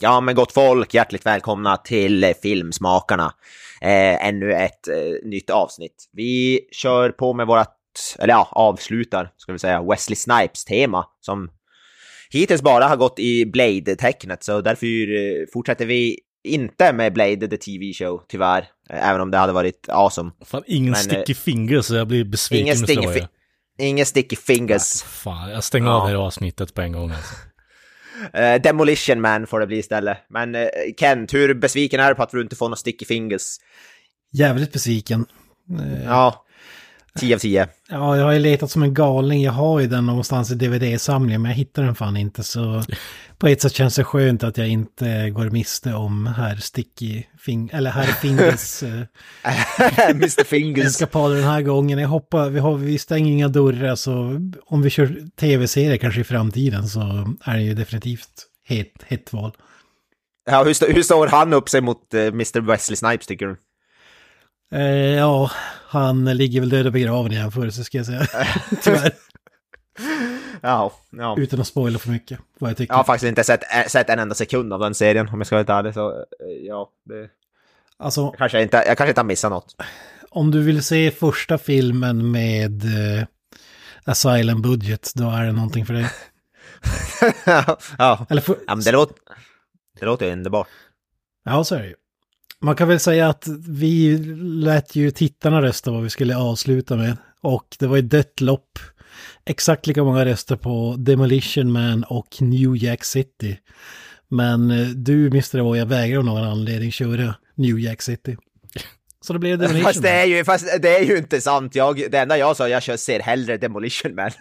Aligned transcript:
Ja, 0.00 0.20
men 0.20 0.34
gott 0.34 0.52
folk, 0.52 0.94
hjärtligt 0.94 1.26
välkomna 1.26 1.76
till 1.76 2.24
eh, 2.24 2.30
Filmsmakarna. 2.42 3.32
Eh, 3.80 4.26
ännu 4.26 4.52
ett 4.52 4.88
eh, 4.88 5.28
nytt 5.28 5.50
avsnitt. 5.50 6.08
Vi 6.12 6.60
kör 6.72 7.10
på 7.10 7.34
med 7.34 7.46
vårat, 7.46 7.74
eller 8.18 8.34
ja, 8.34 8.48
avslutar, 8.52 9.30
ska 9.36 9.52
vi 9.52 9.58
säga, 9.58 9.82
Wesley 9.82 10.16
Snipes-tema 10.16 11.04
som 11.20 11.50
hittills 12.30 12.62
bara 12.62 12.84
har 12.88 12.96
gått 12.96 13.18
i 13.18 13.46
Blade-tecknet, 13.46 14.42
så 14.44 14.60
därför 14.60 14.86
eh, 14.86 15.46
fortsätter 15.52 15.86
vi 15.86 16.18
inte 16.44 16.92
med 16.92 17.12
Blade 17.12 17.48
the 17.48 17.56
TV 17.56 17.92
show, 17.92 18.22
tyvärr. 18.28 18.68
Eh, 18.90 19.08
även 19.08 19.20
om 19.20 19.30
det 19.30 19.38
hade 19.38 19.52
varit 19.52 19.88
awesome. 19.88 20.30
Fan, 20.44 20.62
ingen 20.66 20.90
Men, 20.90 21.00
sticky 21.00 21.34
fingers, 21.34 21.84
så 21.84 21.94
jag 21.94 22.06
blir 22.08 22.24
besviken. 22.24 22.66
Ingen 22.66 22.76
sticky, 22.78 23.08
fi- 23.08 23.28
ingen 23.78 24.06
sticky 24.06 24.36
fingers. 24.36 25.02
Fan, 25.02 25.50
jag 25.50 25.64
stänger 25.64 25.86
Ja. 25.86 25.94
av 25.94 26.02
det 26.08 26.08
här 26.16 26.24
avsnittet 26.26 26.74
på 26.74 26.80
en 26.80 26.92
gång 26.92 27.10
alltså. 27.10 27.34
Eh, 28.34 28.62
Demolition 28.62 29.20
Man 29.20 29.46
får 29.46 29.60
det 29.60 29.66
bli 29.66 29.78
istället. 29.78 30.18
Men 30.30 30.54
eh, 30.54 30.68
Kent, 30.96 31.34
hur 31.34 31.54
besviken 31.54 32.00
är 32.00 32.08
du 32.08 32.14
på 32.14 32.22
att 32.22 32.30
du 32.30 32.40
inte 32.42 32.56
får 32.56 32.66
några 32.66 32.76
sticky 32.76 33.04
fingers? 33.06 33.56
Jävligt 34.32 34.72
besviken. 34.72 35.26
Eh, 35.80 36.04
Ja, 36.04 36.44
10 37.18 37.34
av 37.34 37.38
10. 37.38 37.66
Ja, 37.88 38.16
jag 38.16 38.24
har 38.24 38.32
ju 38.32 38.38
letat 38.38 38.70
som 38.70 38.82
en 38.82 38.94
galning. 38.94 39.42
Jag 39.42 39.52
har 39.52 39.80
ju 39.80 39.86
den 39.86 40.06
någonstans 40.06 40.50
i 40.50 40.54
DVD-samlingen, 40.54 41.42
men 41.42 41.50
jag 41.50 41.56
hittar 41.56 41.82
den 41.82 41.94
fan 41.94 42.16
inte. 42.16 42.42
Så 42.42 42.82
på 43.38 43.46
ett 43.48 43.62
sätt 43.62 43.72
känns 43.74 43.96
det 43.96 44.04
skönt 44.04 44.44
att 44.44 44.58
jag 44.58 44.68
inte 44.68 45.30
går 45.30 45.50
miste 45.50 45.94
om 45.94 46.26
herr 46.26 46.56
Sticky 46.56 47.22
Fing 47.38 47.70
eller 47.72 47.90
herr 47.90 48.02
Fingers 48.04 48.82
eh, 48.82 50.08
Mr 50.10 50.44
Fingers. 50.44 50.86
eskapader 50.86 51.36
den 51.36 51.44
här 51.44 51.62
gången. 51.62 51.98
Jag 51.98 52.08
hoppas, 52.08 52.48
vi, 52.48 52.58
har, 52.58 52.74
vi 52.74 52.98
stänger 52.98 53.32
inga 53.32 53.48
dörrar, 53.48 53.94
så 53.94 54.12
om 54.66 54.82
vi 54.82 54.90
kör 54.90 55.16
tv-serier 55.40 55.96
kanske 55.96 56.20
i 56.20 56.24
framtiden 56.24 56.88
så 56.88 57.00
är 57.44 57.56
det 57.56 57.62
ju 57.62 57.74
definitivt 57.74 58.46
hett, 58.64 58.92
hett 59.06 59.32
val. 59.32 59.52
Ja, 60.50 60.64
hur, 60.64 60.92
hur 60.94 61.02
står 61.02 61.26
han 61.26 61.52
upp 61.52 61.68
sig 61.68 61.80
mot 61.80 62.14
eh, 62.14 62.20
Mr 62.20 62.60
Wesley 62.60 62.96
Snipes 62.96 63.26
tycker 63.26 63.46
du? 63.46 63.56
Eh, 64.72 64.82
ja, 65.16 65.50
han 65.88 66.24
ligger 66.24 66.60
väl 66.60 66.68
död 66.68 66.86
och 66.86 66.92
begraven 66.92 67.32
i 67.32 67.34
jämförelse 67.34 67.84
ska 67.84 67.98
jag 67.98 68.06
säga. 68.06 68.26
Tyvärr, 68.82 69.12
Ja, 70.60 70.92
ja. 71.10 71.34
utan 71.38 71.60
att 71.60 71.66
spoila 71.66 71.98
för 71.98 72.10
mycket 72.10 72.38
vad 72.58 72.70
jag 72.70 72.76
tycker. 72.76 72.92
Jag 72.92 72.98
har 72.98 73.04
faktiskt 73.04 73.28
inte 73.28 73.44
sett, 73.44 73.62
eh, 73.62 73.86
sett 73.88 74.10
en 74.10 74.18
enda 74.18 74.34
sekund 74.34 74.72
av 74.72 74.80
den 74.80 74.94
serien 74.94 75.28
om 75.28 75.40
jag 75.40 75.46
ska 75.46 75.56
vara 75.56 75.60
helt 75.60 75.70
ärlig. 75.70 75.94
Så 75.94 76.10
eh, 76.10 76.66
ja, 76.66 76.90
det... 77.04 77.28
Alltså, 77.96 78.20
jag, 78.20 78.36
kanske 78.38 78.62
inte, 78.62 78.76
jag 78.76 78.96
kanske 78.96 79.08
inte 79.08 79.20
har 79.20 79.26
missat 79.26 79.50
något. 79.50 79.76
om 80.30 80.50
du 80.50 80.62
vill 80.62 80.82
se 80.82 81.10
första 81.10 81.58
filmen 81.58 82.30
med 82.30 82.84
eh, 82.84 83.24
Asylum 84.04 84.62
Budget, 84.62 85.12
då 85.14 85.30
är 85.30 85.44
det 85.44 85.52
någonting 85.52 85.86
för 85.86 85.94
dig. 85.94 86.10
ja. 87.98 88.26
Eller 88.30 88.42
för, 88.42 88.56
ja, 88.66 88.74
men 88.74 88.84
det 88.84 88.92
låter, 88.92 89.16
det 90.00 90.06
låter 90.06 90.32
underbart. 90.32 90.68
Ja, 91.44 91.64
så 91.64 91.74
är 91.74 91.82
det 91.82 91.88
ju. 91.88 91.94
Man 92.60 92.76
kan 92.76 92.88
väl 92.88 93.00
säga 93.00 93.28
att 93.28 93.48
vi 93.68 94.18
lät 94.38 94.96
ju 94.96 95.10
tittarna 95.10 95.62
rösta 95.62 95.90
vad 95.90 96.02
vi 96.02 96.10
skulle 96.10 96.36
avsluta 96.36 96.96
med. 96.96 97.16
Och 97.42 97.76
det 97.78 97.86
var 97.86 97.98
ett 97.98 98.10
dött 98.10 98.40
lopp. 98.40 98.78
Exakt 99.46 99.86
lika 99.86 100.04
många 100.04 100.24
röster 100.24 100.56
på 100.56 100.94
Demolition 100.98 101.72
Man 101.72 102.04
och 102.04 102.36
New 102.40 102.76
Jack 102.76 103.04
City. 103.04 103.58
Men 104.28 104.70
eh, 104.70 104.86
du, 104.86 105.26
Mr. 105.26 105.58
Evoya, 105.58 105.84
vägrar 105.84 106.18
av 106.18 106.24
någon 106.24 106.44
anledning 106.44 106.92
köra 106.92 107.34
New 107.54 107.78
Jack 107.78 108.02
City. 108.02 108.36
Så 109.20 109.32
det 109.32 109.38
blev 109.38 109.58
Demolition 109.58 109.84
Fast 109.84 110.02
det, 110.02 110.10
är 110.10 110.26
Man. 110.26 110.36
ju, 110.36 110.44
fast 110.44 110.82
det 110.82 110.98
är 110.98 111.04
ju 111.04 111.18
inte 111.18 111.40
sant. 111.40 111.74
Jag, 111.74 111.96
det 112.10 112.18
enda 112.18 112.38
jag 112.38 112.56
sa, 112.56 112.68
jag 112.68 112.82
kör, 112.82 112.96
ser 112.96 113.20
hellre 113.20 113.56
Demolition 113.56 114.14
Man. 114.14 114.30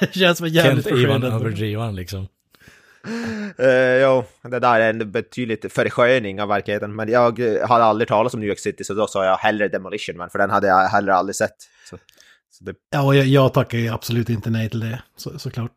Det 0.00 0.14
känns 0.14 0.38
som 0.38 0.46
en 0.46 0.52
jävligt 0.52 0.88
Kent 0.88 0.98
Ivan 0.98 1.82
han 1.82 1.94
liksom. 1.94 2.26
Uh, 3.60 3.66
jo, 4.02 4.24
det 4.42 4.58
där 4.58 4.80
är 4.80 4.90
en 4.90 5.12
betydligt 5.12 5.72
försköning 5.72 6.42
av 6.42 6.48
verkligheten. 6.48 6.96
Men 6.96 7.08
jag 7.08 7.40
eh, 7.40 7.68
hade 7.68 7.84
aldrig 7.84 8.08
talat 8.08 8.34
om 8.34 8.40
New 8.40 8.48
York 8.48 8.58
City, 8.58 8.84
så 8.84 8.94
då 8.94 9.06
sa 9.06 9.24
jag 9.24 9.36
hellre 9.36 9.68
Demolition 9.68 10.16
Man, 10.16 10.30
för 10.30 10.38
den 10.38 10.50
hade 10.50 10.66
jag 10.66 10.88
heller 10.88 11.12
aldrig 11.12 11.36
sett. 11.36 11.56
Så, 11.90 11.96
så 12.50 12.64
det, 12.64 12.74
Ja, 12.90 13.02
och 13.02 13.16
jag, 13.16 13.26
jag 13.26 13.54
tackar 13.54 13.78
ju 13.78 13.88
absolut 13.88 14.28
inte 14.28 14.50
nej 14.50 14.70
till 14.70 14.80
det, 14.80 15.02
så, 15.16 15.38
såklart. 15.38 15.70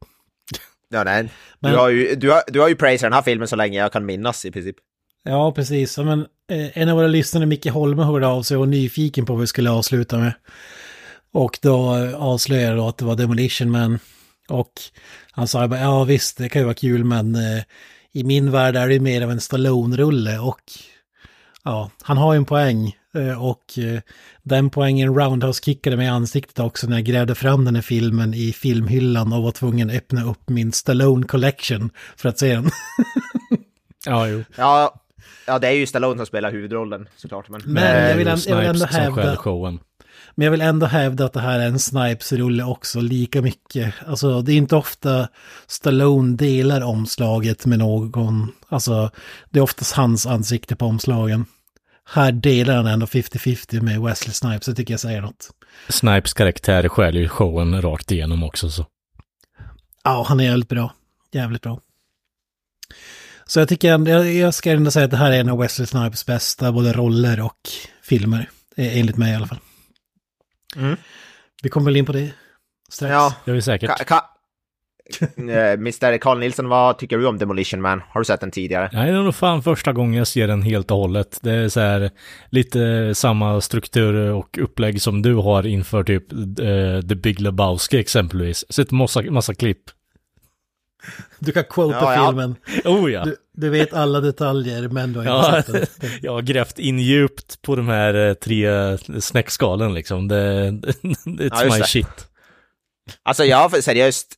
ja, 0.89 1.03
nej. 1.03 1.29
Men- 1.59 1.71
Du, 1.71 1.77
har 1.77 1.89
ju, 1.89 2.15
du, 2.15 2.31
har, 2.31 2.41
du 2.47 2.59
har 2.59 2.67
ju 2.67 2.75
praisat 2.75 3.05
den 3.05 3.13
här 3.13 3.21
filmen 3.21 3.47
så 3.47 3.55
länge 3.55 3.79
jag 3.79 3.91
kan 3.91 4.05
minnas 4.05 4.45
i 4.45 4.51
princip. 4.51 4.75
Ja, 5.23 5.51
precis. 5.51 5.97
Men, 5.97 6.19
eh, 6.51 6.77
en 6.77 6.89
av 6.89 6.95
våra 6.97 7.07
lyssnare, 7.07 7.45
Micke 7.45 7.65
Holme, 7.69 8.03
hörde 8.03 8.27
av 8.27 8.43
sig 8.43 8.57
och 8.57 8.59
var 8.59 8.67
nyfiken 8.67 9.25
på 9.25 9.33
vad 9.33 9.39
vi 9.41 9.47
skulle 9.47 9.69
avsluta 9.71 10.17
med. 10.17 10.33
Och 11.33 11.59
då 11.61 11.95
eh, 11.95 12.15
avslöjade 12.23 12.67
jag 12.67 12.77
då 12.77 12.87
att 12.87 12.97
det 12.97 13.05
var 13.05 13.15
Demolition 13.15 13.71
Man. 13.71 13.99
Och 14.50 14.72
han 15.31 15.47
sa 15.47 15.68
bara, 15.68 15.79
ja 15.79 16.03
visst, 16.03 16.38
det 16.38 16.50
kan 16.50 16.62
ju 16.62 16.66
vara 16.66 16.75
kul, 16.75 17.03
men 17.03 17.35
eh, 17.35 17.63
i 18.12 18.24
min 18.24 18.52
värld 18.52 18.75
är 18.75 18.88
det 18.88 19.00
mer 19.00 19.22
av 19.22 19.31
en 19.31 19.40
Stallone-rulle. 19.41 20.40
Och 20.40 20.62
ja, 21.63 21.91
han 22.02 22.18
har 22.18 22.34
ju 22.34 22.38
en 22.38 22.46
poäng. 22.46 22.96
Eh, 23.16 23.44
och 23.44 23.78
eh, 23.78 24.00
den 24.44 24.69
poängen 24.69 25.16
roundhouse-kickade 25.16 25.97
mig 25.97 26.06
i 26.06 26.09
ansiktet 26.09 26.59
också 26.59 26.88
när 26.88 26.96
jag 26.97 27.06
grävde 27.06 27.35
fram 27.35 27.66
den 27.66 27.75
här 27.75 27.81
filmen 27.81 28.34
i 28.34 28.53
filmhyllan 28.53 29.34
och 29.34 29.44
var 29.44 29.52
tvungen 29.52 29.90
att 29.90 29.96
öppna 29.96 30.24
upp 30.29 30.50
min 30.50 30.72
Stallone 30.72 31.28
Collection 31.28 31.90
för 32.16 32.29
att 32.29 32.40
se 32.40 32.53
den. 32.56 32.69
Ja, 34.06 34.28
jo. 34.28 34.44
Ja, 34.56 35.02
ja, 35.47 35.59
det 35.59 35.68
är 35.68 35.72
ju 35.72 35.85
Stallone 35.85 36.18
som 36.18 36.25
spelar 36.25 36.52
huvudrollen 36.52 37.08
såklart. 37.16 37.50
Men, 37.50 37.62
Men 37.66 38.09
jag 38.09 38.18
vill, 38.18 38.28
ändå- 38.28 38.41
jag 38.47 38.58
vill 38.58 38.66
ändå 38.68 38.79
som 38.79 38.90
hävda... 38.96 39.35
showen. 39.38 39.79
Men 40.35 40.45
jag 40.45 40.51
vill 40.51 40.61
ändå 40.61 40.85
hävda 40.85 41.25
att 41.25 41.33
det 41.33 41.39
här 41.41 41.59
är 41.59 41.65
en 41.67 41.79
Snipes-rulle 41.79 42.63
också, 42.63 43.01
lika 43.01 43.41
mycket. 43.41 43.93
Alltså 44.07 44.41
det 44.41 44.53
är 44.53 44.57
inte 44.57 44.75
ofta 44.75 45.27
Stallone 45.67 46.35
delar 46.37 46.81
omslaget 46.81 47.65
med 47.65 47.79
någon. 47.79 48.51
Alltså 48.69 49.11
det 49.49 49.59
är 49.59 49.63
oftast 49.63 49.93
hans 49.93 50.25
ansikte 50.25 50.75
på 50.75 50.85
omslagen. 50.85 51.45
Här 52.13 52.31
delar 52.31 52.75
han 52.75 52.87
ändå 52.87 53.05
50-50 53.05 53.81
med 53.81 54.01
Wesley 54.01 54.33
Snipes, 54.33 54.65
det 54.65 54.73
tycker 54.75 54.93
jag 54.93 54.99
säger 54.99 55.21
något. 55.21 55.49
Snipes 55.89 56.33
karaktär 56.33 56.87
stjäl 56.87 57.15
ju 57.15 57.27
showen 57.27 57.81
rakt 57.81 58.11
igenom 58.11 58.43
också 58.43 58.69
så. 58.69 58.85
Ja, 60.03 60.25
han 60.27 60.39
är 60.39 60.43
jävligt 60.43 60.69
bra. 60.69 60.93
Jävligt 61.31 61.61
bra. 61.61 61.79
Så 63.45 63.59
jag 63.59 63.69
tycker 63.69 63.93
ändå, 63.93 64.11
jag, 64.11 64.33
jag 64.33 64.53
ska 64.53 64.71
ändå 64.71 64.91
säga 64.91 65.05
att 65.05 65.11
det 65.11 65.17
här 65.17 65.31
är 65.31 65.39
en 65.39 65.49
av 65.49 65.57
Wesley 65.57 65.87
Snipes 65.87 66.25
bästa 66.25 66.71
både 66.71 66.93
roller 66.93 67.41
och 67.41 67.69
filmer. 68.03 68.49
eh, 68.77 68.97
Enligt 68.97 69.17
mig 69.17 69.31
i 69.31 69.35
alla 69.35 69.47
fall. 69.47 69.59
Mm. 70.75 70.97
Vi 71.63 71.69
kommer 71.69 71.85
väl 71.85 71.97
in 71.97 72.05
på 72.05 72.11
det 72.11 72.31
strax. 72.89 73.11
ja, 73.11 73.33
Det 73.45 73.51
är 73.51 73.55
vi 73.55 73.61
säkert. 73.61 73.89
ka, 73.89 74.03
ka, 74.03 74.25
Eh, 75.37 75.71
Mr. 75.73 76.17
Carl 76.17 76.39
Nilsson, 76.39 76.69
vad 76.69 76.97
tycker 76.97 77.17
du 77.17 77.27
om 77.27 77.37
Demolition 77.37 77.81
Man? 77.81 78.01
Har 78.09 78.21
du 78.21 78.25
sett 78.25 78.39
den 78.39 78.51
tidigare? 78.51 78.89
Nej, 78.93 79.11
det 79.11 79.17
är 79.17 79.23
nog 79.23 79.35
fan 79.35 79.63
första 79.63 79.93
gången 79.93 80.13
jag 80.13 80.27
ser 80.27 80.47
den 80.47 80.61
helt 80.61 80.91
och 80.91 80.97
hållet. 80.97 81.39
Det 81.41 81.51
är 81.51 81.69
så 81.69 81.79
här 81.79 82.09
lite 82.49 83.11
samma 83.15 83.61
struktur 83.61 84.13
och 84.31 84.57
upplägg 84.61 85.01
som 85.01 85.21
du 85.21 85.35
har 85.35 85.67
inför 85.67 86.03
typ 86.03 86.31
eh, 86.33 87.07
The 87.09 87.15
Big 87.15 87.41
Lebowski 87.41 87.99
exempelvis. 87.99 88.65
Sett 88.73 88.91
massa, 88.91 89.21
massa 89.21 89.53
klipp. 89.53 89.81
Du 91.39 91.51
kan 91.51 91.64
quota 91.64 91.97
Ja, 92.02 92.14
ja. 92.16 92.28
filmen. 92.28 92.55
Oh 92.85 93.11
ja! 93.11 93.23
Du, 93.25 93.35
du 93.53 93.70
vet 93.70 93.93
alla 93.93 94.20
detaljer, 94.22 94.87
men 94.87 95.14
du 95.14 95.20
har 95.20 95.25
inte 95.25 95.55
Ja, 95.55 95.64
sett 95.64 96.02
den. 96.02 96.09
jag 96.22 96.31
har 96.31 96.41
grävt 96.41 96.79
in 96.79 96.99
djupt 96.99 97.61
på 97.61 97.75
de 97.75 97.87
här 97.87 98.14
eh, 98.14 98.34
tre 98.34 98.67
snäckskalen 99.22 99.93
liksom. 99.93 100.28
Det, 100.28 100.35
it's 101.25 101.49
Ja, 101.52 101.64
my 101.64 101.78
det. 101.79 101.87
shit. 101.87 102.28
Alltså 103.23 103.43
jag 103.46 103.58
har 103.58 103.81
seriöst 103.81 104.35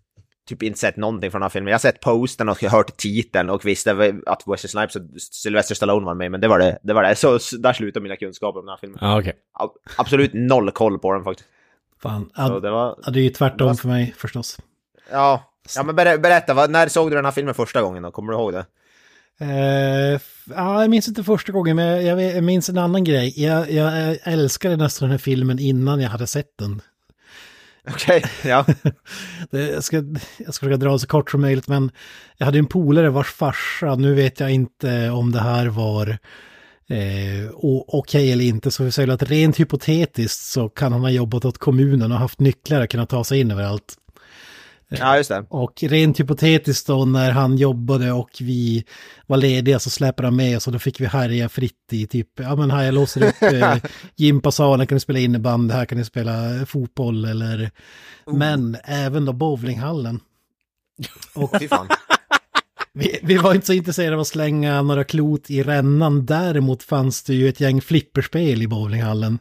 typ 0.50 0.64
inte 0.64 0.80
sett 0.80 0.98
någonting 0.98 1.32
från 1.32 1.40
den 1.40 1.44
här 1.44 1.50
filmen. 1.50 1.68
Jag 1.72 1.74
har 1.76 1.80
sett 1.80 2.00
posten 2.00 2.50
och 2.50 2.62
hört 2.64 2.98
titeln 2.98 3.50
och 3.50 3.66
visste 3.66 4.14
att 4.26 4.44
Wesley 4.48 4.70
Snipes 4.70 4.96
och 4.96 5.02
Sylvester 5.32 5.76
Stallone 5.76 6.06
var 6.06 6.16
med, 6.16 6.32
men 6.32 6.42
det 6.42 6.48
var 6.48 6.60
det. 6.60 6.80
det, 6.84 6.94
var 6.94 7.04
det. 7.04 7.16
Så 7.16 7.40
så 7.40 7.58
där 7.58 7.74
slutar 7.74 8.02
mina 8.02 8.16
kunskaper 8.16 8.60
om 8.60 8.66
den 8.66 8.72
här 8.74 8.78
filmen. 8.78 8.98
Ja, 9.02 9.20
okej. 9.20 9.34
A- 9.60 9.70
Absolut 9.98 10.32
noll 10.34 10.72
koll 10.72 11.00
på 11.00 11.14
den 11.14 11.24
faktiskt. 11.24 11.50
Fan, 12.02 12.26
Så 12.26 12.32
ja, 12.42 12.60
det 12.60 12.70
var... 12.72 13.00
ja, 13.06 13.12
det 13.12 13.20
är 13.20 13.24
ju 13.24 13.30
tvärtom 13.30 13.68
Vad- 13.68 13.80
för 13.80 13.88
mig 13.88 14.14
förstås. 14.18 14.58
Ja, 15.12 15.53
ja 15.76 15.84
men 15.84 15.96
ber, 15.96 16.18
berätta, 16.18 16.54
vad, 16.54 16.72
när 16.72 16.88
såg 16.88 17.12
du 17.12 17.16
den 17.16 17.26
här 17.26 17.32
filmen 17.32 17.54
första 17.54 17.82
gången 17.82 18.04
då? 18.04 18.12
Kommer 18.12 18.34
du 18.34 18.40
ihåg 18.40 18.54
det? 18.54 18.66
F- 20.16 20.44
ja, 20.50 20.82
jag 20.82 20.90
minns 20.90 21.08
inte 21.08 21.24
första 21.24 21.52
gången, 21.52 21.76
men 21.76 22.06
jag, 22.06 22.22
jag, 22.22 22.44
minns 22.44 22.70
en 22.70 22.78
annan 22.78 23.04
grej. 23.04 23.34
Jag, 23.44 23.72
jag 23.72 24.18
älskade 24.24 24.76
nästan 24.78 25.06
den 25.06 25.12
här 25.12 25.18
filmen 25.18 25.60
innan 25.60 26.02
jag 26.02 26.10
hade 26.10 26.28
sett 26.28 26.58
den. 26.60 26.82
Okej, 27.90 28.24
ja. 28.44 28.66
Det, 29.52 29.70
jag, 29.70 29.84
ska, 29.84 29.96
jag 30.38 30.54
ska 30.54 30.66
försöka 30.66 30.78
dra 30.78 31.00
så 31.00 31.08
kort 31.08 31.32
som 31.32 31.42
möjligt, 31.42 31.68
men 31.68 31.92
jag 32.38 32.46
hade 32.46 32.60
en 32.60 32.66
polare 32.66 33.10
vars 33.10 33.32
farsa, 33.32 33.96
nu 33.96 34.14
vet 34.14 34.40
jag 34.40 34.52
inte 34.52 35.10
om 35.10 35.32
det 35.32 35.40
här 35.40 35.68
var 35.68 36.18
eh, 36.90 37.52
okej 37.88 38.32
eller 38.32 38.46
inte, 38.46 38.72
så 38.72 38.84
vi 38.84 38.92
säger 38.92 39.10
att 39.10 39.24
rent 39.24 39.60
hypotetiskt 39.60 40.40
så 40.44 40.70
kan 40.70 40.92
han 40.92 41.02
ha 41.02 41.10
jobbat 41.10 41.46
åt 41.46 41.58
kommunen 41.58 42.12
och 42.12 42.18
haft 42.18 42.40
nycklar 42.40 42.82
att 42.82 42.90
kunna 42.90 43.06
ta 43.06 43.24
sig 43.24 43.40
in 43.40 43.52
överallt. 43.52 43.96
Ja, 45.00 45.18
just 45.18 45.30
det. 45.30 45.46
Och 45.50 45.84
rent 45.84 46.20
hypotetiskt 46.20 46.88
då 46.88 47.06
när 47.06 47.32
han 47.32 47.58
jobbade 47.58 48.12
och 48.12 48.30
vi 48.40 48.86
var 49.28 49.38
lediga 49.38 49.80
så 49.80 49.90
släpade 49.90 50.28
han 50.28 50.36
med 50.36 50.58
oss 50.58 50.68
och 50.68 50.74
då 50.74 50.80
fick 50.80 51.02
vi 51.02 51.06
härja 51.06 51.50
fritt 51.50 51.90
i 51.92 52.08
typ, 52.08 52.28
ja 52.36 52.56
men 52.56 52.72
här 52.72 52.84
jag 52.84 52.94
låser 52.94 53.28
upp 53.28 53.42
eh, 53.42 53.76
gympasalen, 54.16 54.88
kan 54.88 54.96
du 54.96 55.00
spela 55.00 55.20
innebandy, 55.20 55.74
här 55.74 55.86
kan 55.86 55.98
du 55.98 56.06
spela 56.06 56.66
fotboll 56.66 57.26
eller, 57.26 57.72
men 58.26 58.78
även 58.84 59.26
då 59.26 59.34
bowlinghallen. 59.34 60.20
Och 61.34 61.52
vi, 62.94 63.20
vi 63.24 63.38
var 63.38 63.54
inte 63.54 63.68
så 63.68 63.74
intresserade 63.74 64.16
av 64.16 64.22
att 64.22 64.28
slänga 64.28 64.82
några 64.82 65.04
klot 65.04 65.50
i 65.50 65.64
rännan, 65.64 66.26
däremot 66.26 66.84
fanns 66.84 67.24
det 67.24 67.34
ju 67.34 67.50
ett 67.50 67.60
gäng 67.60 67.82
flipperspel 67.82 68.62
i 68.62 68.68
bowlinghallen. 68.68 69.40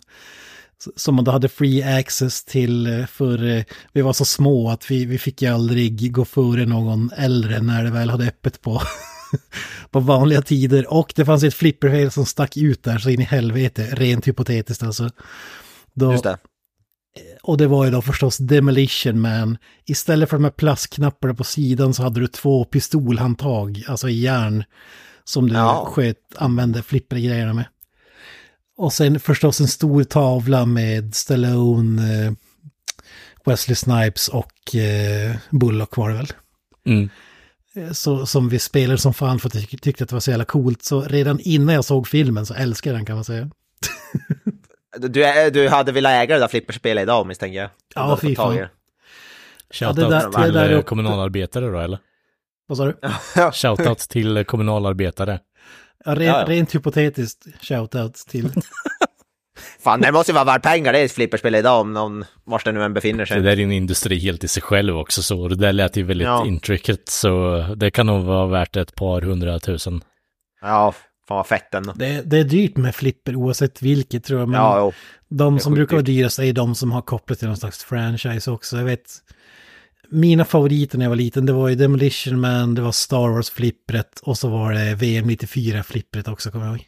Som 0.97 1.15
man 1.15 1.25
då 1.25 1.31
hade 1.31 1.49
free 1.49 1.83
access 1.83 2.45
till 2.45 2.87
eh, 3.01 3.07
för 3.07 3.45
eh, 3.57 3.65
vi 3.93 4.03
var 4.03 4.13
så 4.13 4.25
små 4.25 4.71
att 4.71 4.91
vi, 4.91 5.05
vi 5.05 5.19
fick 5.19 5.43
ju 5.43 5.49
aldrig 5.55 6.13
gå 6.13 6.25
före 6.25 6.67
någon 6.67 7.11
äldre 7.17 7.61
när 7.61 7.85
det 7.85 7.91
väl 7.91 8.11
hade 8.11 8.27
öppet 8.29 8.61
på, 8.63 8.83
på 9.91 10.01
vanliga 10.01 10.43
tider. 10.43 10.93
Och 10.93 11.13
det 11.17 11.25
fanns 11.25 11.43
ett 11.45 11.55
flipperspel 11.55 12.11
som 12.11 12.27
stack 12.27 12.57
ut 12.57 12.83
där 12.83 12.99
så 12.99 13.11
in 13.11 13.21
i 13.21 13.25
helvete, 13.25 13.89
rent 13.93 14.29
hypotetiskt 14.29 14.83
alltså. 14.83 15.11
Då, 15.95 16.13
Just 16.13 16.25
det. 16.25 16.39
och 17.43 17.57
det 17.59 17.67
var 17.67 17.85
ju 17.85 17.91
då 17.91 18.03
förstås 18.03 18.37
Demolition 18.39 19.21
Man. 19.21 19.59
Istället 19.85 20.31
för 20.31 20.37
de 20.37 20.45
här 20.45 20.51
plastknapparna 20.51 21.35
på 21.35 21.45
sidan 21.45 21.95
så 21.95 22.03
hade 22.03 22.21
du 22.21 22.27
två 22.27 22.65
pistolhandtag, 22.65 23.83
alltså 23.89 24.09
i 24.09 24.21
järn, 24.21 24.65
som 25.25 25.49
du 25.49 25.55
Ja. 25.55 25.85
sköt, 25.93 26.17
använde 26.37 26.83
flippergrejerna 26.83 27.53
med. 27.55 27.65
Och 28.77 28.93
sen 28.93 29.21
förstås 29.21 29.61
en 29.61 29.69
stor 29.69 30.05
tavla 30.05 30.67
med 30.67 31.15
Stallone, 31.15 32.25
eh, 32.27 32.33
Wesley 33.45 33.75
Snipes 33.77 34.29
och 34.29 34.75
eh, 34.75 35.37
Bullock 35.51 35.97
var 35.97 36.09
det 36.11 36.17
väl. 36.17 36.33
Mm. 36.87 37.11
Eh, 37.77 37.93
Så, 37.93 38.27
som 38.27 38.49
vi 38.49 38.59
spelade 38.59 38.99
som 38.99 39.15
fan 39.15 39.39
för 39.39 39.49
att 39.49 39.55
jag 39.55 39.65
tyck- 39.65 39.81
tyckte 39.81 40.05
att 40.05 40.11
det 40.11 40.17
var 40.17 40.21
så 40.21 40.31
jävla 40.31 40.45
coolt. 40.45 40.83
Så 40.83 41.03
redan 41.03 41.41
innan 41.41 41.75
jag 41.75 41.85
såg 41.85 42.09
filmen 42.09 42.47
så 42.47 42.55
älskade 42.55 42.93
jag 42.95 42.99
den 43.01 43.07
kan 43.07 43.15
man 43.17 43.25
säga. 43.25 43.51
Du, 44.99 45.51
du 45.51 45.69
hade 45.69 45.93
velat 45.93 46.11
äga 46.13 46.35
det 46.35 46.41
där 46.41 46.49
flipperspelet 46.49 47.03
idag 47.03 47.27
misstänker 47.27 47.59
jag. 47.59 47.71
Ja, 47.95 48.19
fy 48.21 48.35
fan. 48.37 48.57
Shoutout 49.71 49.97
där- 50.11 50.31
det 50.31 50.45
till 50.45 50.53
där 50.53 50.83
kommunalarbetare 50.83 51.67
då 51.71 51.79
eller? 51.79 51.99
Vad 52.67 52.79
sa 52.79 52.85
du? 52.85 52.97
Shoutout 53.53 53.99
till 53.99 54.45
kommunalarbetare. 54.45 55.41
Ja, 56.05 56.15
rent, 56.15 56.23
Ja, 56.23 56.41
ja. 56.41 56.45
rent 56.49 56.75
hypotetiskt, 56.75 57.47
shoutout 57.61 58.15
till 58.15 58.51
Fan, 59.81 60.01
det 60.01 60.13
måste 60.13 60.33
ju 60.33 60.35
vara 60.35 60.45
värt 60.45 60.63
pengar 60.63 60.93
det 60.93 60.99
är 60.99 61.05
ett 61.05 61.13
flipperspel 61.13 61.55
idag 61.55 61.81
om 61.81 61.93
någon, 61.93 62.25
vars 62.45 62.65
det 62.65 62.73
nu 62.73 62.83
än 62.85 62.95
befinner 62.95 63.19
Det 63.19 63.27
sig. 63.27 63.41
där 63.41 63.51
är 63.51 63.61
en 63.63 63.73
industri 63.73 64.19
helt 64.19 64.45
i 64.45 64.49
sig 64.49 64.63
själv 64.63 64.97
också 64.99 65.23
så 65.23 65.49
det 65.49 65.55
där 65.55 65.73
lät 65.73 65.97
ju 65.97 66.03
väldigt 66.03 66.25
Ja. 66.27 66.47
intricate 66.47 67.03
så 67.13 67.59
det 67.77 67.91
kan 67.91 68.07
nog 68.07 68.25
vara 68.25 68.47
värt 68.47 68.77
ett 68.77 68.95
par 68.95 69.21
hundratusen. 69.21 70.03
Ja, 70.61 70.93
fan 71.29 71.37
vad 71.37 71.47
fett 71.47 71.75
ändå. 71.75 71.93
Det, 71.97 72.23
det 72.31 72.39
är 72.39 72.45
dyrt 72.45 72.77
med 72.77 72.95
flipper 72.95 73.37
oavsett 73.37 73.83
vilket 73.83 74.25
tror 74.25 74.41
jag. 74.41 74.49
Men 74.49 74.61
Ja, 74.61 74.79
jo. 74.81 74.93
de 75.37 75.55
det 75.55 75.61
som 75.61 75.75
brukar 75.75 75.97
vara 75.97 76.03
dyrast 76.05 76.39
är 76.39 76.53
de 76.53 76.75
som 76.75 76.93
har 76.93 77.03
kopplat 77.03 77.39
till 77.39 77.49
någon 77.49 77.57
slags 77.57 77.85
franchise 77.85 78.51
också. 78.51 78.77
Jag 78.77 78.85
vet, 78.85 79.11
mina 80.13 80.45
favoriter 80.45 80.99
när 80.99 81.05
jag 81.05 81.11
var 81.11 81.17
liten 81.17 81.47
det 81.47 81.53
var 81.53 81.69
ju 81.69 81.75
Demolition 81.75 82.41
Man, 82.41 82.75
det 82.75 82.83
var 82.83 82.93
Star 82.93 83.29
Wars 83.29 83.51
flippret 83.51 84.21
och 84.23 84.39
så 84.39 84.49
var 84.49 84.73
det 84.73 84.95
VM 84.95 85.27
94 85.27 85.83
flippret 85.83 86.29
också 86.29 86.51
kommer 86.51 86.67
jag 86.67 86.75
ihåg. 86.77 86.87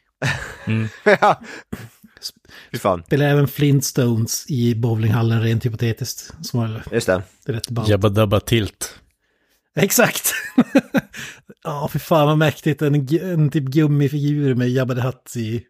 Mm. 0.66 0.88
Ja. 1.20 1.40
Spelade 3.06 3.30
även 3.30 3.48
Flintstones 3.48 4.50
i 4.50 4.74
bowlinghallen 4.74 5.42
rent 5.42 5.64
hypotetiskt. 5.66 6.34
Som 6.42 6.60
var 6.60 6.82
just 6.92 7.06
det. 7.06 7.22
rätt 7.46 7.70
ballt. 7.70 7.88
Jabba 7.88 8.08
Dabba 8.08 8.40
Tilt. 8.40 9.00
Exakt! 9.76 10.32
Ja, 11.66 11.88
för 11.88 11.98
fan 11.98 12.26
vad 12.26 12.38
mäktigt. 12.38 12.82
En, 12.82 12.94
en 13.22 13.50
typ 13.50 13.64
gummifigur 13.64 14.54
med 14.54 14.70
Jabba 14.70 14.94
the 14.94 15.00
Hutt 15.00 15.36
i. 15.36 15.62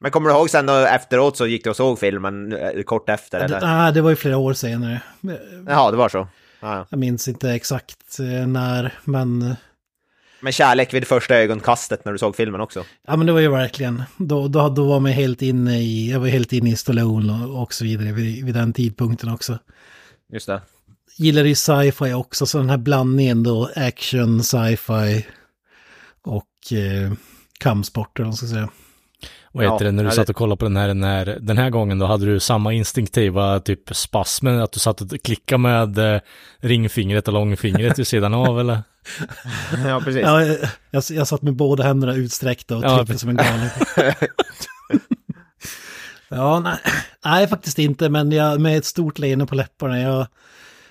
Men 0.00 0.10
kommer 0.10 0.30
du 0.30 0.36
ihåg 0.36 0.50
sen 0.50 0.66
då 0.66 0.72
efteråt 0.74 1.36
så 1.36 1.46
gick 1.46 1.64
du 1.64 1.70
och 1.70 1.76
såg 1.76 1.98
filmen 1.98 2.52
eh, 2.52 2.82
kort 2.82 3.08
efter 3.08 3.38
Det, 3.38 3.44
eller? 3.56 3.86
ah, 3.86 3.90
det 3.90 4.00
var 4.00 4.10
ju 4.10 4.16
flera 4.16 4.36
år 4.36 4.52
senare. 4.54 5.00
Jaha, 5.66 5.90
det 5.90 5.96
var 5.96 6.08
så. 6.08 6.18
Ja, 6.60 6.76
ja. 6.76 6.86
Jag 6.90 6.98
minns 6.98 7.28
inte 7.28 7.50
exakt 7.50 8.18
eh, 8.20 8.46
när, 8.46 8.94
men... 9.04 9.42
eh, 9.42 9.52
Men 10.40 10.52
kärlek 10.52 10.94
vid 10.94 11.06
första 11.06 11.34
ögonkastet 11.36 12.04
när 12.04 12.12
du 12.12 12.18
såg 12.18 12.36
filmen 12.36 12.60
också. 12.60 12.84
Ja 13.06 13.16
men 13.16 13.26
det 13.26 13.32
var 13.32 13.40
ju 13.40 13.48
verkligen, 13.50 14.02
då, 14.16 14.48
då, 14.48 14.68
då 14.68 14.84
var 14.88 15.00
man 15.00 15.12
helt 15.12 15.42
inne 15.42 15.78
i, 15.78 16.10
jag 16.10 16.20
var 16.20 16.26
helt 16.28 16.52
inne 16.52 16.70
i 16.70 16.76
Stallone 16.76 17.44
och, 17.46 17.62
och 17.62 17.74
så 17.74 17.84
vidare 17.84 18.12
vid, 18.12 18.44
vid 18.44 18.54
den 18.54 18.72
tidpunkten 18.72 19.30
också. 19.32 19.58
Just 20.32 20.46
det. 20.46 20.60
Gillar 21.16 21.44
ju 21.44 21.54
sci-fi 21.54 22.12
också, 22.12 22.46
så 22.46 22.58
den 22.58 22.70
här 22.70 22.78
blandningen 22.78 23.42
då, 23.42 23.70
action, 23.76 24.42
sci-fi 24.42 25.26
och 26.22 26.72
eh, 26.72 27.12
kampsport 27.58 28.18
eller 28.18 28.24
vad 28.24 28.30
man 28.30 28.36
ska 28.36 28.46
säga. 28.46 28.68
Vad 29.52 29.64
heter 29.64 29.84
Ja, 29.84 29.90
det, 29.90 29.92
när 29.92 30.02
du 30.02 30.08
ja, 30.08 30.14
satt 30.14 30.28
och 30.28 30.36
kollade 30.36 30.58
på 30.58 30.64
den 30.64 30.76
här, 30.76 30.88
den 30.88 31.04
här, 31.04 31.38
den 31.40 31.58
här 31.58 31.70
gången 31.70 31.98
då 31.98 32.06
hade 32.06 32.26
du 32.26 32.40
samma 32.40 32.72
instinktiva 32.72 33.60
typ 33.60 33.96
spasmen, 33.96 34.60
att 34.60 34.72
du 34.72 34.80
satt 34.80 35.00
och 35.00 35.22
klickade 35.22 35.58
med 35.58 35.98
eh, 35.98 36.20
ringfingret 36.58 37.28
och 37.28 37.34
långfingret 37.34 37.98
vid 37.98 38.06
sidan 38.06 38.34
av 38.34 38.60
eller? 38.60 38.82
Ja, 39.86 40.00
precis. 40.04 40.22
Ja, 40.22 40.44
jag, 40.44 40.56
jag, 40.90 41.02
jag 41.10 41.28
satt 41.28 41.42
med 41.42 41.54
båda 41.54 41.84
händerna 41.84 42.14
utsträckta 42.14 42.76
och 42.76 42.84
Ja, 42.84 42.96
tryckte 42.96 43.18
som 43.18 43.28
en 43.28 43.36
galning. 43.36 43.68
ja, 46.28 46.60
nej, 46.60 46.78
nej, 47.24 47.48
faktiskt 47.48 47.78
inte, 47.78 48.08
men 48.08 48.32
jag, 48.32 48.60
med 48.60 48.78
ett 48.78 48.84
stort 48.84 49.18
leende 49.18 49.46
på 49.46 49.54
läpparna. 49.54 50.00
Jag 50.00 50.26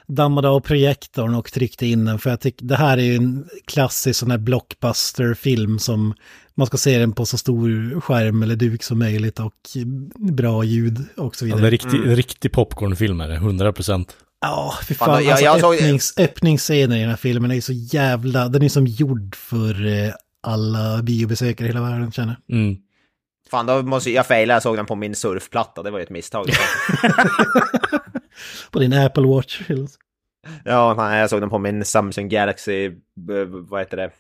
dammade 0.10 0.50
av 0.50 0.60
projektorn 0.60 1.36
och 1.36 1.52
tryckte 1.52 1.86
in 1.86 2.06
den, 2.06 2.20
för 2.20 2.30
jag 2.30 2.40
tycker 2.40 2.66
det 2.66 2.76
här 2.76 2.98
är 2.98 3.02
ju 3.02 3.16
en 3.16 3.46
klassisk 3.68 4.20
sån 4.20 4.32
här 4.32 4.38
blockbuster-film 4.38 5.80
som 5.80 6.14
man 6.56 6.68
ska 6.68 6.78
se 6.78 6.98
den 6.98 7.12
på 7.14 7.26
så 7.26 7.38
stor 7.38 8.00
skärm 8.02 8.44
eller 8.44 8.56
duk 8.56 8.84
som 8.84 9.00
möjligt 9.00 9.40
och 9.40 9.54
bra 10.18 10.64
ljud 10.64 11.06
och 11.18 11.36
så 11.36 11.46
Ja, 11.48 11.56
vidare. 11.56 11.62
det 11.62 11.68
är 11.68 11.72
riktig, 11.72 12.18
riktig 12.18 12.52
popcornfilm 12.52 13.22
är 13.22 13.28
det, 13.28 13.36
100 13.36 13.74
procent. 13.74 14.18
Ja, 14.42 14.74
för 14.84 14.94
Fan, 14.94 15.06
fan. 15.08 15.24
jag- 15.24 15.32
alltså, 15.32 15.46
jag 15.46 15.60
såg- 15.60 15.76
öppnings, 15.76 16.14
öppningsscenen 16.18 16.98
i 16.98 17.02
den 17.02 17.10
här 17.10 17.18
filmen 17.18 17.52
är 17.52 17.62
så 17.62 17.74
jävla... 17.74 18.48
Den 18.48 18.62
är 18.64 18.70
som 18.70 18.88
gjord 18.88 19.36
för 19.36 19.86
eh, 19.88 20.12
alla 20.44 21.02
biobesökare 21.04 21.68
i 21.68 21.72
hela 21.72 21.82
världen, 21.82 22.12
känner 22.12 22.36
jag. 22.48 22.58
Mm. 22.58 22.78
Fan, 23.52 23.66
då 23.66 23.82
måste 23.82 24.12
jag 24.12 24.28
faila. 24.28 24.54
Jag 24.54 24.64
såg 24.64 24.76
den 24.76 24.86
på 24.86 24.96
min 24.96 25.16
surfplatta. 25.16 25.84
Det 25.84 25.92
var 25.92 26.00
ju 26.00 26.04
ett 26.04 26.10
misstag. 26.10 26.50
På 28.72 28.80
din 28.80 28.94
Apple 28.94 29.24
Watch. 29.28 29.62
Ja, 30.66 30.94
nej, 30.98 31.20
jag 31.20 31.30
såg 31.30 31.42
den 31.42 31.50
på 31.50 31.58
min 31.60 31.86
Samsung 31.86 32.30
Galaxy. 32.30 32.86
eh, 32.86 32.92
Vad 33.48 33.82
heter 33.82 33.98
det? 33.98 34.12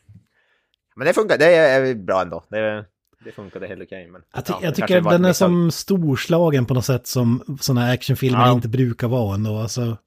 Men 0.96 1.08
det 1.08 1.14
funkar. 1.14 1.38
Det 1.38 1.56
är 1.56 1.96
bra 1.96 2.22
ändå. 2.22 2.44
Det, 2.50 2.86
det 3.26 3.32
funkade 3.32 3.68
helt 3.68 3.82
okej. 3.82 4.08
men 4.08 4.22
Jag, 4.36 4.46
ty 4.46 4.54
ja, 4.54 4.60
jag 4.64 4.76
tycker 4.76 5.02
den 5.02 5.26
är 5.26 5.34
som 5.34 5.72
storslagen 5.72 6.66
på 6.66 6.74
något 6.74 6.86
sätt 6.86 7.08
som 7.08 7.58
sådana 7.62 7.86
här 7.86 7.94
actionfilmer 7.94 8.46
Ja. 8.46 8.52
inte 8.52 8.68
brukar 8.68 9.08
vara 9.08 9.36
ändå. 9.36 9.58
Alltså, 9.58 9.98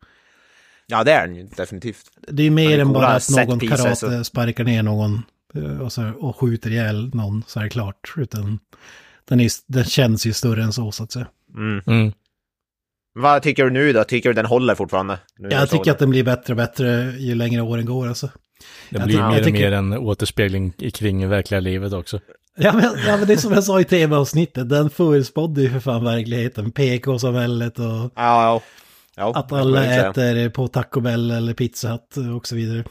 Ja, 0.86 1.04
det 1.04 1.12
är 1.12 1.26
den 1.26 1.36
ju 1.36 1.42
definitivt. 1.56 2.06
det 2.28 2.42
är 2.42 2.50
mer 2.50 2.78
än 2.78 2.92
bara 2.92 3.06
att 3.08 3.30
någon 3.30 3.60
karate 3.60 4.06
och- 4.18 4.26
sparkar 4.26 4.64
ner 4.64 4.82
någon 4.82 5.22
eh, 5.54 5.80
och, 5.80 5.92
så, 5.92 6.10
och 6.20 6.36
skjuter 6.40 6.70
ihjäl 6.70 7.10
någon 7.14 7.42
så 7.46 7.60
är 7.60 7.64
det 7.64 7.70
klart. 7.70 8.12
Utan 8.16 8.58
den, 9.24 9.40
är, 9.40 9.48
den 9.66 9.84
känns 9.84 10.26
ju 10.26 10.32
större 10.32 10.62
än 10.62 10.72
så, 10.72 10.92
så 10.92 11.02
att 11.04 11.12
säga. 11.12 11.26
Mm. 11.54 11.82
Mm. 11.86 12.12
Vad 13.14 13.42
tycker 13.42 13.64
du 13.64 13.70
nu 13.70 13.92
då? 13.92 14.04
Tycker 14.04 14.28
du 14.28 14.32
den 14.34 14.46
håller 14.46 14.74
fortfarande? 14.74 15.18
Nu 15.38 15.48
Jag 15.50 15.70
tycker 15.70 15.90
att 15.90 15.98
den 15.98 16.10
blir 16.10 16.24
bättre 16.24 16.52
och 16.52 16.56
bättre 16.56 17.14
ju 17.18 17.34
längre 17.34 17.62
åren 17.62 17.84
går. 17.86 18.08
Alltså. 18.08 18.26
Det 18.90 18.98
Jag 18.98 19.06
blir 19.06 19.22
mer 19.22 19.38
och 19.38 19.44
tycker- 19.44 19.52
mer 19.70 19.72
en 19.72 19.92
återspegling 19.98 20.72
i- 20.78 20.90
kring 20.90 21.28
verkliga 21.28 21.60
livet 21.60 21.92
också. 21.92 22.20
Ja 22.56 22.72
men, 22.72 22.84
ja 23.06 23.16
men 23.16 23.26
det 23.26 23.32
är 23.32 23.36
som 23.36 23.52
jag 23.52 23.64
sa 23.64 23.80
i 23.80 23.84
tv-avsnittet, 23.84 24.68
den 24.68 24.90
förutspådde 24.90 25.62
ju 25.62 25.70
för 25.70 25.80
fan 25.80 26.04
verkligheten. 26.04 26.70
PK-samhället 26.72 27.78
och 27.78 27.84
Ja, 27.84 28.10
ja. 28.16 28.62
ja 29.16 29.32
att 29.34 29.52
alla 29.52 29.84
äter 29.84 30.48
på 30.48 30.68
Taco 30.68 31.00
Bell 31.00 31.30
eller 31.30 31.54
Pizza 31.54 31.88
Hut 31.88 32.16
och 32.36 32.46
så 32.46 32.54
vidare. 32.54 32.84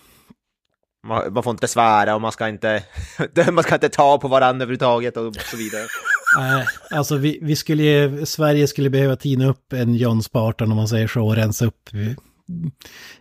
Man, 1.08 1.34
man 1.34 1.44
får 1.44 1.52
inte 1.52 1.68
svära 1.68 2.16
och 2.16 2.22
man 2.22 2.32
ska 2.32 2.48
inte, 2.50 2.84
man 3.52 3.64
ska 3.64 3.74
inte 3.76 3.90
ta 3.90 4.18
på 4.18 4.28
varandra 4.28 4.64
överhuvudtaget 4.64 5.18
och 5.18 5.36
så 5.36 5.58
vidare. 5.58 5.84
Nej, 6.38 6.66
alltså 6.92 7.16
vi, 7.18 7.40
vi 7.42 7.56
skulle 7.56 7.84
ju, 7.84 8.26
Sverige 8.26 8.68
skulle 8.68 8.90
behöva 8.90 9.16
tina 9.16 9.46
upp 9.46 9.74
en 9.74 9.96
John 9.96 10.24
Spartan 10.24 10.72
om 10.72 10.78
man 10.78 10.88
säger 10.88 11.08
så 11.08 11.26
och 11.28 11.36
rensa 11.36 11.66
upp 11.66 11.90
i, 11.94 12.16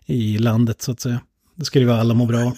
i 0.07 0.39
landet 0.39 0.83
så 0.83 0.93
att 0.93 1.01
säga. 1.01 1.21
Det 1.55 1.65
skulle 1.65 1.85
ju 1.85 1.89
vara 1.89 2.01
alla 2.01 2.15
må 2.15 2.27
bra. 2.27 2.53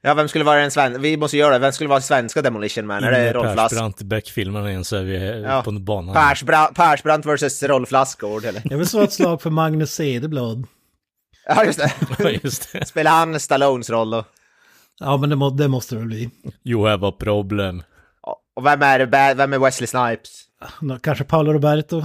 Ja, 0.00 0.14
vem 0.14 0.28
skulle 0.28 0.44
vara 0.44 0.60
den 0.60 0.70
svenska? 0.70 0.98
Vi 1.00 1.16
måste 1.16 1.36
göra 1.36 1.52
det. 1.52 1.58
Vem 1.58 1.72
skulle 1.72 1.88
vara 1.90 2.00
svenska 2.00 2.42
Demolition 2.42 2.86
Man? 2.86 3.04
Är 3.04 3.10
det 3.10 3.32
Rolf 3.32 3.56
Lask? 3.56 3.70
Persbrandt 3.74 4.02
Beck-filmerna 4.02 4.70
igen 4.70 4.84
så 4.84 4.96
är 4.96 5.02
vi 5.02 5.16
eh, 5.16 5.22
Ja. 5.22 5.62
på 5.62 5.70
en 5.70 5.84
bana. 5.84 6.12
Persbrandt 6.74 7.26
versus 7.26 7.62
Rolf 7.62 7.90
Lassgård, 7.90 8.44
eller? 8.44 8.62
Jag 8.64 8.78
vill 8.78 8.86
slå 8.86 9.00
ett 9.02 9.12
slag 9.12 9.42
för 9.42 9.50
Magnus 9.50 9.94
Cederblad. 9.94 10.66
Ja, 11.46 11.64
just 11.64 11.78
det. 11.78 11.92
Ja, 12.18 12.30
just 12.42 12.72
det. 12.72 12.86
Spelar 12.86 13.10
han 13.10 13.40
Stallones 13.40 13.90
roll 13.90 14.10
då? 14.10 14.24
Ja, 15.00 15.16
men 15.16 15.30
det, 15.30 15.36
må, 15.36 15.50
det 15.50 15.68
måste 15.68 15.94
det 15.94 16.04
bli. 16.04 16.30
You 16.64 16.86
have 16.88 17.08
a 17.08 17.12
problem. 17.18 17.82
Och 18.54 18.66
vem 18.66 18.82
är, 18.82 18.98
det- 18.98 19.34
vem 19.34 19.52
är 19.52 19.58
Wesley 19.58 19.86
Snipes? 19.86 20.40
Kanske 21.02 21.24
Paolo 21.24 21.52
Roberto. 21.52 22.02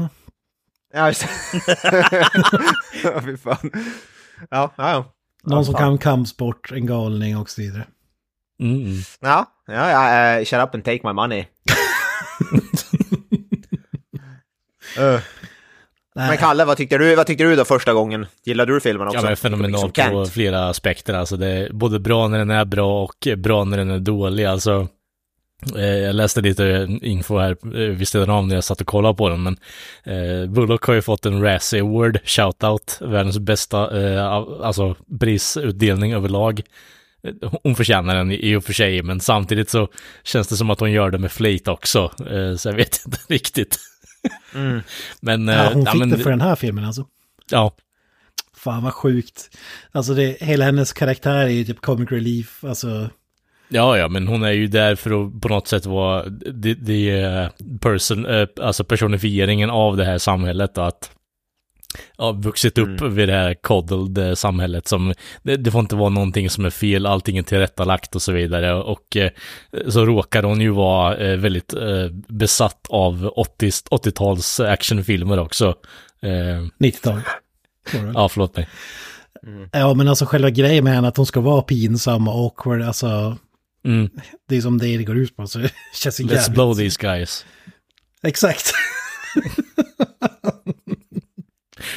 Ja, 0.94 1.08
just 1.08 1.22
fy 3.26 3.38
fan. 3.38 3.72
Ja, 4.50 4.72
ja, 4.78 4.92
ja. 4.92 5.06
Någon 5.44 5.66
som 5.66 5.74
kan 5.74 5.98
kampsport, 5.98 6.72
en 6.72 6.86
galning 6.86 7.38
och 7.38 7.50
så 7.50 7.62
vidare. 7.62 7.88
Mm. 8.62 8.94
Ja, 9.20 9.46
ja, 9.68 9.90
ja 9.90 10.38
eh, 10.40 10.46
shut 10.46 10.60
up 10.64 10.76
and 10.76 10.86
take 10.86 11.00
my 11.04 11.14
money. 11.14 11.46
Nej, 16.16 16.30
Men 16.30 16.38
Kalle, 16.38 16.66
vad 16.66 16.78
tyckte, 16.78 16.98
du, 16.98 17.16
vad 17.16 17.28
tyckte 17.28 17.44
du 17.44 17.56
då 17.56 17.66
första 17.66 17.94
gången? 17.94 18.26
Gillade 18.46 18.74
du 18.74 18.80
filmen 18.80 19.08
också? 19.08 19.20
Ja, 19.20 19.24
men 19.24 19.38
fenomenalt 19.38 19.96
Kent? 19.96 20.12
på 20.14 20.26
flera 20.26 20.70
aspekter. 20.70 21.14
Alltså 21.14 21.38
det 21.38 21.48
är 21.48 21.74
både 21.74 22.00
bra 22.00 22.28
när 22.28 22.38
den 22.38 22.50
är 22.50 22.66
bra 22.66 23.04
och 23.04 23.28
bra 23.38 23.64
när 23.64 23.78
den 23.78 23.90
är 23.90 24.00
dålig. 24.00 24.46
Alltså, 24.46 24.88
jag 25.76 26.16
läste 26.16 26.42
lite 26.42 26.88
info 27.02 27.38
här 27.38 27.58
eh, 27.64 27.90
vid 27.90 28.08
sidan 28.08 28.30
av 28.30 28.48
när 28.48 28.56
jag 28.56 28.64
satt 28.64 28.82
och 28.82 28.88
kollade 28.88 29.16
på 29.16 29.30
den, 29.30 29.44
men 29.44 29.58
eh, 30.04 30.50
Bullock 30.50 30.84
har 30.84 30.94
ju 30.94 31.02
fått 31.02 31.26
en 31.26 31.42
Razzie 31.42 31.82
Award, 31.82 32.20
shoutout, 32.26 32.98
världens 33.02 33.40
bästa, 33.40 34.02
eh, 34.02 34.26
alltså 34.62 34.96
prisutdelning 35.20 36.14
överlag. 36.14 36.62
Eh, 37.24 37.52
Hon 37.64 37.76
förtjänar 37.76 38.16
den 38.16 38.32
i 38.32 38.56
och 38.56 38.64
för 38.64 38.74
sig, 38.74 39.04
men 39.04 39.20
samtidigt 39.20 39.70
så 39.70 39.88
känns 40.24 40.48
det 40.48 40.58
som 40.58 40.70
att 40.70 40.80
hon 40.80 40.92
gör 40.92 41.12
det 41.12 41.18
med 41.18 41.32
flit 41.32 41.68
också, 41.68 42.12
eh, 42.30 42.56
så 42.56 42.70
jag 42.70 42.76
vet 42.76 43.02
inte 43.06 43.20
riktigt. 43.28 43.80
Mm. 44.56 44.82
Men, 45.22 45.50
eh, 45.50 45.56
ja, 45.56 45.70
hon 45.74 45.84
ja, 45.84 45.92
fick 45.92 46.00
men, 46.00 46.10
det 46.10 46.18
för 46.18 46.30
den 46.30 46.42
här 46.42 46.56
filmen 46.56 46.86
alltså. 46.86 47.06
Ja, 47.52 47.76
Fan 48.54 48.84
vad 48.84 48.94
sjukt. 48.94 49.58
Alltså 49.92 50.14
det, 50.14 50.38
hela 50.42 50.66
hennes 50.66 50.94
karaktär 50.94 51.38
är 51.38 51.48
ju 51.48 51.64
typ 51.64 51.82
comic 51.82 52.12
relief. 52.12 52.64
Alltså, 52.64 53.10
Ja, 53.70 53.98
ja, 53.98 54.08
men 54.08 54.28
hon 54.28 54.44
är 54.44 54.52
ju 54.52 54.68
där 54.68 54.96
för 54.96 55.26
att 55.26 55.42
på 55.42 55.48
något 55.48 55.68
sätt 55.68 55.86
vara 55.86 56.30
det, 56.30 56.74
det 56.74 57.10
eh, 57.10 57.48
person, 57.82 58.26
eh, 58.26 58.48
alltså 58.62 58.84
personifieringen 58.84 59.70
av 59.70 59.98
det 59.98 60.06
här 60.06 60.18
samhället 60.18 60.78
att 60.78 61.12
ja, 62.18 62.32
vuxit 62.32 62.78
upp 62.78 63.02
vid 63.02 63.30
det 63.30 63.36
här 63.36 63.54
coddled 63.54 64.18
eh, 64.18 64.34
samhället 64.34 64.88
som 64.88 65.14
det, 65.44 65.56
det 65.56 65.72
får 65.72 65.80
inte 65.82 65.96
vara 65.96 66.10
någonting 66.10 66.50
som 66.50 66.66
är 66.66 66.70
fel, 66.70 67.06
allting 67.06 67.38
är 67.38 67.44
tillrättalagt 67.44 68.16
och 68.16 68.22
så 68.22 68.32
vidare 68.32 68.74
och 68.74 69.18
eh, 69.18 69.32
så 69.88 70.06
råkar 70.06 70.44
hon 70.44 70.62
ju 70.62 70.70
vara 70.70 71.18
eh, 71.18 71.38
väldigt 71.38 71.74
eh, 71.74 72.08
besatt 72.28 72.88
av 72.90 73.32
80, 73.36 73.70
80-tals 73.70 74.60
actionfilmer 74.60 75.40
också. 75.40 75.76
Eh, 76.22 76.30
90-tal. 76.80 77.14
var 77.14 77.22
det 77.92 78.06
väl? 78.06 78.14
ja, 78.16 78.30
förlåt 78.30 78.56
mig. 78.56 78.70
Ja, 79.72 79.94
men 79.94 80.08
alltså 80.08 80.26
själva 80.26 80.50
grejen 80.50 80.84
med 80.84 80.94
henne 80.94 81.08
att 81.08 81.18
hon 81.18 81.26
ska 81.26 81.40
vara 81.40 81.62
pinsam 81.62 82.28
och 82.28 82.36
awkward, 82.36 82.82
alltså 82.82 83.38
Mm. 83.86 84.10
det 84.50 84.58
är 84.58 84.62
som 84.62 84.78
det 84.78 84.98
det 84.98 85.04
går 85.04 85.18
ut 85.18 85.36
på. 85.38 85.48
Så 85.48 85.60
det 85.60 85.72
känns 85.94 86.20
Let's 86.20 86.32
jävligt. 86.34 86.50
blow 86.54 86.76
these 86.76 86.98
guys. 87.02 87.46
Exakt. 88.24 88.72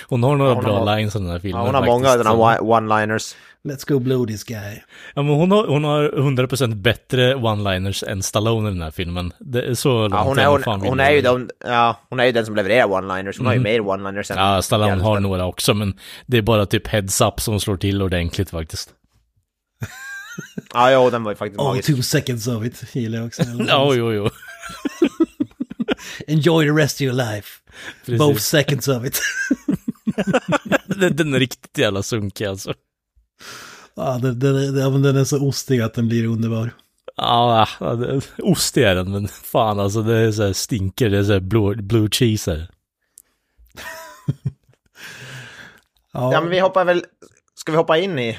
Hon 0.09 0.23
har 0.23 0.37
några 0.37 0.51
Ja, 0.51 0.55
hon 0.55 0.65
bra 0.65 0.79
har- 0.85 0.97
lines 0.97 1.17
i 1.17 1.19
den 1.19 1.29
här 1.31 1.39
filmen. 1.39 1.61
Ja, 1.61 1.67
hon 1.67 1.75
har 1.75 1.83
faktiskt, 1.83 1.93
många 2.25 2.35
sådana 2.35 2.59
one-liners. 2.59 3.35
Let's 3.69 3.89
go 3.89 3.99
blow 3.99 4.27
this 4.27 4.45
guy. 4.45 4.81
Ja, 5.15 5.23
men 5.23 5.35
hon 5.35 5.51
har, 5.51 5.67
hon 5.67 5.85
har 5.85 6.09
100% 6.09 6.75
bättre 6.75 7.35
one-liners 7.35 8.09
än 8.09 8.23
Stallone 8.23 8.69
i 8.69 8.73
den 8.73 8.83
här 8.83 8.91
filmen. 8.91 9.33
Det 9.39 9.62
är 9.62 9.75
så 9.75 9.99
långt 10.01 10.15
Ja, 10.15 10.23
hon, 10.23 10.39
är, 10.39 10.47
hon, 10.47 10.81
hon, 10.81 11.01
är 11.01 11.11
ju 11.11 11.21
den, 11.21 11.51
ja, 11.65 12.01
hon 12.09 12.21
är 12.21 12.25
ju 12.25 12.33
den 12.33 12.47
som 12.47 12.57
levererar 12.57 12.87
one-liners. 12.87 13.39
Hon 13.39 13.47
har 13.47 13.55
ju 13.55 13.61
mer 13.61 13.81
one-liners 13.81 14.33
än... 14.33 14.39
Ja, 14.39 14.62
Stallone 14.62 15.03
har 15.03 15.21
några 15.21 15.47
också, 15.47 15.75
men 15.75 15.99
det 16.27 16.39
är 16.39 16.43
bara 16.43 16.67
typ 16.67 16.87
heads 16.89 17.21
up 17.21 17.41
som 17.41 17.61
slår 17.61 17.77
till 17.77 18.03
ordentligt 18.03 18.51
faktiskt. 18.51 18.91
Ja, 20.75 20.93
jo, 20.93 21.11
den 21.11 21.23
var 21.25 21.33
ju 21.33 21.37
faktiskt 21.37 21.61
All 21.61 21.67
magisk. 21.67 21.87
two 21.89 22.03
seconds 22.03 22.47
of 22.47 22.65
it 22.65 22.85
gillar 22.95 23.19
jag 23.19 23.27
också. 23.27 23.43
Ja, 23.69 23.95
jo, 23.95 24.12
jo. 24.12 24.31
Enjoy 26.27 26.65
the 26.67 26.73
rest 26.73 26.97
of 26.97 27.01
your 27.01 27.15
life. 27.15 27.49
Precis. 28.07 28.19
Both 28.19 28.41
seconds 28.41 28.89
of 28.89 29.05
it. 29.05 29.21
Den, 30.87 31.17
den 31.17 31.35
är 31.35 31.39
riktigt 31.39 31.79
jävla 31.79 32.03
sunkig 32.03 32.45
alltså. 32.45 32.75
ja, 33.95 34.19
den, 34.23 34.39
den, 34.39 34.75
den, 34.75 35.03
den 35.03 35.17
är 35.17 35.25
så 35.25 35.49
ostig 35.49 35.81
att 35.81 35.95
den 35.95 36.09
blir 36.09 36.27
underbar. 36.27 36.71
Ja, 37.17 37.69
ostig 38.39 38.83
är 38.83 38.95
den, 38.95 39.11
men 39.12 39.29
fan 39.29 39.81
alltså 39.81 40.03
det 40.03 40.17
är 40.17 40.33
så 40.33 40.43
här 40.47 40.53
stinker, 40.53 41.11
det 41.11 41.19
är 41.19 41.25
så 41.25 41.33
här 41.33 41.41
blue, 41.41 41.77
blue 41.77 42.09
cheese 42.12 42.51
här. 42.51 42.69
Ja, 46.12 46.33
Ja, 46.33 46.41
men 46.41 46.51
vi 46.51 46.59
hoppar 46.61 46.85
väl... 46.85 47.05
Ska 47.55 47.73
vi 47.73 47.79
hoppa 47.79 47.99
in 47.99 48.19
i... 48.19 48.39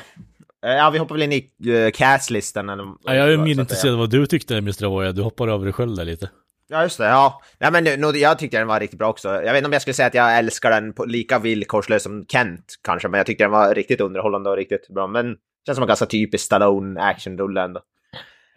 eh, 0.63 0.69
Ja, 0.71 0.89
vi 0.89 0.97
hoppar 0.97 1.15
väl 1.15 1.21
in 1.23 1.31
i 1.33 1.51
uh, 1.71 1.91
castlistan 1.91 2.69
eller... 2.69 2.85
Ja, 3.03 3.15
jag 3.15 3.33
är 3.33 3.37
mer 3.37 3.59
intresserad 3.59 3.93
av 3.93 3.99
vad 3.99 4.09
du 4.09 4.25
tyckte 4.25 4.57
Mr. 4.57 4.85
Avoya, 4.85 5.11
du 5.11 5.21
hoppar 5.21 5.47
över 5.47 5.63
dig 5.65 5.73
själv 5.73 5.95
där 5.95 6.05
lite. 6.05 6.29
Ja, 6.69 6.83
just 6.83 6.97
det. 6.97 7.05
Ja, 7.05 7.41
ja 7.59 7.71
men 7.71 7.83
nu- 7.83 7.97
nu- 7.97 8.17
jag 8.17 8.39
tyckte 8.39 8.57
den 8.57 8.67
var 8.67 8.79
riktigt 8.79 8.99
bra 8.99 9.09
också. 9.09 9.27
Jag 9.29 9.41
vet 9.53 9.55
inte 9.55 9.65
om 9.65 9.73
jag 9.73 9.81
skulle 9.81 9.93
säga 9.93 10.07
att 10.07 10.13
jag 10.13 10.37
älskar 10.37 10.71
den 10.71 10.93
på 10.93 11.05
lika 11.05 11.39
villkorslöst 11.39 12.03
som 12.03 12.25
Kent 12.25 12.65
kanske, 12.83 13.07
men 13.07 13.17
jag 13.17 13.25
tyckte 13.27 13.43
den 13.43 13.51
var 13.51 13.75
riktigt 13.75 14.01
underhållande 14.01 14.49
och 14.49 14.55
riktigt 14.57 14.87
bra. 14.87 15.07
Men 15.07 15.35
känns 15.65 15.75
som 15.75 15.83
en 15.83 15.87
ganska 15.87 16.05
typisk 16.05 16.45
Stallone 16.45 17.01
actionrulle 17.01 17.61
ändå. 17.61 17.81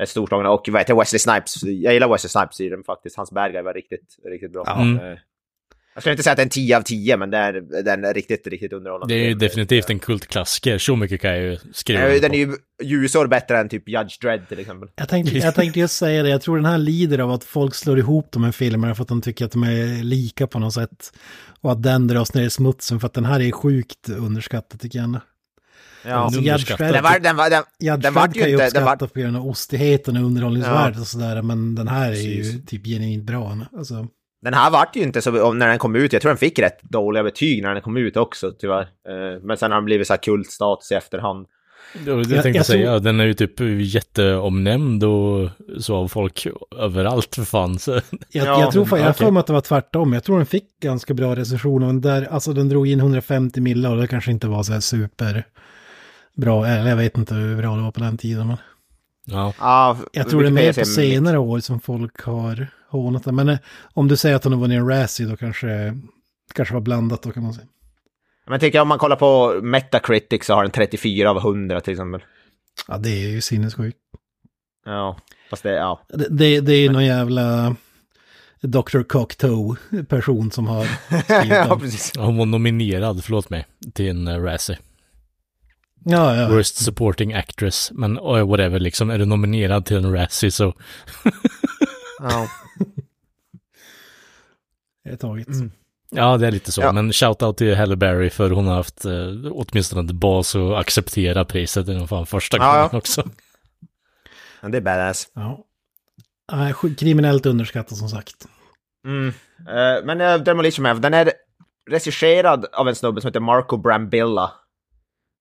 Storslagen 0.06 0.46
och 0.46 0.68
vad 0.68 0.80
heter 0.80 0.94
det, 0.94 1.00
Wesley 1.00 1.18
Snipes. 1.18 1.62
Jag 1.62 1.94
gillar 1.94 2.08
Wesley 2.08 2.28
Snipes 2.28 2.60
i 2.60 2.68
den 2.68 2.84
faktiskt. 2.84 3.16
Hans 3.16 3.30
bad 3.32 3.52
guy 3.52 3.62
var 3.62 3.74
riktigt, 3.74 4.16
riktigt 4.32 4.52
bra. 4.52 4.76
Mm. 4.80 5.16
Jag 5.96 6.02
skulle 6.02 6.12
inte 6.12 6.22
säga 6.22 6.32
att 6.32 6.36
det 6.36 6.42
är 6.42 6.44
en 6.44 6.50
10 6.50 6.76
av 6.76 6.82
10, 6.82 7.16
men 7.16 7.30
det 7.30 7.38
är, 7.38 7.82
den 7.82 8.04
är 8.04 8.14
riktigt, 8.14 8.46
riktigt 8.46 8.72
underhållande. 8.72 9.14
Det 9.14 9.20
är 9.20 9.28
ju 9.28 9.34
definitivt 9.34 9.90
en 9.90 9.98
kultklassiker, 9.98 10.78
så 10.78 10.96
mycket 10.96 11.20
kan 11.20 11.30
jag 11.30 11.40
ju 11.40 11.58
skriva 11.72 12.08
Den 12.08 12.34
är 12.34 12.38
ju 12.38 12.56
ljusår 12.82 13.26
bättre 13.26 13.58
än 13.58 13.68
typ 13.68 13.88
Judge 13.88 14.20
Dredd 14.20 14.48
till 14.48 14.58
exempel. 14.58 14.88
Jag 14.96 15.08
tänkte, 15.08 15.38
jag 15.38 15.54
tänkte 15.54 15.80
just 15.80 15.96
säga 15.96 16.22
det, 16.22 16.28
jag 16.28 16.42
tror 16.42 16.56
den 16.56 16.64
här 16.64 16.78
lider 16.78 17.18
av 17.18 17.30
att 17.30 17.44
folk 17.44 17.74
slår 17.74 17.98
ihop 17.98 18.28
de 18.30 18.44
här 18.44 18.52
filmerna 18.52 18.94
för 18.94 19.02
att 19.02 19.08
de 19.08 19.22
tycker 19.22 19.44
att 19.44 19.52
de 19.52 19.62
är 19.62 20.04
lika 20.04 20.46
på 20.46 20.58
något 20.58 20.74
sätt. 20.74 21.12
Och 21.60 21.72
att 21.72 21.82
den 21.82 22.06
dras 22.06 22.34
ner 22.34 22.44
i 22.44 22.50
smutsen 22.50 23.00
för 23.00 23.06
att 23.06 23.14
den 23.14 23.24
här 23.24 23.40
är 23.40 23.52
sjukt 23.52 24.08
underskattad 24.08 24.80
tycker 24.80 24.98
jag. 24.98 25.04
ändå. 25.04 25.20
Ja. 26.04 26.14
Alltså, 26.14 26.38
underskattad. 26.38 26.86
Den 26.86 26.92
Dredd 26.92 27.02
var, 27.02 27.18
den 27.18 27.36
var, 27.36 27.50
den, 27.50 27.62
Judge 27.80 28.02
den 28.02 28.14
var 28.14 28.26
ju 28.26 28.32
kan 28.40 28.48
ju 28.48 28.52
inte... 28.54 28.64
Uppskatta 28.64 28.84
var, 28.84 28.96
på 28.96 29.20
grund 29.20 29.36
av 29.36 29.46
ostigheten 29.46 30.16
och 30.16 30.22
underhållningsvärdet 30.22 30.94
Ja. 30.96 31.00
och 31.00 31.06
sådär, 31.06 31.42
men 31.42 31.74
den 31.74 31.88
här 31.88 32.06
är 32.08 32.12
Precis. 32.12 32.54
ju 32.54 32.58
typ 32.58 32.84
genuint 32.84 33.24
bra. 33.24 33.58
Alltså, 33.76 34.06
Den 34.46 34.54
här 34.54 34.70
vart 34.70 34.96
ju 34.96 35.02
inte 35.02 35.22
så, 35.22 35.52
när 35.52 35.68
den 35.68 35.78
kom 35.78 35.96
ut, 35.96 36.12
jag 36.12 36.22
tror 36.22 36.30
den 36.30 36.38
fick 36.38 36.58
rätt 36.58 36.82
dåliga 36.82 37.22
betyg 37.22 37.62
när 37.62 37.72
den 37.72 37.82
kom 37.82 37.96
ut 37.96 38.16
också 38.16 38.52
tyvärr. 38.58 38.80
Eh, 38.82 39.40
Men 39.42 39.56
sen 39.56 39.70
har 39.70 39.78
den 39.78 39.84
blivit 39.84 40.06
så 40.06 40.12
här 40.12 40.18
kultstatus 40.18 40.92
i 40.92 40.94
efterhand. 40.94 41.46
Jag, 42.06 42.18
jag 42.18 42.18
Jag- 42.26 42.42
tänkte 42.42 42.48
jag 42.58 42.66
säga, 42.66 42.86
tror- 42.90 43.00
den 43.00 43.20
är 43.20 43.24
ju 43.24 43.34
typ 43.34 43.60
jätteomnämnd 43.80 45.04
och 45.04 45.48
så 45.78 45.96
av 45.96 46.08
folk 46.08 46.46
överallt 46.78 47.34
för 47.34 47.42
fan. 47.44 47.78
Så. 47.78 47.90
jag, 47.90 48.02
Ja, 48.46 48.60
jag 48.60 48.72
tror 48.72 48.84
fan, 48.84 49.00
jag 49.00 49.10
okej. 49.10 49.24
för 49.24 49.30
mig 49.30 49.40
att 49.40 49.46
det 49.46 49.52
var 49.52 49.60
tvärtom. 49.60 50.12
Jag 50.12 50.24
tror 50.24 50.36
den 50.36 50.46
fick 50.46 50.80
ganska 50.82 51.14
bra 51.14 51.36
recensioner. 51.36 51.86
Men 51.86 52.00
där, 52.00 52.28
alltså 52.30 52.52
den 52.52 52.68
drog 52.68 52.88
in 52.88 53.00
150 53.00 53.60
millar 53.60 53.90
och 53.90 54.00
det 54.00 54.06
kanske 54.06 54.30
inte 54.30 54.46
var 54.48 54.62
så 54.62 54.72
här 54.72 54.80
super 54.80 55.44
bra. 56.36 56.66
Eller 56.66 56.88
jag 56.90 56.96
vet 56.96 57.18
inte 57.18 57.34
hur 57.34 57.56
bra 57.56 57.76
det 57.76 57.82
var 57.82 57.90
på 57.92 58.00
den 58.00 58.18
tiden. 58.18 58.46
Men 58.46 58.56
Ja. 59.26 59.52
Ja, 59.58 59.98
jag 60.12 60.28
tror 60.28 60.42
det 60.42 60.48
är 60.48 60.52
mer 60.52 60.72
på 60.72 60.84
senare 60.84 61.38
år 61.38 61.60
som 61.60 61.80
folk 61.80 62.22
har 62.22 62.68
hånat 62.88 63.24
den. 63.24 63.34
Men 63.34 63.48
eh, 63.48 63.58
om 63.94 64.08
du 64.08 64.16
säger 64.16 64.36
att 64.36 64.44
har 64.44 64.56
vunnit 64.56 64.78
en 64.78 64.88
Razzie 64.88 65.26
då 65.26 65.36
kanske 65.36 66.00
kanske 66.54 66.74
var 66.74 66.80
blandat 66.80 67.22
då 67.22 67.32
kan 67.32 67.42
man 67.42 67.54
säga. 67.54 67.66
Men 68.46 68.60
tycker 68.60 68.78
jag 68.78 68.82
om 68.82 68.88
man 68.88 68.98
kollar 68.98 69.16
på 69.16 69.60
Metacritic 69.62 70.44
så 70.44 70.54
har 70.54 70.62
den 70.62 70.70
34 70.70 71.30
av 71.30 71.36
100 71.36 71.80
till 71.80 71.92
exempel. 71.92 72.24
Ja, 72.88 72.98
det 72.98 73.10
är 73.10 73.28
ju 73.28 73.40
sinnessjukt. 73.40 73.98
Ja, 74.84 75.16
fast 75.50 75.62
det, 75.62 75.72
ja. 75.72 76.00
Det, 76.08 76.26
det, 76.30 76.60
det 76.60 76.72
är 76.72 76.90
någon 76.90 77.04
jävla 77.04 77.76
Dr. 78.60 79.02
Cocktoe-person 79.02 80.50
som 80.50 80.66
har 80.66 80.84
skrivit 81.22 81.50
ja, 81.68 81.78
precis. 81.80 82.12
Hon 82.18 82.36
var 82.36 82.46
nominerad, 82.46 83.24
förlåt 83.24 83.50
mig, 83.50 83.66
till 83.94 84.08
en 84.08 84.28
uh, 84.28 84.42
Razzie. 84.42 84.78
Ja, 86.08 86.36
ja. 86.36 86.48
Worst 86.48 86.76
supporting 86.76 87.32
actress. 87.32 87.90
Men 87.92 88.18
uh, 88.18 88.48
whatever, 88.48 88.78
liksom, 88.78 89.10
är 89.10 89.18
du 89.18 89.24
nominerad 89.24 89.86
till 89.86 89.96
en 89.96 90.12
Razzie 90.12 90.50
så... 90.50 90.74
Ja. 92.18 92.48
Det 95.04 95.10
är 95.10 95.16
taget. 95.16 95.46
Ja, 96.10 96.36
det 96.36 96.46
är 96.46 96.50
lite 96.50 96.72
så. 96.72 96.80
Ja. 96.80 96.92
Men 96.92 97.12
shoutout 97.12 97.56
till 97.56 97.76
Halle 97.76 97.96
Berry 97.96 98.30
för 98.30 98.50
hon 98.50 98.66
har 98.66 98.74
haft 98.74 99.04
eh, 99.04 99.12
åtminstone 99.50 100.10
ett 100.10 100.16
bas 100.16 100.56
att 100.56 100.76
acceptera 100.76 101.44
priset. 101.44 101.86
Det 101.86 101.94
är 101.94 102.06
fan 102.06 102.26
första 102.26 102.56
Ja, 102.56 102.72
gången 102.72 102.88
ja. 102.92 102.98
också. 102.98 103.28
Men 104.60 104.70
det 104.70 104.78
är 104.78 104.82
badass. 104.82 105.28
Ja. 105.34 105.64
Kriminellt 106.98 107.46
underskattat 107.46 107.98
som 107.98 108.08
sagt. 108.08 108.46
Mm. 109.06 109.28
Eh, 109.58 110.04
men 110.04 110.20
uh, 110.20 110.44
Demolition 110.44 110.82
Man, 110.82 111.00
den 111.00 111.14
är 111.14 111.32
regisserad 111.90 112.66
av 112.72 112.88
en 112.88 112.94
snubbe 112.94 113.20
som 113.20 113.28
heter 113.28 113.40
Marco 113.40 113.76
Brambilla. 113.76 114.52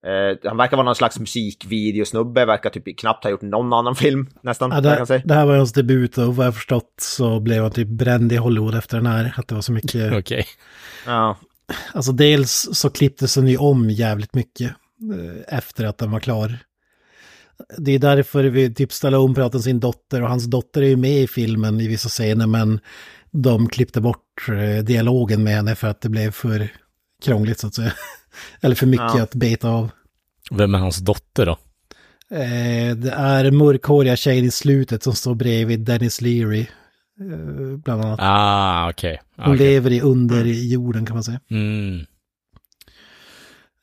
Eh, 0.06 0.38
han 0.50 0.58
verkar 0.58 0.78
vara 0.78 0.86
någon 0.86 0.96
slags 0.96 1.20
musikvideosnubbe, 1.20 2.46
verkar 2.46 2.70
typ 2.70 3.00
knappt 3.00 3.24
ha 3.24 3.32
gjort 3.32 3.42
någon 3.42 3.74
annan 3.74 3.96
film 3.96 4.30
nästan. 4.42 4.72
Ja, 4.72 4.82
det, 4.82 4.96
kan 4.98 5.08
säga. 5.08 5.22
det 5.26 5.34
här 5.34 5.46
var 5.46 5.58
hans 5.58 5.74
debut 5.74 6.18
och 6.18 6.36
vad 6.36 6.46
jag 6.46 6.56
förstått 6.56 6.94
så 7.02 7.40
blev 7.40 7.62
han 7.62 7.72
typ 7.72 7.88
bränd 7.88 8.32
i 8.32 8.36
Hollywood 8.36 8.76
efter 8.76 8.98
den 8.98 9.06
här. 9.06 9.34
Att 9.38 9.48
det 9.48 9.56
var 9.56 9.62
så 9.62 9.72
mycket... 9.72 10.14
Okej. 10.20 10.46
Ja. 11.06 11.38
Alltså 11.94 12.12
dels 12.12 12.70
så 12.72 12.90
klipptes 12.90 13.34
den 13.34 13.48
ju 13.48 13.58
om 13.58 13.90
jävligt 13.90 14.34
mycket 14.34 14.72
eh, 15.14 15.58
efter 15.58 15.86
att 15.86 15.98
den 15.98 16.12
var 16.12 16.20
klar. 16.20 16.58
Det 17.78 17.92
är 17.92 18.00
därför 18.00 18.44
vi 18.44 18.74
typ 18.74 18.92
Stallone 18.92 19.36
pratar 19.36 19.60
om 19.60 19.64
sin 19.64 19.80
dotter 19.80 20.22
och 20.22 20.30
hans 20.30 20.46
dotter 20.46 20.82
är 20.82 20.88
ju 20.88 20.96
med 20.96 21.22
i 21.22 21.28
filmen 21.28 21.82
i 21.82 21.88
vissa 21.88 22.10
scener 22.10 22.48
men 22.48 22.80
de 23.32 23.70
klippte 23.70 24.02
bort 24.02 24.50
eh, 24.50 24.84
dialogen 24.84 25.44
med 25.44 25.54
henne 25.54 25.76
för 25.76 25.88
att 25.88 26.02
det 26.02 26.10
blev 26.10 26.32
för 26.32 26.70
krångligt 27.24 27.60
så 27.60 27.68
att 27.68 27.76
säga. 27.76 27.94
Eller 28.62 28.76
för 28.76 28.86
mycket 28.86 29.16
Ja. 29.16 29.22
att 29.24 29.36
beta 29.36 29.70
av. 29.70 29.90
Vem 30.52 30.76
är 30.76 30.80
hans 30.80 30.98
dotter 30.98 31.46
då? 31.46 31.58
Eh, 32.32 32.96
det 32.96 33.12
är 33.18 33.52
mörkhåriga 33.52 34.16
tjejen 34.16 34.46
i 34.46 34.52
slutet 34.52 35.04
som 35.04 35.14
står 35.16 35.36
bredvid 35.36 35.80
Dennis 35.80 36.22
Leary. 36.22 36.62
Eh, 37.20 37.78
bland 37.78 38.02
annat. 38.06 38.20
Ah, 38.22 38.90
okej. 38.90 39.22
Hon 39.36 39.56
Okej. 39.56 39.68
lever 39.68 39.92
i 39.92 40.02
under 40.02 40.44
jorden 40.46 41.06
kan 41.06 41.16
man 41.16 41.24
säga. 41.24 41.40
Mm. 41.52 42.00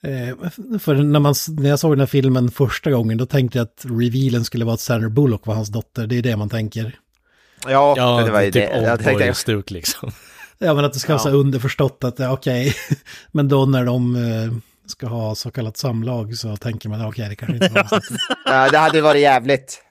Eh, 0.04 0.48
för 0.78 0.94
när, 0.94 1.20
man, 1.20 1.34
när 1.48 1.68
jag 1.70 1.78
såg 1.78 1.92
den 1.92 1.98
här 2.00 2.06
filmen 2.06 2.50
första 2.50 2.90
gången 2.90 3.18
då 3.18 3.26
tänkte 3.26 3.58
jag 3.58 3.64
att 3.64 3.84
revealen 3.88 4.44
skulle 4.44 4.64
vara 4.64 4.74
att 4.74 4.80
Sandra 4.80 5.08
Bullock 5.08 5.46
var 5.46 5.54
hans 5.54 5.68
dotter. 5.68 6.06
Det 6.06 6.18
är 6.18 6.22
det 6.22 6.36
man 6.36 6.48
tänker. 6.48 6.98
Ja, 7.68 7.94
Ja, 7.96 8.22
det 8.24 8.30
var 8.30 8.40
ju 8.40 8.50
typ 8.50 8.70
det. 8.70 8.82
Jag 8.82 8.98
tänkte, 8.98 9.12
Oldboy-stuk 9.24 9.70
liksom. 9.70 10.10
Ja 10.62 10.74
men 10.74 10.84
att 10.84 10.92
det 10.92 10.98
ska 10.98 11.12
vara 11.12 11.22
så 11.22 11.28
Ja. 11.28 11.32
underförstått 11.32 12.04
att 12.04 12.18
ja, 12.18 12.32
okej. 12.32 12.74
men 13.32 13.48
då 13.48 13.66
när 13.66 13.84
de 13.84 14.16
eh, 14.16 14.52
ska 14.86 15.06
ha 15.06 15.34
så 15.34 15.50
kallat 15.50 15.76
samlag 15.76 16.36
så 16.36 16.56
tänker 16.56 16.88
man 16.88 17.06
okej 17.06 17.28
det 17.28 17.36
kanske 17.36 17.54
inte 17.66 17.68
var 17.90 18.02
ja, 18.44 18.70
det 18.70 18.78
hade 18.78 19.00
varit 19.00 19.20
jävligt. 19.22 19.82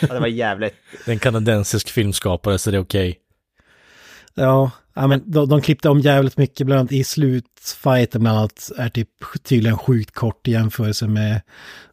Ja, 0.00 0.14
det 0.14 0.20
var 0.20 0.26
jävligt. 0.26 0.74
Det 1.04 1.10
är 1.10 1.12
en 1.12 1.18
kanadensisk 1.18 1.90
filmskapare 1.90 2.58
så 2.58 2.70
det 2.70 2.76
är 2.76 2.80
okej. 2.82 3.18
Ja, 4.34 4.70
ja 4.94 5.06
men 5.06 5.22
de, 5.30 5.48
de 5.48 5.60
klippte 5.62 5.88
om 5.88 6.00
jävligt 6.00 6.36
mycket, 6.36 6.66
bland 6.66 6.80
annat 6.80 6.92
i 6.92 7.04
slutfighten 7.04 8.20
bland 8.20 8.38
annat 8.38 8.70
är 8.76 8.88
typ 8.88 9.08
tydligen 9.42 9.78
sjukt 9.78 10.14
kort 10.14 10.48
i 10.48 10.50
jämförelse 10.52 11.06
med 11.06 11.40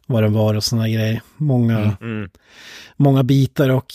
vad 0.06 0.22
den 0.22 0.32
var 0.32 0.54
och 0.54 0.64
sådana 0.64 0.88
grejer. 0.88 1.20
Många, 1.36 1.96
Mm. 2.00 2.30
många 2.96 3.22
bitar 3.22 3.68
och 3.70 3.94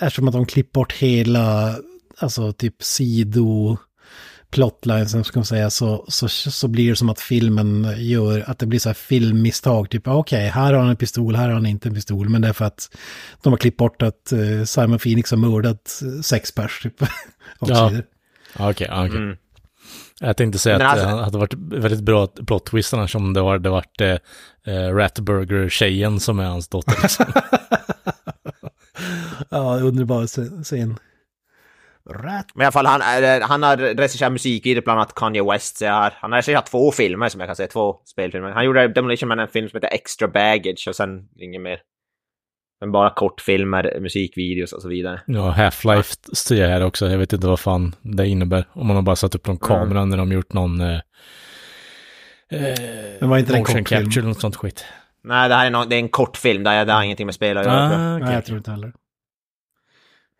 eftersom 0.00 0.28
att 0.28 0.34
de 0.34 0.46
klippt 0.46 0.72
bort 0.72 0.92
hela, 0.92 1.74
alltså 2.20 2.52
typ 2.52 2.82
sido 2.82 3.76
plotlines, 4.50 5.26
ska 5.26 5.38
man 5.38 5.44
säga, 5.44 5.70
så, 5.70 6.04
så, 6.08 6.28
så 6.28 6.68
blir 6.68 6.90
det 6.90 6.96
som 6.96 7.08
att 7.08 7.20
filmen 7.20 7.94
gör, 7.98 8.50
att 8.50 8.58
det 8.58 8.66
blir 8.66 8.78
så 8.78 8.88
här 8.88 8.94
filmmisstag, 8.94 9.90
typ 9.90 10.08
okej, 10.08 10.48
här 10.48 10.72
har 10.72 10.80
han 10.80 10.90
en 10.90 10.96
pistol, 10.96 11.36
här 11.36 11.46
har 11.46 11.54
han 11.54 11.66
inte 11.66 11.88
en 11.88 11.94
pistol, 11.94 12.28
men 12.28 12.42
det 12.42 12.48
är 12.48 12.52
för 12.52 12.64
att 12.64 12.96
de 13.42 13.52
har 13.52 13.58
klippt 13.58 13.76
bort 13.76 14.02
att 14.02 14.32
eh, 14.32 14.64
Simon 14.64 14.98
Phoenix 14.98 15.30
har 15.30 15.38
mördat 15.38 16.02
eh, 16.02 16.20
sex 16.22 16.52
pers, 16.52 16.80
typ. 16.82 16.94
Ja. 17.60 17.92
Ah, 18.56 18.70
Okej, 18.70 18.88
ah, 18.90 19.06
okej. 19.06 19.16
Mm. 19.16 19.36
Jag 20.20 20.36
tänkte 20.36 20.58
säga 20.58 20.78
Men 20.78 20.86
att 20.86 20.92
alltså- 20.92 21.16
det 21.16 21.24
hade 21.24 21.38
varit 21.38 21.54
väldigt 21.54 22.00
bra 22.00 22.26
plot 22.26 22.66
twist 22.66 22.94
annars 22.94 23.14
om 23.14 23.32
det 23.32 23.44
hade 23.44 23.70
varit 23.70 24.00
eh, 24.00 24.16
eh, 24.74 24.94
Ratburger-tjejen 24.94 26.20
som 26.20 26.38
är 26.38 26.44
hans 26.44 26.68
dotter. 26.68 26.98
Liksom. 27.02 27.26
Ja, 29.50 29.76
underbar 29.80 30.26
scen. 30.64 30.98
Rat. 32.08 32.46
Men 32.54 32.62
i 32.62 32.64
alla 32.64 32.72
fall, 32.72 32.86
han, 32.86 33.00
är- 33.02 33.40
han 33.40 33.62
har 33.62 33.76
regisserat 33.76 34.32
musikvideor, 34.32 34.82
bland 34.84 34.98
annat 35.00 35.14
Kanye 35.14 35.42
West. 35.52 35.76
Så 35.76 35.84
jag 35.84 35.92
har, 35.92 36.12
han 36.16 36.32
har 36.32 36.36
regisserat 36.36 36.66
två 36.66 36.92
filmer 36.92 37.28
som 37.28 37.40
jag 37.40 37.48
kan 37.48 37.56
säga, 37.56 37.66
två 37.68 37.96
spelfilmer. 38.04 38.50
Han 38.50 38.64
gjorde 38.64 38.88
Demolition 38.88 39.28
Man 39.28 39.38
en 39.38 39.48
film 39.48 39.68
som 39.68 39.76
heter 39.76 39.94
Extra 39.94 40.28
Baggage 40.28 40.84
och 40.88 40.96
sen 40.96 41.28
inget 41.36 41.60
mer. 41.62 41.78
Men 42.80 42.92
bara 42.92 43.10
kortfilmer, 43.10 44.00
musikvideos 44.00 44.72
och 44.72 44.82
så 44.82 44.88
vidare. 44.88 45.20
Ja, 45.26 45.54
Half-Life 45.58 46.34
ser 46.34 46.56
jag 46.62 46.68
här 46.68 46.84
också. 46.84 47.06
Jag 47.08 47.18
vet 47.18 47.32
inte 47.32 47.46
vad 47.46 47.60
fan 47.60 47.94
det 48.02 48.26
innebär. 48.28 48.64
Om 48.72 48.86
man 48.86 48.96
har 48.96 49.02
bara 49.02 49.16
satt 49.16 49.34
upp 49.34 49.46
någon 49.46 49.58
kamera 49.58 50.04
när 50.04 50.16
de 50.16 50.32
gjort 50.32 50.52
någon... 50.52 50.80
Eh, 50.80 50.94
eh, 52.50 52.74
Men 53.20 53.28
var 53.30 53.38
inte 53.38 53.52
det 53.52 53.56
en 53.56 53.60
motion 53.62 53.76
kortfilm? 53.84 54.04
capture 54.04 54.20
eller 54.20 54.28
något 54.28 54.40
sånt 54.40 54.56
skit. 54.56 54.84
Nej, 55.24 55.48
det 55.48 55.54
här 55.54 55.66
är, 55.66 55.70
någon, 55.70 55.88
det 55.88 55.96
är 55.96 56.00
en 56.00 56.08
kortfilm, 56.08 56.64
det, 56.64 56.70
är- 56.70 56.84
det 56.86 56.92
har 56.92 57.02
ingenting 57.02 57.26
med 57.26 57.34
spel 57.34 57.56
att 57.56 57.64
göra. 57.66 57.82
Ah, 57.84 57.88
Nej, 58.08 58.22
okej. 58.22 58.34
jag 58.34 58.44
tror 58.44 58.58
inte 58.58 58.70
heller. 58.70 58.92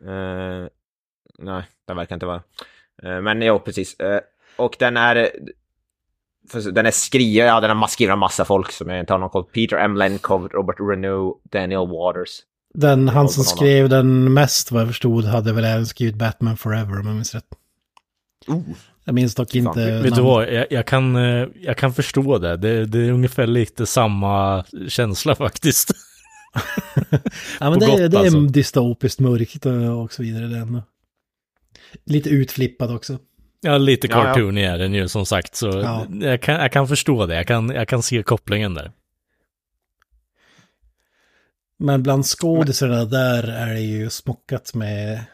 Eh, 0.06 0.68
nej, 1.42 1.62
det 1.86 1.94
verkar 1.94 2.16
inte 2.16 2.26
vara. 2.26 2.42
Uh, 3.04 3.20
men 3.20 3.42
jo, 3.42 3.58
precis. 3.58 4.00
Eh, 4.00 4.20
och 4.56 4.76
den 4.78 4.96
är... 4.96 5.30
Den 6.72 6.86
är 6.86 6.90
skriven, 6.90 7.46
ja 7.46 7.60
den 7.60 7.76
har 7.76 7.86
skriven 7.86 8.12
av 8.12 8.18
massa 8.18 8.44
folk 8.44 8.72
som 8.72 8.88
jag 8.88 9.00
inte 9.00 9.12
har 9.12 9.18
någon 9.18 9.30
koll 9.30 9.44
Peter 9.44 9.76
M. 9.76 9.96
Lenkov, 9.96 10.48
Robert 10.48 10.76
Renault, 10.80 11.36
Daniel 11.52 11.88
Waters. 11.88 12.30
Den, 12.74 13.08
han 13.08 13.24
Ja, 13.24 13.28
som 13.28 13.44
skrev 13.44 13.88
den 13.88 14.32
mest 14.32 14.72
vad 14.72 14.80
jag 14.80 14.88
förstod 14.88 15.24
hade 15.24 15.52
väl 15.52 15.64
även 15.64 15.86
skrivit 15.86 16.14
Batman 16.14 16.56
Forever 16.56 17.00
om 17.00 17.06
jag 17.06 17.14
minns 17.14 17.34
rätt. 17.34 17.44
Oh. 18.46 18.62
Jag 19.04 19.14
minns 19.14 19.34
dock 19.34 19.50
Fan, 19.50 19.58
inte 19.58 20.00
Vet 20.02 20.14
du 20.14 20.22
vad, 20.22 20.52
jag, 20.52 20.66
jag, 20.70 20.86
kan, 20.86 21.16
eh, 21.16 21.48
jag 21.54 21.76
kan 21.76 21.92
förstå 21.94 22.38
det. 22.38 22.56
det. 22.56 22.86
Det 22.86 22.98
är 22.98 23.12
ungefär 23.12 23.46
lite 23.46 23.86
samma 23.86 24.64
känsla 24.88 25.34
faktiskt. 25.34 25.90
Ja, 27.60 27.70
men 27.70 27.72
på 27.72 27.78
det, 27.78 27.86
är- 27.86 27.90
gott, 27.90 28.10
det 28.10 28.18
är 28.18 28.20
alltså. 28.20 28.40
dystopiskt 28.40 29.20
mörkt 29.20 29.66
och, 29.66 30.02
och 30.02 30.12
så 30.12 30.22
vidare. 30.22 30.46
Det 30.46 30.58
ändå. 30.58 30.82
Lite 32.04 32.28
utflippad 32.30 32.94
också. 32.94 33.18
Ja, 33.60 33.78
lite 33.78 34.06
Ja, 34.06 34.18
ja. 34.18 34.24
cartoony 34.24 34.62
är 34.62 34.78
den 34.78 34.94
ju 34.94 35.08
som 35.08 35.26
sagt. 35.26 35.56
Så 35.56 35.66
Ja. 35.66 36.06
jag, 36.20 36.42
kan, 36.42 36.54
jag 36.54 36.72
kan 36.72 36.88
förstå 36.88 37.26
det. 37.26 37.34
Jag 37.34 37.46
kan, 37.46 37.68
jag 37.70 37.88
kan 37.88 38.02
se 38.02 38.22
kopplingen 38.22 38.74
där. 38.74 38.92
Men 41.78 42.02
bland 42.02 42.24
skådisarna 42.26 43.04
där 43.04 43.42
är 43.48 43.74
det 43.74 43.80
ju 43.80 44.10
smockat 44.10 44.74
med 44.74 45.24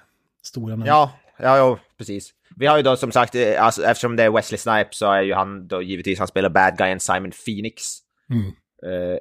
stora 0.43 0.71
namn. 0.77 0.87
Ja, 0.87 1.13
ja, 1.39 1.57
ja, 1.57 1.79
precis. 1.99 2.31
Vi 2.57 2.67
har 2.67 2.77
ju 2.77 2.83
då 2.83 2.97
som 2.97 3.13
sagt, 3.13 3.35
eh, 3.35 3.65
alltså, 3.65 3.83
eftersom 3.85 4.17
det 4.17 4.23
är 4.23 4.31
Wesley 4.31 4.59
Snipes 4.59 4.97
så 4.99 5.13
är 5.13 5.23
ju 5.23 5.35
han 5.35 5.69
då 5.69 5.83
givetvis, 5.83 6.19
han 6.19 6.29
spelar 6.29 6.49
bad 6.51 6.77
guyen 6.79 7.01
Simon 7.01 7.33
Phoenix. 7.45 7.83
Mm. 8.31 8.47
Eh, 8.47 9.19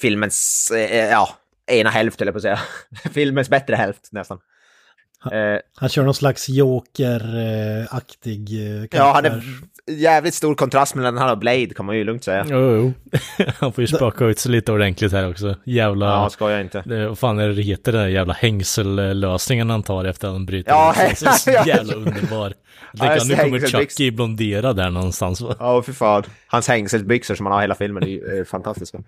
filmens, 0.00 0.70
eh, 0.74 1.10
ja, 1.10 1.28
ena 1.66 1.90
hälft 1.90 2.20
eller 2.22 2.32
på 2.32 2.36
att 2.38 2.42
säga. 2.42 2.60
filmens 3.14 3.48
bättre 3.48 3.76
hälft 3.76 4.08
nästan. 4.12 4.38
Eh, 5.24 5.58
Han 5.76 5.88
kör 5.88 6.02
någon 6.04 6.14
slags 6.14 6.48
joker-aktig 7.40 8.66
eh, 8.66 8.86
ja, 8.90 9.12
han 9.14 9.22
karaktär. 9.22 9.42
är 9.86 9.92
jävligt 9.92 10.34
stor 10.34 10.54
kontrast 10.54 10.94
mellan 10.94 11.16
han 11.18 11.30
och 11.30 11.38
Blade 11.38 11.66
kan 11.66 11.86
man 11.86 11.96
ju 11.96 12.04
lugnt 12.04 12.24
säga. 12.24 12.46
Jo, 12.48 12.58
jo. 12.76 12.92
Han 13.58 13.72
får 13.72 13.82
ju 13.82 13.88
spaka 13.88 14.24
ut 14.24 14.38
sig 14.38 14.52
lite 14.52 14.72
ordentligt 14.72 15.12
här 15.12 15.30
också. 15.30 15.54
Jävla... 15.64 16.06
Ja, 16.06 16.30
ska 16.30 16.50
jag 16.50 16.60
inte. 16.60 16.82
Vad 17.08 17.18
fan 17.18 17.38
är 17.38 17.48
det 17.48 17.54
det 17.54 17.62
heter, 17.62 17.92
den 17.92 18.00
där 18.00 18.08
jävla 18.08 18.32
hängsellösningen 18.34 19.70
han 19.70 19.82
tar 19.82 20.04
efter 20.04 20.28
att 20.28 20.34
han 20.34 20.46
bryter 20.46 20.70
Ja. 20.70 20.94
Så 21.14 21.50
ja. 21.50 21.66
jävla 21.66 21.94
underbar. 21.94 22.52
Jag 22.92 23.06
Ja, 23.14 23.18
tänker, 23.18 23.36
nu 23.36 23.36
kommer 23.58 23.66
Chucky 23.68 24.10
blondera 24.10 24.72
där 24.72 24.90
någonstans 24.90 25.40
va? 25.40 25.54
Ja, 25.58 25.82
för 25.82 25.92
fan. 25.92 26.22
Hans 26.46 26.68
hängselbyxor 26.68 27.34
som 27.34 27.46
han 27.46 27.52
har 27.52 27.60
hela 27.60 27.74
filmen 27.74 28.02
är 28.02 28.06
ju 28.06 28.38
eh, 28.38 28.44
fantastiska. 28.44 28.98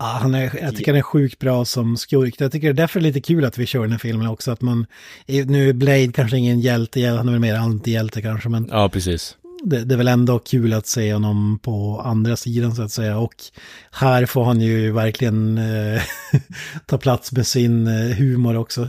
Ja, 0.00 0.06
han 0.06 0.34
är, 0.34 0.58
jag 0.62 0.76
tycker 0.76 0.92
han 0.92 0.98
är 0.98 1.02
sjukt 1.02 1.38
bra 1.38 1.64
som 1.64 1.96
skurk. 1.96 2.34
Jag 2.38 2.52
tycker 2.52 2.66
det 2.66 2.72
är 2.72 2.82
därför 2.82 3.00
lite 3.00 3.20
kul 3.20 3.44
att 3.44 3.58
vi 3.58 3.66
kör 3.66 3.82
den 3.82 3.92
här 3.92 3.98
filmen 3.98 4.26
också. 4.26 4.50
Att 4.50 4.60
man, 4.60 4.86
nu 5.26 5.68
är 5.68 5.72
Blade 5.72 6.12
kanske 6.12 6.36
ingen 6.36 6.60
hjälte, 6.60 7.06
han 7.06 7.28
är 7.28 7.32
väl 7.32 7.40
mer 7.40 7.54
antihjälte 7.54 8.22
kanske, 8.22 8.48
men 8.48 8.68
Ja, 8.70 8.88
precis. 8.88 9.36
det, 9.64 9.84
det 9.84 9.94
är 9.94 9.96
väl 9.96 10.08
ändå 10.08 10.38
kul 10.38 10.72
att 10.72 10.86
se 10.86 11.12
honom 11.12 11.58
på 11.62 12.02
andra 12.04 12.36
sidan 12.36 12.74
så 12.74 12.82
att 12.82 12.90
säga. 12.90 13.18
Och 13.18 13.34
här 13.90 14.26
får 14.26 14.44
han 14.44 14.60
ju 14.60 14.92
verkligen 14.92 15.58
eh, 15.58 16.02
ta 16.86 16.98
plats 16.98 17.32
med 17.32 17.46
sin 17.46 17.86
eh, 17.86 18.16
humor 18.16 18.56
också. 18.56 18.88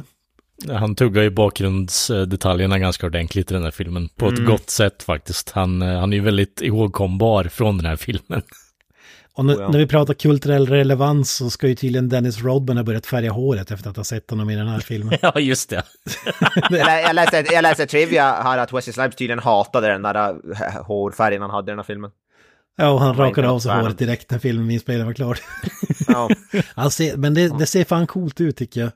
Han 0.69 0.95
tuggar 0.95 1.23
ju 1.23 1.29
bakgrundsdetaljerna 1.29 2.79
ganska 2.79 3.05
ordentligt 3.05 3.51
i 3.51 3.53
den 3.53 3.63
här 3.63 3.71
filmen. 3.71 4.09
På 4.09 4.27
ett 4.27 4.45
gott 4.45 4.69
sätt 4.69 5.03
faktiskt. 5.03 5.51
Han, 5.51 5.81
eh, 5.81 5.99
han 5.99 6.13
är 6.13 6.17
ju 6.17 6.23
väldigt 6.23 6.61
ihågkombar 6.61 7.43
från 7.43 7.77
den 7.77 7.85
här 7.85 7.95
filmen. 7.95 8.41
Och 9.33 9.45
nu, 9.45 9.53
Oh 9.55 9.61
ja. 9.61 9.69
när 9.69 9.79
vi 9.79 9.87
pratar 9.87 10.13
kulturell 10.13 10.67
relevans 10.67 11.31
så 11.35 11.49
ska 11.49 11.67
ju 11.67 11.75
tydligen 11.75 12.09
Dennis 12.09 12.41
Rodman 12.43 12.77
ha 12.77 12.83
börjat 12.83 13.05
färga 13.05 13.31
håret 13.31 13.71
efter 13.71 13.89
att 13.89 13.97
ha 13.97 14.03
sett 14.03 14.29
honom 14.29 14.49
i 14.49 14.55
den 14.55 14.67
här 14.67 14.79
filmen. 14.79 15.17
ja, 15.21 15.39
just 15.39 15.69
det. 15.69 15.83
jag, 16.69 16.71
lä- 16.71 17.01
jag, 17.01 17.15
läste, 17.15 17.37
jag 17.51 17.61
läste 17.61 17.85
trivia 17.85 18.31
här 18.43 18.57
att 18.57 18.73
Wesley 18.73 18.93
Snipes 18.93 19.15
tydligen 19.15 19.39
hatade 19.39 19.87
den 19.87 20.01
där 20.01 20.15
eh, 20.29 20.83
hårfärgen 20.85 21.41
han 21.41 21.51
hade 21.51 21.69
i 21.69 21.71
den 21.71 21.79
här 21.79 21.83
filmen. 21.83 22.11
Ja, 22.77 22.89
och 22.89 22.99
han 23.01 23.15
rakade 23.17 23.49
av 23.49 23.59
sig 23.59 23.71
håret 23.71 23.97
direkt 23.97 24.31
när 24.31 24.39
filmen 24.39 24.71
inspelningen 24.71 25.07
var 25.07 25.13
klar. 25.13 25.39
Ja, 26.75 26.89
ser, 26.89 27.17
men 27.17 27.33
det, 27.33 27.57
det 27.59 27.65
ser 27.65 27.83
fan 27.83 28.07
coolt 28.07 28.41
ut 28.41 28.57
tycker 28.57 28.81
jag. 28.81 28.91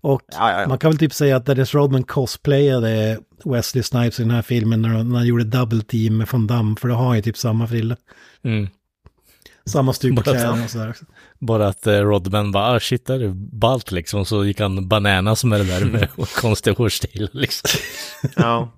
Och 0.00 0.22
Ja, 0.32 0.52
ja, 0.52 0.60
ja. 0.60 0.68
man 0.68 0.78
kan 0.78 0.90
väl 0.90 0.98
typ 0.98 1.12
säga 1.14 1.36
att 1.36 1.46
Dennis 1.46 1.74
Rodman 1.74 2.02
cosplayade 2.02 3.18
Wesley 3.44 3.82
Snipes 3.82 4.20
i 4.20 4.22
den 4.22 4.30
här 4.30 4.42
filmen 4.42 4.82
när, 4.82 4.88
han- 4.88 5.08
när 5.08 5.16
han 5.16 5.26
gjorde 5.26 5.44
double 5.44 5.82
team 5.82 6.16
med 6.16 6.28
Van 6.32 6.46
Damme, 6.46 6.76
för 6.80 6.88
då 6.88 6.94
har 6.94 7.06
han 7.06 7.16
ju 7.16 7.22
typ 7.22 7.36
samma 7.36 7.66
frilla. 7.66 7.96
Mm. 8.44 8.68
Samma 9.68 9.92
stuk 9.92 10.16
på 10.16 10.22
Bara- 10.22 10.34
kläderna 10.34 10.64
och 10.64 10.70
sådär 10.70 10.90
också. 10.90 11.04
Bara 11.38 11.68
att 11.68 11.86
eh, 11.86 11.92
Rodman 11.92 12.52
bara, 12.52 12.64
ah 12.76 12.80
shit, 12.80 13.06
det 13.06 13.14
är 13.14 13.28
ballt 13.58 13.90
liksom. 13.90 14.24
Så 14.24 14.44
gick 14.44 14.60
han 14.60 14.88
bananas 14.88 15.44
med 15.44 15.60
det 15.60 15.64
där 15.64 15.84
med 15.84 16.08
konstiga 16.34 16.74
hårstil 16.76 17.28
liksom. 17.32 17.80
ja. 18.36 18.72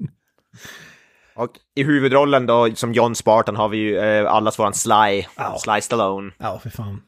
Och 1.35 1.51
i 1.75 1.83
huvudrollen 1.85 2.47
då, 2.47 2.69
som 2.75 2.93
John 2.93 3.15
Spartan, 3.15 3.57
har 3.57 3.69
vi 3.69 3.79
ju 3.79 3.99
eh, 3.99 4.33
allas 4.33 4.59
våran 4.59 4.75
Sly, 4.75 5.25
Ja. 5.37 5.59
Sly 5.65 5.81
Stallone. 5.81 6.33
Ja, 6.39 6.59
för 6.63 6.71
fan. 6.71 7.03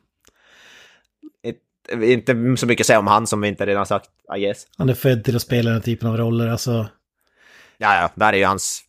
Ett, 1.42 2.03
inte 2.03 2.57
så 2.57 2.66
mycket 2.66 2.83
att 2.85 2.87
säga 2.87 2.99
om 2.99 3.07
han 3.07 3.27
som 3.27 3.40
vi 3.40 3.49
inte 3.49 3.66
redan 3.66 3.87
sagt, 3.87 4.09
I 4.37 4.40
guess. 4.40 4.66
Han 4.79 4.88
är 4.88 4.95
född 4.95 5.25
till 5.25 5.37
att 5.37 5.42
spela 5.42 5.71
den 5.71 5.83
typen 5.83 6.09
av 6.09 6.16
roller. 6.16 6.49
Alltså, 6.49 6.87
Ja, 7.79 7.95
ja, 7.97 8.11
där 8.14 8.33
är 8.33 8.37
ju 8.37 8.45
hans, 8.45 8.81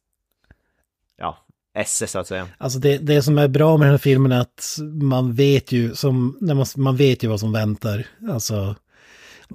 esse 1.75 2.07
så 2.07 2.19
att 2.19 2.27
säga. 2.27 2.47
alltså 2.57 2.79
det, 2.79 2.97
det 2.97 3.21
som 3.21 3.37
är 3.37 3.47
bra 3.47 3.77
med 3.77 3.87
den 3.87 3.93
här 3.93 3.97
filmen 3.97 4.31
är 4.31 4.39
att 4.39 4.77
man 5.01 5.33
vet 5.33 5.71
ju, 5.71 5.95
som, 5.95 6.37
när 6.41 6.53
man, 6.53 6.65
man 6.75 6.95
vet 6.95 7.23
ju 7.23 7.27
vad 7.27 7.39
som 7.39 7.51
väntar. 7.51 8.05
Alltså, 8.29 8.75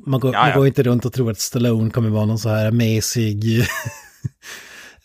man 0.07 0.21
går, 0.21 0.33
man 0.33 0.53
går 0.55 0.67
inte 0.67 0.83
runt 0.83 1.05
och 1.05 1.13
tror 1.13 1.31
att 1.31 1.41
Stallone 1.41 1.91
kommer 1.91 2.09
vara 2.09 2.25
någon 2.25 2.39
så 2.39 2.49
här 2.49 2.71
mesig 2.71 3.61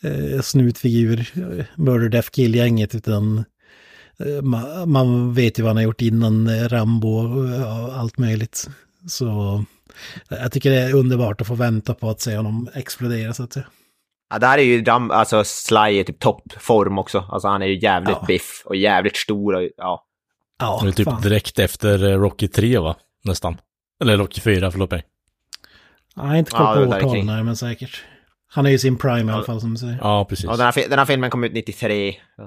eh, 0.00 0.40
snutfigur, 0.40 1.30
eh, 1.34 1.64
Murder 1.76 2.08
Death 2.08 2.30
Kill-gänget, 2.30 2.94
utan 2.94 3.44
eh, 4.18 4.42
man, 4.42 4.90
man 4.90 5.34
vet 5.34 5.58
ju 5.58 5.62
vad 5.62 5.70
han 5.70 5.76
har 5.76 5.84
gjort 5.84 6.02
innan 6.02 6.68
Rambo 6.68 7.08
och 7.08 7.98
allt 7.98 8.18
möjligt. 8.18 8.68
Så 9.08 9.64
jag 10.28 10.52
tycker 10.52 10.70
det 10.70 10.80
är 10.80 10.94
underbart 10.94 11.40
att 11.40 11.46
få 11.46 11.54
vänta 11.54 11.94
på 11.94 12.10
att 12.10 12.20
se 12.20 12.36
honom 12.36 12.68
explodera 12.74 13.34
så 13.34 13.42
att 13.42 13.52
säga. 13.52 13.66
Ja, 14.30 14.38
där 14.38 14.58
är 14.58 14.62
ju 14.62 14.84
Ram, 14.84 15.10
alltså 15.10 15.44
Sly 15.44 15.98
i 16.00 16.04
typ 16.04 16.18
toppform 16.20 16.98
också. 16.98 17.24
Alltså 17.32 17.48
han 17.48 17.62
är 17.62 17.66
ju 17.66 17.78
jävligt 17.78 18.16
Ja. 18.20 18.24
biff 18.28 18.62
och 18.64 18.76
jävligt 18.76 19.16
stor 19.16 19.54
och 19.54 19.68
ja. 19.76 20.04
Ja, 20.58 20.80
Det 20.82 20.88
är 20.88 20.92
typ 20.92 21.08
fan. 21.08 21.20
direkt 21.22 21.58
efter 21.58 22.04
eh, 22.12 22.18
Rocky 22.20 22.48
3 22.48 22.78
va? 22.78 22.96
Nästan. 23.24 23.60
Eller 24.02 24.16
Rocky 24.16 24.40
4, 24.40 24.70
förlåt 24.70 24.90
mig. 24.90 25.04
Har 26.16 26.34
inte 26.36 26.50
Ja, 26.54 26.74
koll 26.74 26.86
på 26.86 26.94
är 26.94 27.00
kring. 27.00 27.08
årtalen 27.10 27.44
men 27.46 27.56
säkert. 27.56 28.04
Han 28.46 28.66
är 28.66 28.70
ju 28.70 28.76
i 28.76 28.78
sin 28.78 28.96
prime 28.98 29.20
i 29.22 29.26
Ja. 29.26 29.34
alla 29.34 29.44
fall 29.44 29.60
som 29.60 29.70
du 29.70 29.76
säger. 29.76 29.98
Ja, 30.02 30.24
precis. 30.24 30.44
Och 30.50 30.56
den 30.56 30.66
här, 30.66 30.88
den 30.88 30.98
här 30.98 31.06
filmen 31.06 31.30
kom 31.30 31.44
ut 31.44 31.52
93. 31.52 32.16
Ja. 32.36 32.44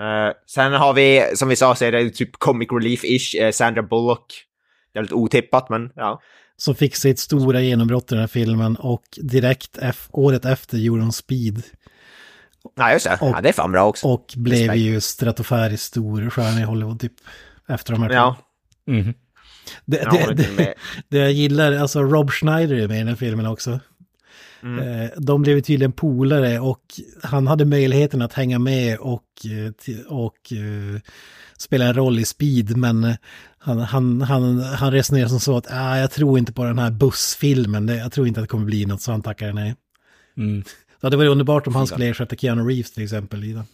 Eh, 0.00 0.32
sen 0.46 0.72
har 0.72 0.94
vi, 0.94 1.30
som 1.34 1.48
vi 1.48 1.56
sa, 1.56 1.74
så 1.74 1.84
är 1.84 1.92
det 1.92 2.10
typ 2.10 2.32
comic 2.38 2.68
relief-ish, 2.68 3.42
eh, 3.42 3.50
Sandra 3.50 3.82
Bullock. 3.82 4.44
Det 4.92 4.98
är 4.98 5.02
lite 5.02 5.14
otippat, 5.14 5.68
men 5.68 5.92
ja. 5.94 6.20
Som 6.60 6.74
fick 6.74 6.96
sitt 6.96 7.18
stora 7.18 7.60
genombrott 7.60 8.12
i 8.12 8.14
den 8.14 8.20
här 8.20 8.26
filmen 8.28 8.76
och 8.76 9.02
direkt 9.22 9.78
F- 9.82 10.08
året 10.10 10.44
efter 10.44 10.78
gjorde 10.78 11.02
hon 11.02 11.12
Speed. 11.12 11.62
Nej, 12.76 12.92
just 12.92 13.06
det. 13.06 13.18
Och- 13.20 13.28
ja, 13.28 13.40
det 13.40 13.48
är 13.48 13.52
fan 13.52 13.72
bra 13.72 13.84
också. 13.86 14.06
Och 14.06 14.34
blev 14.36 14.58
Respekt. 14.60 14.78
ju 14.80 15.00
stratosfäriskt 15.00 15.86
stor 15.86 16.30
stjärna 16.30 16.60
i 16.60 16.64
Hollywood 16.64 17.00
typ. 17.00 17.12
Efter 17.68 17.92
de 17.92 18.02
här 18.02 18.10
ja, 18.10 18.36
Mhm. 18.86 19.14
det, 19.84 20.00
ja, 20.04 20.26
det, 20.34 20.56
det, 20.56 20.74
det 21.08 21.18
jag 21.18 21.32
gillar, 21.32 21.72
alltså 21.72 22.02
Rob 22.02 22.30
Schneider 22.30 22.74
är 22.76 22.88
med 22.88 22.96
i 22.96 22.98
den 22.98 23.08
här 23.08 23.14
filmen 23.16 23.46
också. 23.46 23.80
Mm. 24.62 25.02
Eh, 25.02 25.10
De 25.16 25.42
blev 25.42 25.56
ju 25.56 25.62
tydligen 25.62 25.92
polare 25.92 26.58
och 26.60 26.82
han 27.22 27.46
hade 27.46 27.64
möjligheten 27.64 28.22
att 28.22 28.32
hänga 28.32 28.58
med 28.58 28.98
och, 28.98 29.24
eh, 29.44 29.98
och 30.06 30.52
eh, 31.58 31.62
spela 31.62 31.84
en 31.84 31.94
roll 31.94 32.18
i 32.18 32.24
Speed 32.24 32.76
men 32.76 33.04
eh, 33.04 33.14
han, 33.58 33.80
han, 33.80 34.20
han, 34.20 34.60
han 34.60 34.92
resonerade 34.92 35.30
som 35.30 35.40
så 35.40 35.56
att 35.56 35.66
ah, 35.70 35.98
jag 35.98 36.10
tror 36.10 36.38
inte 36.38 36.52
på 36.52 36.64
den 36.64 36.78
här 36.78 36.90
bussfilmen, 36.90 37.88
jag 37.88 38.12
tror 38.12 38.26
inte 38.26 38.40
att 38.40 38.44
det 38.44 38.48
kommer 38.48 38.64
bli 38.64 38.86
något 38.86 39.02
så 39.02 39.10
han 39.10 39.22
tackade 39.22 39.52
nej. 39.52 39.74
Mm. 40.36 40.64
Det 41.00 41.16
var 41.16 41.24
underbart 41.24 41.66
om 41.66 41.74
han 41.74 41.86
skulle 41.86 42.06
ersätta 42.06 42.36
Keanu 42.36 42.62
Reeves 42.62 42.90
till 42.90 43.04
exempel 43.04 43.44
i 43.44 43.52
den. 43.52 43.64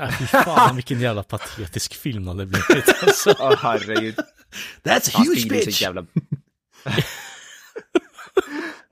Äh, 0.00 0.18
fy 0.18 0.26
fan 0.26 0.76
vilken 0.76 1.00
jävla 1.00 1.22
patetisk 1.22 1.94
film 1.94 2.24
det 2.24 2.30
hade 2.30 2.46
blivit 2.46 3.02
alltså. 3.02 3.34
Åh, 3.38 3.54
herregud. 3.62 4.14
That's 4.82 5.16
a 5.16 5.24
huge 5.24 5.48
bil 5.48 5.52
är 5.52 5.60
så 5.60 5.66
bitch! 5.66 5.82
jävla... 5.82 6.06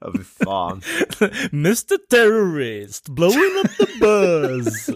Ja, 0.01 0.13
fan. 0.45 0.83
Mr 1.53 2.09
Terrorist, 2.11 3.09
blowing 3.09 3.63
up 3.65 3.77
the 3.77 3.87
buzz. 4.01 4.91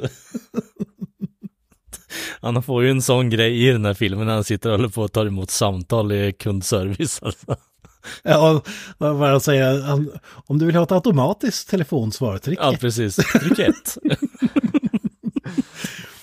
Han 2.40 2.62
får 2.62 2.82
ju 2.82 2.90
en 2.90 3.02
sån 3.02 3.30
grej 3.30 3.68
i 3.68 3.72
den 3.72 3.84
här 3.84 3.94
filmen 3.94 4.26
när 4.26 4.34
han 4.34 4.44
sitter 4.44 4.70
och 4.70 4.76
håller 4.76 4.88
på 4.88 5.04
att 5.04 5.12
ta 5.12 5.26
emot 5.26 5.50
samtal 5.50 6.12
i 6.12 6.32
kundservice. 6.32 7.22
Alltså. 7.22 7.56
Ja, 8.22 8.62
vad 8.98 9.16
vad 9.16 9.30
han 9.30 9.40
säger, 9.40 9.84
om 10.46 10.58
du 10.58 10.66
vill 10.66 10.76
ha 10.76 10.82
ett 10.82 10.92
automatiskt 10.92 11.70
telefonsvar, 11.70 12.38
tryck 12.38 12.58
Ja, 12.62 12.76
precis. 12.80 13.16
Tryck 13.16 13.58
ett. 13.58 13.98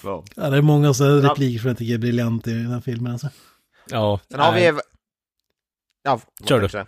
Ja. 0.04 0.24
Ja, 0.36 0.50
det 0.50 0.58
är 0.58 0.62
många 0.62 0.94
sådana 0.94 1.30
repliker 1.30 1.60
som 1.60 1.68
jag 1.68 1.78
tycker 1.78 1.94
är 1.94 1.98
briljant 1.98 2.48
i 2.48 2.54
den 2.54 2.72
här 2.72 2.82
filmen 2.82 3.12
alltså. 3.12 3.30
Ja, 3.90 4.20
Sen 4.32 4.40
har 4.40 4.54
vi... 4.54 4.74
Ja, 6.04 6.20
Kör 6.46 6.60
du. 6.60 6.86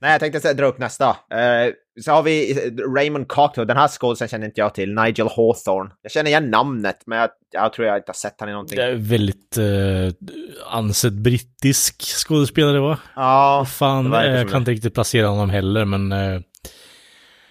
Nej, 0.00 0.12
jag 0.12 0.20
tänkte 0.20 0.52
dra 0.52 0.66
upp 0.66 0.78
nästa. 0.78 1.08
Eh, 1.30 1.72
så 2.00 2.12
har 2.12 2.22
vi 2.22 2.50
eh, 2.50 2.92
Raymond 2.94 3.28
Cocteau. 3.28 3.64
Den 3.64 3.76
här 3.76 3.88
skådisen 3.88 4.28
känner 4.28 4.46
inte 4.46 4.60
jag 4.60 4.74
till. 4.74 4.94
Nigel 4.94 5.28
Hawthorne. 5.36 5.90
Jag 6.02 6.12
känner 6.12 6.30
igen 6.30 6.50
namnet, 6.50 7.02
men 7.06 7.18
jag, 7.18 7.30
jag 7.52 7.72
tror 7.72 7.86
jag 7.86 7.96
inte 7.96 8.08
har 8.08 8.14
sett 8.14 8.34
han 8.38 8.48
i 8.48 8.52
någonting. 8.52 8.76
Det 8.76 8.84
är 8.84 8.94
väldigt 8.94 9.58
eh, 9.58 10.28
ansedd 10.66 11.22
brittisk 11.22 12.02
skådespelare 12.02 12.80
va? 12.80 12.98
Ja, 13.16 13.66
fan, 13.68 14.14
eh, 14.14 14.20
jag 14.20 14.50
kan 14.50 14.58
inte 14.58 14.70
riktigt 14.70 14.94
placera 14.94 15.26
honom 15.26 15.50
heller 15.50 15.84
men... 15.84 16.12
Eh, 16.12 16.40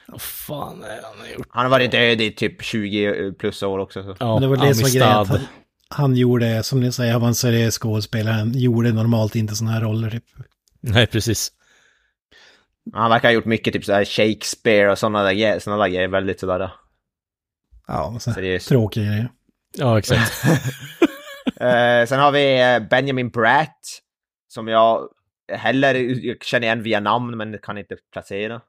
vad 0.08 0.21
fan 0.21 0.84
är 0.84 1.01
han 1.03 1.19
har 1.19 1.27
gjort? 1.38 1.47
han 1.49 1.63
har 1.65 1.69
varit 1.69 1.91
död 1.91 2.21
i 2.21 2.32
typ 2.32 2.63
20 2.63 3.34
plus 3.39 3.63
år 3.63 3.79
också. 3.79 4.03
Så. 4.03 4.15
Ja, 4.19 4.34
Men 4.34 4.41
det 4.41 4.47
var 4.47 4.67
det 4.67 4.75
som 4.75 4.84
var 4.84 4.89
grejen. 4.89 5.25
Han, 5.25 5.39
han 5.89 6.15
gjorde, 6.15 6.63
som 6.63 6.79
ni 6.79 6.91
säger, 6.91 7.12
han 7.12 7.21
var 7.21 7.27
en 7.27 7.36
seriös 7.36 7.77
skådespelare. 7.77 8.34
Han 8.34 8.53
gjorde 8.53 8.91
normalt 8.91 9.36
inte 9.36 9.56
sådana 9.56 9.73
här 9.73 9.82
roller. 9.82 10.10
Typ. 10.10 10.23
Nej, 10.82 11.08
precis. 11.08 11.51
Han 12.93 13.10
verkar 13.10 13.28
ha 13.28 13.34
gjort 13.34 13.46
mycket, 13.46 13.74
typ 13.74 13.86
såhär 13.86 14.06
Shakespeare 14.06 14.91
och 14.91 14.98
sådana 15.00 15.24
där, 15.24 15.60
såna 15.60 15.78
där 15.78 15.88
grejer. 15.88 16.08
Väldigt 16.08 16.39
sådär 16.39 16.72
Ja, 17.88 18.17
så, 18.19 18.32
seriöst. 18.34 18.67
tråkiga 18.69 19.04
grejer. 19.06 19.30
Ja, 19.78 20.00
exakt. 20.00 20.43
Eh, 21.60 22.06
sen 22.08 22.19
har 22.19 22.32
vi 22.32 22.62
eh, 22.62 22.89
Benjamin 22.89 23.30
Bratt. 23.30 23.80
Som 24.48 24.67
jag 24.67 25.08
heller 25.52 25.96
jag 26.26 26.43
känner 26.43 26.67
igen 26.67 26.84
via 26.84 27.00
namn, 27.00 27.38
men 27.38 27.58
kan 27.58 27.78
inte 27.78 27.96
placera. 28.13 28.62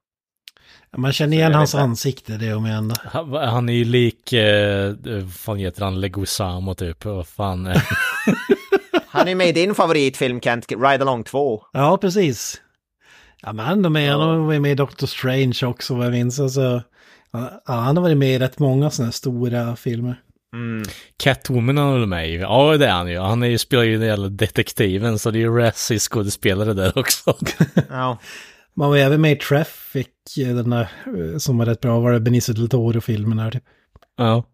Ja, 0.90 0.98
Man 0.98 1.12
känner 1.12 1.36
igen 1.36 1.54
hans 1.54 1.74
ansikte, 1.74 2.36
det 2.36 2.46
är 2.46 2.56
om 2.56 2.66
jag 2.66 2.76
ändå. 2.78 2.94
Han, 3.04 3.32
han 3.32 3.68
är 3.68 3.72
ju 3.72 3.84
lik, 3.84 4.32
eh, 4.32 4.94
vad 5.04 5.34
fan 5.34 5.58
heter 5.58 5.84
han, 5.84 6.00
Leguizamo 6.00 6.74
typ. 6.74 7.04
Vad 7.04 7.28
fan. 7.28 7.74
Han 9.08 9.28
är 9.28 9.34
med 9.34 9.48
i 9.48 9.52
din 9.52 9.74
favoritfilm 9.74 10.40
Kent, 10.40 10.66
Ride 10.72 11.02
Along 11.02 11.24
2. 11.24 11.62
Ja, 11.72 11.98
precis. 12.00 12.60
Ja, 13.44 13.52
men 13.52 13.82
de 13.82 13.96
är, 13.96 14.10
han 14.10 14.46
var 14.46 14.58
med 14.58 14.72
i 14.72 14.74
Doctor 14.74 15.06
Strange 15.06 15.58
också, 15.62 15.94
vad 15.94 16.06
jag 16.06 16.12
minns. 16.12 16.40
Alltså, 16.40 16.82
ja, 17.32 17.60
han 17.66 17.96
har 17.96 18.02
varit 18.02 18.16
med 18.16 18.34
i 18.34 18.38
rätt 18.38 18.58
många 18.58 18.90
sådana 18.90 19.06
här 19.06 19.12
stora 19.12 19.76
filmer. 19.76 20.20
Mm. 20.54 20.82
Catwoman 21.16 21.76
har 21.76 21.98
väl 21.98 22.06
med 22.06 22.30
ju. 22.30 22.38
Ja, 22.38 22.76
det 22.76 22.86
är 22.86 22.92
han 22.92 23.10
ju. 23.10 23.18
Han 23.18 23.42
är 23.42 23.46
ju, 23.46 23.58
spelar 23.58 23.82
ju 23.82 23.98
den 23.98 24.08
jävla 24.08 24.28
detektiven, 24.28 25.18
så 25.18 25.30
det 25.30 25.38
är 25.38 25.40
ju 25.40 25.58
Razzie 25.58 25.98
skådespelare 25.98 26.72
där 26.72 26.98
också. 26.98 27.36
Ja. 27.88 28.18
Man 28.76 28.90
var 28.90 28.96
även 28.96 29.20
med 29.20 29.32
i 29.32 29.36
Traffic, 29.36 30.06
eh, 30.38 30.54
den 30.54 30.70
där 30.70 30.88
eh, 31.06 31.38
som 31.38 31.58
var 31.58 31.66
rätt 31.66 31.80
bra, 31.80 32.00
var 32.00 32.12
det 32.12 32.20
Benicio 32.20 32.54
del 32.54 32.68
Toro-filmen 32.68 33.38
här 33.38 33.50
typ. 33.50 33.62
ja, 34.16 34.44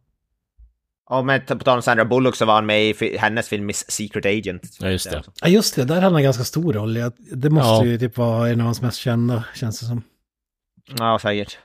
Och 1.10 1.26
med 1.26 1.46
på 1.46 1.58
tal 1.58 1.76
om 1.76 1.82
Sandra 1.82 2.04
Bullock 2.04 2.36
så 2.36 2.44
var 2.44 2.54
han 2.54 2.66
med 2.66 2.84
i 3.02 3.16
hennes 3.18 3.48
film 3.48 3.66
Miss 3.66 3.90
Secret 3.90 4.26
Agent. 4.26 4.76
Ja, 4.80 4.88
just 4.90 5.10
det. 5.10 5.22
Ja, 5.42 5.48
just 5.48 5.76
det, 5.76 5.84
där 5.84 5.94
hade 5.94 6.06
han 6.06 6.16
en 6.16 6.22
ganska 6.22 6.44
stor 6.44 6.72
roll. 6.72 6.94
Det 7.32 7.50
måste 7.50 7.68
Ja. 7.68 7.84
ju 7.84 7.98
typ 7.98 8.16
vara 8.16 8.48
en 8.48 8.60
av 8.60 8.66
hans 8.66 8.82
mest 8.82 8.98
kända, 8.98 9.44
känns 9.54 9.80
det 9.80 9.86
som. 9.86 10.02
Ja, 10.98 11.18
säkert. 11.18 11.58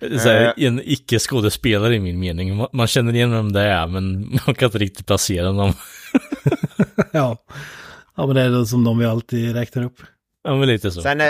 så 0.00 0.28
här, 0.28 0.54
Eh. 0.56 0.66
en 0.66 0.80
icke-skådespelare 0.84 1.94
i 1.94 2.00
min 2.00 2.18
mening. 2.18 2.66
Man, 2.72 2.86
känner 2.86 3.14
igen 3.14 3.30
vem 3.32 3.52
det 3.52 3.60
är, 3.60 3.86
men 3.86 4.20
man 4.46 4.54
kan 4.54 4.66
inte 4.66 4.78
riktigt 4.78 5.06
placera 5.06 5.46
honom. 5.46 5.72
ja. 7.12 7.36
ja, 8.16 8.26
men 8.26 8.36
det 8.36 8.42
är 8.42 8.50
det 8.50 8.66
som 8.66 8.84
de 8.84 8.98
vi 8.98 9.04
alltid 9.06 9.52
räknar 9.54 9.82
upp. 9.82 10.00
Ja, 10.44 10.56
men 10.56 10.68
lite 10.68 10.90
så. 10.90 11.02
Sen, 11.02 11.20
eh, 11.20 11.26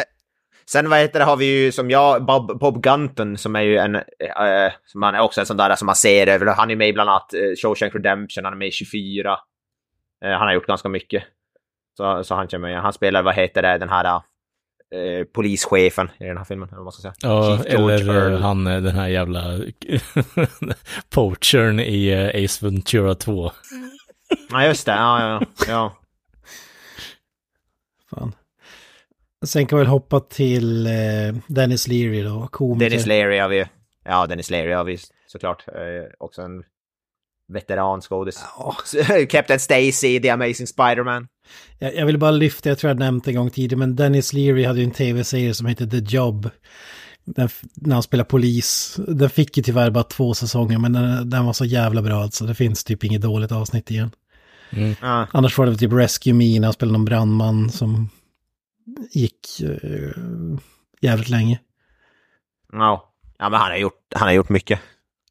sen 0.68 0.90
vad 0.90 0.98
heter 0.98 1.18
det, 1.18 1.24
har 1.24 1.36
vi 1.36 1.44
ju 1.44 1.72
som 1.72 1.90
jag, 1.90 2.24
Bob, 2.24 2.58
Bob 2.58 2.82
Gunton 2.82 3.38
som 3.38 3.56
är 3.56 3.60
ju 3.60 3.76
en, 3.76 3.94
eh, 3.94 4.72
som 4.84 5.02
han 5.02 5.14
är 5.14 5.20
också 5.20 5.40
en 5.40 5.46
sån 5.46 5.56
där 5.56 5.76
som 5.76 5.86
man 5.86 5.96
ser 5.96 6.26
över, 6.26 6.46
han 6.46 6.70
är 6.70 6.76
med 6.76 6.94
bland 6.94 7.10
annat 7.10 7.34
eh, 7.34 7.40
Shawshank 7.62 7.94
Redemption, 7.94 8.44
han 8.44 8.52
är 8.52 8.58
med 8.58 8.68
i 8.68 8.72
24. 8.72 9.38
Eh, 10.24 10.30
han 10.30 10.40
har 10.40 10.52
gjort 10.52 10.66
ganska 10.66 10.88
mycket. 10.88 11.24
Så, 11.96 12.24
så 12.24 12.34
han 12.34 12.48
känner 12.48 12.68
mig, 12.68 12.76
han 12.76 12.92
spelar, 12.92 13.22
vad 13.22 13.34
heter 13.34 13.62
det, 13.62 13.78
den 13.78 13.88
här 13.88 14.04
eh, 14.94 15.24
polischefen 15.32 16.10
i 16.20 16.24
den 16.24 16.36
här 16.36 16.44
filmen, 16.44 16.68
eller 16.68 16.76
vad 16.76 16.84
man 16.84 16.92
ska 16.92 17.02
säga. 17.02 17.14
Ja, 17.20 17.64
eller 17.64 18.14
Earl. 18.14 18.42
han, 18.42 18.64
den 18.64 18.94
här 18.94 19.08
jävla 19.08 19.44
poachern 21.10 21.80
i 21.80 22.30
Ace 22.44 22.64
Ventura 22.64 23.14
2. 23.14 23.50
Ja, 24.50 24.64
just 24.64 24.86
det, 24.86 24.92
ja, 24.92 25.20
ja, 25.20 25.46
ja. 25.68 25.96
Fan. 28.10 28.32
Sen 29.46 29.66
kan 29.66 29.78
vi 29.78 29.84
väl 29.84 29.90
hoppa 29.90 30.20
till 30.20 30.86
eh, 30.86 30.92
Dennis 31.46 31.88
Leary 31.88 32.22
då, 32.22 32.48
komiker. 32.50 32.90
Dennis 32.90 33.06
Leary 33.06 33.38
har 33.38 33.48
vi 33.48 33.64
Ja, 34.04 34.26
Dennis 34.26 34.50
Leary 34.50 34.72
har 34.72 34.84
vi 34.84 34.98
såklart. 35.26 35.64
Eh, 35.68 36.12
också 36.18 36.42
en 36.42 36.62
veteranskådis. 37.52 38.44
Ja, 38.58 38.76
Captain 39.30 39.60
Stacy 39.60 40.20
The 40.20 40.30
Amazing 40.30 40.66
Spider-Man. 40.66 41.28
jag, 41.78 41.94
jag 41.96 42.06
vill 42.06 42.18
bara 42.18 42.30
lyfta, 42.30 42.68
jag 42.68 42.78
tror 42.78 42.88
jag 42.90 42.98
nämnt 42.98 43.28
en 43.28 43.34
gång 43.34 43.50
tidigare, 43.50 43.78
men 43.78 43.96
Dennis 43.96 44.32
Leary 44.32 44.64
hade 44.64 44.78
ju 44.78 44.84
en 44.84 44.90
tv-serie 44.90 45.54
som 45.54 45.66
hette 45.66 45.86
The 45.86 46.16
Job. 46.16 46.50
Den, 47.24 47.48
när 47.74 47.94
han 47.94 48.02
spelar 48.02 48.24
polis. 48.24 48.96
Den 49.08 49.30
fick 49.30 49.56
ju 49.56 49.62
tyvärr 49.62 49.90
bara 49.90 50.04
två 50.04 50.34
säsonger, 50.34 50.78
men 50.78 50.92
den, 50.92 51.30
den 51.30 51.44
var 51.44 51.52
så 51.52 51.64
jävla 51.64 52.02
bra 52.02 52.22
alltså. 52.22 52.44
Det 52.44 52.54
finns 52.54 52.84
typ 52.84 53.04
inget 53.04 53.22
dåligt 53.22 53.52
avsnitt 53.52 53.90
igen. 53.90 54.10
Ja. 55.00 55.26
Annars 55.32 55.58
var 55.58 55.66
det 55.66 55.76
typ 55.76 55.92
Rescue 55.92 56.32
Me 56.34 56.60
när 56.60 56.66
han 56.66 56.72
spelade 56.72 56.98
någon 56.98 57.04
brandman 57.04 57.70
som 57.70 58.08
gick 59.10 59.60
eh, 59.60 60.10
jävligt 61.00 61.28
länge. 61.28 61.60
Ja. 62.72 63.12
ja, 63.38 63.48
men 63.48 63.60
han 63.60 63.70
har 63.70 63.76
gjort, 63.78 64.02
han 64.14 64.28
har 64.28 64.32
gjort 64.34 64.48
mycket. 64.48 64.80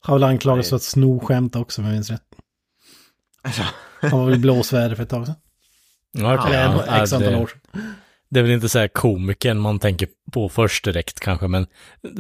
Har 0.01 0.15
väl 0.15 0.23
anklagats 0.23 0.69
för 0.69 0.75
att 0.75 0.83
sno 0.83 1.19
skämt 1.19 1.55
också 1.55 1.81
om 1.81 1.85
jag 1.87 1.93
minns 1.93 2.09
rätt. 2.09 2.23
Alltså, 3.41 3.61
Han 4.01 4.19
var 4.19 4.25
väl 4.29 4.39
blåsväder 4.39 4.95
för 4.95 5.03
ett 5.03 5.09
tag 5.09 5.25
sedan. 5.25 5.35
Ja. 6.11 6.47
Eller 6.47 6.63
Ja, 6.63 6.83
en, 6.85 7.01
x 7.03 7.13
antal 7.13 7.31
det- 7.31 7.37
år 7.39 7.47
sedan. 7.47 7.93
Det 8.29 8.39
är 8.39 8.43
väl 8.43 8.51
inte 8.51 8.69
så 8.69 8.79
här 8.79 8.87
komikern 8.87 9.59
man 9.59 9.79
tänker 9.79 10.07
på 10.31 10.49
först 10.49 10.85
direkt 10.85 11.19
kanske, 11.19 11.47
men 11.47 11.67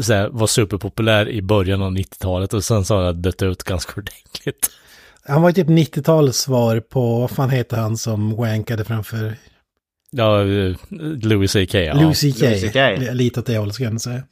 så 0.01 0.13
här, 0.13 0.29
var 0.29 0.47
superpopulär 0.47 1.29
i 1.29 1.41
början 1.41 1.81
av 1.81 1.91
90-talet 1.91 2.53
och 2.53 2.63
sen 2.63 2.85
så 2.85 2.95
har 2.95 3.05
han 3.05 3.21
dött 3.21 3.41
ut 3.41 3.63
ganska 3.63 3.91
ordentligt. 4.01 4.69
Han 5.25 5.41
var 5.41 5.49
ju 5.49 5.53
typ 5.53 5.67
90-talets 5.67 6.39
svar 6.39 6.79
på, 6.79 7.19
vad 7.19 7.31
fan 7.31 7.49
heter 7.49 7.77
han 7.77 7.97
som 7.97 8.35
wankade 8.35 8.85
framför 8.85 9.35
Ja, 10.17 10.41
eh, 10.41 10.75
Louis 11.21 11.51
CK. 11.53 11.73
Ja. 11.73 11.93
Louis 11.93 12.19
CK. 12.19 12.41
Louis 12.41 12.61
CK. 12.69 12.75
Li- 12.75 13.13
Lite 13.13 13.39
åt 13.39 13.45
det 13.45 13.57
hållet 13.57 13.75
ska 13.75 13.83
jag 13.83 14.01
säga. 14.01 14.23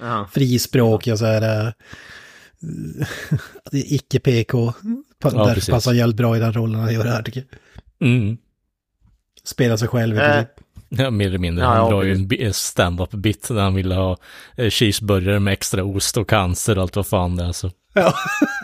ja. 0.00 0.28
Frispråk 0.32 1.06
och 1.06 1.18
så 1.18 1.24
här... 1.26 1.66
äh, 1.66 1.72
icke-PK. 3.72 4.72
Pa- 5.18 5.30
Ja, 5.32 5.38
Därför 5.38 5.54
precis. 5.54 5.70
passar 5.70 5.92
jävligt 5.92 6.16
bra 6.16 6.36
i 6.36 6.40
den 6.40 6.52
rollen 6.52 6.80
han 6.80 6.94
gör 6.94 7.04
här 7.04 7.22
tycker 7.22 7.44
jag. 7.98 8.08
Mm. 8.08 8.36
Spelar 9.44 9.76
sig 9.76 9.88
själv 9.88 10.16
i 10.16 10.18
Äh. 10.18 10.32
princip. 10.32 10.48
Ja, 10.88 11.10
mer 11.10 11.26
eller 11.26 11.38
mindre. 11.38 11.64
Ja, 11.64 11.68
han 11.70 11.76
ja, 11.78 11.88
drar 11.90 12.02
ju 12.02 12.28
en 12.46 12.54
stand-up 12.54 13.10
bit 13.10 13.50
när 13.50 13.62
han 13.62 13.74
ville 13.74 13.94
ha 13.94 14.16
eh, 14.56 14.70
cheeseburgare 14.70 15.40
med 15.40 15.52
extra 15.52 15.84
ost 15.84 16.16
och 16.16 16.28
cancer 16.28 16.76
och 16.78 16.82
allt 16.82 16.96
vad 16.96 17.06
fan 17.06 17.36
det 17.36 17.44
är. 17.44 17.52
Så. 17.52 17.70
Ja. 17.94 18.14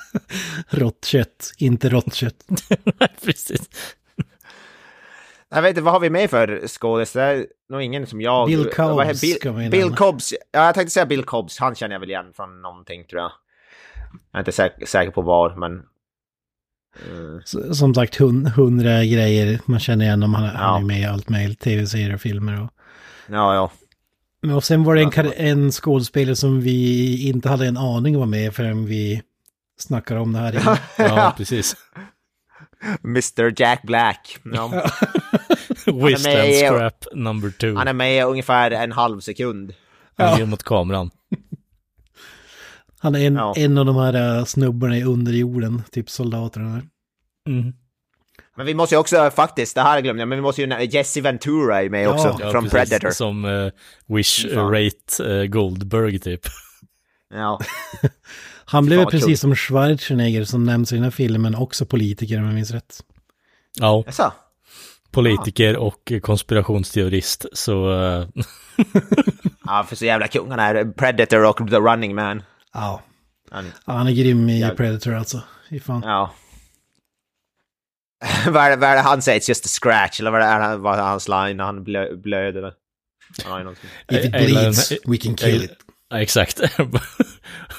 rått 0.71 1.05
kött, 1.05 1.53
inte 1.59 1.88
rått 1.88 2.14
kött. 2.14 2.45
Precis. 3.25 3.61
Jag 5.55 5.62
vet 5.62 5.69
inte, 5.71 5.81
vad 5.83 5.93
har 5.93 6.01
vi 6.01 6.11
med 6.11 6.31
för 6.31 6.67
skådis? 6.67 7.12
Det 7.12 7.23
är 7.23 7.47
nog 7.69 7.83
ingen 7.83 8.07
som 8.07 8.21
jag... 8.21 8.47
Bill 8.47 8.71
Cobbs 8.71 9.21
Bill. 9.21 9.71
Bill 9.71 9.95
Cobbs. 9.95 10.35
Ja, 10.53 10.64
jag 10.67 10.75
tänkte 10.75 10.90
säga 10.93 11.07
Bill 11.07 11.25
Cobbs. 11.25 11.59
Han 11.59 11.75
känner 11.75 11.95
jag 11.95 12.01
väl 12.01 12.11
igen 12.11 12.33
från 12.37 12.62
någonting 12.62 13.05
tror 13.05 13.23
jag. 13.23 13.31
Jag 14.33 14.38
är 14.38 14.38
inte 14.38 14.53
säker, 14.53 14.87
säker 14.87 15.11
på 15.12 15.23
var, 15.23 15.55
men... 15.57 15.83
Mm. 17.11 17.40
Som 17.75 17.95
sagt, 17.95 18.21
hun, 18.21 18.47
hundra 18.47 19.05
grejer 19.05 19.61
man 19.64 19.81
känner 19.81 20.05
igen 20.05 20.23
om 20.23 20.35
han, 20.35 20.45
han 20.45 20.55
Ja. 20.57 20.79
är 20.79 20.85
med 20.85 21.01
i 21.01 21.05
allt 21.05 21.29
möjligt. 21.29 21.61
Tv-serier 21.61 22.14
och 22.14 22.21
filmer 22.21 22.62
och... 22.62 22.71
Ja, 23.27 23.55
ja. 23.55 23.71
Men 24.43 24.57
Och 24.57 24.64
sen 24.64 24.85
var 24.85 24.95
det 24.95 25.03
en, 25.03 25.33
en 25.37 25.73
skådespelare 25.73 26.37
som 26.37 26.61
vi 26.61 27.29
inte 27.29 27.49
hade 27.49 27.67
en 27.67 27.77
aning 27.77 28.19
var 28.19 28.27
med 28.27 28.55
förrän 28.55 28.87
vi 28.87 29.23
snackade 29.79 30.21
om 30.21 30.33
det 30.33 30.38
här. 30.38 30.53
innan. 30.61 30.77
Ja, 31.17 31.35
precis. 31.37 31.77
Mr 33.05 33.53
Jack 33.61 33.83
Black. 33.83 34.38
Ja. 34.44 34.68
Wasteland 35.87 36.23
med- 36.49 36.68
scrap 36.68 37.07
number 37.14 37.51
two. 37.51 37.75
Han 37.77 37.88
är 37.88 37.92
med 37.92 38.27
ungefär 38.27 38.70
en 38.70 38.92
halv 38.92 39.20
sekund. 39.20 39.75
Han 40.16 40.38
ger 40.38 40.47
mot 40.47 40.62
kameran. 40.62 41.11
Han 43.01 43.14
är 43.14 43.27
en, 43.27 43.35
Ja. 43.35 43.55
en 43.57 43.79
av 43.79 43.87
de 43.87 43.97
här 43.97 44.38
äh, 44.38 44.44
snubbarna 44.44 44.99
i 44.99 45.03
underjorden, 45.05 45.83
typ 45.90 46.11
soldaterna. 46.11 46.83
Mm. 47.49 47.73
Men 48.57 48.66
vi 48.66 48.75
måste 48.75 48.94
ju 48.94 48.99
också 48.99 49.31
faktiskt, 49.31 49.75
det 49.75 49.81
här 49.83 50.01
glömde 50.01 50.23
jag, 50.23 50.29
men 50.29 50.38
vi 50.38 50.42
måste 50.42 50.62
ju 50.62 50.85
Jesse 50.85 51.20
Ventura 51.20 51.83
är 51.83 51.88
med 51.90 52.05
Ja. 52.05 52.11
också, 52.14 52.37
Ja, 52.40 52.51
från 52.51 52.68
precis. 52.68 52.90
Predator. 52.90 53.11
Som 53.11 53.44
eh, 53.44 53.70
Wish 54.16 54.55
Fan. 54.55 54.70
Rate 54.73 55.35
eh, 55.40 55.44
Goldberg 55.47 56.18
typ. 56.18 56.40
Ja. 57.35 57.61
Han 58.66 58.87
blev 58.87 59.05
precis 59.05 59.27
kul. 59.27 59.37
som 59.37 59.57
Schwarzenegger 59.57 60.44
som 60.44 60.64
nämns 60.64 60.92
i 60.92 60.94
den 60.94 61.05
här 61.05 61.11
filmen, 61.11 61.55
också 61.55 61.87
politiker 61.87 62.38
om 62.38 62.44
jag 62.44 62.55
minns 62.55 62.70
rätt. 62.70 63.00
Ja, 63.81 64.03
Jaså? 64.07 64.33
politiker 65.11 65.77
och 65.77 66.12
konspirationsteorist. 66.22 67.46
Så 67.53 67.92
eh, 68.03 68.27
Ja, 69.64 69.85
för 69.88 69.96
så 69.96 70.05
jävla 70.05 70.29
kung 70.29 70.50
han 70.50 70.59
är. 70.59 70.85
Predator 70.85 71.44
och 71.44 71.70
The 71.70 71.77
Running 71.77 72.14
Man. 72.14 72.42
Ja, 72.72 73.03
Han, 73.50 73.72
Ja, 73.87 73.92
han 73.92 74.07
är 74.07 74.12
grym 74.12 74.48
i 74.48 74.61
Ja. 74.61 74.70
Predator 74.70 75.14
alltså. 75.14 75.42
Fy 75.70 75.81
fan. 75.81 76.03
ja. 76.05 76.35
vad, 78.50 78.64
är 78.64 78.70
det, 78.70 78.77
vad 78.77 78.90
är 78.90 78.94
det 78.94 79.00
han 79.00 79.22
säger? 79.22 79.40
It's 79.40 79.48
just 79.48 79.64
a 79.64 79.68
scratch, 79.68 80.20
eller 80.20 80.31
vad 80.31 80.42
är, 80.42 80.70
det, 80.70 80.77
vad 80.77 80.98
är 80.98 81.03
hans 81.03 81.29
line 81.29 81.57
när 81.57 81.64
han 81.64 81.85
blö, 81.85 82.16
blöder? 82.16 82.72
If 84.11 84.24
it 84.24 84.33
Jag 84.33 84.44
bleeds, 84.44 84.92
we 85.07 85.16
can 85.16 85.37
kill 85.37 85.64
it. 85.64 85.70
Ja, 86.14 86.20
exakt. 86.22 86.61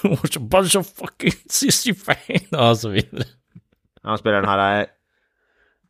What's 0.04 0.38
a 0.38 0.42
bunch 0.42 0.76
of 0.76 0.88
fucking 0.88 1.32
sissy 1.50 1.94
fan. 1.94 2.40
Ja, 2.50 2.76
så 2.76 2.90
vidare. 2.90 3.24
Han 4.04 4.18
spelar 4.18 4.36
den 4.42 4.50
här, 4.50 4.82
eh, 4.82 4.88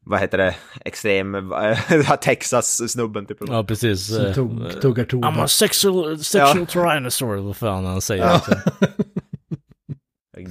vad 0.06 0.20
heter 0.20 0.38
det, 0.38 0.56
extrem, 0.86 1.36
eh, 1.36 2.16
Texas-snubben 2.22 3.26
typ. 3.26 3.38
Ja, 3.48 3.64
precis. 3.64 4.06
Som 4.08 4.26
eh, 4.26 4.34
tog, 4.34 4.82
tuggar 4.82 5.04
I'm 5.06 5.26
a 5.28 5.32
tobak. 5.34 5.50
sexual, 5.50 6.20
sexual 6.20 6.66
tyrannosaur, 6.68 7.36
vad 7.36 7.58
fan 7.58 7.86
han 7.86 8.02
säger. 8.02 8.24
Ja. 8.24 8.36
också. 8.38 8.56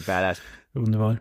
Badass. 0.06 0.40
Underbar. 0.74 1.18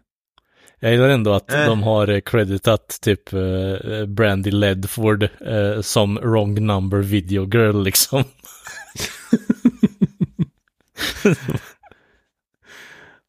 Jag 0.80 0.92
gillar 0.92 1.10
ändå 1.10 1.34
att 1.34 1.52
Eh. 1.54 1.66
de 1.66 1.84
har 1.84 2.08
eh, 2.08 2.20
creditat 2.20 2.98
typ 3.02 3.34
eh, 3.34 4.06
Brandy 4.08 4.52
Ledford 4.52 5.24
eh, 5.24 5.82
som 5.82 6.16
wrong 6.16 6.66
number 6.66 6.98
video 6.98 7.46
girl 7.54 7.84
liksom. 7.84 8.24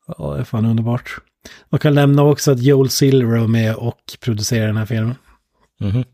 Ja, 0.07 0.35
det 0.35 0.41
är 0.41 0.45
fan 0.45 0.67
underbart. 0.67 1.17
Man 1.69 1.79
kan 1.79 1.95
nämna 1.95 2.23
också 2.23 2.53
att 2.53 2.63
Joel 2.63 2.91
Silver 2.91 3.39
var 3.39 3.47
med 3.49 3.75
och 3.77 4.01
producerade 4.21 4.67
den 4.67 4.77
här 4.77 4.87
filmen. 4.87 5.15
Mhm. 5.81 6.05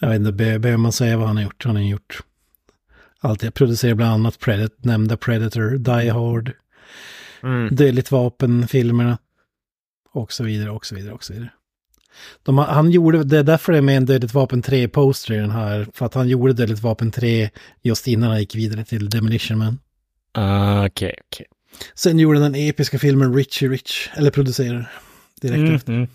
Jag 0.00 0.08
vet 0.08 0.16
inte, 0.16 0.32
be- 0.32 0.58
behöver 0.58 0.76
man 0.76 0.92
säga 0.92 1.16
vad 1.16 1.26
han 1.26 1.36
har 1.36 1.44
gjort? 1.44 1.64
Han 1.64 1.76
har 1.76 1.82
gjort 1.82 2.18
allt. 3.20 3.42
Jag 3.42 3.54
producerar 3.54 3.94
bland 3.94 4.12
annat 4.12 4.38
Predator, 4.38 4.76
nämnda 4.78 5.16
Predator, 5.16 5.70
Die 5.78 6.08
Hard, 6.10 6.52
Mm. 7.42 7.74
Dödligt 7.76 8.10
vapen-filmerna. 8.10 9.18
Och 10.12 10.32
så 10.32 10.44
vidare, 10.44 10.70
och 10.70 10.86
så 10.86 10.94
vidare, 10.94 11.14
och 11.14 11.24
så 11.24 11.32
vidare. 11.32 11.50
De, 12.42 12.58
han 12.58 12.90
gjorde, 12.90 13.24
det 13.24 13.38
är 13.38 13.42
därför 13.42 13.72
det 13.72 13.78
är 13.78 13.82
med 13.82 13.96
en 13.96 14.06
Dödligt 14.06 14.34
vapen 14.34 14.62
3-poster 14.62 15.34
i 15.34 15.36
den 15.36 15.50
här. 15.50 15.86
För 15.94 16.06
att 16.06 16.14
han 16.14 16.28
gjorde 16.28 16.52
Dödligt 16.52 16.80
vapen 16.82 17.10
3 17.10 17.50
just 17.82 18.08
innan 18.08 18.30
han 18.30 18.40
gick 18.40 18.54
vidare 18.54 18.84
till 18.84 19.10
Demolition 19.10 19.58
Man. 19.58 19.78
Ah, 20.40 20.86
Okej, 20.86 21.14
okej. 21.30 21.46
Sen 21.94 22.18
gjorde 22.18 22.38
han 22.40 22.52
den 22.52 22.68
episka 22.68 22.98
filmen 22.98 23.34
Richie 23.34 23.68
Rich, 23.68 24.08
eller 24.16 24.30
producerade 24.30 24.86
direkt 25.40 25.58
Mm, 25.58 25.74
efter. 25.74 25.92
mm. 25.92 26.08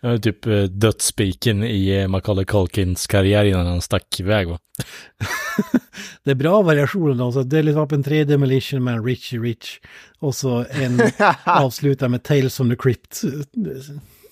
Ja, 0.00 0.18
typ 0.18 0.46
eh, 0.46 0.62
dödsspiken 0.62 1.64
i 1.64 1.88
eh, 1.88 2.08
Macaulay 2.08 2.44
Culkins 2.44 3.06
karriär 3.06 3.44
innan 3.44 3.66
han 3.66 3.80
stack 3.82 4.20
iväg 4.20 4.48
va? 4.48 4.58
Det 6.24 6.30
är 6.30 6.34
bra 6.34 6.62
variationer 6.62 7.14
då, 7.14 7.32
så 7.32 7.42
Dödligt 7.42 7.76
vapen 7.76 8.02
3, 8.02 8.24
Demolition 8.24 8.82
Man, 8.82 9.04
Richie 9.04 9.40
Rich. 9.40 9.78
Och 10.18 10.34
så 10.34 10.64
en 10.70 11.00
avslutar 11.44 12.08
med 12.08 12.22
Tales 12.22 12.56
from 12.56 12.70
the 12.70 12.76
Crypt. 12.76 13.22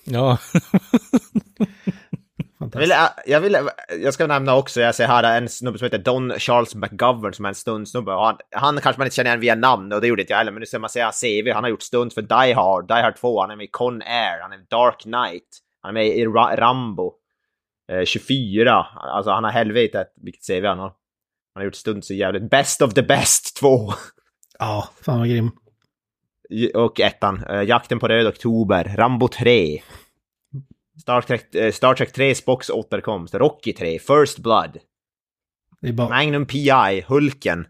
Ja, 0.03 0.37
Jag, 2.59 2.79
vill, 2.79 2.93
jag, 3.25 3.41
vill, 3.41 3.57
jag 4.01 4.13
ska 4.13 4.27
nämna 4.27 4.55
också, 4.55 4.81
jag 4.81 4.95
ser 4.95 5.07
här 5.07 5.37
en 5.37 5.49
snubbe 5.49 5.77
som 5.77 5.85
heter 5.85 5.97
Don 5.97 6.39
Charles 6.39 6.75
McGovern 6.75 7.33
som 7.33 7.45
är 7.45 7.49
en 7.49 7.55
stundsnubbe. 7.55 8.13
Och 8.13 8.25
Han, 8.25 8.37
han 8.51 8.81
kanske 8.81 8.99
man 8.99 9.05
inte 9.05 9.15
känner 9.15 9.29
igen 9.29 9.39
via 9.39 9.55
namn 9.55 9.93
och 9.93 10.01
det 10.01 10.07
gjorde 10.07 10.21
inte 10.21 10.33
jag 10.33 10.37
heller, 10.37 10.51
men 10.51 10.59
nu 10.59 10.65
ser 10.65 10.79
man 10.79 10.89
säga 10.89 11.11
CV. 11.11 11.51
Han 11.53 11.63
har 11.63 11.69
gjort 11.69 11.81
stunt 11.81 12.13
för 12.13 12.21
Die 12.21 12.53
Hard, 12.53 12.87
Die 12.87 13.01
Hard 13.01 13.15
2, 13.15 13.41
han 13.41 13.51
är 13.51 13.55
med 13.55 13.63
i 13.63 13.69
Con 13.71 14.01
Air, 14.01 14.41
han 14.41 14.51
är 14.51 14.59
Dark 14.69 14.99
Knight, 14.99 15.47
han 15.81 15.89
är 15.89 15.93
med 15.93 16.07
i 16.07 16.25
Ra 16.25 16.55
Rambo 16.55 17.13
eh, 17.91 18.05
24. 18.05 18.87
Alltså 18.95 19.31
han 19.31 19.43
har 19.43 19.51
helvetet 19.51 20.13
vilket 20.21 20.47
CV 20.47 20.65
han 20.65 20.79
har. 20.79 20.93
Han 21.53 21.61
har 21.61 21.63
gjort 21.63 21.75
stunt 21.75 22.05
så 22.05 22.13
jävligt. 22.13 22.49
Best 22.49 22.81
of 22.81 22.93
the 22.93 23.03
best 23.03 23.57
2. 23.59 23.93
Ja, 24.59 24.89
fan 25.01 25.19
vad 25.19 25.29
grym. 25.29 25.51
Och 26.73 26.99
ettan, 26.99 27.43
eh, 27.49 27.61
Jakten 27.61 27.99
på 27.99 28.07
Röd 28.07 28.27
Oktober, 28.27 28.93
Rambo 28.97 29.27
3. 29.27 29.81
Star 31.01 31.21
Trek, 31.21 31.55
eh, 31.55 31.71
Star 31.71 31.93
Trek 31.93 32.13
3 32.13 32.35
Spocks 32.35 32.69
återkomst, 32.69 33.35
Rocky 33.35 33.73
3, 33.73 33.99
First 33.99 34.39
Blood. 34.39 34.77
Det 35.81 35.87
är, 35.87 35.93
bara, 35.93 36.09
Magnum 36.09 36.45
PI, 36.45 37.03
Hulken. 37.07 37.67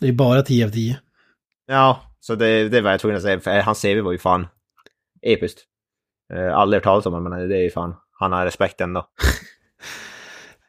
det 0.00 0.08
är 0.08 0.12
bara 0.12 0.42
10 0.42 0.66
av 0.66 0.70
10. 0.70 0.98
Ja, 1.66 2.00
så 2.20 2.34
det, 2.34 2.68
det 2.68 2.80
var 2.80 2.90
jag 2.90 3.00
tvungen 3.00 3.16
att 3.16 3.22
säga, 3.22 3.40
för 3.40 3.60
hans 3.60 3.82
CV 3.82 4.00
var 4.00 4.12
ju 4.12 4.18
fan 4.18 4.46
episkt. 5.22 5.64
Eh, 6.34 6.56
aldrig 6.56 6.76
hört 6.76 6.84
talas 6.84 7.06
om 7.06 7.12
honom, 7.12 7.30
men 7.32 7.48
det 7.48 7.56
är 7.56 7.62
ju 7.62 7.70
fan, 7.70 7.94
han 8.18 8.32
har 8.32 8.44
respekt 8.44 8.80
ändå. 8.80 9.08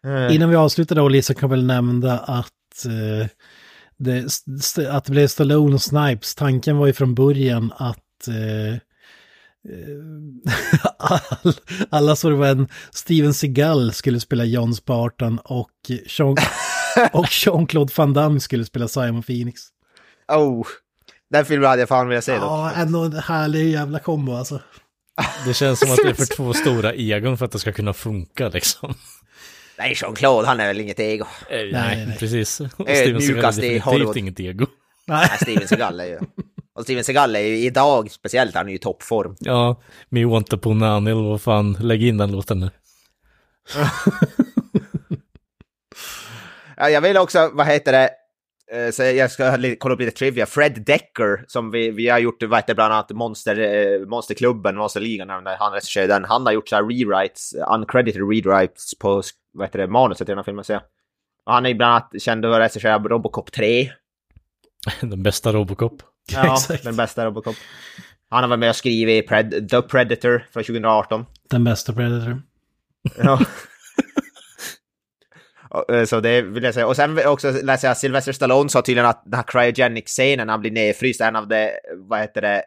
Eh, 0.03 0.35
Innan 0.35 0.49
vi 0.49 0.55
avslutar 0.55 0.95
då, 0.95 1.07
Lisa, 1.07 1.33
kan 1.33 1.49
väl 1.49 1.65
nämna 1.65 2.17
att, 2.17 2.85
eh, 2.85 3.27
det, 3.97 4.25
att 4.89 5.05
det 5.05 5.11
blev 5.11 5.27
Stallone 5.27 5.75
och 5.75 5.81
Snipes. 5.81 6.35
Tanken 6.35 6.77
var 6.77 6.87
ju 6.87 6.93
från 6.93 7.15
början 7.15 7.73
att 7.77 8.27
eh, 8.27 8.73
eh, 8.73 8.79
all, 10.97 11.53
alla 11.89 12.15
såg 12.15 12.31
det 12.31 12.37
var 12.37 12.47
en 12.47 12.67
Steven 12.91 13.33
Seagal 13.33 13.93
skulle 13.93 14.19
spela 14.19 14.45
John 14.45 14.73
Spartan 14.73 15.39
och 15.43 15.71
Sean, 16.07 16.37
Och 17.13 17.27
Jean-Claude 17.31 17.93
Van 17.95 18.13
Damme 18.13 18.39
skulle 18.39 18.65
spela 18.65 18.87
Simon 18.87 19.23
Phoenix. 19.23 19.61
Oh, 20.27 20.67
den 21.29 21.45
filmen 21.45 21.69
hade 21.69 21.81
jag 21.81 21.89
fan 21.89 22.07
velat 22.09 22.23
se 22.23 22.33
dock. 22.33 22.43
Ja, 22.43 22.71
ändå 22.71 23.03
en 23.03 23.13
härlig 23.13 23.71
jävla 23.71 23.99
kombo 23.99 24.33
alltså. 24.33 24.61
Det 25.45 25.53
känns 25.53 25.79
som 25.79 25.91
att 25.91 25.97
det 26.03 26.09
är 26.09 26.13
för 26.13 26.25
två 26.35 26.53
stora 26.53 26.93
egon 26.93 27.37
för 27.37 27.45
att 27.45 27.51
det 27.51 27.59
ska 27.59 27.71
kunna 27.71 27.93
funka 27.93 28.49
liksom. 28.49 28.93
Nej, 29.77 29.93
Jean-Claude, 29.95 30.47
han 30.47 30.59
är 30.59 30.67
väl 30.67 30.79
inget 30.79 30.99
ego. 30.99 31.25
nej, 31.49 31.71
nej, 31.71 32.05
nej. 32.05 32.17
precis. 32.17 32.59
Och 32.59 32.69
Steven 32.89 33.21
Seagal 33.21 33.59
är 33.59 33.73
definitivt 33.73 34.15
inget 34.15 34.39
ego. 34.39 34.65
Nej, 35.07 35.27
Nej, 35.29 35.37
Steven 35.41 35.67
Seagal 35.67 35.99
är 35.99 36.05
ju... 36.05 36.19
Och 36.79 36.85
Steven 36.85 37.03
Seagal 37.03 37.35
är 37.35 37.39
ju 37.39 37.57
idag 37.57 38.11
speciellt, 38.11 38.55
han 38.55 38.65
är 38.65 38.69
ju 38.69 38.75
i 38.75 38.79
toppform. 38.79 39.35
Ja, 39.39 39.81
Me 40.09 40.25
Want 40.25 40.47
to 40.47 40.57
Punanil, 40.57 41.13
vad 41.13 41.41
fan, 41.41 41.77
lägg 41.79 42.03
in 42.03 42.17
den 42.17 42.31
låten 42.31 42.59
nu. 42.59 42.69
Ja, 46.77 46.89
jag 46.89 47.01
vill 47.01 47.17
också, 47.17 47.49
vad 47.53 47.67
heter 47.67 47.91
det, 47.91 48.09
eh, 48.71 48.91
så 48.91 49.03
jag 49.03 49.31
ska 49.31 49.57
kolla 49.79 49.93
upp 49.93 49.99
lite 49.99 50.17
trivia. 50.17 50.45
Fred 50.45 50.83
Decker, 50.85 51.45
som 51.47 51.71
vi, 51.71 51.91
vi 51.91 52.09
har 52.09 52.19
gjort, 52.19 52.43
vad 52.43 52.59
heter 52.59 52.75
bland 52.75 52.93
annat 52.93 53.11
Monster, 53.11 53.59
eh, 53.59 54.07
Monsterklubben, 54.07 54.75
Monsterligan, 54.75 55.29
han 55.29 55.73
regisserade 55.73 56.13
den. 56.13 56.25
Han 56.25 56.45
har 56.45 56.53
gjort 56.53 56.69
så 56.69 56.75
här 56.75 56.83
rewrites, 56.83 57.53
uncredited 57.73 58.29
rewrites 58.29 58.99
på, 58.99 59.21
vad 59.53 59.67
heter 59.67 59.79
det, 59.79 59.87
manuset 59.87 60.17
till 60.27 60.31
den 60.31 60.37
här 60.37 60.43
filmen, 60.43 60.63
så 60.63 60.79
han 61.45 61.65
är 61.65 61.73
bland 61.73 61.91
annat 61.93 62.21
känd 62.21 62.43
för 62.43 62.51
att 62.51 62.59
regissera 62.59 62.99
Robocop 62.99 63.51
3. 63.51 63.91
Den 65.01 65.23
bästa 65.23 65.53
Robocop. 65.53 66.03
Ja, 66.33 66.53
Exakt. 66.53 66.83
den 66.83 66.95
bästa 66.95 67.25
Robocop. 67.25 67.55
Han 68.29 68.43
har 68.43 68.47
varit 68.49 68.59
med 68.59 68.69
och 68.69 68.75
skrivit 68.75 69.27
Pred 69.27 69.69
The 69.69 69.81
Predator 69.81 70.45
från 70.53 70.63
2018. 70.63 71.25
den 71.49 71.63
bästa 71.63 71.93
Predator. 71.93 72.41
Ja. 73.17 73.39
Eh, 75.95 76.05
Så 76.05 76.19
det 76.19 76.41
vill 76.41 76.63
jag 76.63 76.73
säga. 76.73 76.87
Och 76.87 76.95
sen 76.95 77.27
också 77.27 77.51
läser 77.51 77.87
jag 77.87 77.97
Sylvester 77.97 78.31
Stallone 78.31 78.69
sa 78.69 78.81
tydligen 78.81 79.09
att 79.09 79.23
den 79.25 79.33
här 79.33 79.43
cryogenic-scenen 79.43 80.47
när 80.47 80.53
han 80.53 80.61
blir 80.61 80.71
nedfryst 80.71 81.21
är 81.21 81.27
en 81.27 81.35
av 81.35 81.47
de, 81.47 81.71
vad 81.95 82.19
heter 82.19 82.41
det, 82.41 82.63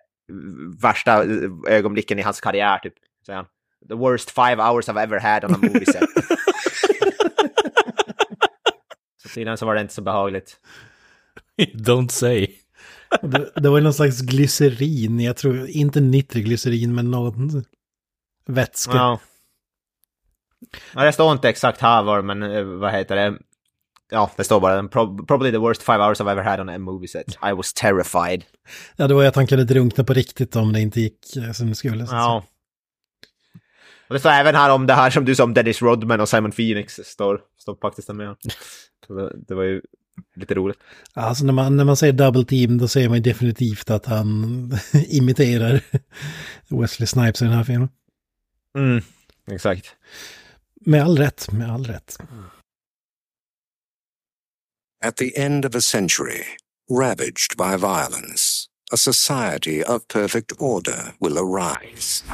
värsta 0.83 1.25
ögonblicken 1.69 2.19
i 2.19 2.23
hans 2.23 2.41
karriär, 2.41 2.79
typ. 2.79 2.95
Säger 3.27 3.37
han. 3.37 3.47
The 3.89 3.95
worst 3.95 4.31
five 4.31 4.57
hours 4.63 4.89
I've 4.89 5.03
ever 5.03 5.19
had 5.21 5.45
on 5.45 5.55
a 5.55 5.59
movie 5.63 5.87
set. 5.87 6.03
så 9.23 9.29
tydligen 9.35 9.59
så 9.59 9.67
var 9.67 9.75
det 9.75 9.81
inte 9.81 9.95
så 9.95 10.03
behagligt. 10.03 10.57
Don't 11.75 12.09
say. 12.09 12.49
Det, 13.23 13.53
det 13.57 13.69
var 13.69 13.81
någon 13.81 13.95
slags 13.95 14.21
glycerin, 14.21 15.21
jag 15.21 15.37
tror, 15.37 15.67
inte 15.69 16.01
nitroglycerin, 16.01 16.95
men 16.95 17.11
någon 17.11 17.65
vätska. 18.47 18.93
Ja. 18.97 19.21
ja. 20.95 21.05
Det 21.05 21.13
står 21.13 21.33
inte 21.33 21.49
exakt 21.49 21.81
här 21.81 22.03
var, 22.03 22.23
men 22.23 22.43
eh, 22.43 22.63
vad 22.65 22.93
heter 22.93 23.17
det? 23.17 23.39
Ja, 24.11 24.31
det 24.37 24.45
står 24.45 24.61
bara 24.61 24.83
"Prob- 24.83 25.27
probably 25.27 25.51
the 25.51 25.59
worst 25.59 25.83
five 25.83 25.99
hours 25.99 26.21
I've 26.21 26.31
ever 26.31 26.43
had 26.43 26.61
on 26.61 26.69
a 26.69 26.79
movie 26.79 27.09
set. 27.09 27.39
I 27.51 27.53
was 27.53 27.73
terrified. 27.73 28.45
Ja, 28.97 29.09
det 29.09 29.15
var 29.15 29.23
ju 29.23 29.29
att 29.29 29.37
han 29.37 29.47
kunde 29.47 29.65
drunkna 29.65 30.05
på 30.05 30.13
riktigt 30.13 30.57
om 30.57 30.73
det 30.73 30.81
inte 30.81 31.01
gick 31.01 31.37
eh, 31.37 31.53
som 31.53 31.69
det 31.69 31.75
skulle. 31.75 32.07
Så. 32.07 32.15
Ja. 32.15 32.45
Och 34.09 34.15
det 34.15 34.21
står 34.21 34.31
även 34.31 34.55
här 34.55 34.71
om 34.75 34.87
det 34.87 34.95
här 34.95 35.11
som 35.11 35.25
du 35.25 35.35
sa 35.35 35.45
om 35.45 35.55
Dennis 35.55 35.83
Rodman 35.83 36.21
och 36.21 36.29
Simon 36.29 36.53
Phoenix 36.53 37.01
står, 37.05 37.41
står 37.59 37.77
faktiskt 37.83 38.09
med. 38.09 38.37
Det 39.49 39.55
var 39.55 39.63
ju 39.63 39.83
lite 40.35 40.55
roligt. 40.55 40.79
Alltså 41.13 41.45
när 41.45 41.53
man, 41.53 41.77
när 41.77 41.85
man 41.85 41.97
säger 41.97 42.13
double 42.13 42.45
team 42.45 42.79
då 42.79 42.89
säger 42.89 43.09
man 43.09 43.19
ju 43.19 43.23
definitivt 43.23 43.91
att 43.91 44.07
han 44.07 44.29
imiterar 45.09 45.81
Wesley 46.69 47.07
Snipes 47.07 47.43
i 47.43 47.45
den 47.45 47.55
här 47.55 47.65
filmen. 47.65 47.89
Mm, 48.79 49.03
exakt. 49.51 49.97
Med 50.81 51.03
all 51.03 51.19
rätt, 51.19 51.53
med 51.53 51.71
all 51.71 51.85
rätt. 51.85 52.19
At 55.05 55.17
the 55.17 55.41
end 55.41 55.65
of 55.65 55.75
a 55.75 55.81
century, 55.81 56.45
ravaged 56.91 57.57
by 57.59 57.77
violence, 57.77 58.69
a 58.93 58.97
society 58.97 59.83
of 59.83 60.09
perfect 60.09 60.53
order 60.59 61.15
will 61.21 61.39
arise. 61.39 62.25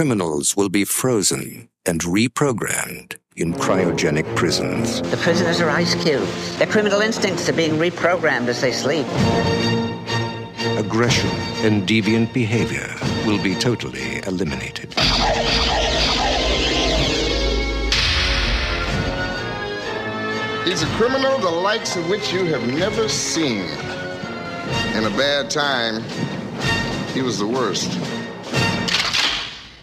Criminals 0.00 0.56
will 0.56 0.70
be 0.70 0.86
frozen 0.86 1.68
and 1.84 2.00
reprogrammed 2.00 3.18
in 3.36 3.52
cryogenic 3.52 4.34
prisons. 4.34 5.02
The 5.02 5.18
prisoners 5.18 5.60
are 5.60 5.68
ice 5.68 5.94
cubes. 6.02 6.56
Their 6.56 6.68
criminal 6.68 7.02
instincts 7.02 7.50
are 7.50 7.52
being 7.52 7.72
reprogrammed 7.72 8.48
as 8.48 8.62
they 8.62 8.72
sleep. 8.72 9.06
Aggression 10.78 11.28
and 11.66 11.86
deviant 11.86 12.32
behavior 12.32 12.88
will 13.26 13.42
be 13.42 13.54
totally 13.54 14.22
eliminated. 14.26 14.94
He's 20.64 20.82
a 20.82 20.90
criminal 20.96 21.36
the 21.40 21.50
likes 21.62 21.96
of 21.96 22.08
which 22.08 22.32
you 22.32 22.46
have 22.46 22.66
never 22.66 23.06
seen. 23.06 23.66
In 24.96 25.04
a 25.04 25.14
bad 25.18 25.50
time, 25.50 26.02
he 27.12 27.20
was 27.20 27.38
the 27.38 27.46
worst. 27.46 27.98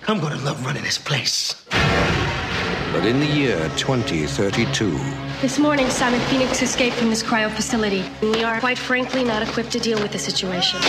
I'm 0.09 0.21
gonna 0.21 0.37
love 0.37 0.65
running 0.65 0.83
this 0.83 0.97
place. 0.97 1.53
But 1.69 3.05
in 3.05 3.19
the 3.19 3.25
year 3.25 3.57
2032, 3.75 4.97
This 5.41 5.59
morning, 5.59 5.89
Simon 5.89 6.21
Phoenix 6.29 6.61
escaped 6.61 6.95
from 6.95 7.09
this 7.09 7.21
cryo 7.21 7.51
facility. 7.51 8.05
We 8.21 8.41
are, 8.41 8.61
quite 8.61 8.77
frankly, 8.77 9.25
not 9.25 9.43
equipped 9.43 9.71
to 9.73 9.79
deal 9.79 10.01
with 10.01 10.13
the 10.13 10.17
situation. 10.17 10.79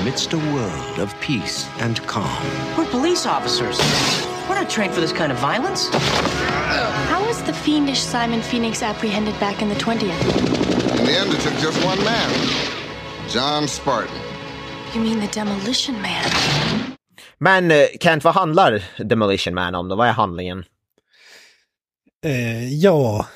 amidst 0.00 0.32
a 0.32 0.38
world 0.38 0.98
of 0.98 1.14
peace 1.20 1.68
and 1.80 2.00
calm, 2.06 2.42
We're 2.78 2.86
police 2.86 3.26
officers. 3.26 3.78
We're 4.48 4.54
not 4.54 4.70
trained 4.70 4.94
for 4.94 5.02
this 5.02 5.12
kind 5.12 5.30
of 5.30 5.36
violence. 5.36 5.90
How 5.92 7.22
was 7.26 7.42
the 7.42 7.52
fiendish 7.52 8.00
Simon 8.00 8.40
Phoenix 8.40 8.82
apprehended 8.82 9.38
back 9.38 9.60
in 9.60 9.68
the 9.68 9.74
20th? 9.74 10.98
In 10.98 11.04
the 11.04 11.12
end, 11.12 11.34
it 11.34 11.40
took 11.42 11.54
just 11.58 11.84
one 11.84 12.02
man 12.02 12.30
John 13.28 13.68
Spartan. 13.68 14.16
You 14.94 15.02
mean 15.02 15.20
the 15.20 15.28
Demolition 15.28 16.00
Man? 16.00 16.79
Men 17.40 17.70
eh, 17.70 17.86
Kent, 18.00 18.24
vad 18.24 18.34
handlar 18.34 18.82
Demolition 19.04 19.54
Man 19.54 19.74
om 19.74 19.88
då? 19.88 19.96
Vad 19.96 20.08
är 20.08 20.12
handlingen? 20.12 20.64
Eh, 22.24 22.74
ja. 22.74 23.26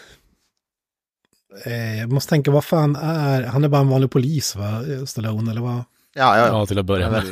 Eh, 1.65 1.99
jag 1.99 2.13
måste 2.13 2.31
tänka, 2.31 2.51
vad 2.51 2.65
fan 2.65 2.97
är... 2.97 3.43
Han 3.43 3.65
är 3.65 3.69
bara 3.69 3.81
en 3.81 3.89
vanlig 3.89 4.11
polis, 4.11 4.57
va? 4.57 4.83
Stallone, 5.07 5.51
eller 5.51 5.61
vad? 5.61 5.85
Ja, 6.15 6.39
ja, 6.39 6.47
Ja, 6.47 6.67
till 6.67 6.79
att 6.79 6.85
börja 6.85 7.11
med. 7.11 7.23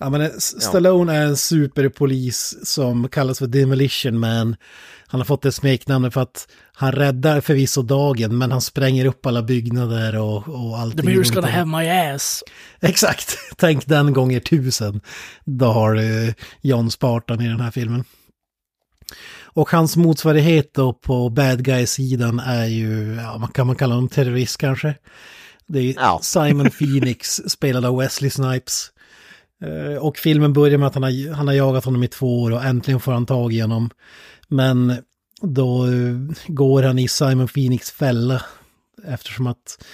Ja, 0.00 0.10
men 0.10 0.20
S- 0.20 0.62
Stallone 0.62 1.16
är 1.16 1.22
en 1.26 1.36
superpolis 1.36 2.56
som 2.64 3.08
kallas 3.08 3.38
för 3.38 3.46
Demolition 3.46 4.18
Man. 4.18 4.56
Han 5.08 5.20
har 5.20 5.24
fått 5.24 5.42
det 5.42 5.52
smeknamnet 5.52 6.14
för 6.14 6.20
att 6.20 6.48
han 6.74 6.92
räddar 6.92 7.40
förvisso 7.40 7.82
dagen, 7.82 8.38
men 8.38 8.52
han 8.52 8.60
spränger 8.60 9.04
upp 9.04 9.26
alla 9.26 9.42
byggnader 9.42 10.16
och, 10.18 10.48
och 10.48 10.78
allting. 10.78 11.00
The 11.06 11.06
mirror's 11.12 11.16
runt 11.24 11.34
gonna 11.34 11.48
have 11.50 11.64
my 11.78 11.88
ass. 11.88 12.42
Exakt, 12.80 13.36
tänk 13.56 13.86
den 13.86 14.12
gånger 14.12 14.40
tusen. 14.40 15.00
Då 15.44 15.66
har 15.66 15.94
du 15.94 16.34
John 16.62 16.90
Spartan 16.90 17.40
i 17.40 17.48
den 17.48 17.60
här 17.60 17.70
filmen. 17.70 18.04
Och 19.42 19.70
hans 19.70 19.96
motsvarighet 19.96 20.74
då 20.74 20.92
på 20.92 21.28
bad 21.28 21.64
guy-sidan 21.64 22.40
är 22.40 22.66
ju, 22.66 23.14
ja, 23.14 23.38
man 23.38 23.48
kan 23.50 23.66
man 23.66 23.76
kalla 23.76 23.94
honom 23.94 24.08
terrorist 24.08 24.56
kanske. 24.56 24.94
Det 25.66 25.78
är 25.78 25.94
Ja. 25.96 26.20
Simon 26.22 26.70
Phoenix, 26.78 27.40
spelad 27.46 27.84
av 27.84 27.96
Wesley 27.96 28.30
Snipes. 28.30 28.90
Eh, 29.62 29.98
Och 30.02 30.16
filmen 30.16 30.52
börjar 30.52 30.78
med 30.78 30.86
att 30.86 30.94
han 30.94 31.02
har, 31.02 31.34
han 31.34 31.48
har 31.48 31.54
jagat 31.54 31.84
honom 31.84 32.02
i 32.02 32.08
två 32.08 32.42
år 32.42 32.50
och 32.50 32.64
äntligen 32.64 33.00
får 33.00 33.12
han 33.12 33.26
tag 33.26 33.52
i 33.52 33.60
honom. 33.60 33.90
Men 34.48 34.96
då 35.40 35.86
eh, 35.86 36.14
går 36.46 36.82
han 36.82 36.98
i 36.98 37.08
Simon 37.08 37.48
Phoenix 37.48 37.90
fälla 37.90 38.42
eftersom 39.06 39.46
att 39.46 39.84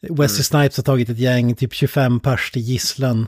Wesley 0.00 0.44
Snipes 0.44 0.76
har 0.76 0.84
tagit 0.84 1.08
ett 1.08 1.18
gäng, 1.18 1.54
typ 1.54 1.74
25 1.74 2.20
pers 2.20 2.50
till 2.50 2.62
gisslan. 2.62 3.26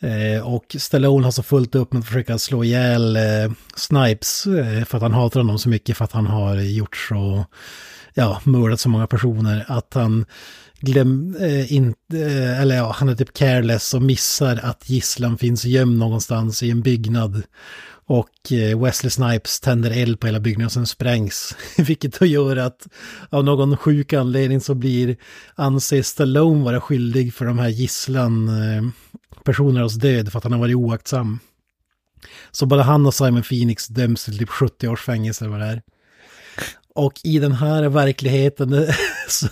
Eh, 0.00 0.46
och 0.46 0.76
Stallone 0.78 1.24
har 1.24 1.30
så 1.30 1.42
fullt 1.42 1.74
upp 1.74 1.92
med 1.92 2.00
att 2.00 2.06
försöka 2.06 2.38
slå 2.38 2.64
ihjäl 2.64 3.18
Snipes 3.76 4.42
för 4.86 4.96
att 4.96 5.02
han 5.02 5.12
hatar 5.12 5.40
honom 5.40 5.58
så 5.58 5.68
mycket 5.68 5.96
för 5.96 6.04
att 6.04 6.12
han 6.12 6.26
har 6.26 6.56
gjort 6.56 6.96
så, 6.96 7.44
ja, 8.14 8.40
mördat 8.44 8.80
så 8.80 8.88
många 8.88 9.06
personer 9.06 9.64
att 9.68 9.94
han 9.94 10.24
glöm, 10.82 11.36
eh, 11.40 11.72
inte, 11.72 12.18
eh, 12.18 12.60
eller 12.60 12.76
ja, 12.76 12.94
han 12.98 13.08
är 13.08 13.14
typ 13.14 13.32
careless 13.32 13.94
och 13.94 14.02
missar 14.02 14.60
att 14.62 14.90
gisslan 14.90 15.38
finns 15.38 15.64
gömd 15.64 15.98
någonstans 15.98 16.62
i 16.62 16.70
en 16.70 16.82
byggnad. 16.82 17.42
Och 18.06 18.52
eh, 18.52 18.82
Wesley 18.82 19.10
Snipes 19.10 19.60
tänder 19.60 19.90
eld 19.90 20.20
på 20.20 20.26
hela 20.26 20.40
byggnaden 20.40 20.66
och 20.66 20.72
sen 20.72 20.86
sprängs. 20.86 21.56
Vilket 21.78 22.18
då 22.18 22.26
gör 22.26 22.56
att 22.56 22.88
av 23.30 23.44
någon 23.44 23.76
sjuk 23.76 24.12
anledning 24.12 24.60
så 24.60 24.74
blir 24.74 25.16
anses 25.54 26.08
Stallone 26.08 26.64
vara 26.64 26.80
skyldig 26.80 27.34
för 27.34 27.44
de 27.44 27.58
här 27.58 27.68
gisslan-personernas 27.68 29.94
eh, 29.94 30.00
död 30.00 30.32
för 30.32 30.38
att 30.38 30.44
han 30.44 30.52
har 30.52 30.60
varit 30.60 30.76
oaktsam. 30.76 31.38
Så 32.50 32.66
både 32.66 32.82
han 32.82 33.06
och 33.06 33.14
Simon 33.14 33.42
Phoenix 33.42 33.88
döms 33.88 34.24
till 34.24 34.38
typ 34.38 34.48
70 34.48 34.88
års 34.88 35.02
fängelse 35.02 35.44
eller 35.44 35.52
vad 35.52 35.60
det 35.60 35.66
är. 35.66 35.82
Och 36.94 37.12
i 37.24 37.38
den 37.38 37.52
här 37.52 37.88
verkligheten, 37.88 38.86
så, 39.28 39.48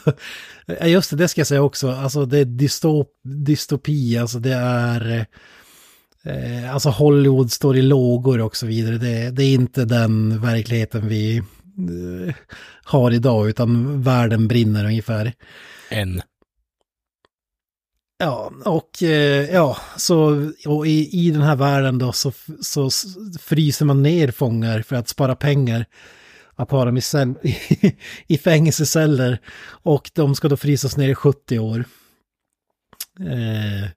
just 0.84 1.11
det, 1.11 1.16
det 1.16 1.28
ska 1.28 1.41
jag 1.41 1.49
säga 1.49 1.62
också, 1.62 1.91
alltså 1.91 2.26
det 2.26 2.38
är 2.38 2.45
dystop, 2.45 3.09
dystopi, 3.24 4.18
alltså 4.18 4.38
det 4.38 4.55
är 4.55 5.26
Eh, 6.22 6.74
alltså 6.74 6.88
Hollywood 6.88 7.53
står 7.53 7.76
i 7.76 7.82
lågor 7.82 8.41
och 8.41 8.57
så 8.57 8.66
vidare. 8.66 8.99
Det, 8.99 9.30
det 9.30 9.45
är 9.45 9.55
inte 9.55 9.84
den 9.84 10.41
verkligheten 10.41 11.09
vi 11.09 11.36
eh, 11.36 12.34
har 12.84 13.11
idag, 13.11 13.49
utan 13.49 14.03
världen 14.03 14.49
brinner 14.49 14.84
ungefär. 14.84 15.32
En. 15.88 16.22
Ja, 18.18 18.53
och 18.64 19.03
eh, 19.03 19.51
ja, 19.51 19.76
så 19.97 20.51
och 20.66 20.86
i, 20.86 21.26
i 21.26 21.30
den 21.30 21.43
här 21.43 21.57
världen 21.57 21.99
då 21.99 22.12
så, 22.12 22.32
så 22.61 22.91
fryser 23.41 23.84
man 23.84 24.03
ner 24.03 24.30
fångar 24.30 24.82
för 24.82 24.97
att 24.97 25.09
spara 25.09 25.36
pengar. 25.36 25.86
Att 26.61 26.70
ha 26.70 26.84
dem 26.84 26.96
i, 26.96 27.00
cell, 27.00 27.34
i 28.26 28.38
fängelseceller. 28.38 29.38
Och 29.82 30.11
de 30.14 30.34
ska 30.34 30.48
då 30.48 30.56
frysas 30.56 30.96
ner 30.96 31.08
i 31.08 31.14
70 31.14 31.58
år. 31.58 31.84
Eh, 33.20 33.88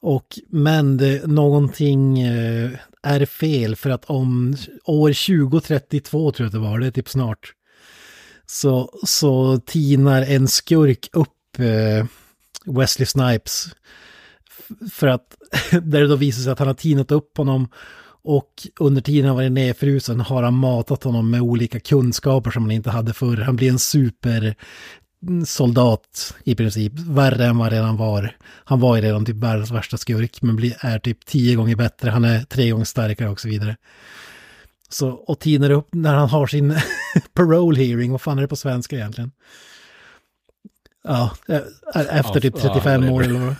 och, 0.00 0.26
men 0.48 0.96
det, 0.96 1.26
någonting 1.26 2.20
eh, 2.20 2.70
är 3.02 3.26
fel 3.26 3.76
för 3.76 3.90
att 3.90 4.04
om 4.04 4.56
år 4.84 5.08
2032 5.48 6.32
tror 6.32 6.44
jag 6.44 6.46
att 6.46 6.52
det 6.52 6.58
var, 6.68 6.78
det 6.78 6.86
är 6.86 6.90
typ 6.90 7.08
snart. 7.08 7.52
Så, 8.46 8.98
så 9.06 9.58
tinar 9.66 10.22
en 10.22 10.48
skurk 10.48 11.08
upp 11.12 11.58
eh, 11.58 12.06
Wesley 12.64 13.06
Snipes. 13.06 13.66
F- 14.50 14.92
För 14.92 15.06
att, 15.06 15.36
där 15.70 16.00
det 16.00 16.06
då 16.06 16.16
visar 16.16 16.42
sig 16.42 16.52
att 16.52 16.58
han 16.58 16.68
har 16.68 16.74
tinat 16.74 17.10
upp 17.10 17.36
honom 17.36 17.68
och 18.24 18.66
under 18.80 19.02
tiden 19.02 19.26
han 19.26 19.36
varit 19.36 19.52
nedfrusen 19.52 20.20
har 20.20 20.42
han 20.42 20.54
matat 20.54 21.04
honom 21.04 21.30
med 21.30 21.40
olika 21.40 21.80
kunskaper 21.80 22.50
som 22.50 22.62
han 22.62 22.70
inte 22.70 22.90
hade 22.90 23.12
förr. 23.12 23.36
Han 23.36 23.56
blir 23.56 23.70
en 23.70 23.78
supersoldat 23.78 26.34
i 26.44 26.54
princip, 26.54 26.92
värre 26.98 27.46
än 27.46 27.58
vad 27.58 27.66
han 27.66 27.70
redan 27.78 27.96
var. 27.96 28.36
Han 28.64 28.80
var 28.80 28.96
ju 28.96 29.02
redan 29.02 29.24
typ 29.24 29.36
världens 29.36 29.70
värsta 29.70 29.96
skurk, 29.96 30.42
men 30.42 30.56
blir, 30.56 30.76
är 30.80 30.98
typ 30.98 31.26
tio 31.26 31.56
gånger 31.56 31.76
bättre, 31.76 32.10
han 32.10 32.24
är 32.24 32.44
tre 32.44 32.70
gånger 32.70 32.84
starkare 32.84 33.28
och 33.28 33.40
så 33.40 33.48
vidare. 33.48 33.76
Så, 34.88 35.08
och 35.10 35.40
tinar 35.40 35.70
upp 35.70 35.88
när 35.92 36.14
han 36.14 36.28
har 36.28 36.46
sin 36.46 36.74
parole 37.34 37.84
hearing, 37.84 38.12
vad 38.12 38.20
fan 38.20 38.38
är 38.38 38.42
det 38.42 38.48
på 38.48 38.56
svenska 38.56 38.96
egentligen? 38.96 39.30
Ja, 41.04 41.30
eh, 41.48 41.60
efter 41.94 42.34
Ja, 42.34 42.40
typ 42.40 42.54
ja, 42.56 42.60
35 42.74 43.04
år 43.04 43.20
whatever. 43.20 43.40
eller. 43.40 43.56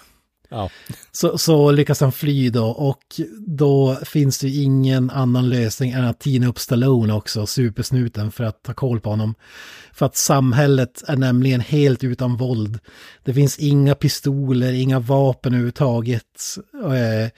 Ja. 0.54 0.70
Så, 1.12 1.38
så 1.38 1.70
lyckas 1.72 2.00
han 2.00 2.12
fly 2.12 2.50
då 2.50 2.66
och 2.66 3.20
då 3.38 3.98
finns 4.04 4.38
det 4.38 4.48
ju 4.48 4.62
ingen 4.62 5.10
annan 5.10 5.48
lösning 5.48 5.90
än 5.90 6.04
att 6.04 6.20
tina 6.20 6.46
upp 6.46 6.58
Stallone 6.58 7.12
också, 7.12 7.46
supersnuten, 7.46 8.32
för 8.32 8.44
att 8.44 8.62
ta 8.62 8.74
koll 8.74 9.00
på 9.00 9.10
honom. 9.10 9.34
För 9.92 10.06
att 10.06 10.16
samhället 10.16 11.02
är 11.08 11.16
nämligen 11.16 11.60
helt 11.60 12.04
utan 12.04 12.36
våld. 12.36 12.78
Det 13.24 13.34
finns 13.34 13.58
inga 13.58 13.94
pistoler, 13.94 14.72
inga 14.72 14.98
vapen 14.98 15.52
överhuvudtaget. 15.52 16.56
Eh, 16.84 17.30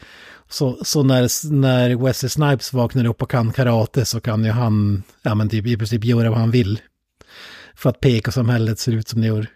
så, 0.48 0.78
så 0.82 1.02
när, 1.02 1.52
när 1.52 1.96
Wesley 2.04 2.30
Snipes 2.30 2.72
vaknar 2.72 3.06
upp 3.06 3.22
och 3.22 3.30
kan 3.30 3.52
karate 3.52 4.04
så 4.04 4.20
kan 4.20 4.44
ju 4.44 4.50
han, 4.50 5.02
ja 5.22 5.34
men 5.34 5.48
typ 5.48 5.66
i 5.66 5.76
princip 5.76 6.04
göra 6.04 6.30
vad 6.30 6.38
han 6.38 6.50
vill. 6.50 6.80
För 7.74 7.90
att 7.90 8.00
PK-samhället 8.00 8.78
ser 8.78 8.92
ut 8.92 9.08
som 9.08 9.20
det 9.20 9.26
gör. 9.26 9.55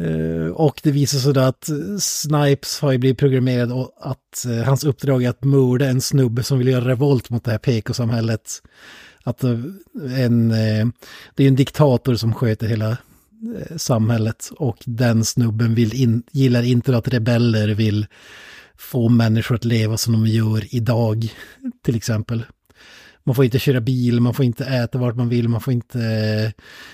Eh, 0.00 0.50
och 0.50 0.80
det 0.82 0.90
visar 0.90 1.18
sig 1.18 1.32
då 1.32 1.40
att 1.40 1.68
eh, 1.68 1.76
Snipes 1.98 2.80
har 2.80 2.92
ju 2.92 2.98
blivit 2.98 3.18
programmerad 3.18 3.72
och 3.72 3.92
att 4.00 4.46
uh, 4.46 4.62
hans 4.62 4.84
uppdrag 4.84 5.24
är 5.24 5.30
att 5.30 5.44
mörda 5.44 5.86
en 5.86 6.00
snubbe 6.00 6.42
som 6.42 6.58
vill 6.58 6.68
göra 6.68 6.88
revolt 6.88 7.30
mot 7.30 7.44
det 7.44 7.50
här 7.50 7.58
PK-samhället. 7.58 8.62
Att 9.24 9.44
uh, 9.44 9.64
en, 10.16 10.48
det 11.34 11.44
är 11.44 11.48
en 11.48 11.56
diktator 11.56 12.14
som 12.14 12.34
sköter 12.34 12.66
hela 12.66 12.96
samhället 13.76 14.50
och 14.56 14.76
den 14.84 15.24
snubben 15.24 15.74
vill 15.74 16.02
in, 16.02 16.22
gillar 16.30 16.62
inte 16.62 16.96
att 16.96 17.08
rebeller 17.08 17.68
vill 17.68 18.06
få 18.76 19.08
människor 19.08 19.54
att 19.54 19.64
leva 19.64 19.96
som 19.96 20.12
de 20.12 20.26
gör 20.26 20.74
idag, 20.74 21.34
till 21.84 21.96
exempel. 21.96 22.44
Man 23.26 23.34
får 23.34 23.44
inte 23.44 23.58
köra 23.58 23.80
bil, 23.80 24.20
man 24.20 24.34
får 24.34 24.44
inte 24.44 24.64
äta 24.64 24.98
vart 24.98 25.16
man 25.16 25.28
vill, 25.28 25.48
man 25.48 25.60
får 25.60 25.72
inte, 25.72 26.52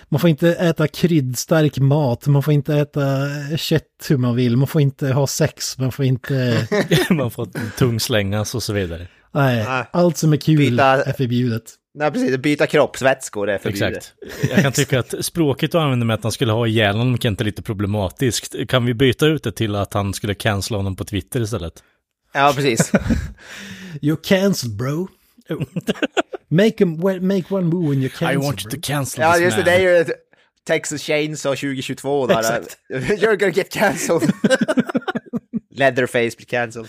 man 0.08 0.20
får 0.20 0.30
inte 0.30 0.48
äta 0.54 0.88
kryddstark 0.88 1.78
mat, 1.78 2.26
man 2.26 2.42
får 2.42 2.54
inte 2.54 2.74
äta 2.74 3.28
kött 3.56 3.82
hur 4.08 4.16
man 4.16 4.36
vill, 4.36 4.56
man 4.56 4.68
får 4.68 4.80
inte 4.80 5.08
ha 5.12 5.26
sex, 5.26 5.78
man 5.78 5.92
får 5.92 6.04
inte... 6.04 6.66
Man 7.10 7.30
får 7.30 7.48
tung 7.78 8.00
slängas 8.00 8.54
och 8.54 8.62
så 8.62 8.72
vidare. 8.72 9.08
Nej, 9.34 9.64
Nej. 9.68 9.84
allt 9.92 10.16
som 10.16 10.32
är 10.32 10.36
kul 10.36 10.58
Byta- 10.58 11.04
är 11.04 11.12
förbjudet. 11.12 11.62
Nej, 11.94 12.10
precis. 12.10 12.36
Byta 12.36 12.66
kroppsvätskor 12.66 13.50
är 13.50 13.58
förbjudet. 13.58 14.12
Exakt. 14.26 14.50
Jag 14.50 14.62
kan 14.62 14.72
tycka 14.72 14.98
att 14.98 15.14
språket 15.24 15.72
du 15.72 15.78
använder 15.78 16.06
med 16.06 16.14
att 16.14 16.22
han 16.22 16.32
skulle 16.32 16.52
ha 16.52 16.66
ihjäl 16.66 16.96
honom 16.96 17.18
kan 17.18 17.32
inte 17.32 17.44
lite 17.44 17.62
problematiskt. 17.62 18.54
Kan 18.68 18.84
vi 18.84 18.94
byta 18.94 19.26
ut 19.26 19.42
det 19.42 19.52
till 19.52 19.74
att 19.74 19.94
han 19.94 20.14
skulle 20.14 20.34
cancella 20.34 20.78
honom 20.78 20.96
på 20.96 21.04
Twitter 21.04 21.40
istället? 21.40 21.72
Ja, 22.34 22.52
precis. 22.56 22.92
You're 24.02 24.22
cancelled 24.22 24.76
bro. 24.76 25.08
Oh. 25.54 25.64
make, 26.48 26.80
a, 26.80 26.86
make 27.20 27.54
one 27.54 27.64
move 27.64 27.88
when 27.88 28.02
you're 28.02 28.18
cancelled 28.18 28.70
bro. 28.70 28.80
cancel 28.82 29.22
ja, 29.22 29.38
just 29.38 29.56
det. 29.56 29.62
Det 29.62 29.72
är 29.72 29.98
ju 29.98 30.04
Texas 30.64 31.02
Chainsaw 31.02 31.56
2022 31.56 32.26
där. 32.26 32.38
Exakt. 32.38 32.78
You're 32.92 33.36
gonna 33.36 33.52
get 33.52 33.70
cancelled. 33.72 34.32
Leatherface 35.70 36.36
blir 36.36 36.46
cancelled. 36.46 36.88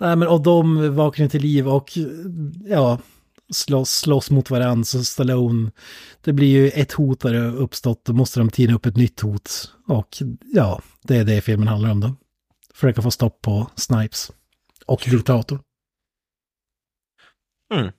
Nej 0.00 0.16
men 0.16 0.28
och 0.28 0.40
de 0.40 0.94
vaknar 0.96 1.28
till 1.28 1.42
liv 1.42 1.68
och 1.68 1.98
ja, 2.64 2.98
slåss, 3.52 3.90
slåss 3.90 4.30
mot 4.30 4.50
varandra. 4.50 4.84
Så 4.84 5.04
Stallone, 5.04 5.70
det 6.24 6.32
blir 6.32 6.48
ju 6.48 6.68
ett 6.68 6.92
hot 6.92 7.20
där 7.20 7.32
det 7.32 7.46
uppstått, 7.46 8.04
då 8.04 8.12
måste 8.12 8.40
de 8.40 8.50
tina 8.50 8.74
upp 8.74 8.86
ett 8.86 8.96
nytt 8.96 9.20
hot. 9.20 9.72
Och 9.86 10.08
ja, 10.52 10.80
det 11.02 11.16
är 11.16 11.24
det 11.24 11.40
filmen 11.40 11.68
handlar 11.68 11.90
om 11.90 12.00
då. 12.00 12.14
Försöka 12.74 13.02
få 13.02 13.10
stopp 13.10 13.42
på 13.42 13.70
Snipes. 13.76 14.32
Och 14.86 15.08
diktator. 17.70 17.92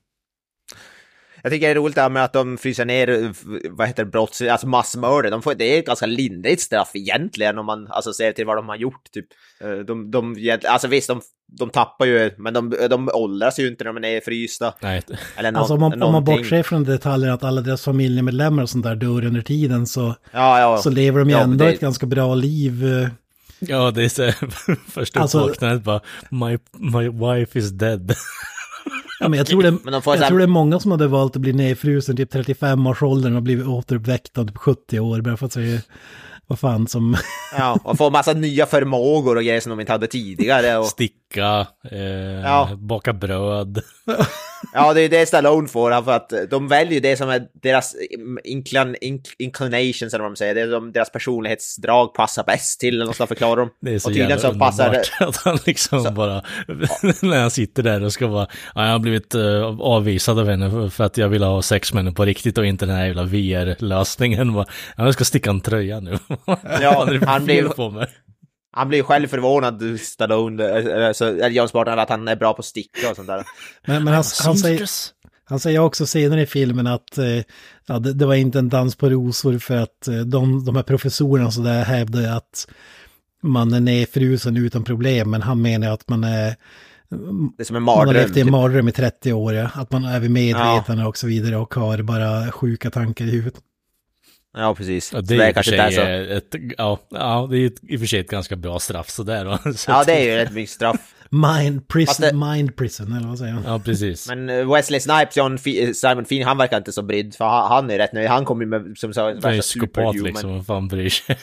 Jag 1.44 1.52
tycker 1.52 1.68
det 1.68 1.72
är 1.74 1.76
roligt 1.76 1.96
det 1.96 2.02
här 2.02 2.10
med 2.10 2.24
att 2.24 2.34
de 2.34 2.58
fryser 2.58 2.86
ner, 2.86 3.10
eh, 3.10 3.30
vad 3.70 3.88
heter 3.88 4.06
brotts, 4.06 4.42
alltså 4.42 4.68
massmördare. 4.68 5.30
De 5.32 5.42
får, 5.42 5.56
det 5.56 5.76
är 5.76 5.80
ett 5.80 5.86
ganska 5.86 6.06
lindrigt 6.06 6.62
straff 6.62 6.92
egentligen 6.94 7.58
om 7.58 7.66
man 7.66 7.88
alltså, 7.88 8.14
ser 8.14 8.32
till 8.32 8.46
vad 8.46 8.58
de 8.58 8.70
har 8.70 8.76
gjort. 8.76 9.12
Typ. 9.12 9.26
Eh, 9.62 9.72
De, 9.72 10.12
de, 10.12 10.36
alltså 10.68 10.88
visst, 10.88 11.08
de, 11.08 11.22
de 11.58 11.70
tappar 11.70 12.06
ju, 12.06 12.32
men 12.38 12.54
de, 12.54 12.70
de 12.90 13.10
åldras 13.14 13.60
ju 13.60 13.68
inte 13.68 13.84
när 13.84 13.94
de 13.94 13.98
är 13.98 14.02
nedfrysta. 14.02 14.74
Nej, 14.80 15.02
Eller 15.36 15.52
nå- 15.52 15.60
Alltså 15.60 15.74
om 15.74 15.80
man, 15.80 16.02
om 16.04 16.12
man 16.12 16.24
bortser 16.24 16.64
från 16.64 16.84
detaljer 16.84 17.32
att 17.32 17.44
alla 17.44 17.62
deras 17.62 17.84
familjemedlemmar 17.84 18.64
och 18.64 18.70
sånt 18.70 18.84
där 18.84 18.96
dör 18.96 19.26
under 19.26 19.42
tiden 19.42 19.88
så, 19.88 20.16
Ja, 20.32 20.60
ja. 20.60 20.78
så 20.78 20.90
lever 20.90 21.20
de 21.20 21.30
ju 21.30 21.36
Ja, 21.36 21.42
ändå 21.44 21.66
det- 21.66 21.72
ett 21.72 21.80
ganska 21.80 22.06
bra 22.06 22.36
liv. 22.36 22.86
eh, 22.86 23.08
ja 23.60 23.92
det 23.92 24.04
är 24.04 24.10
så 24.10 24.32
första 24.92 25.20
Alltså- 25.20 25.40
uppvaknandet 25.40 25.84
bara 25.84 26.02
my, 26.30 26.58
my 26.72 27.10
wife 27.10 27.60
is 27.60 27.70
dead. 27.70 28.14
Ja, 29.22 29.30
men 29.30 29.38
jag 29.38 29.48
tror, 29.48 29.64
det, 29.64 29.72
Men 29.72 29.94
de 29.94 30.02
får 30.02 30.16
jag 30.16 30.28
tror 30.28 30.38
det 30.38 30.44
är 30.44 30.48
många 30.48 30.80
som 30.80 30.92
hade 30.92 31.08
valt 31.08 31.36
att 31.36 31.42
bli 31.42 31.54
nedfrusen 31.54 32.18
typ 32.18 32.34
35-årsåldern 32.34 33.36
och 33.36 33.44
blivit 33.44 33.68
återuppväckta 33.68 34.46
typ 34.46 34.58
70 34.58 35.00
år 35.00 35.22
bara 35.22 35.38
för 35.38 35.46
att 35.46 35.54
säga 35.54 35.80
vad 36.48 36.60
fan 36.60 36.88
som... 36.88 37.18
Ja, 37.58 37.80
och 37.84 37.98
få 37.98 38.10
massa 38.10 38.34
nya 38.34 38.66
förmågor 38.66 39.36
och 39.36 39.44
grejer 39.44 39.60
som 39.60 39.70
de 39.70 39.80
inte 39.80 39.92
hade 39.92 40.08
tidigare. 40.08 40.78
Och, 40.78 40.86
Sticka, 41.32 41.68
eh, 41.92 42.02
Ja. 42.44 42.70
baka 42.78 43.14
bröd. 43.14 43.82
ja, 44.74 44.94
det 44.94 45.02
är 45.02 45.10
det 45.10 45.26
Stallone 45.26 45.68
får, 45.68 46.02
för 46.04 46.12
att 46.12 46.34
de 46.50 46.68
väljer 46.68 47.02
det 47.02 47.18
som 47.18 47.30
är 47.30 47.42
deras 47.64 47.96
inclin, 48.44 48.96
inc, 49.02 49.22
inclinations, 49.40 50.14
eller 50.14 50.24
vad 50.24 50.32
de 50.32 50.36
säger. 50.36 50.56
Det 50.56 50.62
är 50.62 50.72
som 50.72 50.92
deras 50.92 51.12
personlighetsdrag 51.12 52.14
passar 52.14 52.44
bäst 52.44 52.80
till, 52.80 52.96
eller 52.96 53.06
något 53.06 53.16
sånt 53.16 53.28
förklarar 53.28 53.58
de. 53.58 53.70
Det 53.82 53.94
är 53.94 54.00
så 54.00 54.08
och 54.10 54.14
tydligen 54.14 54.30
jävla 54.30 54.54
så 54.54 54.60
passar 54.60 55.02
att 55.20 55.36
han 55.38 55.58
liksom 55.66 56.14
bara, 56.14 56.34
när 57.22 57.42
han 57.42 57.52
sitter 57.52 57.84
där 57.84 58.04
och 58.04 58.14
ska 58.14 58.28
vara, 58.28 58.48
ja, 58.76 58.86
jag 58.86 58.92
har 58.92 59.00
blivit 59.00 59.36
uh, 59.36 59.82
avvisad 59.82 60.40
av 60.40 60.50
henne 60.50 60.90
för- 60.92 61.04
att 61.04 61.18
jag 61.18 61.30
vill 61.30 61.44
ha 61.44 61.62
sex 61.62 61.94
med 61.94 62.04
henne 62.04 62.16
på 62.16 62.26
riktigt 62.26 62.58
och 62.58 62.66
inte 62.66 62.86
den 62.86 62.96
här 62.96 63.06
jävla 63.06 63.24
VR-lösningen. 63.24 64.54
Ja, 64.56 64.66
jag 64.98 65.14
ska 65.14 65.24
sticka 65.26 65.50
en 65.50 65.62
tröja 65.62 66.00
nu. 66.00 66.18
Ja, 66.82 67.08
han 67.26 67.46
blev- 67.46 67.70
på 67.74 67.90
mig? 67.90 68.08
Han 68.72 68.88
blir 68.90 69.04
själv 69.04 69.28
förvånad, 69.28 70.00
Stallone, 70.00 70.64
eller, 70.64 71.14
så- 71.14 71.26
eller 71.26 71.50
John 71.50 71.68
Spartan, 71.70 72.00
att 72.00 72.10
han 72.10 72.28
är 72.28 72.36
bra 72.36 72.54
på 72.54 72.60
att 72.60 72.66
sticka 72.66 73.10
och 73.10 73.16
sånt 73.16 73.28
där. 73.28 73.44
Men, 73.86 74.04
men 74.04 74.14
han, 74.14 74.24
han, 74.44 74.58
säger, 74.58 74.88
han 75.46 75.60
säger 75.60 75.80
också 75.80 76.06
senare 76.06 76.42
i 76.42 76.46
filmen 76.46 76.88
att 76.88 77.18
eh, 77.18 77.26
ja, 77.86 78.00
det, 78.00 78.14
det 78.14 78.26
var 78.26 78.36
inte 78.36 78.60
en 78.60 78.70
dans 78.70 78.96
på 78.96 79.10
rosor 79.10 79.58
för 79.60 79.78
att 79.78 80.08
eh, 80.08 80.16
de, 80.20 80.66
de 80.66 80.76
här 80.76 80.84
professorerna 80.84 81.52
så 81.52 81.62
där 81.62 81.84
hävdade 81.84 82.36
att 82.36 82.68
man 83.44 83.74
är 83.74 83.80
nedfrusen 83.80 84.58
utan 84.58 84.84
problem, 84.84 85.30
men 85.32 85.42
han 85.42 85.62
menar 85.62 85.92
att 85.92 86.10
man 86.10 86.24
är 86.24 86.56
Det 87.58 87.64
är 87.64 87.66
som 87.66 87.76
en 87.76 87.84
Man 87.84 87.98
har 87.98 88.06
mardröm. 88.06 88.22
levt 88.24 88.38
i 88.38 88.40
en 88.40 88.46
typ. 88.48 88.52
mardröm 88.52 88.88
i 88.88 88.92
30 88.92 89.34
år, 89.34 89.54
ja. 89.54 89.70
Att 89.74 89.92
man 89.92 90.06
är 90.06 90.20
vid 90.20 90.32
medvetande 90.32 91.06
och 91.06 91.18
så 91.18 91.28
vidare 91.28 91.58
och 91.58 91.74
har 91.74 92.02
bara 92.02 92.52
sjuka 92.52 92.90
tankar 92.92 93.26
i 93.26 93.32
huvudet. 93.32 93.60
Ja, 94.58 94.76
precis. 94.76 95.14
Ja, 95.14 95.20
Så 95.20 95.26
det 95.26 95.36
är 95.36 95.38
i 95.38 95.42
och 95.42 95.46
för 95.46 95.54
kanske 95.54 95.72
inte 95.72 95.84
är 95.84 95.92
så... 96.26 96.32
eh, 96.32 96.38
ett, 96.38 96.56
ja, 96.78 97.00
ja, 97.10 97.48
det 97.52 97.58
är 97.58 97.66
ett- 97.68 97.74
i 97.90 97.96
och 97.96 98.00
för 98.00 98.08
sig 98.08 98.20
ett 98.20 98.30
ganska 98.30 98.56
bra 98.56 98.80
straff 98.80 99.10
sådär. 99.10 99.46
va? 99.46 99.60
Så 99.76 99.92
Ja, 99.92 100.04
det 100.06 100.14
är 100.14 100.24
ju 100.24 100.36
rätt 100.46 100.54
mycket 100.54 100.70
straff. 100.72 101.14
Mind 101.30 101.88
prison, 101.88 102.16
det- 102.30 102.36
mind 102.54 102.76
prison, 102.76 103.14
eller 103.18 103.28
vad 103.28 103.38
säger 103.38 103.54
man? 103.54 103.64
Ja, 103.66 103.80
precis. 103.80 104.28
Men 104.30 104.50
eh, 104.50 104.74
Wesley 104.74 105.00
Snipes, 105.00 105.38
John 105.38 105.58
Fe- 105.58 105.94
Simon 105.94 106.26
Finn, 106.26 106.44
han 106.44 106.58
verkar 106.58 106.78
inte 106.78 106.92
så 106.92 107.02
brydd, 107.02 107.36
för 107.36 107.46
han, 107.46 107.68
han 107.72 107.90
är 107.92 107.98
rätt 107.98 108.14
nöjd. 108.14 108.28
Han 108.30 108.46
kommer 108.46 108.64
ju 108.64 108.70
med, 108.70 108.98
som 108.98 109.14
sa, 109.14 109.26
det 109.26 109.32
är 109.32 109.34
värsta 109.36 109.54
ju 109.56 109.62
psykopat 109.62 109.94
superhuman. 110.14 110.24
liksom, 110.34 110.56
vad 110.56 110.66
fan 110.66 110.88
bryr 110.88 111.10
sig. 111.10 111.38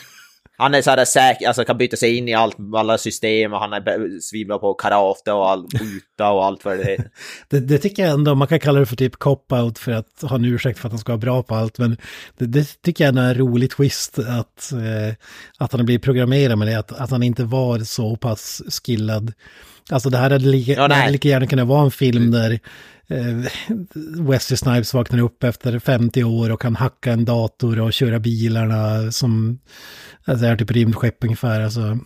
Han 0.60 0.74
är 0.74 0.82
så 0.82 0.90
här 0.90 1.04
säker, 1.04 1.46
alltså 1.46 1.64
kan 1.64 1.78
byta 1.78 1.96
sig 1.96 2.16
in 2.16 2.28
i 2.28 2.34
allt, 2.34 2.56
alla 2.76 2.98
system 2.98 3.52
och 3.52 3.60
han 3.60 3.72
är 3.72 4.20
svinbra 4.20 4.58
på 4.58 4.74
karate 4.74 5.32
och 5.32 5.50
all, 5.50 5.66
skjuta 5.78 6.30
och 6.30 6.44
allt 6.44 6.64
vad 6.64 6.78
det 6.78 6.84
heter. 6.84 7.10
det, 7.48 7.60
det 7.60 7.78
tycker 7.78 8.02
jag 8.02 8.12
ändå, 8.12 8.34
man 8.34 8.48
kan 8.48 8.60
kalla 8.60 8.80
det 8.80 8.86
för 8.86 8.96
typ 8.96 9.14
cop-out 9.14 9.78
för 9.78 9.92
att 9.92 10.22
ha 10.22 10.36
en 10.36 10.44
ursäkt 10.44 10.78
för 10.78 10.88
att 10.88 10.92
han 10.92 10.98
ska 10.98 11.12
vara 11.12 11.18
bra 11.18 11.42
på 11.42 11.54
allt, 11.54 11.78
men 11.78 11.96
det, 12.38 12.46
det 12.46 12.82
tycker 12.82 13.04
jag 13.04 13.08
ändå 13.08 13.22
är 13.22 13.28
en 13.28 13.34
rolig 13.34 13.70
twist 13.70 14.18
att, 14.18 14.72
eh, 14.72 15.14
att 15.58 15.72
han 15.72 15.86
blir 15.86 15.98
programmerad 15.98 16.58
med 16.58 16.68
det, 16.68 16.78
att, 16.78 16.92
att 16.92 17.10
han 17.10 17.22
inte 17.22 17.44
var 17.44 17.78
så 17.78 18.16
pass 18.16 18.62
skillad. 18.84 19.32
Alltså 19.90 20.10
det 20.10 20.16
här 20.18 20.30
hade 20.30 20.44
lika, 20.46 20.72
Ja, 20.72 20.88
det 20.88 20.94
hade 20.94 21.10
lika 21.12 21.28
gärna 21.28 21.46
kunnat 21.46 21.66
vara 21.66 21.84
en 21.84 21.90
film 21.90 22.30
där 22.30 22.58
eh, 23.08 23.50
Wesley 24.28 24.56
Snipes 24.56 24.94
vaknar 24.94 25.18
upp 25.22 25.44
efter 25.44 25.78
50 25.78 26.24
år 26.24 26.50
och 26.50 26.60
kan 26.60 26.76
hacka 26.76 27.12
en 27.12 27.24
dator 27.24 27.80
och 27.80 27.92
köra 27.92 28.18
bilarna 28.18 29.12
som 29.12 29.58
alltså, 30.24 30.46
är 30.46 30.56
typ 30.56 30.70
rymdskepp 30.70 31.24
ungefär. 31.24 31.60
Alltså, 31.60 31.98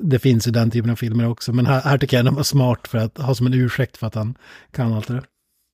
det 0.00 0.18
finns 0.18 0.46
ju 0.48 0.50
den 0.50 0.70
typen 0.70 0.90
av 0.90 0.96
filmer 0.96 1.28
också. 1.28 1.52
Men 1.52 1.66
här, 1.66 1.80
här 1.80 1.98
tycker 1.98 2.16
jag 2.16 2.26
den 2.26 2.34
var 2.34 2.42
smart 2.42 2.88
för 2.88 2.98
att 2.98 3.18
ha 3.18 3.34
som 3.34 3.46
en 3.46 3.54
ursäkt 3.54 3.96
för 3.96 4.06
att 4.06 4.14
han 4.14 4.34
kan 4.72 4.92
allt 4.92 5.06
det 5.08 5.14
där. 5.14 5.22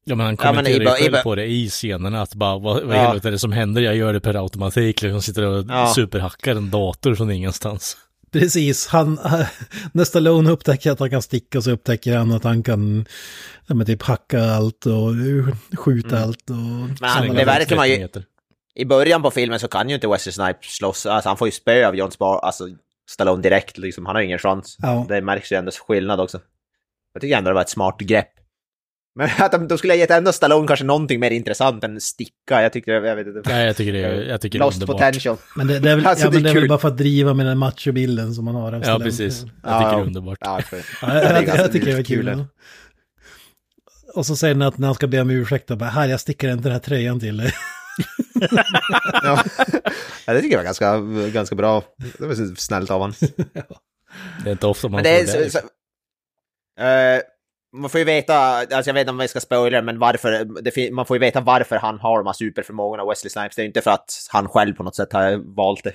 Ja 0.07 0.15
men 0.15 0.27
han 0.27 0.37
Ja, 0.43 0.45
men 0.53 0.65
kommenterar 0.65 0.83
i 0.83 0.85
ba- 0.85 0.91
ju 0.97 1.03
själv 1.03 1.15
i 1.15 1.17
ba- 1.19 1.23
på 1.23 1.35
det 1.35 1.47
i 1.47 1.69
scenerna 1.69 2.23
att 2.23 2.35
bara 2.35 2.59
vad, 2.59 2.83
vad 2.83 2.97
Ja. 2.97 3.01
helvete 3.03 3.29
är 3.29 3.33
det 3.33 3.39
som 3.39 3.53
händer? 3.53 3.83
Jag 3.83 3.97
gör 3.97 4.13
det 4.13 4.21
per 4.21 4.35
automatik 4.43 5.03
liksom 5.03 5.23
sitter 5.23 5.43
och 5.47 5.65
Ja. 5.69 5.93
superhackar 5.97 6.57
en 6.57 6.71
dator 6.71 7.15
från 7.15 7.31
ingenstans. 7.31 7.97
Precis, 8.41 8.87
han, 8.87 9.15
när 9.93 10.05
Stallone 10.05 10.51
upptäcker 10.51 10.91
att 10.91 11.01
han 11.01 11.11
kan 11.11 11.23
sticka 11.23 11.61
så 11.61 11.71
upptäcker 11.71 12.17
han 12.17 12.33
att 12.33 12.45
han 12.45 12.63
kan 12.63 13.07
ja, 13.67 13.75
men 13.75 13.87
typ 13.87 14.03
hacka 14.03 14.45
allt 14.45 14.87
och 14.87 15.13
skjuta 15.79 16.19
allt. 16.19 16.51
Och 16.51 16.57
Men 16.57 16.97
han, 17.01 17.35
det 17.35 17.45
verkar 17.45 17.77
man 17.77 17.87
30 17.87 18.19
ju, 18.19 18.23
i 18.83 18.85
början 18.85 19.23
på 19.23 19.31
filmen 19.31 19.61
så 19.61 19.69
kan 19.69 19.89
ju 19.89 19.95
inte 19.95 20.09
Wesley 20.09 20.33
Snipes 20.33 20.77
slåss, 20.77 21.07
alltså 21.07 21.29
han 21.29 21.37
får 21.37 21.49
ju 21.49 21.53
spö 21.53 21.89
av 21.89 21.97
John 21.97 22.11
Spar, 22.11 22.39
alltså 22.39 22.69
Stallone 23.11 23.43
direkt 23.43 23.79
liksom, 23.79 24.07
han 24.07 24.15
har 24.15 24.21
ju 24.21 24.27
ingen 24.27 24.39
chans. 24.39 24.77
Ja. 24.83 25.07
Det 25.09 25.21
märks 25.21 25.53
ju 25.53 25.57
ändå 25.57 25.71
skillnad 25.71 26.21
också. 26.21 26.41
Jag 27.13 27.21
tycker 27.21 27.37
ändå 27.37 27.51
det 27.51 27.55
var 27.55 27.63
ett 27.63 27.71
smart 27.71 28.01
grepp. 28.01 28.33
Men 29.17 29.31
att 29.39 29.53
de, 29.53 29.69
de 29.69 29.79
skulle 29.79 29.93
ha 29.93 29.99
gett 29.99 30.11
ändå 30.11 30.33
Stallone 30.33 30.67
kanske 30.67 30.85
någonting 30.85 31.21
mer 31.21 31.31
intressant 31.31 31.85
än 31.85 32.01
sticka, 32.01 32.63
jag 32.63 32.73
tyckte, 32.73 32.91
jag 32.91 33.17
vet 33.17 33.27
inte. 33.27 33.43
Nej 33.51 33.67
jag 33.67 33.77
tycker 33.77 33.93
det 33.93 34.05
är, 34.05 34.23
jag 34.23 34.41
tycker 34.41 34.59
det 34.59 34.63
är 34.63 34.67
Lost 34.67 34.77
underbart. 34.77 34.97
potential. 34.97 35.37
Men 35.57 35.67
det, 35.67 35.79
det 35.79 35.91
är 35.91 35.97
väl, 35.97 36.07
Alltså, 36.07 36.25
ja, 36.25 36.31
det 36.31 36.37
är 36.37 36.37
men 36.37 36.43
det 36.43 36.51
är 36.51 36.55
väl 36.55 36.63
kul. 36.63 36.69
bara 36.69 36.79
för 36.79 36.89
att 36.89 36.97
driva 36.99 37.35
med 37.35 37.47
den 37.47 37.59
machobilden 37.59 38.35
som 38.35 38.45
man 38.45 38.55
har 38.55 38.73
av 38.73 38.83
Ja 38.87 38.99
precis, 38.99 39.41
jag 39.43 39.51
Ja, 39.63 39.79
tycker 39.79 39.91
det 39.91 39.97
ja. 39.97 40.01
är 40.01 40.07
underbart. 40.07 40.39
Ja, 40.41 40.61
jag, 41.03 41.11
är 41.11 41.35
jag, 41.35 41.45
ganska 41.45 41.63
jag 41.63 41.73
tycker 41.73 41.87
det 41.87 41.97
lite 41.97 42.15
kul. 42.15 42.45
Och 44.15 44.27
så 44.27 44.37
säger 44.37 44.55
han 44.55 44.63
att 44.63 44.79
när 44.79 44.89
han 44.89 44.95
ska 44.95 45.07
be 45.07 45.21
om 45.21 45.31
ursäkt, 45.31 45.69
då 45.69 45.77
bara, 45.77 45.91
här 45.91 46.09
jag 46.09 46.21
stickar 46.21 46.49
inte 46.49 46.63
den 46.63 46.73
här 46.73 46.79
tröjan 46.79 47.21
till 47.21 47.37
dig. 47.37 47.53
ja. 49.23 49.45
det 50.27 50.41
tycker 50.41 50.51
jag 50.57 50.59
var 50.59 50.65
ganska, 50.65 50.99
ganska 51.31 51.55
bra. 51.57 51.83
Det 52.19 52.27
var 52.27 52.57
snällt 52.57 52.91
av 52.91 53.01
honom. 53.01 53.15
Det 54.45 54.49
är 54.51 54.53
inte 54.53 54.67
ofta 54.67 54.89
man 54.89 54.95
Men 54.97 55.03
det 55.05 55.21
är 55.21 55.27
det. 55.45 55.51
så, 55.51 55.59
så, 55.59 55.65
eh, 56.83 57.21
man 57.75 57.91
får 57.91 57.99
ju 57.99 58.05
veta, 58.05 58.37
alltså 58.37 58.91
jag 58.91 58.95
vet 58.95 59.01
inte 59.01 59.11
om 59.11 59.19
vi 59.19 59.29
ska 59.29 59.41
spoila 59.41 59.83
men 59.83 59.99
varför, 59.99 60.91
man 60.91 61.07
får 61.07 61.17
ju 61.17 61.21
veta 61.21 61.41
varför 61.41 61.77
han 61.77 61.99
har 61.99 62.19
de 62.19 62.27
här 62.27 62.33
superförmågorna, 62.33 63.05
Wesley 63.05 63.31
Snipes. 63.31 63.57
Det 63.57 63.63
är 63.63 63.67
inte 63.67 63.81
för 63.81 63.91
att 63.91 64.29
han 64.31 64.49
själv 64.49 64.75
på 64.75 64.83
något 64.83 64.97
sätt 64.97 65.13
har 65.13 65.55
valt 65.57 65.85
det. 65.85 65.93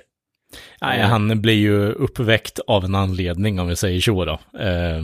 Nej, 0.82 1.01
han 1.01 1.41
blir 1.41 1.53
ju 1.53 1.91
uppväckt 1.91 2.59
av 2.59 2.86
en 2.86 2.95
anledning 2.95 3.59
om 3.59 3.67
vi 3.67 3.75
säger 3.75 4.01
så 4.01 4.25
då. 4.25 4.39
Eh, 4.59 5.03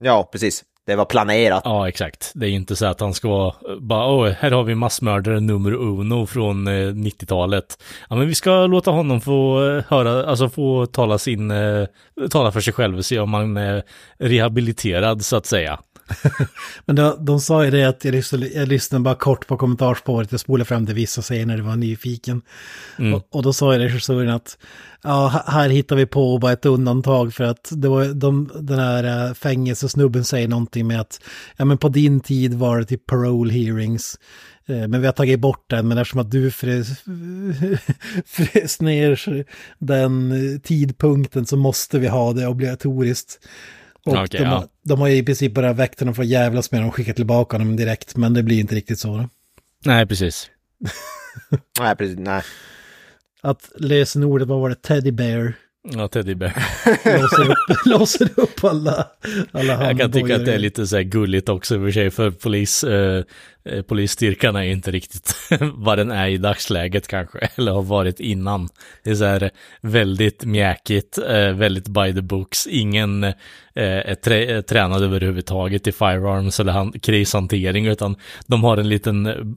Ja, 0.00 0.28
precis. 0.32 0.64
Det 0.88 0.96
var 0.96 1.04
planerat. 1.04 1.62
ja, 1.64 1.88
exakt. 1.88 2.32
Det 2.34 2.48
är 2.48 2.50
inte 2.50 2.76
så 2.76 2.86
att 2.86 3.00
han 3.00 3.14
ska 3.14 3.54
bara, 3.80 4.06
åh, 4.06 4.28
här 4.28 4.50
har 4.50 4.62
vi 4.62 4.74
massmördare 4.74 5.40
nummer 5.40 5.72
uno 5.72 6.26
från 6.26 6.66
eh, 6.66 6.70
90-talet. 6.70 7.78
Ja, 8.10 8.16
men 8.16 8.28
vi 8.28 8.34
ska 8.34 8.66
låta 8.66 8.90
honom 8.90 9.20
få 9.20 9.66
eh, 9.66 9.84
höra, 9.88 10.26
alltså 10.26 10.48
få 10.48 10.86
tala 10.86 11.18
sin, 11.18 11.50
eh, 11.50 11.86
tala 12.30 12.52
för 12.52 12.60
sig 12.60 12.72
själv 12.72 12.98
och 12.98 13.04
se 13.04 13.18
om 13.18 13.34
han 13.34 13.56
är 13.56 13.82
rehabiliterad 14.18 15.24
så 15.24 15.36
att 15.36 15.46
säga. 15.46 15.78
Men 16.84 16.96
då, 16.96 17.16
de 17.20 17.40
sa 17.40 17.64
ju 17.64 17.70
det 17.70 17.84
att 17.84 18.04
jag 18.04 18.12
lyssnade, 18.12 18.48
jag 18.48 18.68
lyssnade 18.68 19.02
bara 19.02 19.14
kort 19.14 19.46
på 19.46 19.56
kommentarsspåret, 19.56 20.32
jag 20.32 20.40
spolade 20.40 20.64
fram 20.64 20.86
till 20.86 20.94
vissa 20.94 21.22
scener, 21.22 21.56
det 21.56 21.62
var 21.62 21.76
nyfiken. 21.76 22.42
Mm. 22.98 23.14
Och, 23.14 23.26
och 23.30 23.42
då 23.42 23.52
sa 23.52 23.72
ju 23.72 23.78
regissören 23.78 24.30
att 24.30 24.58
ja, 25.02 25.42
här 25.46 25.68
hittar 25.68 25.96
vi 25.96 26.06
på 26.06 26.38
bara 26.38 26.52
ett 26.52 26.66
undantag 26.66 27.34
för 27.34 27.44
att 27.44 27.68
det 27.70 27.88
var 27.88 28.04
de, 28.04 28.50
den 28.60 28.78
här 28.78 29.28
äh, 29.28 29.34
fängelsesnubben 29.34 30.24
säger 30.24 30.48
någonting 30.48 30.86
med 30.86 31.00
att 31.00 31.20
ja 31.56 31.64
men 31.64 31.78
på 31.78 31.88
din 31.88 32.20
tid 32.20 32.54
var 32.54 32.78
det 32.78 32.84
typ 32.84 33.06
parole 33.06 33.52
hearings. 33.52 34.18
Eh, 34.68 34.88
Men 34.88 35.00
vi 35.00 35.06
har 35.06 35.12
tagit 35.12 35.40
bort 35.40 35.64
den, 35.70 35.88
men 35.88 35.98
eftersom 35.98 36.20
att 36.20 36.30
du 36.30 36.50
frös, 36.50 36.88
frös 38.26 38.80
ner 38.80 39.44
den 39.78 40.32
eh, 40.32 40.60
tidpunkten 40.60 41.46
så 41.46 41.56
måste 41.56 41.98
vi 41.98 42.08
ha 42.08 42.32
det 42.32 42.46
obligatoriskt. 42.46 43.40
Och 44.06 44.12
Okej, 44.12 44.28
de, 44.30 44.38
ja. 44.38 44.48
har- 44.48 44.68
de 44.82 45.00
har 45.00 45.08
ju 45.08 45.16
i 45.16 45.22
princip 45.22 45.54
bara 45.54 45.72
väckt 45.72 46.00
honom 46.00 46.14
för 46.14 46.22
att 46.22 46.28
jävlas 46.28 46.72
med 46.72 46.80
dem 46.80 46.88
och 46.88 46.94
skickat 46.94 47.16
tillbaka 47.16 47.54
honom 47.56 47.76
direkt, 47.76 48.16
men 48.16 48.34
det 48.34 48.42
blir 48.42 48.60
inte 48.60 48.74
riktigt 48.74 48.98
så. 48.98 49.08
Då. 49.16 49.28
Nej, 49.84 50.06
precis. 50.06 50.50
Nej, 51.80 51.96
precis. 51.96 52.18
Nej. 52.18 52.42
Att 53.42 53.70
lösenordet, 53.76 54.48
vad 54.48 54.60
var 54.60 54.68
det, 54.68 54.74
teddy 54.82 55.10
bear, 55.12 55.52
Ja, 55.90 56.08
Teddy 56.08 56.34
Bear. 56.34 56.52
låser 57.20 57.50
upp, 57.50 57.58
låser 57.86 58.28
upp 58.36 58.64
alla, 58.64 59.06
alla 59.52 59.84
Jag 59.88 59.98
kan 59.98 60.12
tycka 60.12 60.24
att 60.24 60.28
det 60.28 60.34
är 60.34 60.36
handbojor. 60.36 60.58
lite 60.58 60.86
så 60.86 60.96
här 60.96 61.02
gulligt 61.02 61.48
också 61.48 61.74
i 61.74 61.78
och 61.78 61.82
för 61.82 61.90
sig, 61.90 62.10
för 62.10 62.30
polis, 62.30 62.84
eh, 62.84 63.24
Eh, 63.68 63.82
polisstyrkan 63.82 64.56
är 64.56 64.62
inte 64.62 64.90
riktigt 64.90 65.36
vad 65.74 65.98
den 65.98 66.10
är 66.10 66.28
i 66.28 66.38
dagsläget 66.38 67.08
kanske, 67.08 67.38
eller 67.56 67.72
har 67.72 67.82
varit 67.82 68.20
innan. 68.20 68.68
Det 69.04 69.10
är 69.10 69.14
så 69.14 69.24
här 69.24 69.50
väldigt 69.80 70.44
mjäkigt, 70.44 71.18
eh, 71.18 71.52
väldigt 71.52 71.88
by 71.88 72.14
the 72.14 72.22
books, 72.22 72.66
ingen 72.66 73.24
eh, 73.24 73.34
är 73.74 74.14
trä 74.14 74.62
tränad 74.62 75.02
överhuvudtaget 75.02 75.86
i 75.86 75.92
firearms 75.92 76.60
eller 76.60 76.98
krishantering, 76.98 77.86
utan 77.86 78.16
de 78.46 78.64
har 78.64 78.76
en 78.76 78.88
liten 78.88 79.26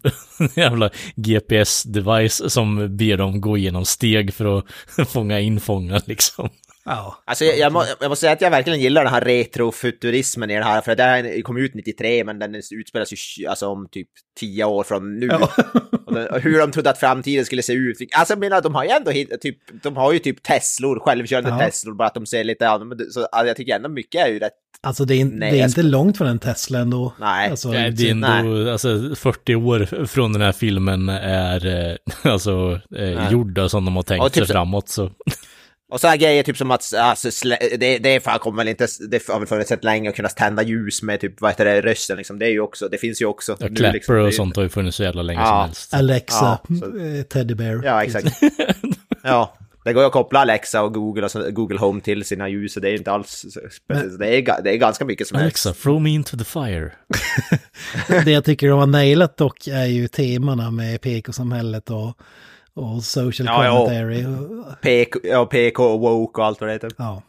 jävla 0.56 0.90
GPS-device 1.16 2.50
som 2.50 2.98
ber 2.98 3.18
dem 3.18 3.42
gå 3.42 3.58
igenom 3.58 3.86
steg 3.86 4.34
för 4.34 4.58
att 4.58 4.66
fånga 5.10 5.40
in 5.40 5.60
fångar 5.60 6.02
liksom. 6.06 6.50
Ja, 6.94 7.24
Alltså 7.26 7.46
jag, 7.46 7.58
jag, 7.58 7.74
må, 7.74 7.84
jag 8.02 8.10
måste 8.10 8.22
säga 8.22 8.34
att 8.34 8.42
jag 8.42 8.52
verkligen 8.52 8.80
gillar 8.80 9.04
den 9.04 9.14
här 9.14 9.22
retrofuturismen 9.22 10.52
i 10.52 10.54
den 10.54 10.64
här, 10.64 10.82
för 10.82 10.96
det 10.96 11.04
här 11.04 11.42
kom 11.42 11.58
ut 11.58 11.74
93 11.74 12.24
men 12.24 12.40
den 12.40 12.56
utspelas 12.56 13.14
ju 13.14 13.16
tj- 13.16 13.48
alltså, 13.50 13.68
om 13.68 13.88
typ 13.92 14.08
10 14.40 14.64
år 14.66 14.84
från 14.84 15.20
nu. 15.20 15.30
Och, 16.06 16.14
den, 16.14 16.28
och 16.28 16.40
hur 16.40 16.60
de 16.60 16.72
trodde 16.72 16.90
att 16.90 16.98
framtiden 17.00 17.46
skulle 17.46 17.64
se 17.64 17.74
ut. 17.74 17.98
Alltså 18.16 18.32
jag 18.32 18.40
menar, 18.40 18.62
de 18.62 18.76
har 18.76 18.84
ju 18.84 18.90
ändå 18.90 19.12
typ, 19.42 19.58
de 19.84 19.98
har 19.98 20.14
ju 20.14 20.20
typ 20.20 20.44
Teslor, 20.44 21.00
självkörande 21.00 21.50
Ja. 21.50 21.60
Teslor, 21.60 21.94
bara 21.96 22.08
att 22.08 22.14
de 22.14 22.26
ser 22.26 22.44
lite 22.44 22.70
annorlunda 22.70 23.04
Så 23.10 23.26
alltså, 23.26 23.48
jag 23.48 23.58
tycker 23.58 23.76
ändå 23.76 23.90
mycket 23.90 24.26
är 24.26 24.30
ju 24.30 24.40
rätt, 24.40 24.52
alltså 24.82 25.06
det 25.06 25.14
är, 25.14 25.18
in, 25.20 25.28
Nej, 25.30 25.52
det 25.52 25.60
är 25.60 25.66
inte 25.68 25.84
långt 25.84 26.18
från 26.18 26.28
en 26.28 26.40
Tesla 26.40 26.80
ändå. 26.80 27.14
nej. 27.20 27.50
Alltså, 27.50 27.70
Nej, 27.70 27.92
det 27.92 28.10
är 28.10 28.12
ändå, 28.12 28.72
alltså 28.72 29.16
40 29.16 29.56
år 29.56 30.06
från 30.06 30.34
den 30.34 30.42
här 30.42 30.52
filmen 30.52 31.10
är 31.10 31.90
eh, 31.90 31.96
alltså 32.32 32.80
eh, 32.98 33.16
Nej. 33.16 33.32
gjorda 33.32 33.70
som 33.70 33.86
de 33.86 33.96
har 33.96 34.04
tänkt 34.04 34.22
Och 34.24 34.32
typ 34.32 34.42
sig 34.42 34.48
så- 34.48 34.54
framåt 34.54 34.90
så. 34.90 35.12
Och 35.92 36.02
så 36.02 36.08
här 36.08 36.18
grejer 36.18 36.44
typ 36.44 36.58
som 36.58 36.72
att, 36.72 36.94
alltså, 36.94 37.28
slä- 37.30 37.78
det, 37.78 37.98
det 37.98 38.16
är 38.16 38.20
fan 38.20 38.40
kommer 38.40 38.58
väl 38.58 38.68
inte, 38.68 38.88
det 39.10 39.28
har 39.28 39.40
väl 39.40 39.48
funnits 39.48 39.72
ett 39.72 39.84
länge 39.84 40.10
att 40.10 40.16
kunna 40.16 40.30
tända 40.30 40.64
ljus 40.64 41.02
med 41.04 41.20
typ, 41.20 41.42
vad 41.42 41.52
heter 41.52 41.66
det, 41.66 41.82
rösten 41.82 42.18
liksom. 42.18 42.40
Det 42.40 42.46
är 42.46 42.50
ju 42.50 42.60
också, 42.62 42.88
det 42.88 42.98
finns 42.98 43.22
ju 43.22 43.26
också. 43.26 43.58
Ja, 43.60 43.68
nu, 43.70 43.92
liksom, 43.92 44.16
och 44.26 44.34
sånt 44.34 44.56
har 44.56 44.64
ju 44.64 44.70
funnits 44.70 44.98
så 44.98 45.04
jävla 45.04 45.22
länge 45.22 45.40
Ja. 45.40 45.48
som 45.48 45.58
helst. 45.66 45.94
Alexa, 45.94 46.60
Ja, 46.70 46.76
så- 46.80 46.98
eh, 47.00 47.22
teddy 47.24 47.56
bear. 47.56 47.82
Ja, 47.86 48.04
exakt. 48.04 48.28
ja, 49.24 49.54
det 49.86 49.94
går 49.94 50.04
ju 50.04 50.08
att 50.08 50.14
koppla 50.14 50.40
Alexa 50.40 50.82
och 50.84 50.94
Google 50.94 51.24
och 51.26 51.32
så, 51.32 51.52
Google 51.52 51.80
Home 51.80 52.02
till 52.02 52.26
sina 52.26 52.50
ljus, 52.50 52.74
så 52.74 52.80
det 52.80 52.90
är 52.90 52.96
inte 52.96 53.12
alls... 53.12 53.46
Men- 53.88 54.18
det, 54.18 54.28
är, 54.38 54.62
det 54.64 54.74
är 54.74 54.78
ganska 54.78 55.06
mycket 55.06 55.28
som 55.28 55.38
Alexa, 55.40 55.70
helst. 55.70 55.82
throw 55.84 56.02
me 56.02 56.10
into 56.10 56.38
the 56.38 56.44
fire. 56.46 56.92
Det 58.26 58.32
jag 58.32 58.46
tycker 58.46 58.68
de 58.70 58.80
har 58.80 58.88
nailat 58.88 59.38
dock 59.38 59.68
är 59.68 59.86
ju 59.86 60.08
temana 60.08 60.72
med 60.72 61.02
PK-samhället 61.02 61.90
och, 61.90 62.18
och 62.74 63.04
social 63.04 63.46
Ja, 63.48 63.66
ja. 63.66 63.72
commentary. 63.86 64.26
och- 64.26 64.82
PK, 64.82 65.20
ja, 65.24 65.46
PK 65.46 65.84
och 65.84 66.00
woke 66.00 66.42
och 66.42 66.48
allt 66.48 66.62
vad 66.62 66.70
det 66.70 66.74
heter. 66.74 66.92
Ja. 66.98 67.22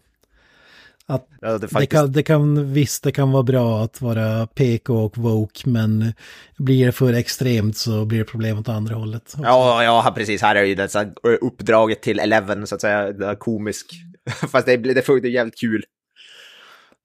Att 1.06 1.28
Ja, 1.40 1.48
det 1.48 1.54
är 1.54 1.58
det, 1.58 1.68
faktiskt... 1.68 1.92
kan, 1.92 2.12
det 2.12 2.22
kan, 2.22 2.72
visst, 2.72 3.02
det 3.04 3.12
kan 3.12 3.32
vara 3.32 3.42
bra 3.42 3.82
att 3.84 4.00
vara 4.00 4.46
PK 4.46 4.94
och 5.04 5.18
woke, 5.18 5.68
men 5.68 6.14
blir 6.56 6.86
det 6.86 6.92
för 6.92 7.12
extremt 7.12 7.76
så 7.76 8.04
blir 8.04 8.18
det 8.18 8.24
problem 8.24 8.58
åt 8.58 8.68
andra 8.68 8.94
hållet. 8.94 9.22
också. 9.22 9.38
Ja, 9.42 9.84
ja, 9.84 10.12
precis. 10.16 10.42
Här 10.42 10.56
är 10.56 10.64
ju 10.64 10.74
det 10.74 11.14
uppdraget 11.40 12.02
till 12.02 12.18
Eleven, 12.18 12.66
så 12.66 12.74
att 12.74 12.80
säga, 12.80 13.12
det 13.12 13.26
är 13.26 13.34
komisk. 13.34 13.86
Fast 14.50 14.66
det, 14.66 14.76
det 14.76 15.02
funkar 15.02 15.28
jävligt 15.28 15.58
kul. 15.60 15.84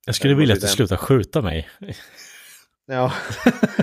Jag 0.05 0.15
skulle 0.15 0.35
vilja 0.35 0.55
att 0.55 0.61
du 0.61 0.67
slutar 0.67 0.95
skjuta 0.97 1.41
mig. 1.41 1.67
Ja. 2.89 3.13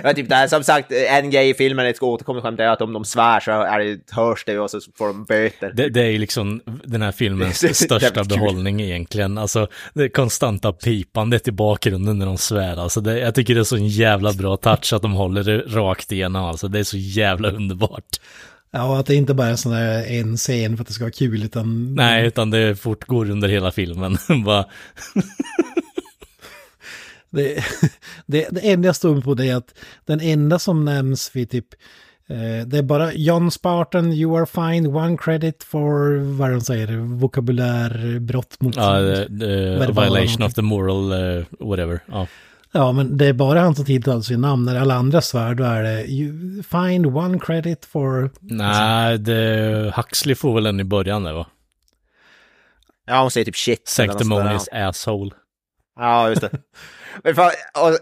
ja, 0.03 0.15
typ 0.15 0.29
det 0.29 0.35
här, 0.35 0.49
som 0.49 0.65
sagt, 0.65 0.93
en 0.93 1.31
grej 1.31 1.51
i 1.51 1.55
filmen, 1.55 1.87
ett 1.87 2.03
återkommande 2.03 2.49
skämt 2.49 2.61
är 2.61 2.67
att 2.67 2.81
om 2.81 2.93
de 2.93 3.05
svär 3.05 3.41
så 3.41 3.51
är 3.51 3.79
det, 3.79 3.99
hörs 4.11 4.45
det 4.45 4.59
och 4.59 4.71
så 4.71 4.81
får 4.99 5.07
de 5.07 5.25
böter. 5.25 5.73
Det, 5.73 5.89
det 5.89 6.01
är 6.01 6.11
ju 6.11 6.19
liksom 6.19 6.61
den 6.85 7.03
här 7.03 7.13
filmens 7.13 7.77
största 7.85 8.25
behållning 8.25 8.81
egentligen. 8.81 9.39
Alltså 9.39 9.69
det 9.95 10.09
konstanta 10.09 10.73
pipandet 10.73 11.49
i 11.49 11.53
bakgrunden 11.53 12.19
när 12.19 12.27
de 12.27 12.39
svär. 12.39 12.77
Alltså 12.77 13.01
det, 13.01 13.19
jag 13.19 13.35
tycker 13.35 13.55
det 13.55 13.61
är 13.61 13.65
så 13.65 13.77
en 13.77 13.89
jävla 13.89 14.33
bra 14.33 14.57
touch 14.57 14.93
att 14.93 15.03
de 15.03 15.13
håller 15.13 15.43
det 15.43 15.59
rakt 15.59 16.13
igenom. 16.13 16.45
Alltså 16.45 16.69
det 16.69 16.79
är 16.79 16.85
så 16.85 16.97
jävla 16.97 17.51
underbart. 17.51 18.19
Ja, 18.77 18.99
att 18.99 19.07
det 19.07 19.15
inte 19.15 19.35
bara 19.35 19.49
är 19.49 19.57
sån 19.57 19.73
där 19.73 20.05
en 20.07 20.37
scen 20.37 20.77
för 20.77 20.83
att 20.83 20.89
det 20.89 20.95
ska 20.95 21.05
vara 21.05 21.13
kul, 21.13 21.45
utan... 21.45 21.95
Nej, 21.95 22.27
utan 22.27 22.51
det 22.51 22.77
fortgår 22.77 23.31
under 23.31 23.49
hela 23.49 23.71
filmen. 23.71 24.19
Bara, 24.45 24.65
Det, 27.35 27.65
det, 28.27 28.49
det 28.51 28.61
enda 28.73 28.87
jag 28.87 28.97
står 28.97 29.21
på 29.21 29.35
det 29.35 29.49
är 29.49 29.57
att 29.57 29.75
den 30.05 30.21
enda 30.21 30.59
som 30.59 30.85
nämns 30.85 31.31
vid 31.37 31.51
typ 31.51 31.67
eh, 32.29 32.67
det 32.67 32.79
är 32.79 32.83
bara 32.83 33.13
John 33.13 33.51
Spartan, 33.51 34.13
you 34.13 34.39
are 34.39 34.47
fine, 34.47 34.87
one 34.87 35.17
credit 35.17 35.63
for, 35.63 36.19
vad 36.37 36.51
de 36.51 36.61
säger, 36.61 36.97
vokabulärbrott 36.97 38.61
mot... 38.61 38.77
ja, 38.77 38.93
Verbala 38.93 40.05
violation 40.05 40.43
of 40.43 40.55
the 40.55 40.63
moral, 40.63 41.13
uh, 41.13 41.45
whatever. 41.61 42.01
Ja. 42.07 42.27
Ja, 42.77 42.93
men 42.93 43.17
det 43.17 43.27
är 43.27 43.33
bara 43.33 43.61
han 43.61 43.75
som 43.75 43.85
tilltalar 43.85 44.21
sig 44.21 44.37
namn. 44.37 44.65
När 44.65 44.81
alla 44.81 44.95
andra 44.95 45.21
svär, 45.21 45.55
då 45.55 45.65
är 45.65 45.83
det 45.83 46.07
you 46.07 46.63
find 46.63 47.07
one 47.07 47.39
credit 47.39 47.85
for... 47.85 48.31
Nej, 48.41 49.19
det, 49.19 49.93
Huxley 49.97 50.35
får 50.35 50.55
väl 50.55 50.67
en 50.67 50.81
i 50.81 50.85
början 50.85 51.23
där 51.23 51.33
va? 51.33 51.47
Ja, 53.07 53.21
hon 53.21 53.31
säger 53.31 53.45
typ 53.45 53.57
shit. 53.57 53.89
Sanctimonious 53.89 54.69
asshole. 54.73 55.31
Ja, 55.97 56.29
just 56.29 56.41
det. 56.41 56.51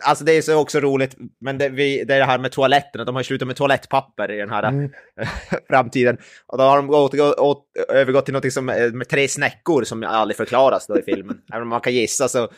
Alltså 0.01 0.25
det 0.25 0.33
är 0.33 0.43
så 0.43 0.55
också 0.55 0.81
roligt, 0.81 1.17
men 1.41 1.59
det, 1.59 1.69
vi, 1.69 2.05
det 2.05 2.15
är 2.15 2.19
det 2.19 2.25
här 2.25 2.39
med 2.39 2.53
toaletterna, 2.53 3.05
de 3.05 3.17
har 3.17 3.23
slutat 3.23 3.49
med 3.49 3.57
toalettpapper 3.57 4.31
i 4.31 4.37
den 4.37 4.51
här 4.51 4.63
Mm. 4.69 4.91
framtiden. 5.69 6.19
Och 6.47 6.59
då 6.59 6.65
har 6.65 6.77
de 6.77 6.87
gått, 6.87 7.17
gått, 7.17 7.39
åt, 7.39 7.65
övergått 7.89 8.25
till 8.25 8.35
något 8.35 8.53
som, 8.53 8.69
eh, 8.69 8.93
med 8.93 9.09
tre 9.09 9.29
snäckor 9.29 9.85
som 9.85 10.05
aldrig 10.05 10.37
förklaras 10.37 10.87
då 10.87 10.99
i 10.99 11.03
filmen. 11.03 11.39
Även 11.53 11.63
om 11.63 11.69
man 11.69 11.81
kan 11.81 11.93
gissa 11.95 12.29
så. 12.29 12.49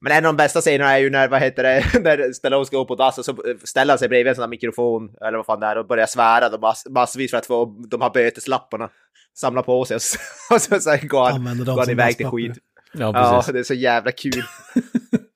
Men 0.00 0.12
en 0.12 0.26
av 0.26 0.32
de 0.32 0.36
bästa 0.36 0.60
scenerna 0.60 0.92
är 0.92 0.98
ju 0.98 1.10
när, 1.10 1.28
vad 1.28 1.40
heter 1.40 1.62
det, 1.62 1.84
när 2.02 2.32
Stallone 2.32 2.66
ska 2.66 2.76
gå 2.76 2.84
på 2.84 2.94
dass 2.94 3.18
och 3.18 3.24
så 3.24 3.36
ställer 3.64 3.92
han 3.92 3.98
sig 3.98 4.08
bredvid 4.08 4.28
en 4.28 4.34
sån 4.34 4.42
här 4.42 4.48
mikrofon, 4.48 5.10
eller 5.20 5.36
vad 5.36 5.46
fan 5.46 5.60
det 5.60 5.66
är, 5.66 5.78
och 5.78 5.86
börjar 5.86 6.06
svära 6.06 6.48
då 6.48 6.58
mass, 6.58 6.86
massvis 6.90 7.30
för 7.30 7.38
att 7.38 7.46
få 7.46 7.64
de 7.88 8.00
här 8.00 8.10
böteslapparna 8.10 8.90
samla 9.36 9.62
på 9.62 9.84
sig 9.84 9.94
och 9.94 10.02
så, 10.02 10.18
och 10.54 10.60
så, 10.62 10.80
så 10.80 10.96
går 11.02 11.30
han, 11.30 11.64
går 11.64 11.78
han 11.78 11.90
iväg 11.90 12.16
till 12.16 12.26
skit. 12.26 12.52
Ja, 12.92 13.12
Ja, 13.14 13.36
precis. 13.36 13.52
det 13.52 13.58
är 13.58 13.62
så 13.62 13.74
jävla 13.74 14.12
kul. 14.12 14.42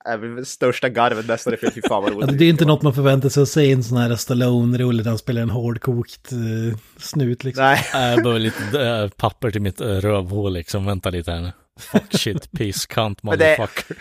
Även 0.09 0.45
största 0.45 0.89
garvet 0.89 1.27
nästan 1.27 1.57
film. 1.57 1.71
Fy 1.75 1.81
fan 1.81 2.03
vad 2.03 2.11
Alltså, 2.13 2.27
roligt. 2.27 2.39
det 2.39 2.45
är 2.45 2.49
inte 2.49 2.65
något 2.65 2.81
man 2.81 2.93
förväntar 2.93 3.29
sig 3.29 3.43
att 3.43 3.49
se 3.49 3.61
i 3.61 3.71
en 3.71 3.83
sån 3.83 3.97
här 3.97 4.15
Stallone-rulle 4.15 5.03
där 5.03 5.09
han 5.09 5.17
spelar 5.17 5.41
en 5.41 5.49
hårdkokt 5.49 6.33
uh, 6.33 6.75
snut 6.97 7.43
liksom. 7.43 7.63
Nej, 7.65 7.79
Jag 7.93 8.23
behöver 8.23 8.39
lite 8.39 9.09
papper 9.17 9.51
till 9.51 9.61
mitt 9.61 9.81
äh, 9.81 9.87
rövhål 9.87 10.53
liksom. 10.53 10.85
Vänta 10.85 11.09
lite 11.09 11.31
här 11.31 11.41
nu. 11.41 11.51
Fuck 11.79 12.03
shit, 12.19 12.51
piss, 12.57 12.85
cunt, 12.85 13.23
motherfucker. 13.23 13.95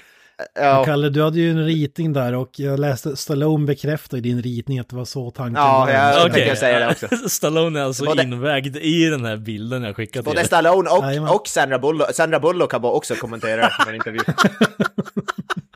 ja, 0.54 0.84
Kalle, 0.84 1.08
du 1.08 1.22
hade 1.22 1.38
ju 1.40 1.50
en 1.50 1.64
ritning 1.64 2.12
där 2.12 2.32
och 2.34 2.50
jag 2.56 2.80
läste 2.80 3.16
Stallone 3.16 3.66
bekräfta 3.66 4.16
i 4.16 4.20
din 4.20 4.42
ritning 4.42 4.78
att 4.78 4.88
det 4.88 4.96
var 4.96 5.04
så 5.04 5.30
tanken 5.30 5.62
Ja, 5.62 5.78
var. 5.78 5.90
ja, 5.90 6.38
jag 6.38 6.58
säga 6.58 6.78
det 6.78 6.88
också. 6.88 7.08
Stallone 7.28 7.80
är 7.80 7.84
alltså 7.84 8.04
Både- 8.04 8.22
invägd 8.22 8.76
i 8.76 9.04
den 9.04 9.24
här 9.24 9.36
bilden 9.36 9.82
jag 9.82 9.96
skickade 9.96 10.22
till 10.22 10.34
både. 10.34 10.46
Stallone 10.46 10.90
och, 10.90 11.34
och 11.36 11.48
Sandra 11.48 11.78
Bullock, 11.78 12.14
Sandra 12.14 12.40
Bullock 12.40 12.72
har 12.72 12.92
också 12.92 13.14
kommenterat 13.14 13.72
i 13.86 13.88
en 13.88 13.94
intervju. 13.94 14.20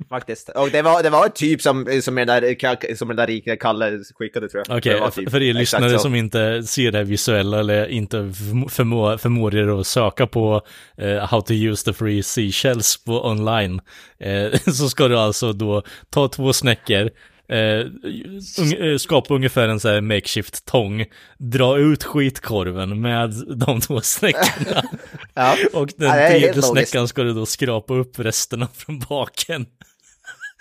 Faktiskt. 0.09 0.49
Och 0.49 0.71
det 0.71 0.83
var, 0.83 1.03
det 1.03 1.11
var 1.11 1.29
typ 1.29 1.63
som, 1.63 2.01
som, 2.03 2.15
den 2.15 2.27
där, 2.27 2.95
som 2.95 3.09
den 3.09 3.17
där 3.17 3.27
rika 3.27 3.57
Kalle 3.57 3.99
skickade 4.15 4.49
tror 4.49 4.65
jag. 4.67 4.79
Okej, 4.79 4.99
för, 4.99 5.11
typ 5.11 5.31
för 5.31 5.43
er 5.43 5.53
lyssnare 5.53 5.99
som 5.99 6.15
inte 6.15 6.63
ser 6.63 6.93
det 6.93 7.05
visuella 7.05 7.61
eller 7.61 7.89
inte 7.89 8.17
förmå- 8.17 8.69
förmå, 8.69 9.19
förmår 9.19 9.55
er 9.55 9.81
att 9.81 9.87
söka 9.87 10.27
på 10.27 10.63
eh, 10.99 11.17
how 11.17 11.41
to 11.41 11.53
use 11.53 11.85
the 11.85 11.93
free 11.93 12.23
seashells 12.23 13.05
på 13.05 13.27
online, 13.27 13.81
eh, 14.21 14.59
så 14.73 14.89
ska 14.89 15.09
du 15.09 15.19
alltså 15.19 15.53
då 15.53 15.83
ta 16.11 16.29
två 16.29 16.53
snäckor, 16.53 17.11
eh, 17.49 17.59
un, 18.59 18.91
eh, 18.93 18.97
skapa 18.99 19.35
ungefär 19.35 19.69
en 19.69 19.81
så 19.81 19.89
här 19.89 20.01
makeshift 20.01 20.65
tång, 20.65 21.05
dra 21.39 21.79
ut 21.79 22.05
skitkorven 22.05 23.01
med 23.01 23.33
de 23.57 23.81
två 23.81 24.01
snäckorna. 24.01 24.83
Ja. 25.35 25.57
Och 25.73 25.89
den 25.97 26.09
Ja, 26.09 26.29
tredje 26.29 26.63
snäckan 26.63 27.09
ska 27.09 27.23
du 27.23 27.33
då 27.33 27.47
skrapa 27.47 27.95
upp 27.95 28.19
resterna 28.19 28.69
från 28.75 28.99
baken. 28.99 29.67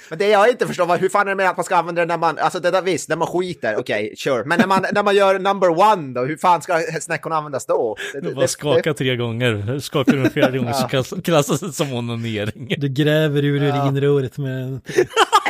Men 0.10 0.20
det 0.20 0.28
jag 0.28 0.50
inte 0.50 0.68
förstår 0.68 0.86
var 0.86 0.98
hur 0.98 1.10
fan 1.10 1.22
är 1.28 1.32
det 1.32 1.36
med 1.36 1.50
att 1.50 1.58
man 1.58 1.64
ska 1.64 1.76
använda 1.76 2.02
det 2.02 2.06
när 2.08 2.18
man, 2.18 2.38
alltså 2.38 2.60
det 2.60 2.72
där 2.72 2.82
visst, 2.82 3.10
när 3.10 3.16
man 3.16 3.28
skiter, 3.28 3.76
okej, 3.78 4.14
sure. 4.18 4.44
Men 4.46 4.60
när 4.60 4.68
man, 4.68 4.86
när 4.94 5.04
man 5.04 5.16
gör 5.16 5.40
number 5.40 5.70
one 5.70 6.14
då, 6.14 6.26
hur 6.26 6.38
fan 6.38 6.62
ska 6.62 6.80
snäckorna 7.02 7.36
användas 7.36 7.66
då? 7.66 7.96
Det, 8.14 8.22
Du 8.22 8.36
bara 8.36 8.48
skaka 8.48 8.94
tre 8.94 9.16
gånger, 9.16 9.80
skakar 9.80 10.14
du 10.14 10.20
en 10.26 10.30
fjärde 10.32 10.58
gång 10.58 10.74
så 10.74 10.88
klass- 10.88 11.22
klassas 11.24 11.60
det 11.60 11.72
som 11.72 11.94
onanering. 11.94 12.76
Du 12.78 12.90
gräver 12.90 13.44
ur 13.46 13.64
urinröret 13.64 14.38
med... 14.38 14.80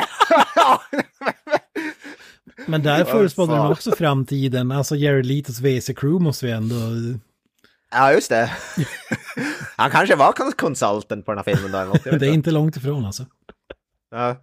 Men 2.66 2.82
där 2.82 3.04
förutspådde 3.04 3.56
de 3.56 3.70
också 3.70 3.92
framtiden. 3.96 4.72
Alltså 4.72 4.96
Jared 4.96 5.26
Letos 5.26 5.60
WC-crew 5.60 6.18
måste 6.18 6.46
vi 6.46 6.52
ändå... 6.52 6.76
Ja, 7.90 8.12
just 8.12 8.28
det. 8.28 8.50
Han 9.76 9.90
kanske 9.90 10.16
var 10.16 10.32
kons- 10.32 10.56
consultant 10.56 11.26
på 11.26 11.32
den 11.32 11.38
här 11.38 11.54
filmen 11.54 11.72
då 11.72 11.78
eller 11.78 11.88
något. 11.88 12.04
Det 12.04 12.26
är 12.26 12.32
inte. 12.32 12.50
långt 12.50 12.76
ifrån 12.76 13.04
alltså. 13.04 13.26
Ja. 14.10 14.36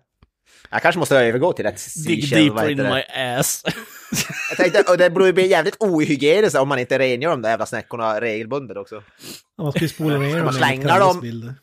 Jag 0.70 0.82
kanske 0.82 1.00
måste 1.00 1.18
övergå 1.18 1.54
till 1.54 1.66
rätt 1.66 1.82
Dig 2.08 2.22
deeper 2.30 2.70
in 2.70 2.78
my 2.78 3.02
ass. 3.38 3.64
Jag 4.50 4.58
tänkte, 4.58 4.92
och 4.92 4.98
det 4.98 5.10
borde 5.10 5.26
ju 5.26 5.34
bli 5.34 5.48
jävligt 5.48 5.76
ohygieniskt 5.80 6.56
om 6.56 6.68
man 6.68 6.80
inte 6.80 7.00
rengör 7.00 7.30
de 7.30 7.42
där 7.42 7.50
jävla 7.50 7.66
snäckorna 7.66 8.22
regelbundet 8.22 8.78
också. 8.78 9.04
Man 9.58 9.72
ska 9.72 9.82
ju 9.82 9.88
spola 9.88 10.18
ner 10.18 10.36
dem 10.36 10.46
man 10.46 10.82
Kalles 10.82 11.22
dem? 11.22 11.54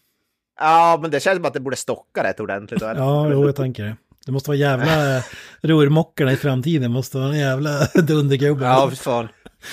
Ja, 0.60 0.98
men 1.02 1.10
det 1.10 1.20
känns 1.20 1.36
som 1.36 1.44
att 1.44 1.54
det 1.54 1.60
borde 1.60 1.76
stocka 1.76 2.24
rätt 2.24 2.40
ordentligt. 2.40 2.80
Ja, 2.80 3.28
jo, 3.30 3.46
jag 3.46 3.56
tänker 3.56 3.84
det. 3.84 3.96
Det 4.30 4.32
måste 4.32 4.50
vara 4.50 4.58
jävla 4.58 5.22
rormockarna 5.62 6.32
i 6.32 6.36
framtiden. 6.36 6.82
Det 6.82 6.88
måste 6.88 7.18
vara 7.18 7.28
en 7.28 7.38
jävla 7.38 7.86
dundergubbe. 7.94 8.64
Ja, 8.64 8.88
för 8.90 8.96
fan. 8.96 9.28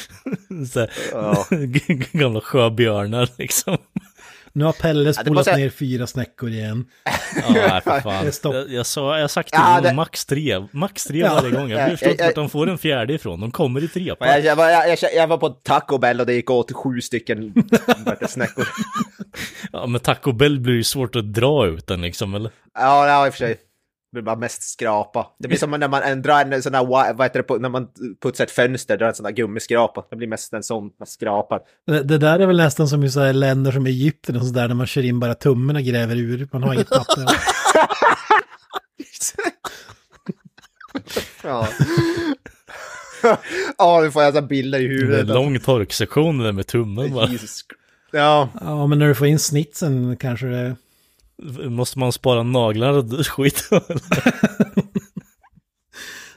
Så 0.73 0.87
Ja. 1.11 1.45
Gamla 2.11 2.41
sjöbjörnar 2.41 3.29
liksom. 3.37 3.77
Nu 4.53 4.63
har 4.63 4.71
Pelle 4.73 5.03
det 5.03 5.13
spolat 5.13 5.33
måste- 5.33 5.57
ner 5.57 5.69
fyra 5.69 6.07
snäckor 6.07 6.49
igen. 6.49 6.85
Ja, 7.35 7.81
för 7.83 7.91
Det 7.91 7.97
är 7.97 8.01
fan. 8.01 8.31
stopp. 8.31 8.53
Jag, 8.53 8.71
jag, 8.71 8.85
sa, 8.85 9.15
jag 9.15 9.23
har 9.23 9.27
sagt 9.27 9.49
Ja, 9.53 9.75
till 9.75 9.83
det- 9.83 9.89
dem 9.89 9.95
max 9.95 10.25
tre. 10.25 10.67
Max 10.71 11.03
tre 11.03 11.19
Ja. 11.19 11.33
varje 11.33 11.51
gång. 11.55 11.69
Jag 11.69 11.81
Ja, 11.81 11.91
inte 11.91 12.05
jag- 12.05 12.25
vart 12.25 12.35
de 12.35 12.49
får 12.49 12.69
en 12.69 12.77
fjärde 12.77 13.13
ifrån. 13.13 13.39
De 13.39 13.51
kommer 13.51 13.83
i 13.83 13.87
tre. 13.87 14.13
Men 14.19 14.29
Jag, 14.29 14.43
jag, 14.45 14.55
var, 14.55 14.69
jag, 14.69 14.97
jag, 15.15 15.27
var 15.27 15.37
på 15.37 15.49
Taco 15.49 15.97
Bell 15.97 16.19
och 16.19 16.25
det 16.25 16.33
gick 16.33 16.49
åt 16.49 16.71
sju 16.71 17.01
stycken 17.01 17.53
det, 18.19 18.27
snäckor. 18.27 18.67
Ja, 19.71 19.85
men 19.87 20.01
Taco 20.01 20.31
Bell 20.31 20.59
blir 20.59 20.73
ju 20.75 20.83
svårt 20.83 21.15
att 21.15 21.33
dra 21.33 21.67
ut 21.67 21.87
den 21.87 22.01
liksom, 22.01 22.35
eller? 22.35 22.51
Ja, 22.73 23.07
ja, 23.07 23.27
i 23.27 23.29
och 23.29 23.33
för 23.33 23.39
sig. 23.39 23.57
Det 24.11 24.15
blir 24.15 24.23
bara 24.23 24.35
mest 24.35 24.63
skrapa. 24.63 25.27
Det 25.39 25.47
blir 25.47 25.57
som 25.57 25.71
när 25.71 25.87
man 25.87 26.03
en, 26.03 26.21
drar 26.21 26.39
en 26.53 26.63
sån 26.63 26.71
där, 26.71 26.85
vad 27.13 27.21
heter 27.25 27.43
det, 27.47 27.57
när 27.59 27.69
man 27.69 27.87
putsar 28.23 28.43
ett 28.43 28.51
fönster, 28.51 28.97
drar 28.97 29.07
en 29.07 29.15
sån 29.15 29.23
där 29.23 29.31
gummiskrapa. 29.31 30.03
Det 30.09 30.15
blir 30.15 30.27
mest 30.27 30.53
en 30.53 30.63
sån, 30.63 30.89
man 30.99 31.07
skrapar. 31.07 31.59
Det, 31.87 32.03
det 32.03 32.17
där 32.17 32.39
är 32.39 32.45
väl 32.47 32.57
nästan 32.57 32.87
som 32.87 33.03
i 33.03 33.09
så 33.09 33.19
här 33.19 33.33
länder 33.33 33.71
som 33.71 33.85
Egypten 33.85 34.35
och 34.35 34.45
sådär, 34.45 34.67
där 34.67 34.75
man 34.75 34.87
kör 34.87 35.05
in 35.05 35.19
bara 35.19 35.33
tummen 35.35 35.75
och 35.75 35.81
gräver 35.81 36.15
ur. 36.15 36.47
Man 36.51 36.63
har 36.63 36.73
inget 36.73 36.89
papper. 36.89 37.25
Ja. 41.43 41.67
Ja, 43.77 44.01
nu 44.03 44.11
får 44.11 44.23
jag 44.23 44.33
så 44.33 44.41
bilder 44.41 44.79
i 44.79 44.87
Det 44.87 44.93
är 44.93 44.99
huvudet. 44.99 45.19
en 45.21 45.27
lång 45.27 45.59
torksektion 45.59 46.37
där 46.37 46.51
med 46.51 46.67
tummen 46.67 47.13
bara. 47.13 47.27
Jesus. 47.29 47.61
Ja, 48.11 48.49
Ja, 48.61 48.87
men 48.87 48.99
när 48.99 49.07
du 49.07 49.15
får 49.15 49.27
in 49.27 49.39
snitsen 49.39 50.17
kanske 50.17 50.45
det... 50.47 50.75
Måste 51.69 51.99
man 51.99 52.11
spara 52.11 52.43
naglar 52.43 52.89
och 52.93 53.27
skit? 53.27 53.69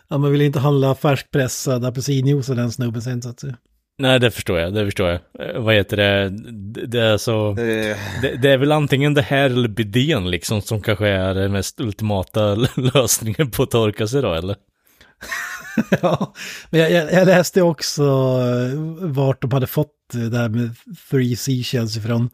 Ja, 0.09 0.19
man 0.19 0.33
vill 0.33 0.41
inte 0.43 0.59
handla 0.59 0.95
färskpressad 0.95 1.85
apelsinjuice 1.85 2.51
av 2.51 2.57
den 2.57 2.73
snubben 2.73 3.03
sen 3.03 3.23
så 3.23 3.29
att 3.29 3.41
säga. 3.41 3.57
Nej, 3.99 4.21
det 4.21 4.31
förstår 4.31 4.59
jag, 4.59 4.75
det 4.75 4.85
förstår 4.85 5.09
jag. 5.09 5.21
Eh, 5.57 5.63
vad 5.63 5.75
heter 5.75 5.97
det? 5.97 6.29
Det, 6.53 6.87
det 6.87 7.01
är 7.01 7.17
så... 7.19 7.49
eh, 7.51 7.97
Det, 8.23 8.37
det 8.43 8.51
är 8.51 8.59
väl 8.59 8.73
antingen 8.73 9.15
det 9.15 9.23
här 9.23 9.45
eller 9.51 9.69
bidén 9.69 10.31
liksom 10.31 10.63
som 10.63 10.83
kanske 10.83 11.09
är 11.09 11.35
den 11.35 11.53
mest 11.53 11.81
ultimata 11.81 12.55
lösningen 12.95 13.51
på 13.51 13.63
att 13.63 13.71
torka 13.71 14.07
sig 14.07 14.23
då, 14.23 14.35
eller? 14.35 14.57
Ja, 16.03 16.35
men 16.71 16.81
jag, 16.81 16.91
jag, 16.93 17.13
jag 17.13 17.27
läste 17.27 17.63
också 17.63 18.03
eh, 18.03 18.79
vart 19.01 19.43
de 19.43 19.53
hade 19.53 19.67
fått 19.67 19.93
det 20.13 20.37
här 20.39 20.49
med 20.49 20.75
Three 21.11 21.37
Seashells 21.37 21.97
ifrån. 21.97 22.31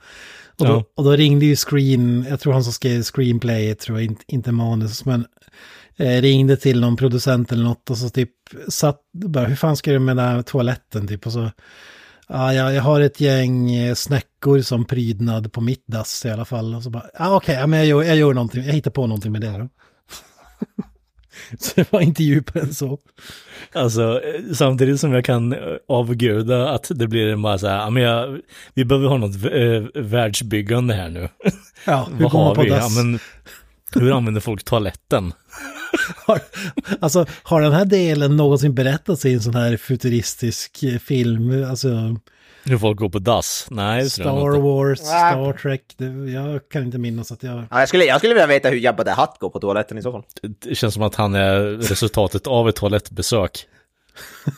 Och 0.59 0.67
då, 0.67 0.73
Ja. 0.73 0.85
och 0.97 1.05
då 1.05 1.13
ringde 1.13 1.47
ju 1.47 1.57
Screen, 1.57 2.27
jag 2.31 2.41
tror 2.41 2.53
han 2.53 2.65
som 2.65 2.73
skrev 2.73 3.03
screenplay, 3.03 3.75
tror 3.75 3.99
jag, 3.99 4.05
inte, 4.07 4.25
inte 4.27 4.53
manus, 4.53 5.05
men 5.05 5.27
eh, 5.97 6.21
ringde 6.23 6.57
till 6.57 6.81
någon 6.81 6.97
producent 6.97 7.53
eller 7.53 7.65
något 7.65 7.91
och 7.91 7.99
så 7.99 8.09
typ 8.09 8.31
satt, 8.69 9.01
bara 9.13 9.45
hur 9.45 9.57
fan 9.57 9.77
ska 9.77 9.93
du 9.93 9.99
med 9.99 10.17
den 10.17 10.29
här 10.29 10.43
toaletten 10.43 11.09
typ 11.09 11.27
och 11.27 11.33
så, 11.33 11.51
ja, 12.29 12.55
jag, 12.55 12.83
har 12.83 13.01
ett 13.01 13.21
gäng 13.21 13.75
eh, 13.75 13.95
snäckor 13.95 14.61
som 14.61 14.85
prydnad 14.85 15.53
på 15.53 15.61
mitt 15.61 15.85
dass 15.87 16.25
i 16.25 16.31
alla 16.31 16.45
fall. 16.45 16.75
Och 16.75 16.83
så 16.83 16.91
bara, 16.91 17.07
ja 17.19 17.37
okej, 17.37 17.55
ja, 17.55 17.67
men 17.67 17.79
jag 17.79 17.87
gör, 17.89 18.03
jag 18.03 18.17
gör 18.17 18.35
någonting, 18.35 18.65
jag 18.65 18.73
hittar 18.73 18.91
på 18.91 19.07
någonting 19.07 19.33
med 19.33 19.41
det 19.41 19.59
då. 19.59 19.69
så 21.59 21.73
det 21.77 21.93
var 21.93 22.01
inte 22.01 22.23
djupare 22.23 22.63
än 22.63 22.75
så. 22.75 22.99
Alltså, 23.73 24.21
eh, 24.25 24.55
samtidigt 24.55 25.01
som 25.01 25.13
jag 25.13 25.25
kan 25.25 25.53
eh, 25.53 25.59
avguda 25.89 26.71
att 26.71 26.91
det 26.95 27.09
blir 27.09 27.29
en 27.29 27.45
här, 27.45 27.61
ja, 27.63 27.91
men 27.91 28.03
jag, 28.03 28.41
vi 28.75 28.85
behöver 28.85 29.09
ha 29.09 29.17
något 29.17 29.45
äh, 29.45 30.03
världsbyggande 30.03 30.95
här 30.95 31.09
nu. 31.09 31.29
Ja, 31.85 32.09
Vad 32.21 32.33
har 32.33 32.65
vi? 32.65 32.69
Ja, 32.69 32.89
men, 32.89 33.19
hur 33.95 34.17
använder 34.17 34.41
folk 34.41 34.65
toaletten? 34.65 35.33
har, 36.27 36.41
alltså, 37.01 37.27
har 37.43 37.61
den 37.61 37.73
här 37.73 37.85
delen 37.85 38.37
någonsin 38.37 38.75
berättats 38.75 39.25
i 39.25 39.35
en 39.35 39.43
sån 39.43 39.55
här 39.55 39.77
futuristisk 39.77 40.83
eh, 40.83 40.99
film? 40.99 41.65
Alltså, 41.71 42.17
Hur 42.69 42.79
folk 42.79 42.99
går 42.99 43.09
på 43.09 43.19
dass? 43.19 43.67
Nej, 43.71 44.11
Star. 44.11 44.61
Wars, 44.61 44.99
Star 44.99 45.53
Trek, 45.53 45.83
det, 45.97 46.05
jag 46.33 46.69
kan 46.69 46.83
inte 46.83 46.99
minnas 46.99 47.33
att 47.33 47.43
jag... 47.43 47.65
Ja, 47.71 47.81
jag, 47.81 47.89
skulle, 47.89 48.05
jag 48.05 48.19
skulle 48.19 48.35
vilja 48.35 48.47
veta 48.47 48.69
hur 48.69 48.77
Jabba 48.77 49.05
the 49.05 49.11
Hutt 49.11 49.37
går 49.41 49.51
på 49.51 49.59
toaletten 49.61 49.99
i 49.99 50.03
så 50.03 50.13
fall. 50.13 50.23
Det 50.43 50.75
känns 50.75 50.95
som 50.95 51.03
att 51.03 51.15
han 51.15 51.35
är 51.35 51.61
resultatet 51.61 52.47
av 52.47 52.69
ett 52.69 52.77
toalettbesök. 52.77 53.67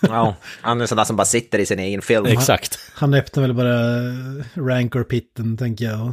Ja, 0.03 0.35
han 0.61 0.81
är 0.81 0.87
sån 0.87 0.97
där 0.97 1.05
som 1.05 1.17
bara 1.17 1.25
sitter 1.25 1.59
i 1.59 1.67
sin 1.67 1.79
egen 1.79 2.03
film. 2.03 2.27
Exakt. 2.27 2.79
Han 2.95 3.15
öppnar 3.15 3.43
väl 3.43 3.55
bara 3.55 3.75
Rancor-pitten, 4.55 5.57
tänker 5.57 5.85
jag. 5.85 6.13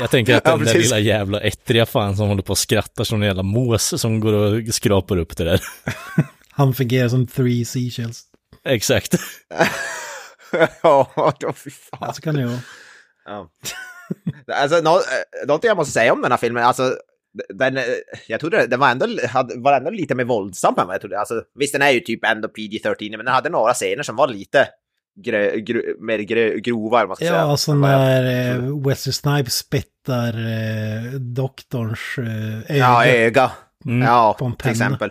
Jag 0.00 0.10
tänker 0.10 0.34
att 0.36 0.42
Ja, 0.44 0.50
den 0.50 0.58
där 0.58 0.72
precis. 0.72 0.82
lilla 0.90 0.98
jävla 0.98 1.40
ettriga 1.40 1.86
fan 1.86 2.16
som 2.16 2.28
håller 2.28 2.42
på 2.42 2.50
och 2.50 2.58
skrattar 2.58 3.04
som 3.04 3.22
en 3.22 3.26
jävla 3.26 3.42
mås 3.42 4.00
som 4.00 4.20
går 4.20 4.32
och 4.32 4.74
skrapar 4.74 5.16
upp 5.16 5.36
det 5.36 5.44
där. 5.44 5.60
Han 6.50 6.74
fungerar 6.74 7.08
som 7.08 7.26
three 7.26 7.64
seashells. 7.64 8.22
Exakt. 8.64 9.14
ja, 10.82 11.32
då 11.40 11.52
fy 11.52 11.70
fan. 11.70 11.98
Ja, 12.00 12.12
så 12.12 12.22
kan 12.22 12.34
det 12.34 12.40
ju 12.40 12.46
vara. 12.46 12.58
Ja. 13.26 13.50
alltså, 14.54 14.80
nå, 14.80 14.96
eh, 14.96 15.46
något 15.48 15.64
jag 15.64 15.76
måste 15.76 15.92
säga 15.92 16.12
om 16.12 16.22
den 16.22 16.30
här 16.30 16.38
filmen, 16.38 16.64
alltså, 16.64 16.96
den, 17.54 17.76
eh, 17.76 17.82
jag 18.26 18.40
trodde 18.40 18.66
den 18.66 18.80
var 18.80 18.90
ändå, 18.90 19.06
hade, 19.28 19.54
var 19.60 19.72
ändå 19.72 19.90
lite 19.90 20.14
mer 20.14 20.24
våldsam 20.24 20.74
än 20.78 20.86
vad 20.86 20.94
jag 20.94 21.00
trodde. 21.00 21.18
Alltså, 21.20 21.42
visst, 21.54 21.72
den 21.72 21.82
är 21.82 21.90
ju 21.90 22.00
typ 22.00 22.24
ändå 22.24 22.48
PG-13, 22.48 23.16
men 23.16 23.24
den 23.26 23.34
hade 23.34 23.48
några 23.48 23.74
scener 23.74 24.02
som 24.02 24.16
var 24.16 24.28
lite 24.28 24.68
grö, 25.24 25.56
grö, 25.56 25.80
mer 26.00 26.18
grö, 26.18 26.58
grova, 26.58 26.98
eller 26.98 27.06
man 27.08 27.16
ska 27.16 27.24
Ja, 27.24 27.30
säga. 27.32 27.42
alltså 27.42 27.74
Vad 27.74 27.92
jag- 27.92 27.98
när 27.98 28.54
eh, 28.56 28.86
Wesley 28.86 29.12
Snipes 29.12 29.54
spettar 29.56 30.28
eh, 30.28 31.12
doktorns 31.12 32.14
eh, 32.18 32.58
öga. 32.76 32.78
Ja, 32.78 33.06
öga. 33.06 33.50
Mm. 33.86 34.02
Ja, 34.02 34.36
På 34.38 34.44
en 34.44 34.52
till 34.52 34.58
penna. 34.62 34.72
exempel. 34.72 35.10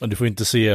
Och 0.00 0.08
du 0.08 0.16
får 0.16 0.26
inte 0.26 0.44
se 0.44 0.70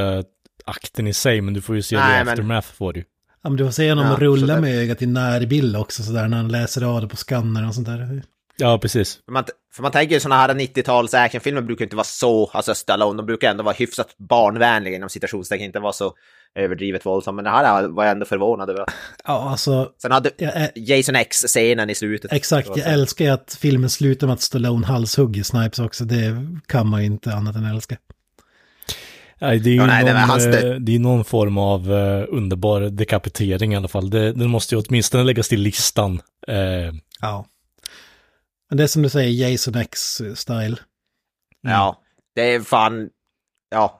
akten 0.65 1.07
i 1.07 1.13
sig, 1.13 1.41
men 1.41 1.53
du 1.53 1.61
får 1.61 1.75
ju 1.75 1.81
se 1.81 1.95
Nej, 1.95 2.19
det 2.19 2.23
men- 2.25 2.31
aftermath 2.33 2.73
får 2.73 2.93
du. 2.93 3.03
Ja, 3.43 3.49
men 3.49 3.57
du 3.57 3.63
får 3.65 3.71
se 3.71 3.89
honom 3.89 4.05
Ja, 4.05 4.17
rulla 4.19 4.61
med 4.61 4.77
ögat 4.81 5.01
i 5.01 5.05
närbild 5.05 5.77
också 5.77 6.03
sådär 6.03 6.27
när 6.27 6.37
han 6.37 6.51
läser 6.51 6.83
av 6.83 7.01
det 7.01 7.07
på 7.07 7.17
skannern 7.17 7.67
och 7.67 7.75
sånt 7.75 7.87
där. 7.87 8.23
Ja, 8.57 8.77
precis. 8.77 9.19
För 9.25 9.31
man, 9.31 9.43
för 9.75 9.81
man 9.81 9.91
tänker 9.91 10.13
ju 10.15 10.19
sådana 10.19 10.41
här 10.41 10.49
90-tals 10.49 11.13
actionfilmer 11.13 11.61
brukar 11.61 11.85
inte 11.85 11.95
vara 11.95 12.03
så, 12.03 12.49
alltså 12.53 12.75
Stallone, 12.75 13.17
de 13.17 13.25
brukar 13.25 13.51
ändå 13.51 13.63
vara 13.63 13.73
hyfsat 13.73 14.15
barnvänliga 14.17 14.95
inom 14.95 15.09
citationstecken, 15.09 15.65
inte 15.65 15.79
vara 15.79 15.93
så 15.93 16.13
överdrivet 16.55 17.05
våldsamma. 17.05 17.35
Men 17.35 17.43
det 17.43 17.49
här 17.49 17.87
var 17.87 18.03
jag 18.03 18.11
ändå 18.11 18.25
förvånad 18.25 18.69
över. 18.69 18.85
Ja, 19.25 19.49
alltså 19.49 19.91
Sen 20.01 20.11
hade 20.11 20.29
jag, 20.37 20.69
Jason 20.75 21.15
X-scenen 21.15 21.89
i 21.89 21.95
slutet. 21.95 22.33
exakt. 22.33 22.69
Jag 22.75 22.87
älskar 22.87 23.25
ju 23.25 23.31
att 23.31 23.57
filmen 23.61 23.89
slutar 23.89 24.27
med 24.27 24.33
att 24.33 24.41
Stallone 24.41 24.85
halshugger 24.85 25.43
Snipes 25.43 25.79
också. 25.79 26.03
Det 26.03 26.47
kan 26.67 26.87
man 26.87 26.99
ju 26.99 27.05
inte 27.05 27.33
annat 27.33 27.55
än 27.55 27.65
älska. 27.65 27.97
Nej, 29.43 29.59
det 29.59 29.69
är 29.69 29.71
ju 29.71 29.77
Ja, 29.77 29.85
nej, 29.85 30.03
någon, 30.03 30.15
hans- 30.15 30.45
eh, 30.45 30.75
det 30.75 30.95
är 30.95 30.99
någon 30.99 31.25
form 31.25 31.57
av 31.57 31.93
eh, 31.93 32.25
underbar 32.29 32.81
dekapitering 32.81 33.73
i 33.73 33.75
alla 33.75 33.87
fall. 33.87 34.09
Det, 34.09 34.31
den 34.31 34.49
måste 34.49 34.75
ju 34.75 34.81
åtminstone 34.87 35.23
läggas 35.23 35.47
till 35.49 35.61
listan. 35.61 36.21
Eh, 36.47 36.93
Ja. 37.21 37.45
Men 38.69 38.77
det 38.77 38.83
är 38.83 38.87
som 38.87 39.01
du 39.01 39.09
säger, 39.09 39.49
Jason 39.49 39.75
X-style. 39.75 40.77
Ja, 41.61 42.01
det 42.35 42.53
är 42.53 42.59
fan... 42.61 43.09
Ja, 43.75 43.99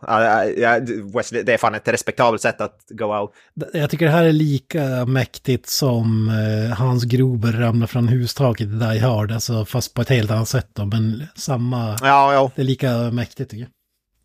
Wesley, 1.15 1.43
det 1.43 1.53
är 1.53 1.57
fan 1.57 1.75
ett 1.75 1.87
respektabelt 1.87 2.41
sätt 2.41 2.61
att 2.61 2.77
go 2.89 3.05
out. 3.05 3.31
Jag 3.73 3.89
tycker 3.89 4.05
det 4.05 4.11
här 4.11 4.23
är 4.23 4.31
lika 4.31 5.05
mäktigt 5.05 5.69
som 5.69 6.31
Hans 6.77 7.03
Gruber 7.03 7.51
ramlar 7.51 7.87
från 7.87 8.07
hustaket 8.07 8.67
i 8.67 8.71
Die 8.71 8.99
Hard. 8.99 9.31
Alltså 9.31 9.65
fast 9.65 9.93
på 9.93 10.01
ett 10.01 10.09
helt 10.09 10.31
annat 10.31 10.47
sätt 10.47 10.69
då, 10.73 10.85
men 10.85 11.23
samma... 11.35 11.97
Ja, 12.01 12.33
ja. 12.33 12.51
Det 12.55 12.61
är 12.61 12.65
lika 12.65 12.97
mäktigt 13.11 13.51
tycker 13.51 13.61
jag. 13.63 13.71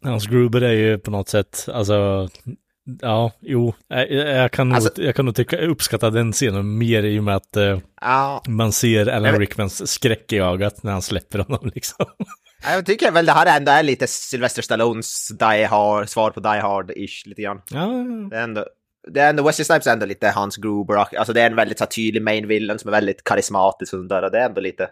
Hans 0.03 0.27
Gruber 0.27 0.61
är 0.61 0.73
ju 0.73 0.99
på 0.99 1.11
något 1.11 1.29
sätt, 1.29 1.69
alltså, 1.73 2.29
ja, 3.01 3.33
jo, 3.41 3.75
jag, 3.89 4.11
jag 4.13 4.53
kan 4.53 4.69
nog, 4.69 4.77
Alltså- 4.77 5.03
jag 5.03 5.15
kan 5.17 5.25
nog 5.25 5.35
tycka, 5.35 5.59
uppskatta 5.59 6.11
den 6.11 6.33
scenen 6.33 6.79
mer 6.79 7.03
i 7.03 7.19
och 7.19 7.25
med 7.25 7.37
att 7.37 7.57
eh, 7.57 7.79
ja. 8.01 8.43
man 8.49 8.73
ser 8.73 9.07
Alan 9.07 9.39
Rickmans 9.39 9.91
skräck 9.93 10.33
i 10.33 10.39
ögat 10.39 10.83
när 10.83 10.93
han 10.93 11.03
släpper 11.03 11.39
honom 11.39 11.71
liksom. 11.75 12.07
Jag 12.63 12.87
tycker 12.87 13.11
väl 13.13 13.27
det 13.27 13.33
här 13.33 13.57
ändå 13.59 13.73
är 13.73 13.83
lite 13.83 14.07
Sylvester 14.07 14.63
Stallones 14.63 15.29
Die 15.29 15.65
Hard, 15.65 16.09
svar 16.09 16.31
på 16.31 16.41
Die 16.41 16.49
Hard-ish 16.49 17.29
lite 17.29 17.43
grann. 17.43 17.63
Ja, 17.71 17.87
Det 18.31 18.37
är 18.37 18.43
ändå, 18.43 18.65
det 19.09 19.21
är 19.21 19.31
ändå 19.31 19.43
Wesley 19.43 19.65
Snipes 19.65 19.87
är 19.87 19.93
ändå 19.93 20.07
lite 20.07 20.29
Hans 20.29 20.57
Gruber, 20.57 20.95
alltså 20.97 21.33
det 21.33 21.41
är 21.43 21.47
en 21.51 21.57
väldigt 21.57 21.79
så 21.79 21.85
här, 21.85 21.89
tydlig 21.91 22.23
main 22.23 22.49
villain 22.49 22.79
som 22.79 22.89
är 22.89 22.93
väldigt 22.93 23.25
karismatisk 23.25 23.93
och 23.93 23.99
sånt 23.99 24.09
där, 24.09 24.23
och 24.23 24.31
det 24.31 24.39
är 24.39 24.47
ändå 24.47 24.61
lite 24.61 24.89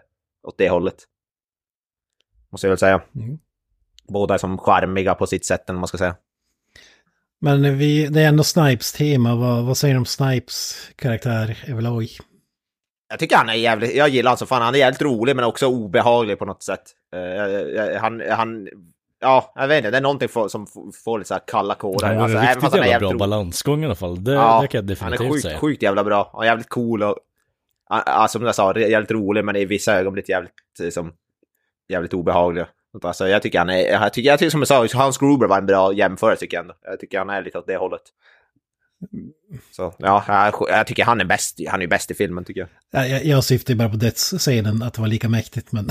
åt 0.47 0.57
det 0.57 0.69
hållet. 0.69 0.95
Måste 2.51 2.67
jag 2.67 2.71
väl 2.71 2.77
säga. 2.77 3.01
Mm. 3.15 3.37
Båda 4.07 4.33
är 4.33 4.37
som 4.37 4.57
charmiga 4.57 5.15
på 5.15 5.27
sitt 5.27 5.45
sätt, 5.45 5.69
om 5.69 5.75
man 5.75 5.87
ska 5.87 5.97
säga. 5.97 6.15
Men 7.41 7.77
vi, 7.77 8.07
det 8.07 8.21
är 8.21 8.27
ändå 8.27 8.43
Snipes 8.43 8.93
tema. 8.93 9.35
Vad, 9.35 9.63
vad 9.65 9.77
säger 9.77 9.93
du 9.93 9.97
om 9.99 10.05
Snipes 10.05 10.89
karaktär 10.95 11.57
överlag? 11.67 12.07
Jag 13.09 13.19
tycker 13.19 13.37
han 13.37 13.49
är 13.49 13.53
jävligt, 13.53 13.95
jag 13.95 14.09
gillar 14.09 14.31
han 14.31 14.37
så 14.37 14.45
fan, 14.45 14.61
han 14.61 14.75
är 14.75 14.79
jävligt 14.79 15.01
rolig 15.01 15.35
men 15.35 15.45
också 15.45 15.67
obehaglig 15.67 16.39
på 16.39 16.45
något 16.45 16.63
sätt. 16.63 16.81
Eh, 17.15 18.01
han, 18.01 18.21
han, 18.29 18.69
ja, 19.21 19.53
jag 19.55 19.67
vet 19.67 19.77
inte, 19.77 19.91
det 19.91 19.97
är 19.97 20.01
någonting 20.01 20.29
för, 20.29 20.47
som 20.47 20.67
får 21.03 21.17
lite 21.19 21.27
så 21.27 21.33
här 21.33 21.41
kalla 21.47 21.75
kårar. 21.75 22.07
han 22.07 22.17
har 22.17 22.23
Alltså, 22.23 22.37
riktigt 22.39 22.61
han 22.63 22.71
jävla 22.71 22.77
bra 22.81 22.87
jävligt 22.91 23.09
rolig. 23.09 23.19
balansgång 23.19 23.81
i 23.83 23.85
alla 23.85 23.95
fall. 23.95 24.23
Det, 24.23 24.33
Ja, 24.33 24.61
det 24.61 24.67
kan 24.67 24.87
jag 24.87 24.97
Han 24.99 25.11
definitivt 25.11 25.21
är 25.27 25.29
sjukt, 25.33 25.41
säga. 25.43 25.57
sjukt 25.59 25.83
jävla 25.83 26.03
bra 26.03 26.29
och 26.33 26.45
jävligt 26.45 26.69
cool 26.69 27.03
och, 27.03 27.15
ja, 27.89 28.27
som 28.29 28.43
jag 28.45 28.55
sa, 28.55 28.79
jävligt 28.79 29.11
rolig 29.11 29.45
men 29.45 29.55
i 29.55 29.65
vissa 29.65 29.99
ögonblick 29.99 30.29
jävligt, 30.29 30.53
liksom, 30.79 31.13
jävligt 31.89 32.13
obehaglig. 32.13 32.65
Alltså, 33.05 33.27
jag 33.27 33.41
tycker 33.41 33.59
han 33.59 33.69
är, 33.69 33.77
jag 33.77 34.13
tycker, 34.13 34.29
jag 34.29 34.39
tycker 34.39 34.49
som 34.49 34.61
jag 34.67 34.67
sa, 34.67 34.97
Hans 34.97 35.17
Gruber 35.17 35.47
var 35.47 35.57
en 35.57 35.65
bra 35.65 35.93
jämförelse 35.93 36.39
tycker 36.39 36.57
jag 36.57 36.61
ändå. 36.61 36.73
Jag 36.83 36.99
tycker 36.99 37.17
han 37.19 37.29
är 37.29 37.41
lite 37.41 37.57
åt 37.57 37.67
det 37.67 37.77
hållet. 37.77 38.01
Så 39.71 39.93
ja, 39.97 40.23
jag, 40.27 40.53
jag 40.69 40.87
tycker 40.87 41.05
han 41.05 41.21
är 41.21 41.25
bäst, 41.25 41.59
han 41.69 41.81
är 41.81 41.87
bäst 41.87 42.11
i 42.11 42.13
filmen 42.13 42.45
tycker 42.45 42.61
jag. 42.61 42.69
Ja, 42.91 43.07
Jag, 43.07 43.25
jag 43.25 43.43
syftar 43.43 43.73
ju 43.73 43.77
bara 43.77 43.89
på 43.89 43.95
dödsscenen, 43.95 44.83
att 44.83 44.93
det 44.93 45.01
var 45.01 45.07
lika 45.07 45.29
mäktigt, 45.29 45.71
men... 45.71 45.89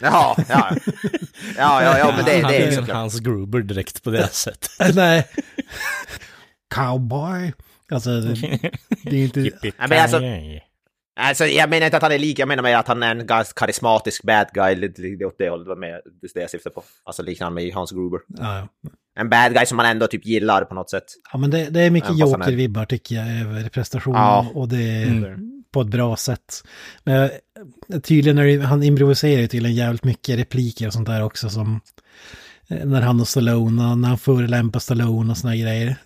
Jaha, 0.00 0.36
ja. 0.48 0.70
Ja, 1.56 1.82
ja, 1.82 1.98
ja, 1.98 2.14
men 2.16 2.24
det, 2.24 2.40
han 2.42 2.52
det 2.52 2.58
är 2.58 2.72
såklart. 2.72 2.96
Hans 2.96 3.20
Gruber 3.20 3.60
direkt 3.60 4.02
på 4.02 4.10
det 4.10 4.28
sättet. 4.28 4.70
Nej. 4.94 5.26
Cowboy. 6.74 7.52
Alltså, 7.90 8.10
det, 8.20 8.34
det 9.02 9.16
är 9.16 9.24
inte... 9.24 9.40
Nej, 9.40 9.72
men 9.88 10.02
alltså- 10.02 10.20
Alltså, 11.18 11.44
jag 11.46 11.70
menar 11.70 11.84
inte 11.86 11.96
att 11.96 12.02
han 12.02 12.12
är 12.12 12.18
lik, 12.18 12.38
jag 12.38 12.48
menar 12.48 12.62
med 12.62 12.78
att 12.78 12.88
han 12.88 13.02
är 13.02 13.10
en 13.16 13.26
ganska 13.26 13.60
karismatisk 13.60 14.22
bad 14.22 14.46
guy, 14.54 14.74
lite 14.76 15.24
åt 15.24 15.34
det 15.38 15.48
hållet, 15.48 15.66
det 15.66 15.74
det 16.20 16.26
är 16.26 16.34
det 16.34 16.40
jag 16.40 16.50
syftar 16.50 16.70
på. 16.70 16.82
Alltså 17.04 17.22
liknande 17.22 17.54
med 17.62 17.74
Hans 17.74 17.90
Gruber. 17.92 18.20
Ja, 18.28 18.56
ja. 18.58 18.90
En 19.18 19.28
bad 19.28 19.54
guy 19.54 19.66
som 19.66 19.76
man 19.76 19.86
ändå 19.86 20.06
typ 20.06 20.26
gillar 20.26 20.64
på 20.64 20.74
något 20.74 20.90
sätt. 20.90 21.04
ja 21.32 21.38
men 21.38 21.50
det, 21.50 21.70
det 21.70 21.80
är 21.80 21.90
mycket 21.90 22.18
joker-vibbar 22.18 22.84
tycker 22.84 23.14
jag 23.14 23.40
över 23.40 23.68
prestationen. 23.68 24.20
Ja. 24.20 24.46
Och 24.54 24.68
det 24.68 24.82
är 25.02 25.06
Mm. 25.06 25.64
på 25.72 25.80
ett 25.80 25.86
bra 25.88 26.16
sätt. 26.16 26.62
Men 27.04 27.30
eh, 27.92 28.00
tydligen 28.00 28.38
är 28.38 28.44
det, 28.46 28.64
han 28.66 28.82
improviserar 28.82 29.40
ju 29.40 29.46
tydligen 29.48 29.76
jävligt 29.76 30.04
mycket 30.04 30.38
repliker 30.38 30.86
och 30.86 30.92
sånt 30.92 31.06
där 31.08 31.22
också 31.22 31.50
som... 31.50 31.80
eh, 32.68 32.84
När 32.84 33.00
han 33.00 33.20
och 33.20 33.28
Stallone, 33.28 33.94
när 33.96 34.08
han 34.08 34.18
förolämpar 34.18 34.80
Stallone 34.80 35.30
och 35.30 35.38
såna 35.38 35.56
grejer. 35.56 35.96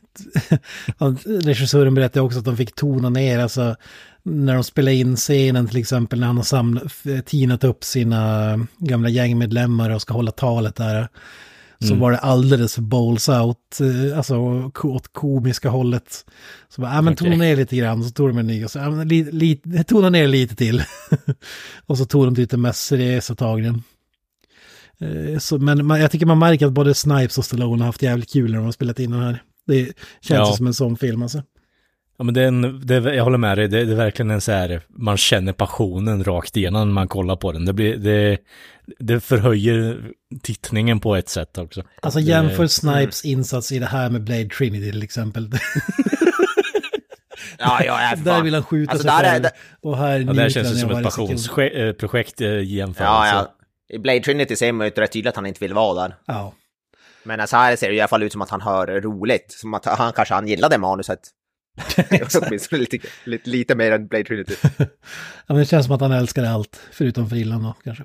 Han- 0.99 1.17
Regissören 1.27 1.95
berättade 1.95 2.21
också 2.27 2.39
att 2.39 2.45
de 2.45 2.57
fick 2.57 2.75
tona 2.75 3.09
ner, 3.11 3.39
alltså 3.39 3.77
när 4.23 4.55
de 4.55 4.65
spelade 4.65 4.95
in 4.97 5.17
scenen 5.17 5.69
till 5.69 5.77
exempel 5.79 6.21
när 6.21 6.27
han 6.27 6.37
har 6.37 6.45
samlat, 6.45 6.83
tinat 7.27 7.65
upp 7.65 7.85
sina 7.85 8.55
gamla 8.79 9.09
gängmedlemmar 9.09 9.91
och 9.91 10.03
ska 10.03 10.15
hålla 10.15 10.31
talet 10.31 10.77
där. 10.77 11.09
Så 11.89 11.95
var 12.01 12.13
det 12.13 12.19
alldeles 12.19 12.75
för 12.75 12.83
balls 12.83 13.29
out, 13.29 13.81
eh, 13.81 14.17
alltså 14.19 14.37
åt 14.83 15.13
komiska 15.13 15.69
hållet. 15.69 16.25
Så 16.69 16.81
bara, 16.81 16.95
ja 16.95 17.01
men 17.03 17.17
tona 17.17 17.31
ner 17.37 17.57
lite 17.57 17.77
grann, 17.77 18.05
så 18.05 18.11
tog 18.11 18.29
de 18.29 18.39
en 18.39 18.47
ny 18.47 18.65
och 18.65 18.71
så, 18.71 18.79
men 18.79 19.09
li, 19.09 19.23
li, 19.33 19.61
tona 19.87 20.11
ner 20.11 20.27
lite 20.29 20.57
till. 20.57 20.83
och 21.87 21.99
så 21.99 22.05
tog 22.05 22.25
de 22.25 22.35
lite 22.35 22.57
mer 22.57 22.73
seriösa 22.73 23.35
tagningen. 23.35 23.83
Eh, 25.01 25.39
Så, 25.39 25.59
men 25.59 25.87
man, 25.87 26.01
jag 26.01 26.11
tycker 26.11 26.27
man 26.27 26.39
märker 26.39 26.67
att 26.67 26.73
både 26.73 26.95
Snipes 26.95 27.39
och 27.39 27.45
Stallone 27.45 27.83
har 27.83 27.87
haft 27.87 28.03
jävligt 28.03 28.33
kul 28.33 28.51
när 28.51 28.57
de 28.59 28.65
har 28.65 28.73
spelat 28.73 28.99
in 28.99 29.11
den 29.11 29.21
här. 29.23 29.43
Det 29.71 29.85
känns 30.21 30.49
Ja. 30.49 30.53
som 30.57 30.67
en 30.67 30.75
sån 30.75 30.97
film 30.97 31.23
alltså. 31.23 31.43
Ja, 32.19 32.25
men 32.25 32.35
det 32.35 32.43
är 32.43 32.47
en, 32.49 32.87
det 32.87 32.95
är, 32.97 33.13
jag 33.13 33.25
håller 33.25 33.39
med 33.39 33.59
dig, 33.59 33.69
det, 33.69 33.85
det 33.85 33.93
är 33.93 33.97
verkligen 33.97 34.31
en 34.31 34.41
så 34.41 34.53
här, 34.53 34.81
man 34.89 35.17
känner 35.17 35.53
passionen 35.53 36.25
rakt 36.25 36.57
igenom 36.57 36.89
när 36.89 36.95
man 36.95 37.09
kollar 37.09 37.37
på 37.37 37.53
den. 37.53 37.65
Det, 37.65 37.73
blir, 37.73 37.97
det, 37.97 38.39
det 38.99 39.21
förhöjer 39.21 40.01
tittningen 40.43 41.01
på 41.01 41.17
ett 41.17 41.29
sätt 41.29 41.59
också. 41.59 41.83
Alltså 42.03 42.19
Det- 42.19 42.25
jämför 42.25 42.67
Snipes 42.67 43.25
insats 43.25 43.73
i 43.73 43.79
det 43.79 43.87
här 43.87 44.11
med 44.11 44.25
Blade 44.25 44.49
Trinity 44.49 44.91
till 44.93 45.03
exempel. 45.03 45.51
Ja, 47.59 47.85
ja, 47.85 48.17
där 48.17 48.33
fan. 48.33 48.45
vill 48.45 48.55
han 48.55 48.63
skjuta 48.63 48.93
Alltså, 48.93 49.09
sig 49.09 49.17
där 49.19 49.25
är 49.25 49.31
själv. 49.33 49.43
det- 49.43 49.53
Och 49.89 49.99
här 49.99 50.19
Ja, 50.21 50.33
det 50.33 50.51
känns 50.51 50.73
ju 50.73 50.77
som 50.77 50.91
ett 50.91 51.03
passionsprojekt 51.05 52.41
i 52.41 52.45
jämförelse. 52.45 53.05
Ja, 53.05 53.27
ja. 53.89 53.97
I 53.97 53.99
Blade 53.99 54.21
Trinity 54.21 54.57
ser 54.57 54.73
man 54.73 54.87
ju 54.87 54.91
rätt 54.91 55.13
tydligt 55.13 55.29
att 55.31 55.37
han 55.37 55.47
inte 55.47 55.61
vill 55.65 55.75
vara 55.75 56.03
där. 56.09 56.15
Ja. 56.27 56.53
Men 57.23 57.41
alltså 57.41 57.57
här 57.57 57.77
ser 57.77 57.89
det 57.89 57.95
i 57.95 58.01
alla 58.01 58.09
fall 58.09 58.23
ut 58.23 58.33
som 58.33 58.43
att 58.43 58.51
han 58.51 58.61
hör 58.61 58.87
roligt. 59.01 59.53
Som 59.53 59.75
att 59.75 59.85
han 59.85 60.13
kanske 60.13 60.35
han 60.35 60.49
gillade 60.49 60.79
manuset. 60.79 61.21
Åtminstone 62.43 62.81
lite, 62.81 62.99
lite, 63.25 63.51
lite 63.51 63.75
mer 63.75 63.93
än 63.93 64.07
Blade 64.09 64.25
Trinity. 64.25 64.55
ja, 64.79 64.87
men 65.47 65.57
det 65.57 65.65
känns 65.67 65.87
som 65.87 65.95
att 65.95 66.01
han 66.01 66.13
älskar 66.13 66.45
allt, 66.45 66.81
förutom 66.93 67.31
frillan 67.31 67.63
då 67.63 67.75
kanske. 67.85 68.05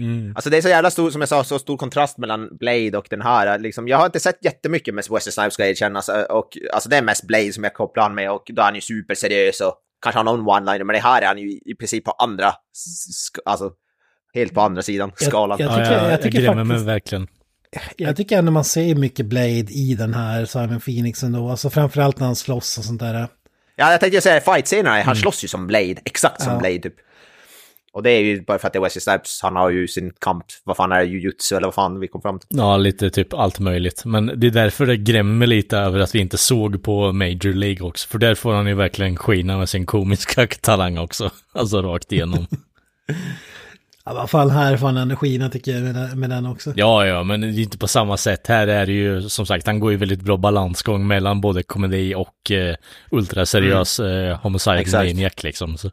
Mm. 0.00 0.32
Alltså 0.36 0.50
det 0.50 0.56
är 0.56 0.62
så 0.62 0.68
jävla 0.68 0.90
stor, 0.90 1.10
som 1.10 1.20
jag 1.20 1.28
sa, 1.28 1.44
så 1.44 1.58
stor 1.58 1.76
kontrast 1.76 2.18
mellan 2.18 2.56
Blade 2.56 2.98
och 2.98 3.06
den 3.10 3.20
här. 3.22 3.58
Liksom, 3.58 3.88
jag 3.88 3.98
har 3.98 4.06
inte 4.06 4.20
sett 4.20 4.44
jättemycket 4.44 4.94
med 4.94 5.04
Wesley 5.10 5.32
Snipes 5.32 5.54
ska 5.54 5.62
jag 5.62 5.70
erkänna. 5.70 5.98
Alltså, 5.98 6.12
och, 6.12 6.48
alltså 6.72 6.88
det 6.88 6.96
är 6.96 7.02
mest 7.02 7.26
Blade 7.26 7.52
som 7.52 7.64
jag 7.64 7.74
kopplar 7.74 8.02
han 8.02 8.14
med 8.14 8.30
och 8.32 8.42
då 8.52 8.60
är 8.62 8.66
han 8.66 8.74
ju 8.74 8.80
superseriös 8.80 9.60
och 9.60 9.74
kanske 10.02 10.18
har 10.18 10.24
någon 10.24 10.40
one-liner, 10.48 10.84
men 10.84 10.94
det 10.94 11.00
här 11.00 11.22
är 11.22 11.26
han 11.26 11.38
ju 11.38 11.50
i 11.50 11.74
princip 11.78 12.04
på 12.04 12.10
andra, 12.10 12.52
alltså 13.44 13.70
helt 14.34 14.54
på 14.54 14.60
andra 14.60 14.82
sidan 14.82 15.12
skalan. 15.16 15.58
jag 15.60 15.70
Ja, 15.70 15.76
tycker- 15.76 15.92
jag, 16.02 16.12
jag, 16.12 16.22
tycker 16.22 16.54
faktiskt- 16.54 16.86
verkligen. 16.86 17.26
Jag 17.96 18.16
tycker 18.16 18.38
ändå 18.38 18.52
man 18.52 18.64
ser 18.64 18.94
mycket 18.94 19.26
Blade 19.26 19.72
i 19.72 19.94
den 19.98 20.14
här 20.14 20.44
Simon 20.44 20.80
Phoenix 20.80 21.22
ändå. 21.22 21.48
Alltså 21.50 21.70
framförallt 21.70 22.18
när 22.18 22.26
han 22.26 22.36
slåss 22.36 22.78
och 22.78 22.84
sånt 22.84 23.00
där. 23.00 23.28
Ja, 23.76 23.90
jag 23.90 24.00
tänkte 24.00 24.20
säga 24.20 24.40
fight-scenerna, 24.40 25.02
han 25.02 25.16
slåss 25.16 25.44
ju 25.44 25.48
som 25.48 25.66
Blade, 25.66 25.96
exakt 26.04 26.42
som 26.42 26.52
Ja. 26.52 26.58
Blade 26.58 26.78
typ. 26.78 26.94
Och 27.92 28.02
det 28.02 28.10
är 28.10 28.20
ju 28.20 28.42
bara 28.42 28.58
för 28.58 28.66
att 28.66 28.72
det 28.72 28.78
är 28.78 28.80
Wesley 28.80 29.00
Snipes, 29.00 29.40
han 29.42 29.56
har 29.56 29.70
ju 29.70 29.88
sin 29.88 30.12
kamp, 30.18 30.44
vad 30.64 30.76
fan 30.76 30.92
är 30.92 30.98
det, 30.98 31.04
jujutsu 31.04 31.56
eller 31.56 31.66
vad 31.66 31.74
fan 31.74 32.00
vi 32.00 32.08
kom 32.08 32.22
fram 32.22 32.38
till. 32.38 32.48
Ja, 32.50 32.76
lite 32.76 33.10
typ 33.10 33.34
allt 33.34 33.58
möjligt. 33.58 34.04
Men 34.04 34.26
det 34.40 34.46
är 34.46 34.50
därför 34.50 34.86
det 34.86 34.96
grämmer 34.96 35.46
lite 35.46 35.78
över 35.78 36.00
att 36.00 36.14
vi 36.14 36.18
inte 36.18 36.38
såg 36.38 36.82
på 36.82 37.12
Major 37.12 37.52
League 37.52 37.86
också. 37.88 38.08
För 38.08 38.18
där 38.18 38.34
får 38.34 38.52
han 38.54 38.66
ju 38.66 38.74
verkligen 38.74 39.16
skina 39.16 39.58
med 39.58 39.68
sin 39.68 39.86
komiska 39.86 40.46
talang 40.60 40.98
också. 40.98 41.30
Alltså 41.54 41.82
rakt 41.82 42.12
igenom. 42.12 42.46
Ja, 44.04 44.14
vad 44.14 44.30
fan 44.30 44.50
här 44.50 44.76
får 44.76 44.86
han 44.86 44.96
energin 44.96 45.50
tycker 45.50 45.72
jag 45.72 45.82
med 45.82 45.94
den, 45.94 46.20
med 46.20 46.30
den 46.30 46.46
också. 46.46 46.72
Ja, 46.76 47.06
ja, 47.06 47.22
men 47.22 47.40
det 47.40 47.46
är 47.46 47.60
inte 47.60 47.78
på 47.78 47.88
samma 47.88 48.16
sätt. 48.16 48.46
Här 48.46 48.66
är 48.66 48.86
det 48.86 48.92
ju 48.92 49.22
som 49.22 49.46
sagt, 49.46 49.66
han 49.66 49.80
går 49.80 49.90
ju 49.90 49.96
väldigt 49.96 50.22
bra 50.22 50.36
balansgång 50.36 51.06
mellan 51.06 51.40
både 51.40 51.62
komedi 51.62 52.14
och 52.14 52.50
eh, 52.50 52.74
ultraseriös 53.10 54.00
eh, 54.00 54.38
homicide 54.42 54.86
maniac 54.92 55.42
liksom. 55.42 55.78
Så. 55.78 55.90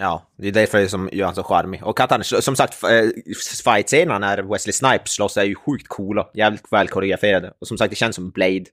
Ja, 0.00 0.22
det 0.36 0.48
är 0.48 0.52
därför 0.52 0.86
som 0.86 1.08
gör 1.12 1.26
han 1.26 1.34
så 1.34 1.42
charmig. 1.42 1.82
Och 1.84 2.00
att 2.00 2.10
han, 2.10 2.24
som 2.24 2.56
sagt, 2.56 2.82
eh, 2.84 2.88
fight-scenerna 3.64 4.18
när 4.18 4.42
Wesley 4.42 4.72
Snipes 4.72 5.10
slåss 5.10 5.36
är 5.36 5.44
ju 5.44 5.54
sjukt 5.54 5.88
coola, 5.88 6.28
jävligt 6.34 6.72
väl 6.72 6.88
koreograferade. 6.88 7.52
Och 7.58 7.66
som 7.66 7.78
sagt, 7.78 7.90
det 7.90 7.96
känns 7.96 8.16
som 8.16 8.30
Blade. 8.30 8.64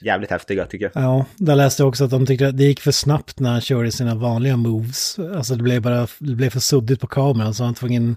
Jävligt 0.00 0.30
häftiga 0.30 0.66
tycker 0.66 0.90
jag. 0.94 1.04
Ja, 1.04 1.24
där 1.36 1.54
läste 1.56 1.82
jag 1.82 1.88
också 1.88 2.04
att 2.04 2.10
de 2.10 2.26
tyckte 2.26 2.48
att 2.48 2.56
det 2.56 2.64
gick 2.64 2.80
för 2.80 2.92
snabbt 2.92 3.40
när 3.40 3.50
han 3.50 3.60
körde 3.60 3.92
sina 3.92 4.14
vanliga 4.14 4.56
moves. 4.56 5.18
Alltså 5.18 5.54
det 5.54 5.62
blev 5.62 5.82
bara 5.82 6.06
det 6.18 6.34
blev 6.34 6.50
för 6.50 6.60
suddigt 6.60 7.00
på 7.00 7.06
kameran 7.06 7.54
så 7.54 7.64
han 7.64 7.74
tvungen 7.74 8.16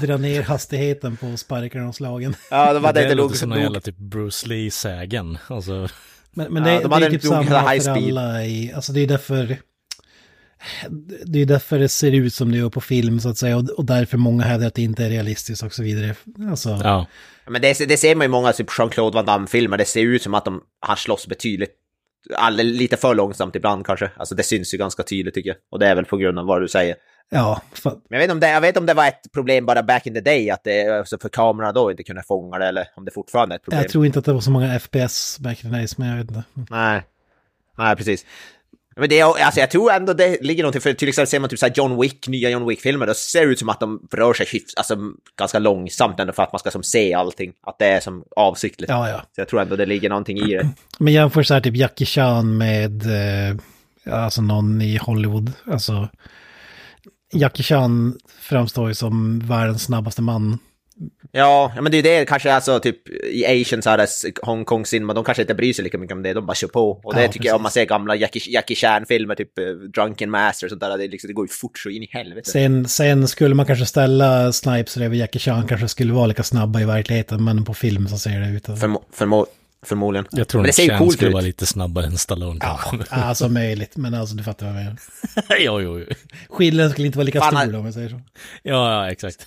dra 0.00 0.16
ner 0.16 0.42
hastigheten 0.42 1.16
på 1.16 1.36
sparkarna 1.36 1.88
och 1.88 1.94
slagen. 1.94 2.34
Ja, 2.50 2.72
de 2.72 2.84
hade 2.84 3.00
det 3.00 3.04
inte 3.04 3.14
låter 3.14 3.36
som 3.36 3.52
en 3.52 3.56
nog 3.56 3.64
jävla 3.64 3.80
typ 3.80 3.96
Bruce 3.98 4.48
Lee-sägen. 4.48 5.38
Alltså, 5.48 5.88
Men, 6.32 6.52
men 6.52 6.62
Ja, 6.66 6.70
det, 6.78 6.88
de 6.88 7.00
det 7.00 7.06
är 7.06 7.10
typ 7.10 7.22
samma 7.22 7.42
high 7.70 7.82
för 7.82 7.94
speed. 7.94 8.18
alla 8.18 8.44
i, 8.44 8.72
alltså 8.72 8.92
det 8.92 9.00
är 9.00 9.06
därför 9.06 9.56
det 11.24 11.42
är 11.42 11.46
därför 11.46 11.78
det 11.78 11.88
ser 11.88 12.12
ut 12.12 12.34
som 12.34 12.52
det 12.52 12.58
gör 12.58 12.70
på 12.70 12.80
film 12.80 13.20
så 13.20 13.28
att 13.28 13.38
säga 13.38 13.56
och, 13.56 13.70
och 13.70 13.84
därför 13.84 14.18
många 14.18 14.44
hävdar 14.44 14.66
att 14.66 14.74
det 14.74 14.82
inte 14.82 15.04
är 15.04 15.10
realistiskt 15.10 15.62
och 15.62 15.72
så 15.72 15.82
vidare. 15.82 16.14
Alltså, 16.50 16.80
ja. 16.84 17.06
Men 17.46 17.62
det, 17.62 17.88
det 17.88 17.96
ser 17.96 18.14
man 18.14 18.24
i 18.24 18.28
många 18.28 18.52
typ 18.52 18.78
Jean-Claude 18.78 19.14
Van 19.14 19.26
Damme-filmer, 19.26 19.76
det 19.76 19.84
ser 19.84 20.00
ut 20.00 20.22
som 20.22 20.34
att 20.34 20.44
de, 20.44 20.62
han 20.80 20.96
slåss 20.96 21.26
betydligt, 21.26 21.70
all, 22.36 22.56
lite 22.56 22.96
för 22.96 23.14
långsamt 23.14 23.56
ibland 23.56 23.86
kanske. 23.86 24.10
Alltså 24.16 24.34
det 24.34 24.42
syns 24.42 24.74
ju 24.74 24.78
ganska 24.78 25.02
tydligt 25.02 25.34
tycker 25.34 25.50
jag. 25.50 25.56
Och 25.70 25.78
det 25.78 25.86
är 25.86 25.94
väl 25.94 26.04
på 26.04 26.16
grund 26.16 26.38
av 26.38 26.46
vad 26.46 26.62
du 26.62 26.68
säger. 26.68 26.96
ja, 27.30 27.62
för, 27.72 27.90
Men 27.90 28.00
jag 28.08 28.18
vet, 28.18 28.30
om 28.30 28.40
det, 28.40 28.50
jag 28.50 28.60
vet 28.60 28.76
om 28.76 28.86
det 28.86 28.94
var 28.94 29.06
ett 29.06 29.32
problem 29.32 29.66
bara 29.66 29.82
back 29.82 30.06
in 30.06 30.14
the 30.14 30.20
day, 30.20 30.50
att 30.50 30.64
det, 30.64 30.98
alltså 30.98 31.18
för 31.18 31.28
kamerorna 31.28 31.72
då 31.72 31.90
inte 31.90 32.02
kunde 32.02 32.22
fånga 32.22 32.58
det, 32.58 32.66
eller 32.66 32.88
om 32.96 33.04
det 33.04 33.10
fortfarande 33.10 33.54
är 33.54 33.56
ett 33.56 33.64
problem. 33.64 33.82
jag 33.82 33.90
tror 33.90 34.06
inte 34.06 34.18
att 34.18 34.24
det 34.24 34.32
var 34.32 34.40
så 34.40 34.50
många 34.50 34.78
FPS 34.78 35.38
back 35.38 35.64
in 35.64 35.70
the 35.70 35.76
days, 35.76 35.98
men 35.98 36.08
jag 36.08 36.16
vet 36.16 36.30
inte. 36.30 36.42
Nej, 36.70 37.02
nej 37.78 37.96
precis. 37.96 38.26
Men 38.98 39.08
det, 39.08 39.22
alltså 39.22 39.60
jag 39.60 39.70
tror 39.70 39.92
ändå 39.92 40.12
det 40.12 40.38
ligger 40.42 40.62
någonting, 40.62 40.80
för 40.80 40.92
till 40.92 41.08
exempel 41.08 41.28
ser 41.28 41.40
man 41.40 41.50
typ 41.50 41.58
så 41.58 41.68
John 41.74 42.00
Wick, 42.00 42.28
nya 42.28 42.50
John 42.50 42.68
Wick-filmer, 42.68 43.06
då 43.06 43.14
ser 43.14 43.46
det 43.46 43.52
ut 43.52 43.58
som 43.58 43.68
att 43.68 43.80
de 43.80 44.08
rör 44.12 44.34
sig 44.34 44.46
hyfs, 44.52 44.74
alltså, 44.74 44.96
ganska 45.38 45.58
långsamt 45.58 46.20
ändå 46.20 46.32
för 46.32 46.42
att 46.42 46.52
man 46.52 46.58
ska 46.58 46.70
som 46.70 46.82
se 46.82 47.14
allting. 47.14 47.52
Att 47.62 47.78
det 47.78 47.86
är 47.86 48.00
som 48.00 48.24
avsiktligt. 48.36 48.90
Ja, 48.90 49.08
ja. 49.08 49.18
Så 49.34 49.40
jag 49.40 49.48
tror 49.48 49.60
ändå 49.60 49.76
det 49.76 49.86
ligger 49.86 50.08
någonting 50.08 50.38
i 50.38 50.54
det. 50.54 50.68
Men 50.98 51.12
jämför 51.12 51.42
så 51.42 51.54
här 51.54 51.60
typ 51.60 51.76
Jackie 51.76 52.06
Chan 52.06 52.56
med 52.56 53.02
eh, 53.06 53.56
alltså 54.14 54.42
någon 54.42 54.82
i 54.82 54.96
Hollywood. 54.96 55.52
Alltså 55.64 56.08
Jackie 57.32 57.62
Chan 57.62 58.18
framstår 58.40 58.88
ju 58.88 58.94
som 58.94 59.40
världens 59.40 59.82
snabbaste 59.82 60.22
man. 60.22 60.58
Ja, 61.32 61.72
men 61.82 61.92
det 61.92 61.96
är 61.98 62.02
ju 62.02 62.18
det 62.18 62.24
kanske 62.26 62.52
alltså 62.54 62.80
typ 62.80 63.08
i 63.08 63.46
Asian 63.62 63.82
så 63.82 63.90
här 63.90 64.08
Hongkong 64.46 64.86
cinema, 64.86 65.14
de 65.14 65.24
kanske 65.24 65.42
inte 65.42 65.54
bryr 65.54 65.72
sig 65.72 65.84
lika 65.84 65.98
mycket 65.98 66.16
om 66.16 66.22
det, 66.22 66.32
de 66.32 66.46
bara 66.46 66.54
kör 66.54 66.68
på. 66.68 66.90
Och 66.90 67.14
det 67.14 67.22
Ja, 67.22 67.32
tycker 67.32 67.46
jag 67.46 67.54
om 67.56 67.58
precis. 67.58 67.62
man 67.62 67.70
ser 67.82 67.84
gamla 67.84 68.16
Jackie, 68.16 68.42
Jackie 68.52 68.76
Chan-filmer, 68.76 69.34
typ 69.34 69.58
eh, 69.58 69.64
Drunken 69.94 70.30
Master 70.30 70.66
och 70.66 70.70
sånt 70.70 70.80
där, 70.80 70.98
det, 70.98 71.08
liksom, 71.08 71.28
det 71.28 71.34
går 71.34 71.44
ju 71.46 71.48
fort 71.52 71.78
så 71.78 71.88
in 71.90 72.02
i 72.02 72.08
helvete. 72.12 72.50
Sen, 72.50 72.88
sen 72.88 73.28
skulle 73.28 73.54
man 73.54 73.66
kanske 73.66 73.86
ställa 73.86 74.52
Snipes 74.52 74.96
bredvid 74.96 75.20
Jackie 75.20 75.40
Chan 75.40 75.66
kanske 75.68 75.88
skulle 75.88 76.12
vara 76.12 76.26
lika 76.26 76.42
snabba 76.42 76.80
i 76.80 76.84
verkligheten, 76.84 77.44
men 77.44 77.64
på 77.64 77.74
film 77.74 78.08
så 78.08 78.18
ser 78.18 78.40
det 78.40 78.48
ut. 78.48 78.68
att- 78.68 78.80
Förmo 78.80 79.02
förmo 79.12 79.46
förmodligen. 79.86 80.26
Jag 80.30 80.48
tror 80.48 80.60
men 80.60 80.64
det 80.64 80.68
att 80.68 80.74
ser 80.74 80.82
ju 80.82 80.88
Chan 80.88 80.98
coolt 80.98 81.12
skulle 81.12 81.28
ut. 81.28 81.34
vara 81.34 81.44
lite 81.44 81.66
snabbare 81.66 82.06
än 82.06 82.18
Stallone 82.18 82.58
Ja, 82.62 82.80
alltså 83.10 83.48
möjligt, 83.48 83.96
men 83.96 84.14
alltså 84.14 84.34
du 84.36 84.42
fattar 84.44 84.66
vad 84.66 84.74
jag 84.74 84.78
menar. 84.84 84.96
jo, 85.58 85.80
jo, 85.80 85.98
jo. 85.98 86.06
Skillnaden 86.48 86.90
skulle 86.92 87.06
inte 87.06 87.18
vara 87.18 87.24
lika 87.26 87.40
Fan, 87.40 87.68
stor 87.68 87.76
om 87.78 87.84
jag 87.84 87.94
säger 87.94 88.08
så. 88.08 88.20
Ja, 88.62 88.92
ja, 89.04 89.10
exakt. 89.10 89.46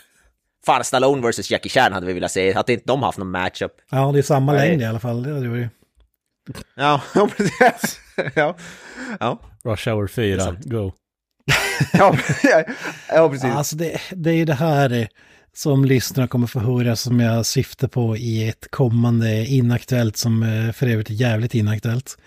Fan, 0.65 0.83
Stallone 0.83 1.29
vs 1.29 1.51
Jackie 1.51 1.69
Chan 1.69 1.93
hade 1.93 2.05
vi 2.05 2.13
velat 2.13 2.31
se, 2.31 2.53
att 2.53 2.69
inte 2.69 2.83
de 2.87 3.03
haft 3.03 3.17
någon 3.17 3.31
matchup. 3.31 3.71
Ja, 3.89 4.11
det 4.11 4.19
är 4.19 4.23
samma 4.23 4.53
Nej. 4.53 4.69
längd 4.69 4.81
i 4.81 4.85
alla 4.85 4.99
fall. 4.99 5.23
Det 5.23 5.39
det 5.39 5.57
ju. 5.57 5.69
Ja, 6.75 7.01
precis. 7.37 7.99
ja. 8.35 8.55
Ja. 9.19 9.39
Rush 9.63 9.89
Hour 9.89 10.07
4, 10.07 10.57
go. 10.63 10.91
Ja, 11.93 12.15
ja, 13.09 13.29
precis. 13.29 13.45
Alltså 13.45 13.75
det, 13.75 14.01
det 14.11 14.29
är 14.29 14.35
ju 14.35 14.45
det 14.45 14.53
här 14.53 15.07
som 15.53 15.85
lyssnarna 15.85 16.27
kommer 16.27 16.47
få 16.47 16.59
höra 16.59 16.95
som 16.95 17.19
jag 17.19 17.45
syftar 17.45 17.87
på 17.87 18.17
i 18.17 18.49
ett 18.49 18.67
kommande 18.71 19.45
inaktuellt 19.45 20.17
som 20.17 20.43
eh, 20.43 20.71
för 20.71 20.87
övrigt 20.87 21.09
är 21.09 21.13
jävligt 21.13 21.55
inaktuellt. 21.55 22.17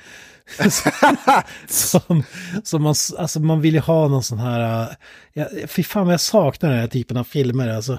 som, 1.68 2.22
som 2.64 2.82
man, 2.82 2.94
alltså 3.18 3.40
man 3.40 3.60
vill 3.60 3.74
ju 3.74 3.80
ha 3.80 4.08
någon 4.08 4.22
sån 4.22 4.38
här, 4.38 4.82
eh, 4.82 4.88
ja, 5.32 5.46
fy 5.66 5.82
fan 5.82 6.04
vad 6.06 6.12
jag 6.12 6.20
saknar 6.20 6.70
den 6.70 6.78
här 6.78 6.86
typen 6.86 7.16
av 7.16 7.24
filmer 7.24 7.68
alltså. 7.68 7.98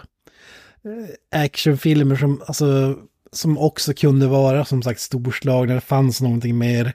Actionfilmer 1.35 2.15
som, 2.15 2.41
alltså, 2.47 2.95
som 3.31 3.57
också 3.57 3.93
kunde 3.93 4.27
vara 4.27 4.65
som 4.65 4.81
sagt 4.83 4.99
storslagna, 4.99 5.75
det 5.75 5.81
fanns 5.81 6.21
någonting 6.21 6.57
mer. 6.57 6.93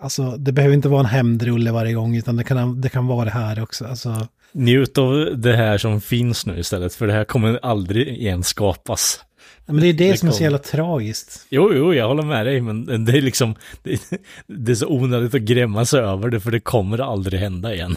Alltså 0.00 0.36
det 0.36 0.52
behöver 0.52 0.74
inte 0.74 0.88
vara 0.88 1.00
en 1.00 1.06
hämndrulle 1.06 1.72
varje 1.72 1.92
gång 1.92 2.16
utan 2.16 2.36
det 2.36 2.44
kan, 2.44 2.80
det 2.80 2.88
kan 2.88 3.06
vara 3.06 3.24
det 3.24 3.30
här 3.30 3.62
också. 3.62 3.84
Alltså, 3.86 4.28
Njut 4.52 4.98
av 4.98 5.40
det 5.40 5.56
här 5.56 5.78
som 5.78 6.00
finns 6.00 6.46
nu 6.46 6.58
istället, 6.58 6.94
för 6.94 7.06
det 7.06 7.12
här 7.12 7.24
kommer 7.24 7.58
aldrig 7.62 8.08
igen 8.08 8.42
skapas. 8.42 9.20
Ja, 9.66 9.72
men 9.72 9.82
det 9.82 9.88
är 9.88 9.92
det, 9.92 10.10
Det 10.10 10.16
som 10.16 10.28
är 10.28 10.32
så 10.32 10.38
kom. 10.38 10.44
jävla 10.44 10.58
tragiskt. 10.58 11.46
Jo, 11.50 11.70
jo, 11.74 11.94
jag 11.94 12.08
håller 12.08 12.22
med 12.22 12.46
dig, 12.46 12.60
men 12.60 13.04
det 13.04 13.12
är 13.12 13.20
liksom, 13.22 13.54
det, 13.82 14.00
det 14.46 14.72
är 14.72 14.74
så 14.76 14.88
onödigt 14.88 15.34
att 15.34 15.40
grämma 15.40 15.84
sig 15.84 16.00
över 16.00 16.28
det, 16.30 16.40
för 16.40 16.50
det 16.50 16.60
kommer 16.60 16.98
aldrig 16.98 17.40
hända 17.40 17.74
igen. 17.74 17.96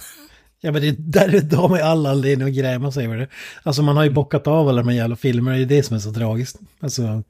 Ja 0.64 0.72
men 0.72 0.82
det, 0.82 0.92
där, 1.00 1.42
då 1.42 1.58
har 1.58 1.70
man 1.70 1.78
ju 1.80 1.84
all 1.86 2.06
anledning 2.06 2.48
att 2.48 2.54
gräma 2.54 2.92
sig 2.92 3.06
över 3.06 3.18
det. 3.18 3.28
Alltså 3.64 3.82
man 3.84 3.98
har 3.98 4.04
ju 4.04 4.10
bockat 4.10 4.48
av 4.48 4.68
alla 4.70 4.82
de 4.82 4.88
här 4.90 4.96
jävla 4.96 5.16
filmerna, 5.16 5.58
det 5.58 5.64
är 5.64 5.66
det 5.66 5.84
som 5.84 5.96
är 5.96 6.00
så 6.00 6.14
tragiskt. 6.14 6.60
Alltså, 6.80 7.24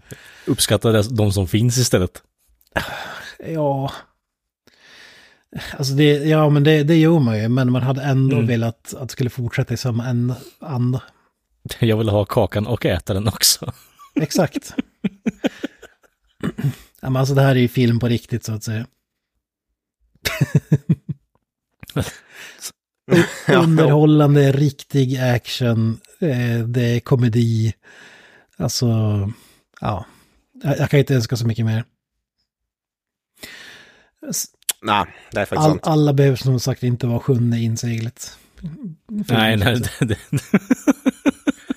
Uppskatta 0.45 1.01
de 1.03 1.32
som 1.34 1.47
finns 1.47 1.77
istället. 1.77 2.21
ja... 3.47 3.91
Alltså 5.77 5.93
det, 5.93 6.03
ja 6.13 6.49
men 6.49 6.63
det, 6.63 6.84
det 6.84 6.95
gör 6.97 7.19
man 7.19 7.38
ju, 7.41 7.49
men 7.49 7.71
man 7.71 7.82
hade 7.82 8.01
ändå 8.01 8.36
Mm. 8.36 8.47
velat 8.47 8.93
att 8.93 9.09
det 9.09 9.11
skulle 9.11 9.29
fortsätta 9.29 9.73
i 9.73 9.77
samma 9.77 10.05
en- 10.05 10.34
anda. 10.59 11.03
Jag 11.79 11.97
vill 11.97 12.09
ha 12.09 12.25
kakan 12.25 12.67
och 12.67 12.86
äta 12.86 13.13
den 13.13 13.27
också. 13.27 13.73
Exakt. 14.15 14.73
ja 17.01 17.09
men 17.09 17.15
alltså 17.15 17.34
det 17.36 17.41
här 17.41 17.55
är 17.55 17.59
ju 17.59 17.67
film 17.67 17.99
på 17.99 18.07
riktigt 18.07 18.43
så 18.43 18.53
att 18.53 18.63
säga. 18.63 18.86
Underhållande, 23.47 24.51
riktig 24.51 25.18
action, 25.18 25.99
eh, 26.20 26.59
det 26.66 26.82
är 26.84 26.99
komedi. 26.99 27.74
Alltså, 28.57 28.88
ja. 29.82 30.05
Jag, 30.64 30.89
kan 30.89 30.99
inte 30.99 31.16
önska 31.16 31.36
så 31.36 31.47
mycket 31.47 31.66
mer. 31.66 31.84
Nej, 34.82 35.05
det 35.32 35.41
är 35.41 35.45
faktiskt 35.45 35.66
All, 35.66 35.72
sant. 35.72 35.88
alla 35.88 36.14
behöver 36.14 36.38
som 36.38 36.59
sagt 36.59 36.84
inte 36.84 37.07
vara 37.07 37.20
sjunde 37.20 37.57
inseglet. 37.57 38.38
Nej, 39.07 39.57
nej, 39.57 39.82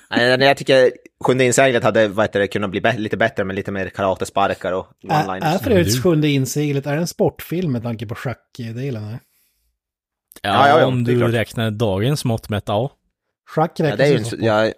Nej, 0.09 0.47
jag 0.47 0.57
tycker 0.57 0.91
Sjunde 1.23 1.45
inseglet 1.45 1.83
hade 1.83 2.07
vad 2.07 2.23
heter 2.25 2.39
det, 2.39 2.47
kunnat 2.47 2.71
bli 2.71 2.81
lite 2.97 3.17
bättre 3.17 3.43
med 3.43 3.55
lite 3.55 3.71
mer 3.71 3.89
karatesparkar 3.89 4.71
och 4.71 4.87
Är, 5.03 5.09
är 5.09 5.23
one-liners. 5.23 5.63
för 5.63 5.71
övrigt 5.71 6.03
sjunde 6.03 6.27
inseglet, 6.27 6.85
är 6.85 6.95
det 6.95 7.01
en 7.01 7.07
sportfilm 7.07 7.71
med 7.71 7.83
tanke 7.83 8.05
på 8.05 8.15
schackdelen? 8.15 9.17
Ja, 10.41 10.49
Ja, 10.49 10.67
ja, 10.69 10.79
ja, 10.79 10.85
om 10.85 11.03
du 11.03 11.17
klart. 11.17 11.31
räknar 11.33 11.71
dagens 11.71 12.25
mått 12.25 12.49
mätt, 12.49 12.63
ja. 12.67 12.91
Schack 13.49 13.79
Ja, 13.79 13.85
räknas 13.85 13.97
det 13.97 14.05
är 14.05 14.11
ju 14.11 14.17
en, 14.17 14.43
ja, 14.45 14.71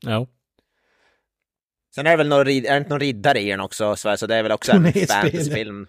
ja. 0.00 0.26
Sen 1.94 2.06
är 2.06 2.10
det 2.10 2.16
väl 2.16 2.28
någon, 2.28 2.44
rid- 2.46 2.66
är 2.66 2.70
det 2.72 2.78
inte 2.78 2.90
någon 2.90 3.00
riddare 3.00 3.40
i 3.40 3.50
den 3.50 3.60
också, 3.60 3.96
så 3.96 4.16
så 4.16 4.26
det 4.26 4.36
är 4.36 4.42
väl 4.42 4.52
också 4.52 4.72
en 4.76 4.92
fantasyfilm. 4.92 5.86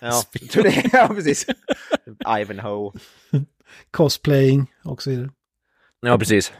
Ja, 0.00 0.22
ja, 0.92 1.08
precis. 1.14 1.46
Ivanhoe. 2.40 2.92
cosplaying 3.90 4.66
och 4.84 5.02
så 5.02 5.10
vidare. 5.10 5.30
Ja, 6.00 6.18
precis. 6.18 6.52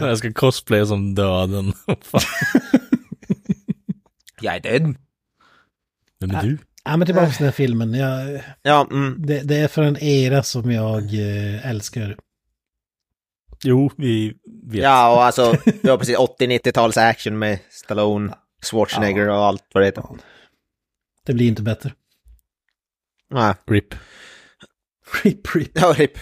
Jag 0.00 0.18
ska 0.18 0.32
cosplaya 0.32 0.86
som 0.86 1.14
döden. 1.14 1.72
Jag 4.40 4.56
är 4.56 4.60
död. 4.60 4.94
Vem 6.20 6.30
är 6.30 6.42
du? 6.42 6.58
Ja, 6.84 6.96
men 6.96 7.06
tillbaka 7.06 7.26
till 7.26 7.36
den 7.38 7.44
här 7.44 7.52
filmen. 7.52 7.94
Jag, 7.94 8.42
Ja, 8.62 8.88
mm. 8.90 9.14
det, 9.18 9.40
det 9.40 9.56
är 9.56 9.68
för 9.68 9.82
en 9.82 9.96
era 10.02 10.42
som 10.42 10.70
jag 10.72 11.02
eh, 11.02 11.66
älskar. 11.70 12.16
Jo, 13.62 13.90
vi 13.96 14.34
vet. 14.62 14.82
Ja, 14.82 15.14
och 15.14 15.24
alltså, 15.24 15.52
det 15.82 15.84
var 15.88 15.98
precis 15.98 16.16
80-90-tals 16.16 16.96
action 16.96 17.38
med 17.38 17.58
Stallone, 17.70 18.34
Schwarzenegger 18.70 19.28
och 19.28 19.44
allt 19.44 19.64
vad 19.74 19.82
det 19.82 19.86
heter. 19.86 20.04
Det 21.26 21.34
blir 21.34 21.48
inte 21.48 21.62
bättre. 21.62 21.92
Nej. 23.30 23.54
RIP. 23.66 23.94
Rip, 25.22 25.54
rip. 25.56 25.70
Ja, 25.74 25.94
RIP. 25.98 26.18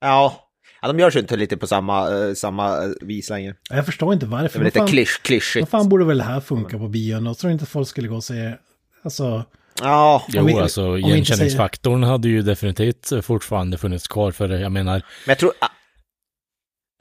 Ja. 0.00 0.48
ja, 0.82 0.88
de 0.88 0.98
gör 0.98 1.10
sig 1.10 1.20
inte 1.20 1.36
lite 1.36 1.56
på 1.56 1.66
samma, 1.66 2.10
eh, 2.10 2.34
samma 2.34 2.84
eh, 2.84 2.90
vis 3.00 3.30
längre. 3.30 3.54
Jag 3.70 3.86
förstår 3.86 4.12
inte 4.12 4.26
Det 4.26 4.30
varför. 4.30 4.60
är 4.60 4.64
väl 4.64 4.86
lite 4.94 5.06
klyschigt. 5.22 5.62
Vad 5.62 5.68
fan 5.68 5.88
borde 5.88 6.04
väl 6.04 6.18
det 6.18 6.24
här 6.24 6.40
funka 6.40 6.78
på 6.78 6.88
bion? 6.88 7.26
Jag 7.26 7.38
tror 7.38 7.52
inte 7.52 7.66
folk 7.66 7.88
skulle 7.88 8.08
gå 8.08 8.16
och 8.16 8.24
se... 8.24 8.54
Alltså, 9.02 9.44
Ja, 9.82 10.24
Jo, 10.28 10.44
vi- 10.44 10.54
alltså 10.54 10.90
vi 10.90 10.98
inte 11.00 11.08
igenkänningsfaktorn 11.10 12.02
hade 12.02 12.28
ju 12.28 12.42
definitivt 12.42 13.10
fortfarande 13.22 13.78
funnits 13.78 14.08
kvar 14.08 14.30
för 14.30 14.48
jag 14.48 14.72
menar, 14.72 14.92
men 14.92 15.02
jag 15.32 15.38
tror... 15.38 15.52
ah. 15.58 15.68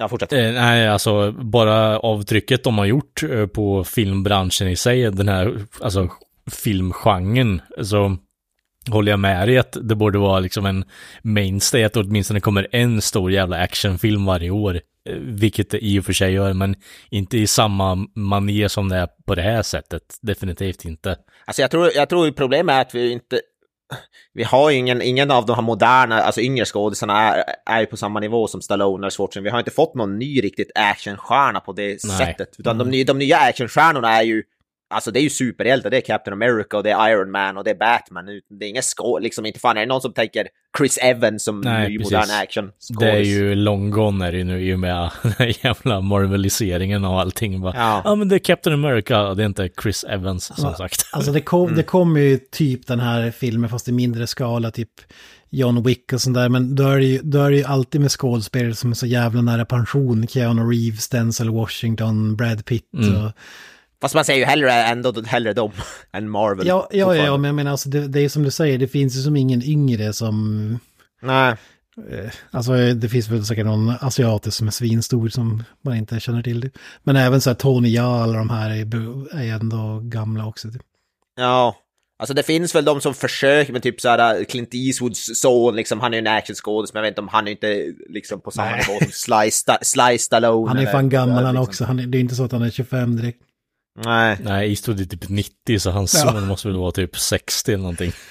Ja, 0.02 0.08
fortsätt. 0.10 0.34
eh, 0.34 0.40
nej 0.52 0.88
alltså 0.88 1.32
bara 1.32 2.00
avtrycket 2.00 2.64
de 2.64 2.78
har 2.78 2.86
gjort 2.86 3.24
eh, 3.24 3.46
på 3.48 3.84
filmbranschen 3.84 4.68
i 4.68 4.76
sig, 4.76 5.12
den 5.12 5.28
här, 5.30 5.66
alltså 5.82 6.10
filmgenren, 6.52 7.62
så 7.82 8.18
håller 8.90 9.12
jag 9.12 9.20
med 9.20 9.48
dig 9.48 9.58
att 9.58 9.78
det 9.82 9.96
borde 9.96 10.20
vara 10.20 10.40
liksom 10.40 10.66
en 10.66 10.84
mainstay, 11.22 11.84
att 11.84 11.98
åtminstone 11.98 12.40
kommer 12.40 12.68
en 12.72 13.02
stor 13.02 13.32
jävla 13.32 13.58
actionfilm 13.58 14.26
varje 14.26 14.50
år. 14.50 14.76
Eh, 15.10 15.16
Vilket 15.16 15.70
det 15.70 15.86
i 15.86 16.00
och 16.00 16.06
för 16.06 16.14
sig 16.14 16.34
gör, 16.34 16.54
men 16.54 16.76
inte 17.10 17.38
i 17.38 17.48
samma 17.48 18.08
manér 18.16 18.68
som 18.68 18.90
det 18.90 18.96
är 18.96 19.08
på 19.28 19.36
det 19.36 19.42
här 19.42 19.62
sättet. 19.64 20.02
Definitivt 20.22 20.86
inte. 20.86 21.16
Alltså 21.50 21.62
jag 21.62 21.72
tror, 21.72 21.92
jag 21.96 22.10
tror 22.10 22.32
problemet 22.32 22.76
är 22.76 22.82
att 22.82 22.96
vi 22.96 23.12
inte... 23.12 23.42
Vi 24.34 24.44
har 24.44 24.70
ju 24.70 24.78
ingen, 24.78 25.02
ingen 25.02 25.32
av 25.32 25.46
de 25.46 25.56
här 25.56 25.62
moderna, 25.62 26.22
alltså 26.22 26.42
yngre 26.42 26.66
skådisarna 26.66 27.20
är, 27.20 27.44
är 27.66 27.80
ju 27.80 27.86
på 27.86 27.98
samma 27.98 28.20
nivå 28.20 28.48
som 28.48 28.62
Stallone 28.62 29.04
eller 29.04 29.10
Schwarzenegger. 29.10 29.44
Vi 29.44 29.50
har 29.50 29.60
inte 29.60 29.72
fått 29.72 29.96
någon 29.96 30.20
ny 30.20 30.44
riktigt 30.44 30.72
actionstjärna 30.76 31.60
på 31.60 31.74
det 31.74 31.88
Nej. 32.04 32.18
sättet. 32.18 32.50
Utan 32.58 32.78
de, 32.78 32.90
ny- 32.90 33.04
de 33.04 33.18
nya 33.18 33.38
actionstjärnorna 33.38 34.18
är 34.18 34.24
ju, 34.24 34.44
alltså 34.90 35.12
det 35.12 35.20
är 35.20 35.22
ju 35.22 35.30
superhjältar. 35.30 35.90
Det 35.90 35.98
är 35.98 36.02
Captain 36.02 36.34
America 36.34 36.78
och 36.78 36.84
det 36.84 36.92
är 36.92 37.10
Iron 37.10 37.32
Man 37.32 37.58
och 37.58 37.64
det 37.64 37.70
är 37.72 37.76
Batman. 37.76 38.26
Det 38.60 38.66
är 38.66 38.70
ingen 38.70 38.84
skå, 38.84 39.20
liksom 39.20 39.46
inte 39.46 39.60
fan 39.60 39.78
är 39.78 39.82
det 39.82 39.86
någon 39.88 40.02
som 40.02 40.14
tänker 40.14 40.48
Chris 40.78 40.98
Evans 41.02 41.44
som 41.44 41.62
Nej, 41.62 41.90
ny 41.90 41.98
precis. 41.98 42.12
modern 42.14 42.42
action 42.44 42.72
Det 43.00 43.10
är 43.12 43.20
ju 43.20 43.56
long 43.56 43.92
gone 43.92 44.28
är 44.28 44.32
det 44.32 44.44
nu 44.44 44.62
i 44.62 44.74
och 44.74 44.80
med 44.80 45.12
den 45.24 45.32
här 45.38 45.66
jävla 45.66 46.02
marveliseringen 46.02 47.06
och 47.06 47.20
allting. 47.20 47.62
Bara, 47.62 47.74
Ja. 47.78 48.02
ja. 48.06 48.16
men 48.16 48.30
det 48.30 48.36
är 48.36 48.40
Captain 48.40 48.74
America, 48.86 49.34
det 49.34 49.44
är 49.44 49.46
inte 49.46 49.70
Chris 49.84 50.04
Evans 50.04 50.52
som 50.56 50.76
sagt. 50.76 51.06
alltså 51.12 51.32
det, 51.32 51.42
kom, 51.42 51.76
det 51.76 51.84
kommer 51.84 52.20
ju 52.20 52.38
typ 52.38 52.88
den 52.88 53.00
här 53.00 53.32
filmen 53.32 53.70
fast 53.70 53.88
i 53.88 53.92
mindre 53.92 54.28
skala, 54.28 54.72
typ 54.72 54.90
John 55.50 55.84
Wick 55.84 56.14
och 56.14 56.22
sånt 56.22 56.36
där. 56.36 56.50
Men 56.50 56.76
då 56.76 56.88
är 56.88 56.98
det 56.98 57.06
ju, 57.06 57.20
då 57.24 57.42
är 57.44 57.52
det 57.52 57.58
ju 57.58 57.64
alltid 57.64 58.02
med 58.02 58.12
skådespelare 58.12 58.76
som 58.76 58.92
är 58.92 58.96
så 58.96 59.06
jävla 59.06 59.42
nära 59.42 59.66
pension. 59.66 60.28
Keanu 60.28 60.62
Reeves, 60.62 61.10
Denzel 61.10 61.50
Washington, 61.50 62.36
Brad 62.36 62.66
Pitt. 62.66 62.90
Och, 62.94 63.32
Fast 64.02 64.16
man 64.16 64.26
säger 64.26 64.40
ju 64.40 64.46
hellre 64.46 64.72
ändå 64.74 65.22
hellre 65.22 65.54
dem 65.54 65.72
än 66.12 66.30
Marvel. 66.30 66.68
ja, 66.68 66.88
ja, 66.92 67.16
ja, 67.16 67.38
men 67.38 67.48
jag 67.48 67.56
menar 67.56 67.72
alltså 67.72 67.90
det, 67.90 68.08
det 68.08 68.20
är 68.22 68.30
som 68.30 68.44
du 68.44 68.52
säger, 68.52 68.78
det 68.78 68.88
finns 68.88 69.18
ju 69.18 69.22
som 69.22 69.36
ingen 69.36 69.64
yngre 69.64 70.14
som... 70.14 70.80
Nej. 71.22 71.56
Eh, 72.12 72.30
Alltså 72.52 72.72
det 72.94 73.10
finns 73.10 73.30
väl 73.30 73.46
säkert 73.46 73.66
någon 73.66 73.94
asiatisk 74.02 74.58
som 74.58 74.68
är 74.68 74.72
svinstor 74.72 75.30
som 75.30 75.64
man 75.86 75.96
inte 75.98 76.20
känner 76.20 76.44
till. 76.44 76.60
Det. 76.60 76.70
Men 77.04 77.16
även 77.16 77.42
så 77.42 77.50
här 77.50 77.56
Tony 77.56 77.90
Jaa, 77.90 78.24
alla 78.24 78.38
de 78.38 78.50
här 78.50 78.70
är, 78.70 78.82
är 79.38 79.54
ändå 79.54 80.00
gamla 80.04 80.46
också. 80.46 80.72
Typ. 80.72 80.82
Ja, 81.40 81.76
alltså 82.20 82.34
det 82.34 82.44
finns 82.44 82.76
väl 82.76 82.86
de 82.86 83.02
som 83.02 83.14
försöker, 83.14 83.74
men 83.74 83.82
typ 83.82 84.02
såhär 84.02 84.44
Clint 84.44 84.70
Eastwoods 84.74 85.40
son, 85.42 85.76
liksom, 85.76 86.00
han 86.00 86.14
är 86.14 86.18
ju 86.18 86.28
en 86.28 86.38
actionskådis, 86.38 86.94
men 86.94 87.00
jag 87.00 87.04
vet 87.04 87.12
inte 87.12 87.22
om 87.22 87.28
han 87.28 87.48
är 87.48 87.52
inte 87.52 87.94
liksom 88.10 88.42
på 88.42 88.52
samma 88.52 88.72
nivå 88.72 89.00
som 89.02 89.12
Sly, 89.12 89.36
Sta- 89.50 89.84
Sly 89.84 90.18
Stallone. 90.18 90.68
Han 90.68 90.78
är 90.78 90.92
fan 90.92 91.10
gammal 91.10 91.44
han 91.44 91.56
liksom. 91.56 91.64
också. 91.70 91.84
Han 91.86 92.00
är, 92.00 92.08
det 92.08 92.18
är 92.18 92.20
inte 92.20 92.36
så 92.36 92.44
att 92.44 92.52
han 92.52 92.62
är 92.62 92.70
25 92.70 93.16
direkt. 93.16 93.40
Nej. 94.06 94.38
Nej, 94.44 94.70
Eastwood 94.70 95.00
är 95.00 95.06
typ 95.06 95.30
90 95.30 95.80
så 95.80 95.92
hans 95.92 96.14
Ja. 96.14 96.32
son 96.32 96.48
måste 96.48 96.68
väl 96.68 96.78
vara 96.78 96.92
typ 96.92 97.18
60 97.18 97.72
eller 97.72 97.82
någonting. 97.82 98.12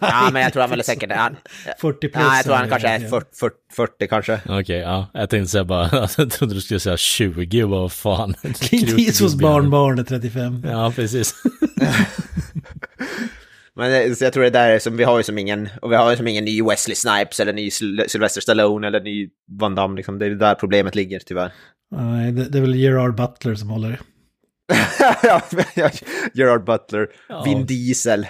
Ja, 0.00 0.30
men 0.32 0.42
jag 0.42 0.52
tror 0.52 0.60
han 0.60 0.70
väl 0.70 0.78
är 0.80 0.84
säkert... 0.84 1.12
Han, 1.12 1.36
40 1.80 1.98
plus. 2.08 2.24
ja, 2.24 2.36
jag 2.36 2.44
tror 2.44 2.54
han 2.54 2.68
kanske 2.68 2.88
är 2.88 3.00
ja. 3.00 3.08
40, 3.08 3.26
40, 3.40 3.54
40 3.76 4.06
kanske. 4.08 4.40
Okej, 4.48 4.78
ja. 4.78 5.06
Jag 5.14 5.30
tänkte 5.30 5.50
säga 5.50 5.64
bara, 5.64 6.08
jag 6.18 6.30
trodde 6.30 6.54
du 6.54 6.60
skulle 6.60 6.80
säga 6.80 6.96
20, 6.96 7.62
vad 7.66 7.92
fan. 7.92 8.34
Clint 8.60 8.98
Eastwoods 8.98 9.34
barnbarn 9.34 9.98
är 9.98 10.02
35. 10.04 10.62
Ja, 10.70 10.92
precis. 10.96 11.34
Men 13.74 13.90
det- 13.90 14.18
så 14.18 14.24
jag 14.24 14.32
tror 14.32 14.44
det 14.44 14.50
där 14.50 14.68
är 14.70 14.78
som, 14.78 14.96
vi 14.96 15.04
har 15.04 15.16
ju 15.16 15.22
som 15.22 15.38
ingen, 15.38 15.68
och 15.82 15.92
vi 15.92 15.96
har 15.96 16.10
ju 16.10 16.16
som 16.16 16.28
ingen 16.28 16.44
ny 16.44 16.62
Wesley 16.62 16.94
Snipes 16.94 17.40
eller 17.40 17.52
ny 17.52 17.68
Syl- 17.70 18.08
Sylvester 18.08 18.40
Stallone 18.40 18.86
eller 18.86 19.00
ny 19.00 19.28
Van 19.60 19.74
Damme 19.74 19.96
liksom. 19.96 20.18
Det 20.18 20.26
är 20.26 20.30
där 20.30 20.54
problemet 20.54 20.94
ligger 20.94 21.18
tyvärr. 21.26 21.52
Nej, 21.96 22.32
det, 22.32 22.44
det 22.48 22.58
är 22.58 22.62
väl 22.62 22.74
Gerard 22.74 23.14
Butler 23.16 23.54
som 23.54 23.70
håller 23.70 23.88
det. 23.88 23.98
Gerard 26.34 26.64
Butler, 26.64 27.08
Ja. 27.28 27.44
Vin 27.44 27.66
Diesel. 27.66 28.26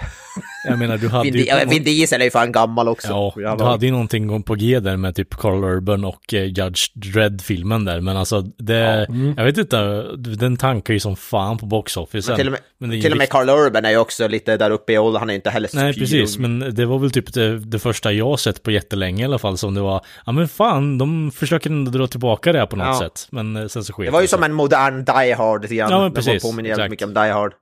Jag 0.69 0.79
menar, 0.79 0.97
du 0.97 1.07
hade 1.09 1.23
Vin, 1.31 1.33
ju... 1.41 1.45
Ja, 1.45 1.57
Vin 1.67 1.83
Diesel 1.83 2.21
är 2.21 2.25
ju 2.25 2.31
fan 2.31 2.51
gammal 2.51 2.87
också. 2.87 3.07
Ja, 3.35 3.55
du 3.57 3.63
hade 3.63 3.85
ju 3.85 3.91
någonting 3.91 4.43
på 4.43 4.55
G 4.55 4.79
där 4.79 4.97
med 4.97 5.15
typ 5.15 5.29
Carl 5.35 5.63
Urban 5.63 6.05
och 6.05 6.33
eh, 6.33 6.43
Judge 6.45 6.91
Dredd-filmen 6.93 7.85
där, 7.85 8.01
men 8.01 8.17
alltså 8.17 8.41
det, 8.41 9.07
jag 9.37 9.45
vet 9.45 9.57
inte, 9.57 10.03
den 10.17 10.57
tankar 10.57 10.93
ju 10.93 10.99
som 10.99 11.15
fan 11.15 11.57
på 11.57 11.65
box 11.65 11.97
office. 11.97 12.31
Men 12.31 12.37
till 12.37 12.47
och 12.47 12.51
med, 12.51 12.59
Men 12.77 12.89
det 12.89 13.01
till 13.01 13.11
och 13.11 13.17
med 13.17 13.23
rikt- 13.25 13.31
Carl 13.31 13.49
Urban 13.49 13.85
är 13.85 13.89
ju 13.91 13.97
också 13.97 14.27
lite 14.27 14.57
där 14.57 14.71
uppe 14.71 14.93
i 14.93 14.97
ålder, 14.97 15.19
han 15.19 15.29
är 15.29 15.33
inte 15.33 15.49
heller 15.49 15.69
Nej, 15.73 15.93
fyra 15.93 15.99
precis, 16.01 16.37
men 16.37 16.75
det 16.75 16.85
var 16.85 16.99
väl 16.99 17.11
typ 17.11 17.33
det, 17.33 17.59
det 17.59 17.79
första 17.79 18.11
jag 18.11 18.39
sett 18.39 18.63
på 18.63 18.71
jättelänge 18.71 19.21
i 19.21 19.25
alla 19.25 19.39
fall, 19.39 19.57
som 19.57 19.73
det 19.73 19.81
var, 19.81 20.01
ja 20.25 20.31
men 20.31 20.47
fan, 20.47 20.97
de 20.97 21.31
försöker 21.31 21.69
ändå 21.69 21.91
dra 21.91 22.07
tillbaka 22.07 22.51
det 22.51 22.59
här 22.59 22.65
på 22.65 22.75
något 22.75 22.87
Ja. 22.87 22.99
sätt, 22.99 23.27
men 23.31 23.55
eh, 23.55 23.67
sen 23.67 23.83
så 23.83 23.93
sker 23.93 24.03
Det 24.03 24.11
var 24.11 24.21
ju 24.21 24.27
som 24.27 24.43
en 24.43 24.53
modern 24.53 25.05
Die 25.05 25.33
Hard 25.33 25.61
lite 25.61 25.75
grann. 25.75 25.91
Ja, 25.91 26.01
men 26.01 26.13
precis, 26.13 26.43
påminner 26.43 26.69
jävligt 26.69 26.89
mycket 26.89 27.07
om 27.07 27.13
Die 27.13 27.19
Hard. 27.31 27.53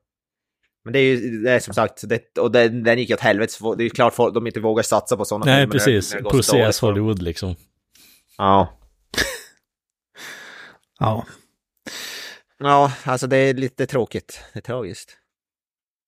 Men 0.85 0.93
det 0.93 0.99
är 0.99 1.03
ju, 1.03 1.41
det 1.43 1.51
är 1.51 1.59
som 1.59 1.73
sagt, 1.73 2.01
det, 2.09 2.37
och 2.37 2.51
den, 2.51 2.83
den 2.83 2.99
gick 2.99 3.11
åt 3.11 3.19
helvete. 3.19 3.53
Det 3.77 3.83
är 3.83 3.85
ju 3.85 3.89
klart 3.89 4.13
folk, 4.13 4.33
de 4.33 4.47
inte 4.47 4.59
vågar 4.59 4.83
satsa 4.83 5.17
på 5.17 5.25
sådana 5.25 5.45
Nej, 5.45 5.67
precis, 5.67 6.11
dem. 6.11 6.41
Hollywood 6.81 7.21
liksom. 7.21 7.55
Ja. 8.37 8.77
Ja. 10.99 11.25
Ja, 12.59 12.91
alltså 13.03 13.27
det 13.27 13.37
är 13.37 13.53
lite 13.53 13.85
tråkigt. 13.85 14.39
Det 14.53 14.59
är 14.59 14.61
tragiskt. 14.61 15.17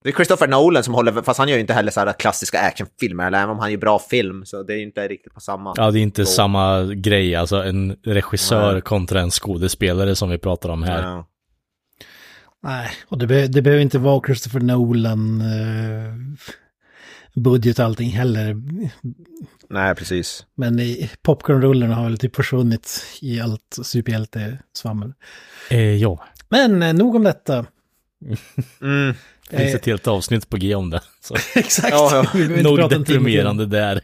Det 0.03 0.09
är 0.09 0.13
Christopher 0.13 0.47
Nolan 0.47 0.83
som 0.83 0.93
håller, 0.93 1.21
fast 1.21 1.37
han 1.39 1.47
gör 1.49 1.55
ju 1.55 1.61
inte 1.61 1.73
heller 1.73 1.91
så 1.91 1.99
här 1.99 2.13
klassiska 2.13 2.59
actionfilmer, 2.59 3.27
eller 3.27 3.37
även 3.37 3.49
om 3.49 3.59
han 3.59 3.71
gör 3.71 3.77
bra 3.77 3.99
film, 3.99 4.45
så 4.45 4.63
det 4.63 4.73
är 4.73 4.77
ju 4.77 4.83
inte 4.83 5.07
riktigt 5.07 5.33
på 5.33 5.39
samma. 5.39 5.73
Ja, 5.77 5.91
det 5.91 5.99
är 5.99 6.01
inte 6.01 6.25
Så- 6.25 6.31
samma 6.31 6.83
grej, 6.83 7.35
alltså 7.35 7.55
en 7.63 7.97
regissör 8.03 8.73
Nej. 8.73 8.81
kontra 8.81 9.21
en 9.21 9.31
skådespelare 9.31 10.15
som 10.15 10.29
vi 10.29 10.37
pratar 10.37 10.69
om 10.69 10.83
här. 10.83 11.03
Ja. 11.03 11.27
Nej, 12.67 12.89
och 13.07 13.17
det, 13.17 13.27
be, 13.27 13.47
det 13.47 13.61
behöver 13.61 13.81
inte 13.83 13.99
vara 13.99 14.21
Christopher 14.27 14.59
Nolan 14.59 15.41
eh, 15.41 16.13
budget 17.35 17.79
och 17.79 17.85
allting 17.85 18.09
heller. 18.09 18.61
Nej, 19.69 19.95
precis. 19.95 20.45
Men 20.55 20.79
i- 20.79 21.09
popcornrullarna 21.21 21.95
har 21.95 22.03
väl 22.03 22.17
typ 22.17 22.35
försvunnit 22.35 23.03
i 23.21 23.39
allt 23.41 23.77
superhjälte-svammel. 23.83 25.13
Eh, 25.69 25.79
ja, 25.95 26.25
Men 26.49 26.83
eh, 26.83 26.93
nog 26.93 27.15
om 27.15 27.23
detta. 27.23 27.65
Mm. 28.81 29.13
det 29.49 29.57
finns 29.57 29.69
Eh, 29.69 29.75
ett 29.75 29.85
helt 29.85 30.07
avsnitt 30.07 30.49
på 30.49 30.57
G 30.57 30.75
om 30.75 30.89
det. 30.89 31.01
Så. 31.21 31.35
Exakt. 31.55 31.89
Ja, 31.91 32.27
ja. 32.33 32.39
Nog 32.61 32.89
deprimerande 32.89 33.65
där. 33.65 34.01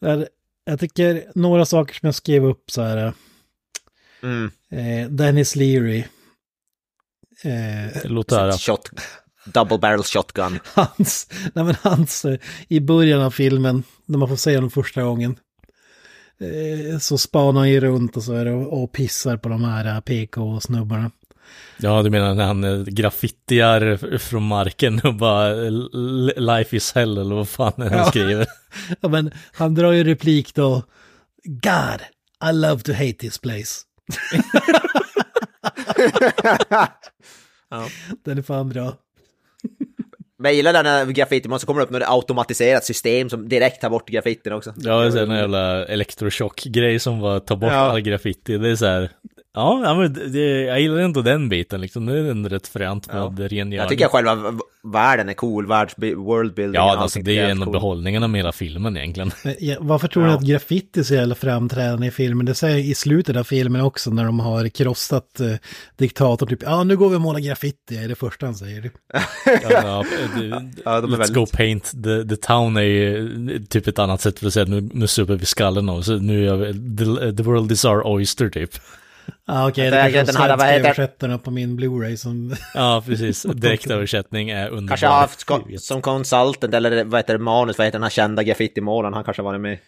Där, 0.00 0.28
Jag 0.64 0.80
tycker 0.80 1.24
några 1.34 1.64
saker 1.66 1.94
som 1.94 2.06
jag 2.06 2.14
skrev 2.14 2.44
upp 2.44 2.70
så 2.70 2.82
här. 2.82 3.12
Mm. 4.22 4.50
Eh, 4.70 5.08
Dennis 5.10 5.56
Leary. 5.56 6.04
Eh, 7.42 8.00
Låt 8.04 8.30
höra. 8.30 8.52
Shot, 8.52 8.90
double 9.44 9.78
barrel 9.78 10.02
shotgun. 10.02 10.58
hans, 10.74 11.28
nej 11.54 11.64
men 11.64 11.74
hans, 11.82 12.24
eh, 12.24 12.38
i 12.68 12.80
början 12.80 13.22
av 13.22 13.30
filmen, 13.30 13.82
när 14.06 14.18
man 14.18 14.28
får 14.28 14.36
se 14.36 14.54
honom 14.54 14.70
första 14.70 15.02
gången, 15.02 15.36
eh, 16.40 16.98
så 16.98 17.18
spanar 17.18 17.60
han 17.60 17.70
ju 17.70 17.80
runt 17.80 18.16
och 18.16 18.22
så 18.22 18.32
är 18.32 18.44
det 18.44 18.52
och, 18.52 18.82
och 18.82 18.92
pissar 18.92 19.36
på 19.36 19.48
de 19.48 19.64
här 19.64 19.94
eh, 19.94 20.00
PK-snubbarna. 20.00 21.10
Ja, 21.78 22.02
du 22.02 22.10
menar 22.10 22.34
när 22.34 22.44
han 22.44 22.64
eh, 22.64 22.82
graffitiar 22.84 24.18
från 24.18 24.42
marken 24.42 25.00
och 25.04 25.14
bara 25.14 25.52
life 26.36 26.76
is 26.76 26.92
hell 26.94 27.18
eller 27.18 27.34
vad 27.34 27.48
fan 27.48 27.72
är 27.76 27.90
han 27.90 27.98
Ja. 27.98 28.04
skriver. 28.04 28.46
Ja, 29.00 29.08
men 29.08 29.30
han 29.52 29.74
drar 29.74 29.92
ju 29.92 30.04
replik 30.04 30.54
då, 30.54 30.82
God, 31.44 32.00
I 32.50 32.52
love 32.52 32.82
to 32.82 32.92
hate 32.92 33.12
this 33.12 33.38
place. 33.38 33.80
Den 38.24 38.38
är 38.38 38.42
fan 38.42 38.68
bra. 38.68 38.94
Men 40.38 40.48
jag 40.48 40.54
gillar 40.54 40.72
den 40.72 40.86
här 40.86 41.06
graffiti, 41.06 41.48
så 41.58 41.66
kommer 41.66 41.80
det 41.80 41.84
upp 41.84 41.90
något 41.90 42.02
automatiserat 42.06 42.84
system 42.84 43.30
som 43.30 43.48
direkt 43.48 43.80
tar 43.80 43.90
bort 43.90 44.08
graffitin 44.08 44.52
också. 44.52 44.74
Ja, 44.76 45.00
det 45.00 45.20
är 45.20 45.22
en 45.22 45.30
jävla 45.36 45.86
elektrochock-grej 45.86 46.98
som 46.98 47.20
var 47.20 47.40
ta 47.40 47.56
bort 47.56 47.72
Ja. 47.72 47.76
all 47.78 48.00
graffiti. 48.00 48.58
Det 48.58 48.70
är 48.70 48.76
så 48.76 48.86
här, 48.86 49.10
ja, 49.56 49.80
ja 49.84 49.94
men 49.94 50.32
det, 50.32 50.62
jag 50.62 50.80
gillar 50.80 50.96
ändå 50.96 51.22
den 51.22 51.48
biten 51.48 51.80
liksom. 51.80 52.06
Det 52.06 52.12
är 52.18 52.30
en 52.30 52.48
rätt 52.48 52.68
fränt 52.68 53.12
med 53.12 53.38
rengöring. 53.38 53.72
Jag 53.72 53.88
tycker 53.88 54.08
själva 54.08 54.36
världen 54.92 55.28
är 55.28 55.34
cool, 55.34 55.66
världs 55.66 55.94
worldbuilding. 56.16 56.74
Ja, 56.74 56.96
alltså 56.96 57.20
det 57.20 57.38
är 57.38 57.48
en 57.48 57.62
av 57.62 57.72
behållningarna 57.72 58.28
med 58.28 58.38
hela 58.38 58.52
filmen 58.52 58.96
egentligen. 58.96 59.30
Ja, 59.58 59.76
varför 59.80 60.08
tror 60.08 60.26
ni 60.26 60.32
att 60.32 60.42
graffiti 60.42 61.00
är 61.00 61.04
så 61.04 61.14
jävla 61.14 61.34
framträdande 61.34 62.06
i 62.06 62.10
filmen? 62.10 62.46
Det 62.46 62.54
säger 62.54 62.78
i 62.78 62.94
slutet 62.94 63.36
av 63.36 63.44
filmen 63.44 63.80
också 63.80 64.10
när 64.10 64.24
de 64.24 64.40
har 64.40 64.68
krossat 64.68 65.40
eh, 65.40 65.46
diktatorn. 65.96 66.48
Typ, 66.48 66.62
ja 66.62 66.84
nu 66.84 66.96
går 66.96 67.10
vi 67.10 67.16
och 67.16 67.20
målar 67.20 67.40
graffiti, 67.40 67.96
är 67.96 68.08
det 68.08 68.14
första 68.14 68.46
han 68.46 68.54
säger. 68.54 68.90
Ja, 69.12 69.20
ja, 69.70 70.04
det, 70.36 70.46
Ja, 70.84 71.00
de 71.00 71.12
är 71.12 71.16
Let's 71.16 71.18
väldigt- 71.18 71.34
go 71.34 71.46
paint 71.52 71.84
the, 72.04 72.24
the 72.28 72.36
town 72.36 72.76
är 72.76 72.82
ju 72.82 73.58
typ 73.68 73.86
ett 73.86 73.98
annat 73.98 74.20
sätt 74.20 74.38
för 74.38 74.46
att 74.46 74.52
säga 74.52 74.66
nu, 74.66 74.88
nu 74.92 75.06
super 75.06 75.34
vi 75.34 75.46
skallen 75.46 75.88
av. 75.88 76.02
Så 76.02 76.16
nu 76.16 76.44
gör 76.44 76.56
vi, 76.56 76.72
the, 76.96 77.36
the 77.36 77.42
world 77.42 77.72
is 77.72 77.84
our 77.84 78.06
oyster 78.06 78.48
typ. 78.48 78.70
Ja 79.46 79.68
okej, 79.68 79.84
Jag 79.84 79.92
det 79.92 79.98
är 79.98 80.24
den 80.24 80.36
här, 80.36 80.48
vad 80.48 80.60
svenska 80.60 81.02
heter- 81.02 81.38
på 81.38 81.50
min 81.50 81.80
Blu-ray 81.80 82.16
som... 82.16 82.54
Ja, 82.74 83.02
precis. 83.06 83.42
Direktöversättning 83.54 84.50
är 84.50 84.68
underbar. 84.68 84.88
Kanske 84.88 85.06
har 85.06 85.20
haft 85.20 85.44
ko- 85.44 85.78
som 85.78 86.02
consultant 86.02 86.74
eller 86.74 87.04
vad 87.04 87.18
heter 87.18 87.32
det, 87.38 87.44
manus, 87.44 87.78
vad 87.78 87.84
heter 87.86 87.98
den 87.98 88.02
här 88.02 88.10
kända 88.10 88.42
graffitimålaren, 88.42 89.14
han 89.14 89.24
kanske 89.24 89.42
varit 89.42 89.60
med. 89.60 89.78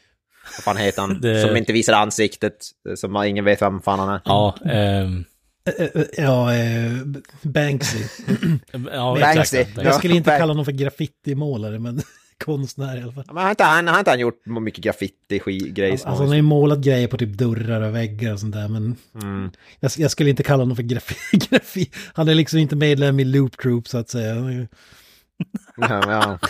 Vad 0.57 0.65
fan 0.65 0.77
heter 0.77 1.01
han? 1.03 1.21
Det- 1.23 1.43
Som 1.49 1.57
inte 1.57 1.73
visar 1.73 1.93
ansiktet, 1.93 2.57
som 2.97 3.23
ingen 3.25 3.45
vet 3.45 3.63
vem 3.63 3.81
fan 3.83 3.99
han 3.99 4.09
är. 4.09 4.21
Ja, 4.25 4.55
ehm, 4.71 5.25
Eh, 5.79 5.85
eh, 5.95 6.03
ja, 6.17 6.55
eh, 6.55 6.93
Banksy. 7.43 7.99
ja 8.93 9.17
Banksy. 9.21 9.65
Jag 9.77 9.95
skulle 9.95 10.15
inte 10.15 10.31
kalla 10.39 10.51
honom 10.53 10.65
för 10.65 10.73
graffitimålare, 10.73 11.79
men 11.79 12.03
konstnär 12.45 12.97
i 12.97 13.03
alla 13.03 13.13
fall. 13.13 13.25
Ja, 13.27 13.33
Men 13.33 13.43
har 13.43 13.51
inte 13.51 13.65
han, 13.65 13.89
har 13.89 13.99
inte 13.99 14.11
han 14.11 14.21
gjort 14.21 14.47
mycket 14.47 14.85
graffiti-grejer? 14.85 15.91
Alltså 15.93 16.09
han 16.09 16.29
har 16.29 16.35
ju 16.35 16.43
målat 16.43 16.79
grejer 16.79 17.09
på 17.09 17.17
typ 17.19 17.39
dörrar 17.39 17.81
och 17.81 17.95
väggar 17.95 18.33
och 18.33 18.41
sånt 18.41 18.55
där, 18.55 18.69
men 18.69 18.97
Mm. 19.23 19.51
jag, 19.81 19.91
jag 19.97 20.11
skulle 20.11 20.31
inte 20.31 20.43
kalla 20.43 20.63
honom 20.63 20.77
för 20.77 20.83
graffi, 20.83 21.15
graffi. 21.51 21.91
Han 22.15 22.29
är 22.29 22.35
liksom 22.35 22.59
inte 22.59 22.77
medlem 22.77 23.21
i 23.21 23.25
Loop 23.25 23.57
Troop 23.59 23.89
så 23.89 23.99
att 23.99 24.11
säga. 24.11 24.35
Ja, 25.77 26.03
ja. 26.13 26.39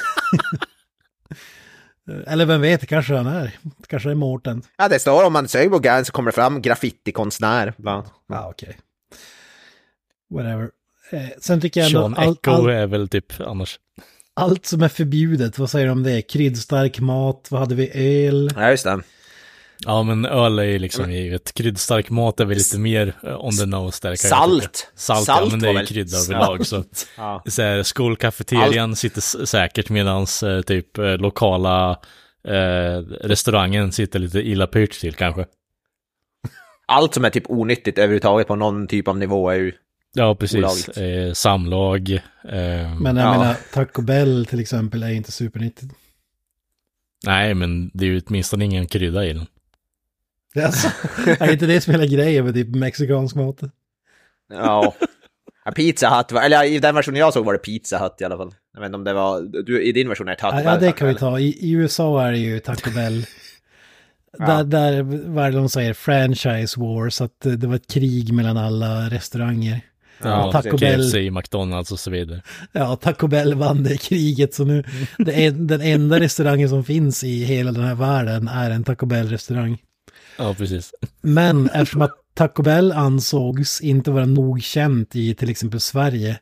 Eller 2.26 2.46
vem 2.46 2.60
vet, 2.60 2.86
kanske 2.86 3.14
han 3.14 3.26
är. 3.26 3.58
Kanske 3.86 4.10
är 4.10 4.14
Mårten. 4.14 4.62
ja, 4.76 4.88
det 4.88 4.98
står 4.98 5.24
om 5.26 5.32
man 5.32 5.48
söker 5.48 5.70
på 5.70 5.78
Gans 5.78 6.06
så 6.06 6.12
kommer 6.12 6.30
det 6.30 6.34
fram 6.34 6.62
graffitikonstnär. 6.62 7.74
Ja, 7.76 8.04
okej. 8.50 8.76
Whatever. 10.30 10.70
Eh, 11.12 11.28
sen 11.40 11.60
tycker 11.60 11.80
jag 11.80 11.86
ändå 11.88 12.00
Sean 12.00 12.28
Echo 12.30 12.50
allt, 12.50 12.68
är 12.68 12.86
väl 12.86 13.08
typ 13.08 13.40
annars. 13.40 13.78
Allt 14.38 14.66
som 14.66 14.82
är 14.82 14.88
förbjudet, 14.88 15.58
vad 15.58 15.70
säger 15.70 15.86
du 15.86 15.92
om 15.92 16.02
det? 16.02 16.22
Kryddstark 16.22 17.00
mat, 17.00 17.46
vad 17.50 17.60
hade 17.60 17.74
vi? 17.74 17.90
Öl? 18.26 18.50
Ja, 18.56 18.70
just 18.70 18.84
det. 18.84 19.00
Ja, 19.84 20.02
men 20.02 20.26
öl 20.26 20.58
är 20.58 20.62
ju 20.62 20.78
liksom 20.78 21.12
givet. 21.12 21.54
Kryddstark 21.54 22.10
mat 22.10 22.40
är 22.40 22.44
väl 22.44 22.56
lite 22.58 22.78
mer 22.78 23.14
on 23.38 23.56
the 23.56 23.66
nose 23.66 24.08
där. 24.08 24.14
Salt. 24.16 24.92
Salt, 24.94 25.24
Salt 25.24 25.40
ja, 25.44 25.48
men 25.50 25.60
det 25.60 25.68
är 25.68 25.80
ju 25.80 25.86
krydda 25.86 26.08
Salt. 26.10 26.28
överlag. 26.36 26.66
Så. 26.66 26.84
Ja. 27.16 27.42
Så 27.46 27.62
här, 27.62 27.82
skolkafeterian 27.82 28.96
sitter 28.96 29.18
s- 29.18 29.50
säkert 29.50 29.88
medans 29.90 30.42
eh, 30.42 30.60
typ 30.62 30.98
eh, 30.98 31.04
lokala 31.16 31.90
eh, 32.48 32.98
restaurangen 33.20 33.92
sitter 33.92 34.18
lite 34.18 34.38
illa 34.48 34.66
pyrt 34.66 35.00
till 35.00 35.14
kanske. 35.14 35.46
Allt 36.86 37.14
som 37.14 37.24
är 37.24 37.30
typ 37.30 37.50
onyttigt 37.50 37.98
överhuvudtaget 37.98 38.46
på 38.46 38.56
någon 38.56 38.86
typ 38.86 39.08
av 39.08 39.18
nivå 39.18 39.50
är 39.50 39.54
ju... 39.56 39.72
Ja, 40.14 40.34
precis. 40.34 40.88
Eh, 40.88 41.32
samlag. 41.32 42.10
Eh, 42.12 42.20
Men 43.00 43.16
jag 43.16 43.26
Ja. 43.26 43.38
menar, 43.38 43.56
Taco 43.72 44.02
Bell 44.02 44.46
till 44.46 44.60
exempel 44.60 45.02
är 45.02 45.10
inte 45.10 45.32
supernyttigt. 45.32 45.94
Nej, 47.26 47.54
men 47.54 47.90
det 47.94 48.04
är 48.04 48.08
ju 48.08 48.20
åtminstone 48.26 48.64
ingen 48.64 48.86
krydda 48.86 49.24
i 49.26 49.32
den. 49.32 49.46
Alltså, 50.64 50.88
är 51.44 51.52
inte 51.52 51.66
det 51.66 51.80
som 51.80 51.94
är 51.94 51.98
hela 51.98 52.12
grejen 52.12 52.44
med 52.44 52.54
typ 52.54 52.68
mexikansk 52.76 53.34
mat? 53.36 53.60
Ja. 54.52 54.94
Pizza 55.76 56.08
Hut, 56.16 56.32
eller 56.32 56.64
i 56.64 56.78
den 56.78 56.94
versionen 56.94 57.20
jag 57.20 57.32
såg 57.32 57.44
var 57.44 57.52
det 57.52 57.58
Pizza 57.58 57.98
Hut 57.98 58.12
i 58.20 58.24
alla 58.24 58.36
fall. 58.36 58.54
Jag 58.74 58.80
vet 58.80 58.86
inte 58.86 58.96
om 58.96 59.04
det 59.04 59.12
var, 59.12 59.62
du, 59.62 59.82
i 59.82 59.92
din 59.92 60.08
version 60.08 60.28
är 60.28 60.32
det 60.32 60.38
Taco 60.40 60.56
Ja, 60.56 60.64
Bell, 60.64 60.72
ja, 60.74 60.80
det 60.80 60.92
kan 60.92 61.08
vi 61.08 61.14
ta. 61.14 61.38
I, 61.38 61.44
I 61.48 61.70
USA 61.70 62.26
är 62.26 62.32
det 62.32 62.38
ju 62.38 62.60
Taco 62.60 62.90
Bell. 62.90 63.26
Ja. 64.38 64.46
Där, 64.46 64.64
där 64.64 65.02
vad 65.02 65.44
är 65.46 65.50
det 65.50 65.56
de 65.58 65.68
säger, 65.68 65.94
franchise 65.94 66.80
war, 66.80 67.10
så 67.10 67.24
att 67.24 67.40
det 67.40 67.66
var 67.66 67.74
ett 67.74 67.86
krig 67.92 68.32
mellan 68.32 68.56
alla 68.56 69.08
restauranger. 69.10 69.80
Ja, 70.22 70.52
Taco 70.52 70.78
KFC, 70.78 71.12
Bell. 71.12 71.30
McDonalds 71.30 71.92
och 71.92 72.00
så 72.00 72.10
vidare. 72.10 72.42
Ja, 72.72 72.96
Taco 72.96 73.26
Bell 73.26 73.54
vann 73.54 73.82
det 73.82 73.98
kriget, 73.98 74.54
så 74.54 74.64
nu, 74.64 74.84
det 75.18 75.46
är, 75.46 75.50
den 75.50 75.80
enda 75.80 76.20
restaurangen 76.20 76.68
som 76.68 76.84
finns 76.84 77.24
i 77.24 77.44
hela 77.44 77.72
den 77.72 77.84
här 77.84 77.94
världen 77.94 78.48
är 78.48 78.70
en 78.70 78.84
Taco 78.84 79.06
Bell-restaurang. 79.06 79.78
Ja, 80.38 80.54
precis. 80.54 80.90
Men 81.20 81.68
eftersom 81.68 82.02
att 82.02 82.14
Taco 82.34 82.62
Bell 82.62 82.92
ansågs 82.92 83.80
inte 83.80 84.10
vara 84.10 84.26
nog 84.26 84.62
känt 84.62 85.16
i 85.16 85.34
till 85.34 85.50
exempel 85.50 85.80
Sverige, 85.80 86.38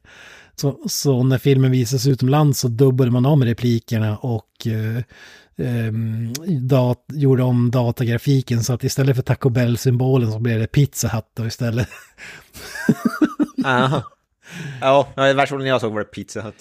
så, 0.56 0.78
så 0.88 1.22
när 1.22 1.38
filmen 1.38 1.70
visades 1.70 2.06
utomlands 2.06 2.60
så 2.60 2.68
dubbade 2.68 3.10
man 3.10 3.26
om 3.26 3.44
replikerna 3.44 4.16
och 4.16 4.66
eh, 4.66 5.02
ehm, 5.66 6.32
dat, 6.60 7.04
gjorde 7.12 7.42
om 7.42 7.70
datagrafiken 7.70 8.64
så 8.64 8.72
att 8.72 8.84
istället 8.84 9.16
för 9.16 9.22
Taco 9.22 9.48
Bell-symbolen 9.48 10.32
så 10.32 10.38
blev 10.38 10.60
det 10.60 10.66
Pizza 10.66 11.08
Hut 11.08 11.24
då 11.36 11.46
istället. 11.46 11.88
Ja, 13.66 14.02
ja, 14.80 15.08
versionen 15.16 15.66
jag 15.66 15.80
såg 15.80 15.92
var 15.92 15.98
det 16.00 16.04
Pizza 16.06 16.40
Hut. 16.42 16.54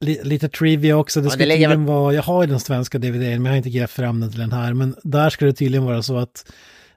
Li- 0.00 0.20
Lite 0.24 0.48
trivia 0.48 0.96
också, 0.96 1.20
det 1.20 1.26
det 1.26 1.30
ska 1.30 1.38
ligger 1.38 1.54
tydligen 1.54 1.84
vara, 1.84 2.14
jag 2.14 2.22
har 2.22 2.42
ju 2.42 2.48
den 2.50 2.60
svenska 2.60 2.98
DVDn 2.98 3.42
men 3.42 3.44
jag 3.44 3.50
har 3.52 3.56
inte 3.56 3.70
grävt 3.70 3.90
fram 3.90 4.20
den 4.20 4.30
till 4.30 4.40
den 4.40 4.52
här, 4.52 4.74
men 4.74 4.96
där 5.02 5.30
ska 5.30 5.44
det 5.44 5.52
tydligen 5.52 5.84
vara 5.86 6.02
så 6.02 6.16
att 6.18 6.52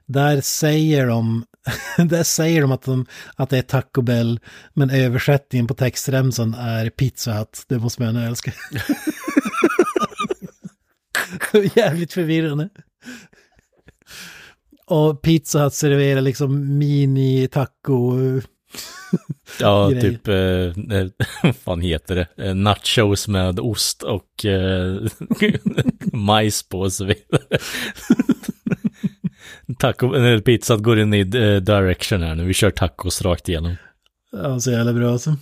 där 0.06 0.40
säger 0.40 1.06
de, 1.06 1.44
där 2.08 2.22
säger 2.22 2.60
de 2.60 2.72
att, 2.72 2.82
de 2.82 3.06
att 3.36 3.50
det 3.50 3.58
är 3.58 3.62
Taco 3.62 4.02
Bell, 4.02 4.40
men 4.74 4.90
översättningen 4.90 5.66
på 5.66 5.74
textremsan 5.74 6.54
är 6.54 6.90
Pizza 6.90 7.32
Hut, 7.32 7.64
det 7.68 7.78
måste 7.78 8.02
man 8.02 8.16
älska. 8.16 8.52
Jävligt 11.74 12.12
förvirrande. 12.12 12.68
Och 14.86 15.22
Pizza 15.22 15.62
Hut 15.64 15.74
serverar 15.74 16.20
liksom 16.20 16.78
mini-taco. 16.78 18.18
Ja, 19.60 19.88
Grej. 19.90 20.00
typ, 20.00 20.28
eh, 20.28 20.34
vad 21.42 21.56
fan 21.56 21.80
heter 21.80 22.14
det? 22.14 22.26
Eh, 22.46 22.54
nachos 22.54 23.28
med 23.28 23.60
ost 23.60 24.02
och 24.02 24.44
eh, 24.44 25.02
majs 26.12 26.62
på 26.68 26.80
och 26.80 26.92
så 26.92 27.04
vidare. 27.04 27.58
Taco, 29.78 30.40
pizzat 30.44 30.80
går 30.80 30.98
in 31.00 31.14
i 31.14 31.20
eh, 31.20 31.56
direction 31.56 32.22
här 32.22 32.34
nu, 32.34 32.44
vi 32.44 32.54
kör 32.54 32.70
tacos 32.70 33.22
rakt 33.22 33.48
igenom. 33.48 33.76
Ja, 34.32 34.60
så 34.60 34.70
jävla 34.70 34.92
bra 34.92 35.12
alltså. 35.12 35.36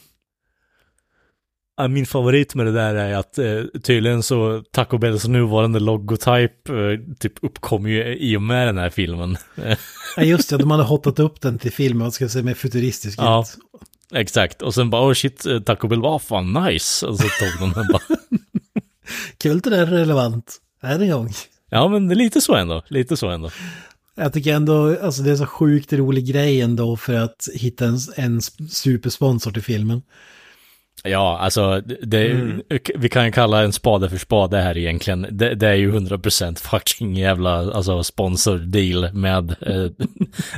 Min 1.87 2.07
favorit 2.07 2.55
med 2.55 2.67
det 2.67 2.73
där 2.73 2.95
är 2.95 3.15
att 3.15 3.39
eh, 3.39 3.63
tydligen 3.83 4.23
så 4.23 4.63
Taco 4.73 4.99
Bells 4.99 5.27
nuvarande 5.27 5.81
logotyp 5.81 6.69
eh, 6.69 6.75
typ 7.19 7.33
uppkom 7.43 7.89
ju 7.89 8.17
i 8.17 8.37
och 8.37 8.43
med 8.43 8.69
den 8.69 8.79
här 8.79 8.91
filmen. 8.91 9.37
Ja 10.17 10.23
just 10.23 10.51
det, 10.51 10.57
de 10.57 10.71
hade 10.71 10.83
hotat 10.83 11.19
upp 11.19 11.41
den 11.41 11.59
till 11.59 11.73
filmen 11.73 12.07
och 12.07 12.15
ska 12.15 12.29
se 12.29 12.43
mer 12.43 12.55
futuristisk 12.55 13.19
Ja. 13.19 13.45
Exakt, 14.15 14.63
och 14.63 14.75
sen 14.75 14.91
bara 14.91 15.09
oh 15.09 15.15
shit, 15.15 15.47
eh, 15.47 15.61
Taco 15.61 15.89
Bell 15.89 16.01
var 16.01 16.19
fan 16.19 16.53
nice. 16.53 17.07
Och 17.07 17.17
så 17.17 17.23
tog 17.23 17.61
de 17.61 17.73
den 17.73 17.87
bara. 17.93 18.03
Kulturellt 19.39 19.91
relevant, 19.91 20.57
än 20.83 21.03
en 21.03 21.11
gång. 21.11 21.33
Ja 21.71 21.89
men 21.89 22.09
det 22.09 22.15
är 22.15 22.17
lite 22.17 22.41
så 22.41 22.55
ändå, 22.55 22.83
lite 22.89 23.17
så 23.17 23.29
ändå. 23.29 23.51
Jag 24.15 24.33
tycker 24.33 24.55
ändå, 24.55 24.97
alltså 25.03 25.23
det 25.23 25.31
är 25.31 25.37
så 25.37 25.47
sjukt 25.47 25.93
rolig 25.93 26.27
grej 26.27 26.61
ändå 26.61 26.97
för 26.97 27.15
att 27.15 27.49
hitta 27.55 27.87
en, 27.87 27.99
en 28.17 28.41
supersponsor 28.71 29.51
till 29.51 29.63
filmen. 29.63 30.03
Ja, 31.05 31.39
alltså 31.39 31.81
det, 32.03 32.37
vi 32.95 33.09
kan 33.09 33.25
ju 33.25 33.33
kalla 33.33 33.63
en 33.63 33.73
spade 33.73 34.11
för 34.11 34.17
spade 34.17 34.61
här 34.61 34.79
egentligen. 34.79 35.27
Det, 35.31 35.55
det 35.55 35.69
är 35.69 35.75
ju 35.75 35.93
100% 35.93 36.59
fucking 36.59 37.17
jävla 37.17 37.73
alltså, 37.73 38.03
sponsor-deal 38.03 39.13
med 39.13 39.57
eh, 39.61 40.07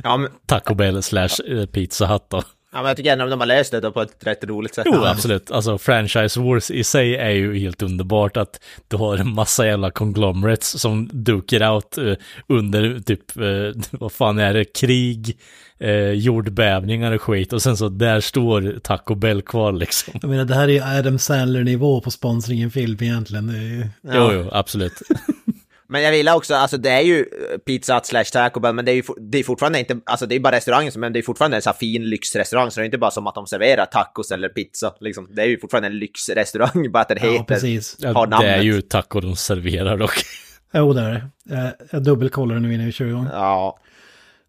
Ja, 0.02 0.16
men, 0.16 0.30
Taco 0.46 0.74
Bell 0.74 1.02
slash 1.02 1.28
eh, 1.48 1.66
Pizza 1.66 2.06
Hut 2.06 2.22
då. 2.28 2.42
Ja, 2.72 2.78
men 2.78 2.84
jag 2.84 2.96
tycker 2.96 3.12
ändå 3.12 3.24
att 3.24 3.30
de 3.30 3.40
har 3.40 3.46
löst 3.46 3.72
det 3.72 3.90
på 3.90 4.02
ett 4.02 4.16
rätt 4.20 4.44
roligt 4.44 4.74
sätt. 4.74 4.86
Jo, 4.88 5.04
absolut. 5.04 5.50
Alltså 5.50 5.78
franchise 5.78 6.40
wars 6.40 6.70
i 6.70 6.84
sig 6.84 7.16
är 7.16 7.30
ju 7.30 7.58
helt 7.58 7.82
underbart 7.82 8.36
att 8.36 8.60
du 8.88 8.96
har 8.96 9.16
en 9.16 9.34
massa 9.34 9.66
jävla 9.66 9.90
conglomerates 9.90 10.80
som 10.80 11.10
dukar 11.12 11.74
out 11.74 11.98
eh, 11.98 12.14
under 12.46 13.00
typ, 13.00 13.36
eh, 13.36 13.82
vad 14.00 14.12
fan 14.12 14.38
är 14.38 14.54
det, 14.54 14.64
krig, 14.64 15.38
eh, 15.78 16.10
jordbävningar 16.10 17.12
och 17.12 17.22
skit 17.22 17.52
och 17.52 17.62
sen 17.62 17.76
så 17.76 17.88
där 17.88 18.20
står 18.20 18.78
Taco 18.82 19.14
Bell 19.14 19.42
kvar 19.42 19.72
liksom. 19.72 20.18
Jag 20.22 20.28
menar 20.30 20.44
det 20.44 20.54
här 20.54 20.68
är 20.68 20.72
ju 20.72 20.82
Adam 20.82 21.18
Sandler-nivå 21.18 22.00
på 22.00 22.10
sponsring 22.10 22.58
i 22.58 22.62
en 22.62 22.70
film 22.70 22.98
egentligen. 23.00 23.48
Ju... 23.48 23.86
Jo, 24.02 24.32
jo, 24.32 24.48
absolut. 24.52 24.92
Men 25.90 26.02
jag 26.02 26.16
gillar 26.16 26.34
också, 26.36 26.54
alltså 26.54 26.76
det 26.76 26.90
är 26.90 27.00
ju 27.00 27.18
eh, 27.20 27.58
Pizza 27.58 28.00
slash 28.04 28.24
Taco 28.24 28.60
Bell, 28.60 28.74
men 28.74 28.84
det 28.84 28.92
är 28.92 28.94
ju 28.94 29.02
det 29.20 29.38
är 29.38 29.44
fortfarande 29.44 29.78
inte, 29.78 30.00
alltså 30.06 30.26
det 30.26 30.34
är 30.34 30.40
bara 30.40 30.56
restaurangen, 30.56 30.92
men 30.96 31.12
det 31.12 31.18
är 31.18 31.22
fortfarande 31.22 31.56
en 31.56 31.62
sån 31.62 31.70
här 31.70 31.78
fin 31.78 32.04
lyxrestaurang, 32.04 32.70
så 32.70 32.80
det 32.80 32.84
är 32.84 32.86
inte 32.86 32.98
bara 32.98 33.10
som 33.10 33.26
att 33.26 33.34
de 33.34 33.46
serverar 33.46 33.86
tacos 33.86 34.30
eller 34.30 34.48
pizza, 34.48 34.94
liksom. 35.00 35.28
Det 35.34 35.42
är 35.42 35.46
ju 35.46 35.60
fortfarande 35.60 35.88
en 35.88 35.98
lyxrestaurang, 35.98 36.92
bara 36.92 37.02
att 37.02 37.08
den 37.08 37.18
Ja, 37.22 37.30
heter, 37.30 37.44
precis. 37.44 38.04
Har 38.04 38.26
namnet. 38.26 38.40
det 38.40 38.48
är 38.54 38.62
ju 38.62 38.80
taco 38.80 39.20
de 39.20 39.36
serverar 39.36 39.96
dock. 39.96 40.12
Jo, 40.72 40.92
det 40.92 41.00
är 41.00 41.30
det. 41.44 41.74
Jag, 41.90 42.02
dubbelkollar 42.02 42.58
nu 42.58 42.74
innan 42.74 42.86
vi 42.86 42.92
kör 42.92 43.06
igång. 43.06 43.28
Ja, 43.32 43.78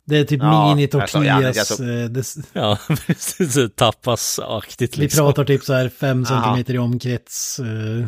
Det 0.06 0.18
är 0.18 0.24
typ 0.24 0.42
Ja, 0.42 0.76
mini 0.76 0.88
tortillas. 0.88 1.68
såg- 1.68 1.88
eh, 1.90 2.06
det, 2.10 2.24
Ja, 2.54 2.78
precis. 3.08 3.54
så 3.54 3.70
Tapasaktigt 3.70 4.98
vi 4.98 5.02
liksom. 5.02 5.26
pratar 5.26 5.44
typ 5.46 5.64
så 5.64 5.74
här 5.74 5.90
fem 5.90 6.26
centimeter 6.26 6.74
i 6.74 6.78
omkrets. 6.78 7.60
eh, 7.60 8.08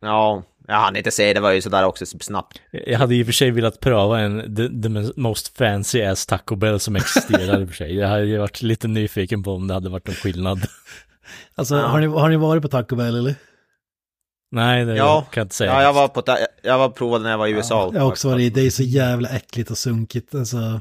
ja, 0.00 0.42
jag 0.70 0.80
hann 0.80 0.96
inte 0.96 1.10
se, 1.10 1.32
det 1.32 1.40
var 1.40 1.50
ju 1.52 1.60
sådär 1.62 1.84
också 1.84 2.06
snabbt. 2.06 2.60
Jag 2.70 2.98
hade 2.98 3.14
i 3.14 3.22
och 3.22 3.26
för 3.26 3.32
sig 3.32 3.50
velat 3.50 3.80
pröva 3.80 4.20
en 4.20 4.56
the, 4.56 4.68
the 4.82 5.20
most 5.20 5.58
fancy 5.58 6.02
ass 6.02 6.26
Taco 6.26 6.56
Bell 6.56 6.80
som 6.80 6.96
existerar 6.96 7.60
i 7.60 7.64
och 7.64 7.68
för 7.68 7.74
sig. 7.76 7.94
Jag 7.96 8.08
hade 8.08 8.24
ju 8.24 8.38
varit 8.38 8.62
lite 8.62 8.88
nyfiken 8.88 9.42
på 9.42 9.52
om 9.54 9.66
det 9.68 9.74
hade 9.74 9.88
varit 9.88 10.06
någon 10.06 10.16
skillnad. 10.16 10.60
Alltså, 11.54 11.76
har, 11.76 12.00
ni, 12.00 12.06
har 12.06 12.28
ni 12.28 12.36
varit 12.36 12.62
på 12.62 12.68
Taco 12.68 12.96
Bell 12.96 13.16
eller? 13.18 13.34
Nej, 14.52 14.84
det 14.84 14.96
Ja, 14.96 15.20
kan 15.30 15.40
jag 15.40 15.44
inte 15.44 15.54
säga. 15.54 15.72
Ja, 15.72 15.82
jag 15.82 15.92
var 15.92 16.08
på, 16.08 16.22
ta- 16.22 16.38
jag 16.62 16.78
var 16.78 16.88
provade 16.88 17.24
när 17.24 17.30
jag 17.30 17.38
var 17.38 17.46
i 17.46 17.50
USA. 17.50 17.90
Jag 17.94 18.00
har 18.00 18.08
också 18.08 18.28
varit 18.28 18.40
i. 18.42 18.50
Det 18.50 18.66
är 18.66 18.70
så 18.70 18.82
jävla 18.82 19.28
äckligt 19.28 19.70
och 19.70 19.78
sunkigt. 19.78 20.34
Alltså, 20.34 20.80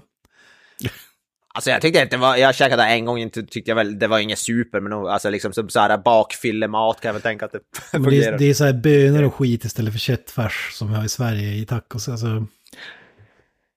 Alltså 1.53 1.69
jag 1.69 1.81
tyckte 1.81 2.01
inte 2.01 2.15
det 2.15 2.21
var, 2.21 2.35
jag 2.35 2.55
käkade 2.55 2.83
en 2.83 3.05
gång, 3.05 3.17
inte 3.19 3.43
tyckte 3.43 3.71
jag 3.71 3.75
väl, 3.75 3.99
det 3.99 4.07
var 4.07 4.19
inget 4.19 4.39
super, 4.39 4.79
men 4.79 4.93
alltså 4.93 5.29
liksom 5.29 5.53
som 5.53 5.69
så 5.69 5.79
här 5.79 5.97
bakfyllemat 5.97 7.01
kan 7.01 7.09
jag 7.09 7.13
väl 7.13 7.21
tänka 7.21 7.45
att 7.45 7.51
det 7.51 7.59
det, 7.91 7.97
fungerar. 8.03 8.33
är, 8.33 8.37
det 8.37 8.49
är 8.49 8.53
så 8.53 8.65
här 8.65 8.73
bönor 8.73 9.23
och 9.23 9.35
skit 9.35 9.65
istället 9.65 9.93
för 9.93 9.99
köttfärs 9.99 10.69
som 10.73 10.89
vi 10.89 10.95
har 10.95 11.05
i 11.05 11.09
Sverige 11.09 11.53
i 11.53 11.65
tacos. 11.65 12.09
Alltså, 12.09 12.45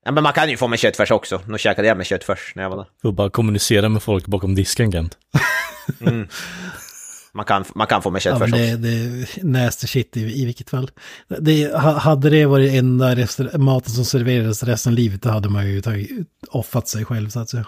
Ja, 0.05 0.13
men 0.13 0.23
man 0.23 0.33
kan 0.33 0.51
ju 0.51 0.57
få 0.57 0.69
med 0.69 0.79
köttfärs 0.79 1.11
också. 1.11 1.41
Nu 1.47 1.59
käkade 1.59 1.89
jag 1.89 1.97
med 1.97 2.07
köttfärs 2.07 2.53
när 2.55 2.63
jag 2.63 2.71
var 2.71 2.77
där. 2.77 2.87
Får 3.03 3.13
bara 3.13 3.31
kommunicera 3.31 3.89
med 3.89 4.03
folk 4.03 4.27
bakom 4.27 4.55
disken, 4.55 4.93
Kent. 4.93 5.19
Man 7.35 7.45
kan, 7.45 7.65
man 7.75 7.87
kan 7.87 8.03
få 8.03 8.11
med 8.11 8.19
ja, 8.19 8.21
köttfärs 8.21 8.51
men 8.51 8.61
också. 8.73 8.77
det, 8.77 8.89
det 8.89 9.41
är 9.41 9.45
nasty 9.45 9.87
shit 9.87 10.17
i, 10.17 10.43
i 10.43 10.45
vilket 10.45 10.71
fall. 10.71 10.91
Det, 11.41 11.75
ha- 11.75 11.99
hade 11.99 12.31
det 12.31 12.47
varit 12.47 12.73
enda 12.73 13.17
maten 13.59 13.91
som 13.93 14.05
serverades 14.05 14.63
resten 14.63 14.93
av 14.93 14.97
livet, 14.97 15.23
då 15.23 15.29
hade 15.29 15.49
man 15.49 15.67
ju 15.71 15.81
tagit, 15.81 16.11
offat 16.49 16.89
sig 16.89 17.05
själv 17.05 17.29
så 17.29 17.41
att 17.41 17.51
säga. 17.51 17.67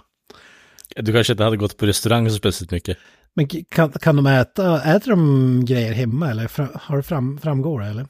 Du 0.96 1.12
kanske 1.12 1.32
inte 1.32 1.44
hade 1.44 1.56
gått 1.56 1.76
på 1.76 1.86
restaurang 1.86 2.30
så 2.30 2.36
speciellt 2.36 2.70
mycket. 2.70 2.98
Men 3.34 3.48
kan, 3.68 3.92
kan 3.92 4.16
de 4.16 4.26
äta, 4.26 4.82
äter 4.82 5.10
de 5.10 5.64
grejer 5.64 5.92
hemma 5.92 6.30
eller 6.30 6.50
har 6.78 6.96
det 6.96 7.02
fram, 7.02 7.38
framgår 7.38 7.80
det 7.80 7.86
eller? 7.86 8.06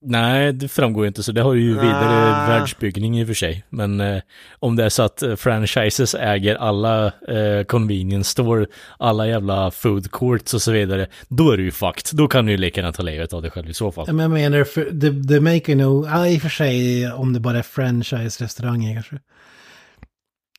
Nej, 0.00 0.52
det 0.52 0.68
framgår 0.68 1.04
ju 1.04 1.08
inte, 1.08 1.22
så 1.22 1.32
det 1.32 1.40
har 1.42 1.54
ju 1.54 1.72
vidare 1.72 2.34
Ah. 2.34 2.48
världsbyggning 2.48 3.20
i 3.20 3.22
och 3.24 3.26
för 3.26 3.34
sig. 3.34 3.64
Men 3.68 4.00
eh, 4.00 4.22
om 4.58 4.76
det 4.76 4.84
är 4.84 4.88
så 4.88 5.02
att 5.02 5.22
eh, 5.22 5.36
franchises 5.36 6.14
äger 6.14 6.54
alla 6.54 7.06
eh, 7.06 7.64
convenience 7.66 8.30
store, 8.30 8.66
alla 8.98 9.26
jävla 9.26 9.70
food 9.70 10.10
courts 10.12 10.54
och 10.54 10.62
så 10.62 10.72
vidare, 10.72 11.06
då 11.28 11.50
är 11.50 11.56
du 11.56 11.64
ju 11.64 11.70
fucked. 11.70 12.18
Då 12.18 12.28
kan 12.28 12.46
du 12.46 12.52
ju 12.52 12.58
lika 12.58 12.80
gärna 12.80 12.92
ta 12.92 13.02
livet 13.02 13.32
av 13.32 13.42
dig 13.42 13.50
själv 13.50 13.70
i 13.70 13.74
så 13.74 13.92
fall. 13.92 14.06
Men 14.06 14.18
jag 14.18 14.30
menar, 14.30 14.64
för, 14.64 14.88
det, 14.92 15.10
det 15.10 15.40
make 15.40 15.74
no, 15.74 16.06
ja 16.06 16.28
i 16.28 16.38
och 16.38 16.42
för 16.42 16.48
sig 16.48 17.12
om 17.12 17.32
det 17.32 17.40
bara 17.40 17.58
är 17.58 17.62
franchise-restauranger 17.62 18.94
kanske. 18.94 19.18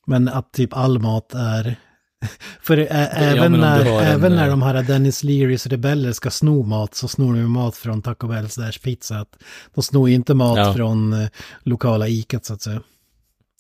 Men 0.08 0.28
att 0.28 0.54
typ 0.54 0.78
all 0.78 1.00
mat 1.00 1.34
är... 1.34 1.76
För 2.62 2.78
ä, 2.78 2.86
även, 2.88 3.52
när, 3.52 3.84
du 3.84 3.90
har 3.90 4.02
en, 4.02 4.08
även 4.08 4.36
när 4.36 4.44
eh, 4.44 4.50
de 4.50 4.62
här 4.62 4.84
Dennis 4.84 5.24
Learys 5.24 5.68
rebeller 5.68 6.12
ska 6.12 6.30
sno 6.30 6.64
mat 6.64 6.96
så 6.96 7.08
snor 7.08 7.34
de 7.34 7.52
mat 7.52 7.76
från 7.76 8.02
Taco 8.02 8.28
Bell 8.28 8.50
slash 8.50 8.72
pizza. 8.84 9.26
De 9.76 9.84
snor 9.84 10.10
ju 10.10 10.16
inte 10.16 10.34
mat 10.34 10.58
Ja. 10.58 10.74
från 10.74 11.14
eh, 11.14 11.30
lokala 11.64 12.08
ikat 12.08 12.46
så 12.46 12.54
att 12.54 12.62
säga. 12.62 12.82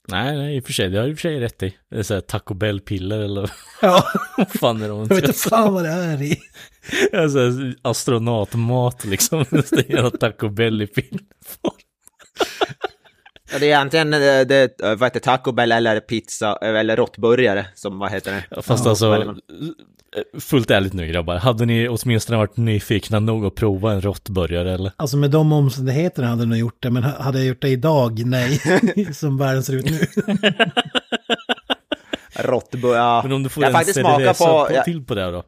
Nej, 0.08 0.38
nej, 0.38 0.58
i 0.58 0.60
och 0.60 0.66
för 0.66 0.74
sig, 0.74 0.90
det 0.90 0.98
har 0.98 1.06
du 1.06 1.12
i 1.12 1.14
och 1.14 1.18
för 1.18 1.22
sig 1.30 1.40
rätt 1.40 1.64
i. 1.64 1.76
Det 1.90 1.98
är 1.98 2.04
så 2.04 2.14
här 2.14 2.22
Taco 2.22 2.54
Bell-piller 2.54 3.20
eller 3.20 3.52
Ja, 3.82 4.04
vad 4.38 4.50
fan 4.52 4.82
är 4.82 4.88
det 4.88 4.94
man 4.94 5.00
jag 5.10 5.16
vet 5.16 5.24
inte 5.24 5.40
fan 5.40 5.74
vad 5.74 5.84
det 5.84 5.90
är 5.90 6.22
i. 6.22 6.38
Alltså 7.14 7.40
astronautmat 7.82 9.06
liksom. 9.06 9.46
Det 9.52 9.90
är 9.92 10.10
Taco 10.10 10.50
Bell 10.50 10.82
i 10.82 10.88
pillform. 10.88 11.76
Ja, 13.52 13.60
det 13.60 13.72
är 13.72 13.78
antingen 13.80 14.14
eh, 14.14 14.20
det, 14.20 14.82
eh, 14.84 14.90
vad 14.96 15.04
heter 15.04 15.20
Taco 15.20 15.52
Bell 15.52 15.72
eller 15.72 16.00
pizza, 16.00 16.58
eh, 16.62 16.70
eller 16.80 16.96
råttburgare 16.96 17.66
som, 17.76 18.00
vad 18.00 18.12
heter 18.12 18.32
det? 18.32 18.44
Ja, 18.50 18.62
Fast 18.62 18.86
Ja, 18.86 18.90
alltså, 18.90 19.36
fullt 20.40 20.72
ärligt 20.72 20.94
nu 20.94 21.08
grabbar, 21.08 21.36
hade 21.36 21.66
ni 21.66 21.88
åtminstone 21.90 22.38
varit 22.38 22.58
nyfikna 22.58 23.20
nog 23.20 23.46
att 23.46 23.56
prova 23.56 23.92
en 23.94 24.02
råttburgare 24.02 24.74
eller? 24.74 24.92
Alltså 24.98 25.18
med 25.18 25.32
de 25.32 25.54
omständigheterna 25.54 26.28
hade 26.28 26.42
jag 26.42 26.48
nog 26.50 26.58
gjort 26.58 26.84
det, 26.84 26.90
men 26.90 27.04
ha- 27.04 27.22
hade 27.24 27.38
jag 27.38 27.48
gjort 27.48 27.62
det 27.62 27.70
idag? 27.70 28.26
Nej, 28.26 28.62
som 29.14 29.38
världen 29.38 29.64
ser 29.64 29.74
ut 29.74 29.86
nu. 29.90 30.00
Råttburgare, 32.36 32.98
ja. 32.98 33.22
Men 33.24 33.32
om 33.32 33.44
du 33.44 33.50
får 33.50 33.64
jag 33.64 33.70
en 33.70 33.74
faktiskt 33.74 33.96
cerveza 33.96 34.46
på, 34.46 34.66
på 34.68 34.74
jag, 34.74 34.86
till 34.86 35.06
på 35.06 35.16
det 35.16 35.32
då? 35.32 35.44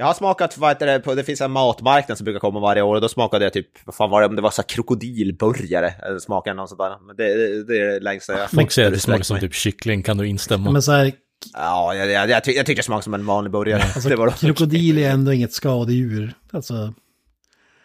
Jag 0.00 0.06
har 0.06 0.14
smakat, 0.14 0.58
vad 0.58 0.70
heter 0.70 0.86
det, 0.86 1.00
på, 1.00 1.14
det 1.14 1.24
finns 1.24 1.40
en 1.40 1.50
matmarknad 1.50 2.18
som 2.18 2.24
brukar 2.24 2.40
komma 2.40 2.60
varje 2.60 2.82
år 2.82 2.94
och 2.94 3.00
då 3.00 3.08
smakade 3.08 3.44
jag 3.44 3.52
typ, 3.52 3.66
vad 3.84 3.94
fan 3.94 4.10
var 4.10 4.20
det, 4.20 4.26
om 4.26 4.36
det 4.36 4.42
var 4.42 4.50
så 4.50 4.62
krokodilburgare, 4.62 5.94
eller 6.06 6.18
smakade 6.18 6.56
något 6.56 6.68
sånt 6.68 6.78
där. 6.78 6.96
Men 7.06 7.16
det, 7.16 7.34
det, 7.34 7.64
det 7.64 7.80
är 7.80 7.86
det 7.86 8.00
längsta 8.00 8.38
jag 8.38 8.50
Folk 8.50 8.72
säger 8.72 8.88
att 8.88 8.94
det 8.94 9.00
smakar 9.00 9.22
som 9.22 9.40
typ 9.40 9.54
kyckling, 9.54 10.02
kan 10.02 10.16
du 10.16 10.26
instämma? 10.28 10.70
Men 10.70 10.82
så 10.82 10.92
här, 10.92 11.12
Ja, 11.52 11.94
jag, 11.94 12.10
jag, 12.10 12.30
jag, 12.30 12.44
tyck, 12.44 12.56
jag 12.56 12.66
tyckte 12.66 12.80
det 12.80 12.84
smakade 12.84 13.02
som 13.02 13.14
en 13.14 13.26
vanlig 13.26 13.52
burgare. 13.52 13.82
alltså, 13.82 14.08
det 14.08 14.16
var 14.16 14.30
krokodil 14.30 14.98
är 14.98 15.10
ändå 15.10 15.32
inget 15.32 15.52
skadedjur. 15.52 16.34
Alltså, 16.52 16.94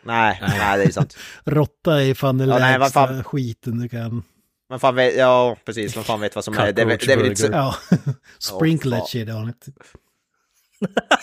Nej, 0.03 0.39
nej, 0.41 0.77
det 0.77 0.83
är 0.83 0.91
sant. 0.91 1.17
råtta 1.43 2.03
är 2.03 2.13
fan 2.13 2.37
den 2.37 2.49
Ja, 2.49 2.59
nej, 2.59 2.79
lägsta 2.79 3.07
fan. 3.07 3.23
skiten 3.23 3.79
du 3.79 3.89
kan... 3.89 4.23
Man 4.69 4.79
fan 4.79 4.95
vet, 4.95 5.17
ja 5.17 5.55
precis, 5.65 5.95
man 5.95 6.03
fan 6.03 6.21
vet 6.21 6.35
vad 6.35 6.43
som 6.43 6.57
är. 6.57 6.71
Det, 6.71 6.81
är 6.81 6.85
det 6.85 7.11
är 7.13 7.17
väl 7.17 7.25
inte 7.25 7.41
så, 7.41 7.47
Ja, 7.51 7.75
sprinkle 8.39 8.95
Åh, 8.95 8.99
that 8.99 9.09
shit 9.09 9.29
on 9.29 9.49
it. 9.49 9.65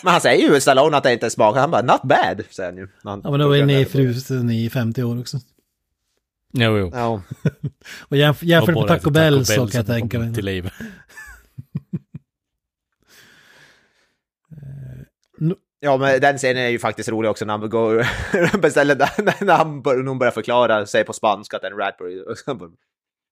Men 0.03 0.13
han 0.13 0.21
säger 0.21 0.49
ju 0.55 0.61
Stallone 0.61 0.97
att 0.97 1.03
det 1.03 1.13
inte 1.13 1.31
smakar, 1.31 1.61
han 1.61 1.71
bara 1.71 1.83
not 1.83 2.03
bad, 2.03 2.43
säger 2.51 2.69
han 2.71 2.79
ju. 2.79 2.89
han- 3.05 3.21
Ja, 3.25 3.31
men 3.31 3.41
då 3.41 3.53
är 3.57 3.65
ni 3.67 3.85
frusen 3.85 4.51
i 4.51 4.71
50 4.71 5.03
år 5.03 5.21
också. 5.21 5.37
Jo, 6.53 6.79
jo. 6.79 6.91
Ja, 6.95 7.23
Och 8.09 8.17
jämf 8.17 8.43
jämfört 8.43 8.77
Och 8.77 8.81
med 8.81 8.89
Taco 8.89 9.11
Bell 9.11 9.47
så 9.47 9.55
kan 9.67 9.69
jag 9.73 9.87
tänka 9.87 10.19
mig. 10.19 10.35
Till 10.35 10.45
liv. 10.45 10.71
ja, 15.81 15.97
men 15.97 16.21
den 16.21 16.39
scenen 16.39 16.63
är 16.63 16.69
ju 16.69 16.79
faktiskt 16.79 17.09
rolig 17.09 17.31
också 17.31 17.45
när 17.45 17.59
han 17.59 17.71
går, 17.71 18.07
beställer, 18.59 18.97
när- 18.97 19.45
när 19.45 19.57
han 19.57 19.83
bör, 19.83 20.03
någon 20.03 20.19
börjar 20.19 20.31
förklara 20.33 20.87
sig 20.87 21.05
på 21.05 21.13
spanska 21.13 21.57
att 21.57 21.63
det 21.63 21.69
är 21.69 21.73
en 21.73 21.79
ratburger. 21.79 22.25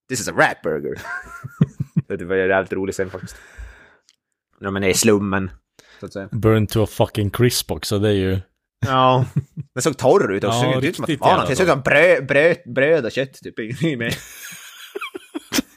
This 0.09 0.20
is 0.20 0.28
a 0.28 0.32
ratburger. 0.36 1.01
det 2.09 2.24
var 2.24 2.34
ju 2.36 2.42
en 2.42 2.48
jävligt 2.48 2.72
rolig 2.72 2.92
scen 2.94 3.10
faktiskt. 3.10 3.36
När 4.60 4.70
man 4.70 4.84
är 4.84 4.88
i 4.88 4.94
slummen, 4.94 5.51
så 6.01 6.06
att 6.06 6.12
säga. 6.12 6.28
Burn 6.32 6.66
to 6.66 6.82
a 6.82 6.86
fucking 6.86 7.31
crisp 7.31 7.70
också, 7.70 7.98
det 7.98 8.09
är 8.09 8.12
ju... 8.12 8.39
Ja, 8.86 9.24
den 9.74 9.82
såg 9.82 9.98
torr 9.98 10.32
ut 10.32 10.44
också. 10.44 10.59
Ja, 10.59 10.66
det 10.66 10.74
såg 10.74 10.85
ut 10.85 10.97
som 10.97 11.05
att 11.05 11.09
det. 11.09 11.51
Det 11.51 11.56
såg 11.56 11.66
ut 11.66 11.72
som 11.72 11.81
bröd, 11.81 12.27
bröd, 12.27 12.56
bröd 12.74 13.05
och 13.05 13.12
kött 13.12 13.35
typ. 13.43 13.82
i 13.82 13.97
med. 13.97 14.14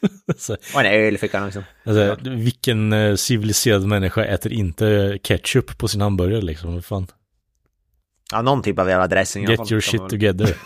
Och 0.73 0.81
en 0.81 0.85
öl 0.85 1.17
fick 1.17 1.33
han 1.33 1.47
också. 1.47 1.63
alltså, 1.83 2.29
vilken 2.29 2.93
eh, 2.93 3.15
civiliserad 3.15 3.87
människa 3.87 4.25
äter 4.25 4.53
inte 4.53 5.19
ketchup 5.23 5.77
på 5.77 5.87
sin 5.87 6.01
hamburgare 6.01 6.41
liksom? 6.41 6.73
Vad 6.73 6.85
fan? 6.85 7.07
Ja, 8.31 8.41
någon 8.41 8.61
typ 8.61 8.79
av 8.79 8.89
jävla 8.89 9.07
dressing 9.07 9.47
Get 9.47 9.71
your 9.71 9.81
shit 9.81 10.09
together. 10.09 10.57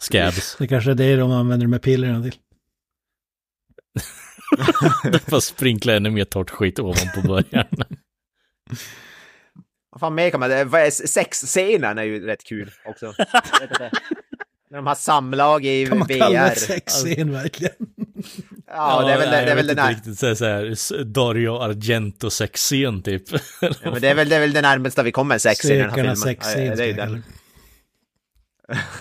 Scabs. 0.00 0.56
Det 0.58 0.66
kanske 0.66 0.90
är 0.90 0.94
det 0.94 1.16
de 1.16 1.30
använder 1.30 1.66
de 1.66 1.72
här 1.72 1.80
pillerna 1.80 2.22
till. 2.22 2.34
Fast 5.28 5.46
sprinkla 5.46 5.94
ännu 5.94 6.10
mer 6.10 6.24
torrt 6.24 6.50
skit 6.50 6.78
ovanpå 6.78 7.20
början. 7.26 7.66
Vad 9.90 10.00
fan 10.00 10.14
mer 10.14 10.30
kan 10.30 10.40
man... 10.40 10.90
Sexscenen 10.90 11.98
är 11.98 12.02
ju 12.02 12.26
rätt 12.26 12.44
kul 12.44 12.70
också. 12.84 13.14
Jag 13.18 13.60
vet 13.60 13.70
inte. 13.70 13.90
När 14.70 14.76
de 14.78 14.86
har 14.86 14.94
samlag 14.94 15.64
i 15.64 15.86
Kan 15.86 15.98
man 15.98 16.08
VR. 16.08 16.18
kalla 16.18 16.48
det 16.48 16.56
sexscen 16.56 17.32
verkligen? 17.32 17.74
Ja, 18.66 19.02
det 19.06 19.12
är 19.12 19.18
väl, 19.18 19.30
det, 19.30 19.36
det 19.36 19.42
är 19.42 19.46
jag 19.46 19.56
väl 19.56 19.66
vet 19.66 19.66
den 19.66 19.70
inte 19.70 19.82
här... 19.82 19.94
riktigt, 19.94 20.18
så 20.18 20.26
här, 20.26 20.74
så 20.74 20.96
här, 20.96 21.04
Dario 21.04 21.56
Argento 21.56 22.30
sexscen 22.30 23.02
typ. 23.02 23.22
Ja, 23.60 23.70
men 23.82 24.00
det, 24.00 24.08
är 24.08 24.14
väl, 24.14 24.28
det 24.28 24.36
är 24.36 24.40
väl 24.40 24.52
det 24.52 24.62
närmaste 24.62 25.02
vi 25.02 25.12
kommer 25.12 25.38
sexscen 25.38 25.76
i 25.76 25.78
den 25.78 25.90
här 25.90 25.96
filmen. 25.96 26.16
Sexscen 26.16 26.64
Ja, 26.66 26.74
det 26.74 26.82
är 26.82 26.86
ju 26.86 26.92
jag 26.92 26.98
kalla 26.98 27.12
den. 27.12 27.22
det. 27.22 27.22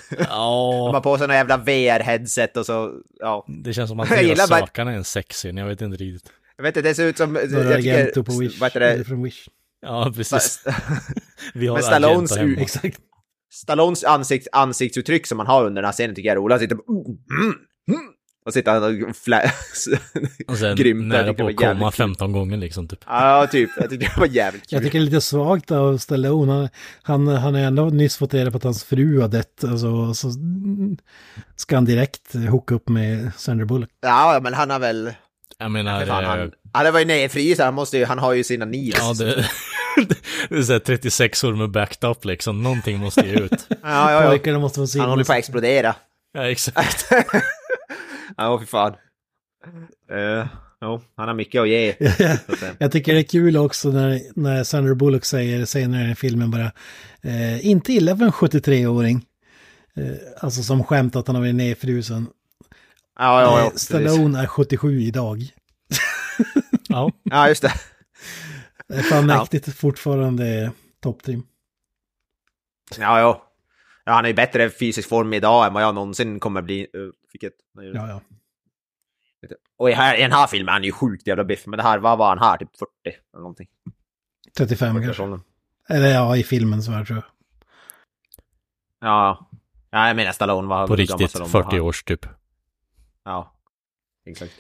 De 0.18 0.26
ja, 0.30 0.92
har 0.94 1.02
på 1.02 1.18
sig 1.18 1.28
några 1.28 1.38
jävla 1.38 1.58
VR-headset 1.58 2.58
och 2.58 2.66
så... 2.66 2.92
Ja. 3.20 3.46
det 3.64 3.74
känns 3.74 3.90
som 3.90 4.00
att 4.00 4.10
Jag 4.10 4.18
hela 4.18 4.48
sakarna 4.48 4.92
är 4.92 4.96
en 4.96 5.04
sexscen, 5.04 5.58
jag 5.58 5.66
vet 5.68 5.82
inte 5.82 5.98
riktigt. 6.04 6.32
Jag 6.58 6.64
vet 6.64 6.78
inte, 6.78 6.90
det 6.90 6.96
ser 6.96 7.06
ut 7.06 7.18
som... 7.18 7.34
Några 7.34 7.64
jag 7.64 7.74
Argento 7.74 8.24
på 8.24 8.38
Wish. 8.40 8.60
Vad 8.60 8.70
heter 8.74 8.98
det? 8.98 9.04
från 9.04 9.24
Wish. 9.24 9.48
Ja, 9.82 10.12
precis. 10.16 10.64
Vi 11.54 11.68
har 11.68 11.76
Men 11.76 11.84
Stallones 11.84 12.38
Exakt. 12.38 12.98
Stallones 13.54 14.04
ansikt, 14.04 14.48
ansiktsuttryck 14.52 15.28
som 15.28 15.38
man 15.38 15.48
har 15.48 15.66
under 15.66 15.82
den 15.82 15.88
här 15.88 15.94
scenen 15.94 16.16
tycker 16.16 16.30
jag 16.30 16.36
är 16.36 16.42
roligt. 16.42 16.54
Han 16.54 16.60
sitter 16.60 16.76
bara, 16.76 16.84
mm, 16.90 17.06
mm, 17.40 17.56
mm. 17.90 18.12
Och 18.46 18.54
sitter 18.54 18.72
han 18.72 18.84
och 18.84 18.92
flä- 19.16 19.52
Och 20.48 20.58
sen 20.58 20.76
grymtar. 20.76 21.24
Nära 21.24 21.34
på 21.34 21.48
att 21.48 21.56
komma 21.56 21.92
kul. 21.92 21.98
15 21.98 22.32
gånger 22.32 22.58
liksom 22.58 22.88
typ. 22.88 23.00
Ja, 23.08 23.48
typ. 23.52 23.70
Jag 23.78 23.90
tyckte 23.90 24.06
det 24.16 24.20
var 24.20 24.28
jävligt 24.28 24.62
kul. 24.70 24.76
Jag 24.76 24.84
tycker 24.84 25.00
det 25.00 25.04
är 25.04 25.06
lite 25.06 25.22
svagt 25.22 25.72
av 25.72 25.98
Stallone. 25.98 26.54
Han, 26.54 26.70
han, 27.04 27.28
han 27.28 27.54
har 27.54 27.62
ändå 27.62 27.86
nyss 27.86 28.18
fått 28.18 28.34
reda 28.34 28.52
på 28.52 28.58
att 28.58 28.64
hans 28.64 28.84
fru 28.84 29.22
har 29.22 29.28
dött. 29.28 29.64
Alltså, 29.64 30.14
så 30.14 30.32
ska 31.56 31.76
han 31.76 31.86
direkt 31.86 32.34
hooka 32.34 32.76
upp 32.76 32.90
med 32.90 33.32
Sandra 33.38 33.66
Bullock. 33.66 33.90
Ja, 34.02 34.40
men 34.44 34.54
han 34.54 34.70
har 34.70 34.80
väl... 34.80 35.14
Jag 35.58 35.72
menar, 35.72 36.06
Fan, 36.06 36.52
eh, 36.74 36.78
han, 36.78 36.86
han 36.86 36.94
var 36.94 37.00
ju 37.00 37.06
nedfrys, 37.06 37.60
han 37.60 37.74
måste 37.74 37.98
ju, 37.98 38.06
han 38.06 38.20
har 38.20 38.34
ju 38.34 38.44
sina 38.44 38.66
needs. 38.66 39.00
ja 39.00 39.14
det, 39.14 39.50
det 40.50 40.56
är 40.56 40.62
så 40.62 40.74
här 40.74 40.80
36 40.80 41.44
år 41.44 41.54
med 41.54 41.72
backed 41.72 42.10
up 42.10 42.26
liksom, 42.26 42.64
någonting 42.64 43.00
måste 43.00 43.22
ju 43.22 43.34
ut. 43.34 43.52
ja, 43.70 43.78
ja, 43.84 44.24
ja. 44.24 44.30
Pojkarna 44.30 44.60
måste 44.60 44.80
få 44.80 44.88
se. 44.88 45.00
Han 45.00 45.10
håller 45.10 45.24
på 45.24 45.32
att 45.32 45.40
explodera. 45.40 45.96
Ja, 46.34 46.50
exakt. 46.50 47.06
ja, 48.38 48.60
fy 48.60 48.66
fan. 48.66 48.94
Uh, 50.12 50.46
jo, 50.82 51.02
han 51.16 51.28
har 51.28 51.36
mycket 51.36 51.62
att 51.62 51.70
ge. 51.70 51.94
säga. 51.94 52.38
Jag 52.78 52.92
tycker 52.92 53.14
det 53.14 53.20
är 53.20 53.24
kul 53.24 53.58
också 53.58 53.90
när, 53.90 54.22
när 54.36 54.64
Sandra 54.64 54.96
Bullock 54.96 55.26
säger 55.26 55.66
senare 55.66 56.12
i 56.12 56.16
filmen 56.16 56.52
bara 56.52 56.72
eh, 57.22 57.68
inte 57.68 57.94
illa 57.94 58.18
för 58.18 58.26
en 58.26 58.32
73-åring. 58.32 59.26
Eh, 59.96 60.04
alltså 60.40 60.64
som 60.64 60.84
skämt 60.84 61.16
att 61.16 61.28
han 61.28 61.36
har 61.36 61.44
varit 61.44 61.56
nedfrusen. 61.56 62.28
Ja, 63.20 63.42
ja, 63.42 63.60
ja. 63.60 63.60
Eh, 63.60 63.64
precis. 63.72 63.82
Stallone 63.82 64.42
är 64.42 64.48
77 64.48 65.02
idag. 65.02 65.52
Ja, 66.92 67.12
Ja, 67.24 67.48
just 67.48 67.62
det. 67.62 67.74
Det 68.88 68.96
är 68.96 69.02
fan 69.04 69.30
Ja. 69.30 69.38
mäktigt 69.40 69.76
fortfarande 69.76 70.72
topptrim. 71.00 71.44
Ja, 73.00 73.20
ja. 73.20 73.48
Ja, 74.06 74.12
han 74.14 74.26
är 74.26 74.30
i 74.30 74.34
bättre 74.34 74.70
fysisk 74.70 75.10
form 75.10 75.34
idag 75.34 75.68
än 75.68 75.74
vad 75.74 75.84
jag 75.84 75.96
någonsin 75.96 76.40
kommer 76.40 76.62
bli. 76.62 76.88
Vilket... 77.34 77.54
Ja, 77.74 78.08
ja. 78.08 78.22
Och 79.78 79.90
i, 79.90 79.94
här, 79.94 80.18
i 80.18 80.22
den 80.22 80.32
här 80.32 80.48
filmen 80.48 80.70
är 80.70 80.74
han 80.74 80.84
ju 80.84 80.92
sjukt 80.92 81.28
jävla 81.28 81.44
biff. 81.44 81.66
Men 81.68 81.78
det 81.78 81.84
här, 81.84 82.00
vad 82.00 82.18
var 82.18 82.30
han 82.30 82.40
här? 82.40 82.58
Typ 82.58 82.78
40 82.78 82.92
eller 83.34 83.42
någonting. 83.42 83.68
35 84.58 85.02
kanske. 85.04 85.24
Ja, 85.24 85.40
Eller 85.90 86.08
ja, 86.14 86.38
i 86.38 86.44
filmen 86.44 86.84
så 86.84 86.92
här 86.92 87.06
tror 87.06 87.18
jag. 87.18 87.26
ja. 89.10 89.48
Ja, 89.94 90.08
jag 90.08 90.16
menar 90.16 90.32
Stallone 90.32 90.68
var 90.68 90.88
på 90.88 90.96
riktigt, 90.96 91.30
Stallone 91.30 91.52
var 91.52 91.64
40 91.64 91.76
här. 91.76 91.80
års 91.82 92.04
typ. 92.04 92.26
Ja, 93.24 93.56
exakt. 94.26 94.54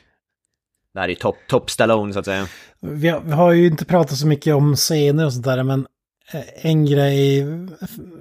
Det 0.93 0.99
här 0.99 1.05
är 1.05 1.09
ju 1.09 1.15
topp 1.15 1.37
top 1.47 1.69
Stallone 1.69 2.13
så 2.13 2.19
att 2.19 2.25
säga. 2.25 2.47
Vi 2.79 3.07
har, 3.07 3.21
vi 3.21 3.31
har 3.31 3.51
ju 3.51 3.67
inte 3.67 3.85
pratat 3.85 4.17
så 4.17 4.27
mycket 4.27 4.55
om 4.55 4.75
scener 4.75 5.25
och 5.25 5.33
sånt 5.33 5.45
där, 5.45 5.63
men 5.63 5.87
eh, 6.33 6.65
en 6.65 6.85
grej, 6.85 7.45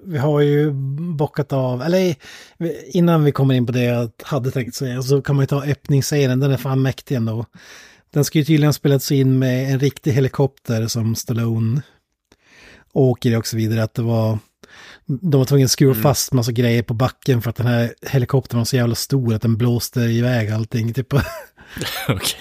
vi 0.05 0.19
har 0.19 0.41
ju 0.41 0.71
bockat 1.17 1.53
av, 1.53 1.83
eller 1.83 2.15
innan 2.87 3.25
vi 3.25 3.33
kommer 3.33 3.55
in 3.55 3.67
på 3.67 3.73
det 3.73 3.85
jag 3.85 4.11
hade 4.23 4.51
tänkt 4.51 4.75
säga, 4.75 5.03
så 5.03 5.23
kan 5.23 5.37
man 5.37 5.43
ju 5.43 5.47
ta 5.47 5.65
öppningsscenen, 5.65 6.41
den 6.41 6.51
är 6.51 6.57
fan 6.57 6.83
mäktig 6.83 7.15
ändå. 7.15 7.47
Den 8.11 8.25
ska 8.25 8.39
ju 8.39 8.45
tydligen 8.45 8.73
spelats 8.73 9.13
in 9.13 9.39
med 9.39 9.73
en 9.73 9.79
riktig 9.81 10.13
helikopter 10.13 10.87
som 10.87 11.15
Stallone 11.15 11.83
åker 12.93 13.31
i 13.31 13.37
och 13.37 13.47
så 13.47 13.57
vidare, 13.57 13.83
att 13.83 13.95
det 13.95 14.03
var, 14.03 14.39
de 15.07 15.39
var 15.39 15.45
tvungna 15.45 15.65
att 15.65 15.71
skruva 15.71 15.93
Mm. 15.93 16.03
fast 16.03 16.33
massa 16.33 16.53
grejer 16.53 16.83
på 16.83 16.95
backen 16.95 17.43
för 17.43 17.51
att 17.51 17.57
den 17.57 17.67
här 17.67 17.95
helikoptern 18.03 18.59
var 18.59 18.65
så 18.65 18.77
jävla 18.77 18.95
stor 18.95 19.35
att 19.35 19.43
den 19.43 19.57
blåste 19.57 20.01
iväg 20.01 20.51
allting, 20.51 20.95
typ. 20.95 21.15
Okej. 22.09 22.41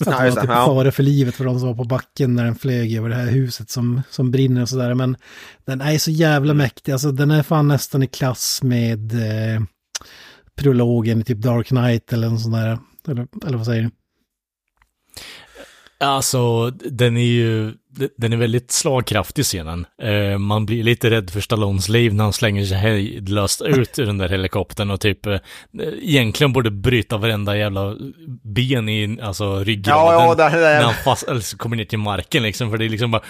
Att 0.00 0.06
Ja, 0.06 0.22
det 0.22 0.30
var 0.30 0.40
typ 0.40 0.50
fara 0.50 0.92
för 0.92 1.02
livet 1.02 1.34
för 1.34 1.44
de 1.44 1.58
som 1.58 1.68
var 1.68 1.74
på 1.74 1.84
backen 1.84 2.34
när 2.34 2.44
den 2.44 2.54
flög 2.54 2.94
över 2.94 3.08
det 3.08 3.14
här 3.14 3.26
huset 3.30 3.70
som, 3.70 4.02
som 4.10 4.30
brinner 4.30 4.62
och 4.62 4.68
sådär. 4.68 4.94
Men 4.94 5.16
den 5.64 5.80
är 5.80 5.98
så 5.98 6.10
jävla 6.10 6.54
mäktig, 6.54 6.92
alltså 6.92 7.12
den 7.12 7.30
är 7.30 7.42
fan 7.42 7.68
nästan 7.68 8.02
i 8.02 8.06
klass 8.06 8.62
med 8.62 9.12
eh, 9.12 9.62
prologen 10.56 11.20
i 11.20 11.24
typ 11.24 11.38
Dark 11.38 11.66
Knight 11.66 12.12
eller 12.12 12.28
något 12.28 12.40
sånt 12.40 12.54
där. 12.54 12.78
Eller, 13.08 13.26
eller 13.46 13.56
vad 13.56 13.66
säger 13.66 13.82
du? 13.82 13.90
Alltså, 16.00 16.70
den 16.70 17.16
är 17.16 17.26
ju, 17.26 17.74
den 18.16 18.32
är 18.32 18.36
väldigt 18.36 18.70
slagkraftig 18.70 19.44
scenen. 19.44 19.86
Eh, 20.02 20.38
man 20.38 20.66
blir 20.66 20.82
lite 20.82 21.10
rädd 21.10 21.30
för 21.30 21.40
Stallones 21.40 21.88
liv 21.88 22.14
när 22.14 22.24
han 22.24 22.32
slänger 22.32 22.64
sig 22.64 22.76
hejdlöst 22.76 23.62
ut 23.62 23.98
ur 23.98 24.06
den 24.06 24.18
där 24.18 24.28
helikoptern 24.28 24.90
och 24.90 25.00
typ 25.00 25.26
eh, 25.26 25.36
egentligen 26.02 26.52
borde 26.52 26.70
bryta 26.70 27.16
varenda 27.16 27.56
jävla 27.56 27.96
ben 28.44 28.88
i, 28.88 29.18
alltså 29.22 29.58
ryggraden. 29.64 30.02
Ja, 30.14 30.36
ja, 30.38 30.48
det, 30.50 30.56
det, 30.56 30.64
när 30.64 30.82
han 30.82 30.94
fast, 31.04 31.28
alltså, 31.28 31.56
kommer 31.56 31.76
ner 31.76 31.84
till 31.84 31.98
marken 31.98 32.42
liksom, 32.42 32.70
för 32.70 32.78
det 32.78 32.84
är 32.84 32.88
liksom 32.88 33.10
bara, 33.10 33.22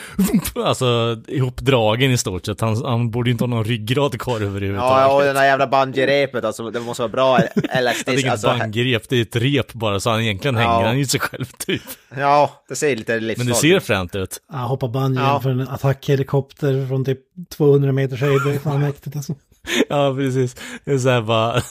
alltså 0.64 1.16
ihopdragen 1.28 2.10
i 2.12 2.18
stort 2.18 2.46
sett. 2.46 2.60
Han, 2.60 2.84
han 2.84 3.10
borde 3.10 3.30
ju 3.30 3.32
inte 3.32 3.44
ha 3.44 3.48
någon 3.48 3.64
ryggrad 3.64 4.20
kvar 4.20 4.40
överhuvudtaget. 4.40 4.98
Ja, 4.98 5.14
och 5.14 5.22
den 5.22 5.34
där 5.34 5.44
jävla 5.44 5.66
bungee-repet 5.66 6.44
alltså, 6.44 6.70
det 6.70 6.80
måste 6.80 7.02
vara 7.02 7.12
bra 7.12 7.38
Ja, 7.54 7.60
det 7.62 7.68
är 7.70 7.78
elastiskt. 7.78 8.08
inget 8.20 8.32
Alltså, 8.32 8.46
bangrep, 8.58 9.08
det 9.08 9.16
är 9.16 9.22
ett 9.22 9.36
rep 9.36 9.72
bara, 9.72 10.00
så 10.00 10.10
han 10.10 10.20
egentligen 10.22 10.56
Ja. 10.56 10.60
hänger 10.72 10.86
han 10.86 10.98
ju 10.98 11.06
sig 11.06 11.20
själv 11.20 11.44
typ. 11.66 11.82
ja, 12.16 12.62
det 12.68 12.76
ser 12.76 12.96
lite 12.96 13.12
Men 13.12 13.20
det 13.20 13.26
livsfarligt 13.26 13.60
ser 13.60 13.80
fränt 13.80 14.16
ut. 14.16 14.40
Ja, 14.52 14.57
hoppa 14.66 14.88
bungee 14.88 15.22
Ja. 15.22 15.40
för 15.40 15.50
en 15.50 15.60
attackhelikopter 15.68 16.86
från 16.86 17.04
typ 17.04 17.18
200 17.50 17.92
meters 17.92 18.20
höjd. 18.20 18.40
Det 18.46 18.54
är 18.54 18.58
fan 18.58 18.80
mäktigt 18.80 19.16
alltså. 19.16 19.34
Ja, 19.88 20.14
precis. 20.14 20.56
Det 20.84 20.92
är 20.92 20.98
så 20.98 21.08
här 21.08 21.22
bara, 21.22 21.62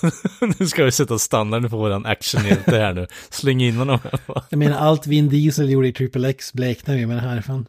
nu 0.59 0.67
ska 0.67 0.83
vi 0.83 0.91
sätta 0.91 1.19
standarden 1.19 1.69
på 1.69 1.77
våran 1.77 2.05
actionhjälte 2.05 2.77
här 2.77 2.93
nu. 2.93 3.07
Släng 3.29 3.61
in 3.61 3.75
honom. 3.75 3.99
Jag 4.49 4.57
menar 4.57 4.77
allt 4.77 5.07
Vin 5.07 5.29
Diesel 5.29 5.69
gjorde 5.69 5.87
i 5.87 5.93
Triple 5.93 6.29
X 6.29 6.53
bleknar 6.53 6.95
ju 6.95 7.07
med 7.07 7.17
det 7.17 7.21
här 7.21 7.41
fan. 7.41 7.65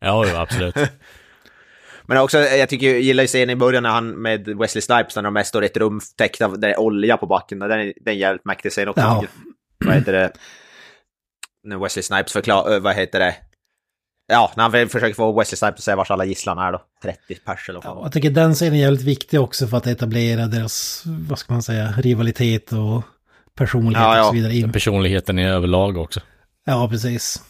Ja, 0.00 0.24
jo, 0.28 0.36
absolut. 0.36 0.74
Men 2.06 2.18
också, 2.18 2.38
jag 2.38 2.68
tycker, 2.68 2.86
jag 2.90 3.00
gillar 3.00 3.22
ju 3.24 3.26
scenen 3.28 3.50
i 3.50 3.56
början 3.56 3.82
när 3.82 3.90
han 3.90 4.10
med 4.10 4.48
Wesley 4.58 4.82
Snipes 4.82 5.16
när 5.16 5.22
de 5.22 5.34
mest 5.34 5.48
står 5.48 5.62
i 5.62 5.66
ett 5.66 5.76
rum 5.76 6.00
täckt 6.16 6.40
av 6.40 6.58
det 6.58 6.76
olja 6.76 7.16
på 7.16 7.26
backen. 7.26 7.58
Den 7.58 7.70
är, 7.70 7.76
den 7.76 7.92
är 8.04 8.10
en 8.10 8.18
jävligt 8.18 8.44
mäktig 8.44 8.72
scen 8.72 8.88
också. 8.88 9.00
Ja. 9.00 9.24
Vad 9.84 9.94
heter 9.94 10.12
det? 10.12 10.32
När 11.64 11.78
Wesley 11.78 12.02
Snipes 12.02 12.32
förklarar, 12.32 12.80
vad 12.80 12.94
heter 12.94 13.20
det? 13.20 13.34
Ja, 14.30 14.52
när 14.56 14.62
han 14.62 14.88
försöker 14.88 15.14
få 15.14 15.38
Wesley 15.38 15.56
Snipes 15.56 15.78
att 15.78 15.82
säga 15.84 15.96
vars 15.96 16.10
alla 16.10 16.24
gisslan 16.24 16.58
är 16.58 16.72
då. 16.72 16.82
30 17.02 17.18
pers 17.44 17.68
eller 17.68 17.80
vad. 17.84 17.96
Ja, 17.96 18.00
jag 18.02 18.12
tycker 18.12 18.30
den 18.30 18.54
scenen 18.54 18.74
är 18.74 18.78
jävligt 18.78 19.02
viktig 19.02 19.40
också 19.40 19.66
för 19.66 19.76
att 19.76 19.86
etablera 19.86 20.46
deras, 20.46 21.02
vad 21.06 21.38
ska 21.38 21.52
man 21.52 21.62
säga, 21.62 21.94
rivalitet 21.98 22.72
och 22.72 23.02
personlighet 23.54 24.02
Ja, 24.02 24.16
ja. 24.16 24.20
och 24.22 24.26
så 24.26 24.32
vidare. 24.34 24.54
in. 24.56 24.72
Personligheten 24.72 25.38
i 25.38 25.46
överlag 25.48 25.96
också. 25.96 26.20
Ja, 26.66 26.88
precis. 26.90 27.42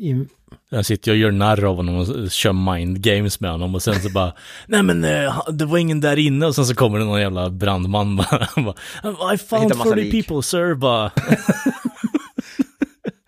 I, 0.00 0.26
Jag 0.70 0.86
sitter 0.86 1.10
och 1.10 1.16
gör 1.16 1.30
narr 1.30 1.64
av 1.64 1.76
honom 1.76 1.96
och 1.96 2.30
kör 2.30 2.52
mind 2.74 3.00
games 3.00 3.40
med 3.40 3.50
honom 3.50 3.74
och 3.74 3.82
sen 3.82 3.94
så 4.00 4.08
bara 4.10 4.32
Nej 4.66 4.82
men 4.82 5.04
eh, 5.04 5.40
det 5.52 5.64
var 5.64 5.78
ingen 5.78 6.00
där 6.00 6.18
inne 6.18 6.46
och 6.46 6.54
sen 6.54 6.66
så 6.66 6.74
kommer 6.74 6.98
det 6.98 7.04
någon 7.04 7.20
jävla 7.20 7.50
brandman 7.50 8.16
bara, 8.16 8.46
I 9.34 9.38
found 9.38 9.62
hittar 9.64 9.76
massa 9.76 9.90
40 9.90 9.94
lik." 10.00 10.26
people 10.26 10.42
sir 10.42 10.74
bara 10.74 11.10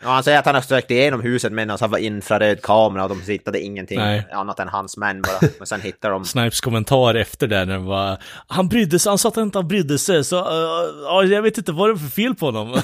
Ja, 0.05 0.11
han 0.11 0.25
säger 0.25 0.39
att 0.39 0.47
han 0.47 0.55
har 0.55 0.63
sökt 0.63 0.91
igenom 0.91 1.21
huset 1.21 1.53
medan 1.53 1.79
han 1.81 1.91
var 1.91 1.99
infraröd 1.99 2.63
kamera 2.63 3.05
och 3.05 3.09
de 3.09 3.33
hittade 3.33 3.61
ingenting 3.61 3.99
Nej. 3.99 4.27
annat 4.33 4.61
än 4.61 4.69
hans 4.69 4.97
män 4.97 5.23
bara. 5.23 5.51
Men 5.59 5.67
sen 5.67 5.81
hittar 5.81 6.11
de... 6.11 6.25
Snipes 6.25 6.61
kommentar 6.61 7.15
efter 7.15 7.47
det 7.47 7.65
när 7.65 7.79
var 7.79 8.19
Han 8.47 8.69
brydde 8.69 8.99
sig, 8.99 9.11
han 9.11 9.19
sa 9.19 9.29
att 9.29 9.37
han 9.37 9.45
inte 9.45 9.63
brydde 9.63 9.99
sig 9.99 10.25
så 10.25 10.37
eh, 10.39 11.05
ja, 11.05 11.25
jag 11.25 11.43
vet 11.43 11.59
inte 11.59 11.73
vad 11.73 11.89
det 11.89 11.93
är 11.93 11.97
för 11.97 12.11
fel 12.11 12.35
på 12.35 12.47
honom. 12.47 12.69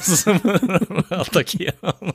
Honom. 1.80 2.12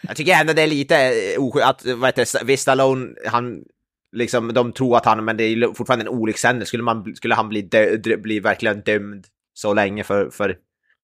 Jag 0.00 0.16
tycker 0.16 0.32
ändå 0.32 0.52
det 0.52 0.62
är 0.62 0.66
lite 0.66 0.96
eh, 0.96 1.42
oskönt 1.42 1.66
att, 1.66 1.84
vad 1.84 2.08
heter 2.08 2.38
det, 2.38 2.44
visst 2.44 2.62
Stallone, 2.62 3.14
han, 3.26 3.64
liksom, 4.12 4.54
de 4.54 4.72
tror 4.72 4.96
att 4.96 5.04
han, 5.04 5.24
men 5.24 5.36
det 5.36 5.44
är 5.44 5.74
fortfarande 5.74 6.04
en 6.04 6.08
olyckshändelse. 6.08 6.68
Skulle, 6.68 6.82
man, 6.82 7.16
skulle 7.16 7.34
han 7.34 7.48
bli, 7.48 7.62
dö, 7.62 7.96
bli 8.16 8.40
verkligen 8.40 8.80
dömd 8.80 9.26
så 9.54 9.74
länge 9.74 10.04
för, 10.04 10.30
för 10.30 10.56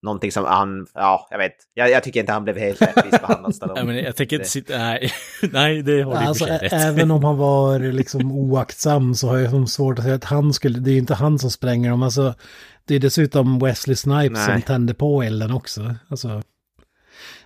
någonting 0.02 0.32
som 0.32 0.44
han, 0.44 0.86
ja, 0.94 1.28
jag 1.30 1.38
vet. 1.38 1.52
Jag, 1.74 1.90
jag 1.90 2.02
tycker 2.02 2.20
inte 2.20 2.32
han 2.32 2.44
blev 2.44 2.58
helt 2.58 2.82
rättvist 2.82 3.20
behandlad. 3.20 3.70
Nej, 3.74 3.84
men 3.84 3.96
jag 3.96 4.16
tänker 4.16 4.36
inte 4.36 4.48
sitta, 4.48 4.78
nej, 4.78 5.12
nej 5.52 5.82
det 5.82 6.02
har 6.02 6.12
du 6.12 6.18
alltså, 6.18 6.44
rätt. 6.44 6.72
även 6.72 7.10
om 7.10 7.24
han 7.24 7.36
var 7.38 7.78
liksom 7.78 8.32
oaktsam 8.32 9.14
så 9.14 9.28
har 9.28 9.38
jag 9.38 9.50
som 9.50 9.66
svårt 9.66 9.98
att 9.98 10.04
säga 10.04 10.16
att 10.16 10.24
han 10.24 10.52
skulle, 10.52 10.78
det 10.78 10.90
är 10.90 10.92
ju 10.92 10.98
inte 10.98 11.14
han 11.14 11.38
som 11.38 11.50
spränger 11.50 11.90
dem. 11.90 12.02
Alltså, 12.02 12.34
det 12.84 12.94
är 12.94 12.98
dessutom 13.00 13.58
Wesley 13.58 13.96
Snipes 13.96 14.46
Nej. 14.46 14.46
som 14.46 14.62
tände 14.62 14.94
på 14.94 15.22
elden 15.22 15.52
också. 15.52 15.94
Alltså, 16.08 16.42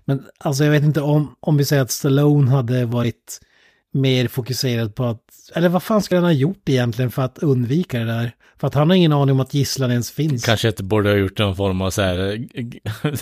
men 0.04 0.24
alltså 0.38 0.64
jag 0.64 0.70
vet 0.70 0.82
inte 0.82 1.00
om, 1.00 1.36
om 1.40 1.56
vi 1.56 1.64
säger 1.64 1.82
att 1.82 1.90
Stallone 1.90 2.50
hade 2.50 2.84
varit 2.84 3.40
mer 3.92 4.28
fokuserad 4.28 4.94
på 4.94 5.04
att, 5.04 5.20
eller 5.54 5.68
vad 5.68 5.82
fan 5.82 6.02
skulle 6.02 6.18
han 6.18 6.24
ha 6.24 6.32
gjort 6.32 6.68
egentligen 6.68 7.10
för 7.10 7.22
att 7.22 7.38
undvika 7.38 7.98
det 7.98 8.04
där? 8.04 8.32
För 8.62 8.66
att 8.66 8.74
han 8.74 8.90
har 8.90 8.96
ingen 8.96 9.12
aning 9.12 9.32
om 9.32 9.40
att 9.40 9.54
gisslan 9.54 9.90
ens 9.90 10.10
finns. 10.10 10.44
Kanske 10.44 10.68
inte 10.68 10.82
borde 10.82 11.10
ha 11.10 11.16
gjort 11.16 11.38
någon 11.38 11.56
form 11.56 11.80
av 11.80 11.90
så 11.90 12.02
här 12.02 12.46
eh, 12.54 13.12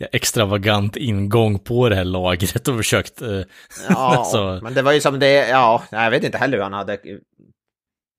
extravagant 0.12 0.96
ingång 0.96 1.58
på 1.58 1.88
det 1.88 1.96
här 1.96 2.04
lagret 2.04 2.68
och 2.68 2.76
försökt... 2.76 3.22
eh, 3.22 3.28
Ja, 3.88 4.16
alltså, 4.16 4.60
men 4.62 4.74
det 4.74 4.82
var 4.82 4.92
ju 4.92 5.00
som 5.00 5.18
det, 5.18 5.48
ja, 5.48 5.82
jag 5.90 6.10
vet 6.10 6.24
inte 6.24 6.38
heller 6.38 6.56
hur 6.56 6.62
han 6.62 6.72
hade 6.72 6.98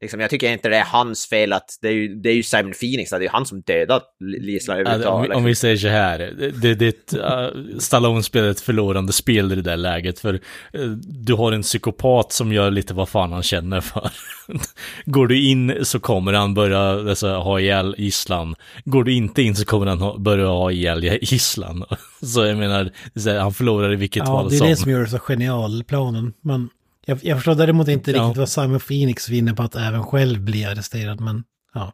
Liksom, 0.01 0.19
jag 0.19 0.29
tycker 0.29 0.51
inte 0.51 0.69
det 0.69 0.77
är 0.77 0.83
hans 0.85 1.27
fel 1.29 1.53
att 1.53 1.69
det 1.81 1.87
är 1.87 1.91
ju, 1.91 2.15
det 2.15 2.29
är 2.29 2.33
ju 2.33 2.43
Simon 2.43 2.73
Phoenix, 2.81 3.09
det 3.09 3.15
är 3.15 3.21
ju 3.21 3.29
han 3.29 3.45
som 3.45 3.61
dödat 3.61 4.03
Lisla 4.39 4.73
Ja, 4.75 4.81
om, 4.81 4.87
överhuvudtaget. 4.87 5.31
vi- 5.31 5.35
om 5.35 5.43
vi 5.43 5.55
säger 5.55 5.77
så 5.77 5.87
här, 5.87 6.17
det, 6.61 6.75
det, 6.75 7.13
uh, 7.13 7.77
Stallone 7.79 8.23
spelar 8.23 8.47
ett 8.47 8.59
förlorande 8.61 9.13
spel 9.13 9.51
i 9.51 9.55
det 9.55 9.61
där 9.61 9.77
läget, 9.77 10.19
för 10.19 10.33
eh, 10.73 10.81
du 11.25 11.33
har 11.33 11.51
en 11.51 11.61
psykopat 11.61 12.31
som 12.31 12.53
gör 12.53 12.71
lite 12.71 12.93
vad 12.93 13.09
fan 13.09 13.31
han 13.31 13.43
känner 13.43 13.81
för. 13.81 14.11
Går 15.05 15.27
du 15.27 15.41
in 15.47 15.75
så 15.85 15.99
kommer 15.99 16.33
han 16.33 16.53
börja 16.53 16.79
alltså, 16.79 17.27
ha 17.35 17.59
ihjäl 17.59 17.95
gisslan. 17.97 18.55
Går 18.85 19.03
du 19.03 19.13
inte 19.13 19.41
in 19.41 19.55
så 19.55 19.65
kommer 19.65 19.85
han 19.85 20.01
ha, 20.01 20.17
börja 20.17 20.45
ha 20.47 20.71
ihjäl 20.71 21.03
gisslan. 21.21 21.83
Så 22.21 22.45
jag 22.45 22.57
menar, 22.57 22.83
det 22.83 23.19
är 23.19 23.19
så 23.19 23.29
här, 23.29 23.39
han 23.39 23.53
förlorar 23.53 23.93
i 23.93 23.95
vilket 23.95 24.19
Ja, 24.19 24.25
fall 24.25 24.49
det 24.49 24.55
är 24.55 24.57
som. 24.57 24.67
det 24.67 24.75
som 24.75 24.91
gör 24.91 24.99
det 24.99 25.07
så 25.09 25.19
genial, 25.19 25.83
planen. 25.83 26.33
Men 26.41 26.69
jag, 27.07 27.19
jag 27.23 27.37
förstår 27.37 27.55
däremot 27.55 27.87
inte 27.87 28.11
Ja. 28.11 28.23
riktigt 28.23 28.37
vad 28.37 28.49
Simon 28.49 28.79
Phoenix 28.79 29.29
vinner 29.29 29.53
på 29.53 29.63
att 29.63 29.75
även 29.75 30.03
själv 30.03 30.39
bli 30.41 30.65
arresterad, 30.65 31.21
men 31.21 31.43
ja. 31.73 31.93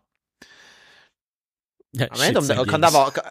Ja, 1.91 2.05
Jag 2.11 2.17
vet 2.17 2.27
inte 2.27 2.39
om 2.39 2.47
det, 2.47 2.71
kan, 2.71 2.81
det 2.81 2.87
ha, 2.87 3.09
kan, 3.09 3.23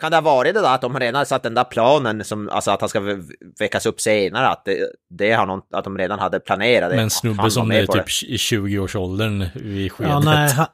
kan 0.00 0.10
det 0.10 0.16
ha 0.16 0.22
varit 0.22 0.54
det 0.54 0.60
där 0.60 0.74
att 0.74 0.80
de 0.80 0.98
redan 1.00 1.14
har 1.18 1.24
satt 1.24 1.42
den 1.42 1.54
där 1.54 1.64
planen, 1.64 2.24
som, 2.24 2.48
alltså 2.48 2.70
att 2.70 2.80
han 2.80 2.88
ska 2.88 3.00
väckas 3.60 3.86
upp 3.86 4.00
senare, 4.00 4.48
att 4.48 4.64
det, 4.64 4.78
det 5.10 5.32
har 5.32 5.46
någon, 5.46 5.60
att 5.72 5.84
de 5.84 5.98
redan 5.98 6.18
hade 6.18 6.40
planerat 6.40 6.90
det? 6.90 6.96
Men 6.96 7.10
snubbe 7.10 7.40
han 7.42 7.50
som 7.50 7.72
är 7.72 7.86
typ 7.86 7.92
det. 8.20 8.26
i 8.26 8.36
20-årsåldern 8.36 9.46
vid 9.54 9.92
skedet. 9.92 10.12
Ja, 10.12 10.20
nej, 10.20 10.52
ha, 10.52 10.66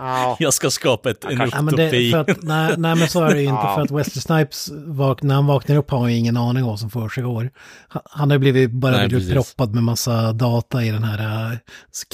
Ja, 0.00 0.36
Jag 0.38 0.54
ska 0.54 0.70
skapa 0.70 1.10
ett, 1.10 1.24
en 1.24 1.50
ja, 1.52 1.62
men 1.62 1.76
det, 1.76 1.82
utopi. 1.84 2.10
för 2.10 2.18
att, 2.18 2.42
nej, 2.42 2.74
nej, 2.78 2.94
men 2.96 3.08
så 3.08 3.22
är 3.24 3.34
det 3.34 3.40
ju 3.40 3.48
inte. 3.48 3.60
Ja. 3.62 3.74
För 3.74 3.82
att 3.82 3.90
Wesley 3.90 4.22
Snipes, 4.22 4.70
vak, 4.86 5.22
när 5.22 5.34
han 5.34 5.46
vaknar 5.46 5.76
upp 5.76 5.90
har 5.90 5.98
han 5.98 6.12
ju 6.12 6.18
ingen 6.18 6.36
aning 6.36 6.62
om 6.62 6.68
vad 6.68 6.78
som 6.80 6.90
försiggår. 6.90 7.50
Han, 7.88 8.02
han 8.10 8.30
har 8.30 8.38
blivit 8.38 8.70
bara 8.70 8.96
Nej, 8.96 9.08
blivit 9.08 9.32
proppad 9.32 9.74
med 9.74 9.82
massa 9.82 10.32
data 10.32 10.84
i 10.84 10.90
den 10.90 11.04
här 11.04 11.18
uh, 11.50 11.52
Ja, 11.52 11.58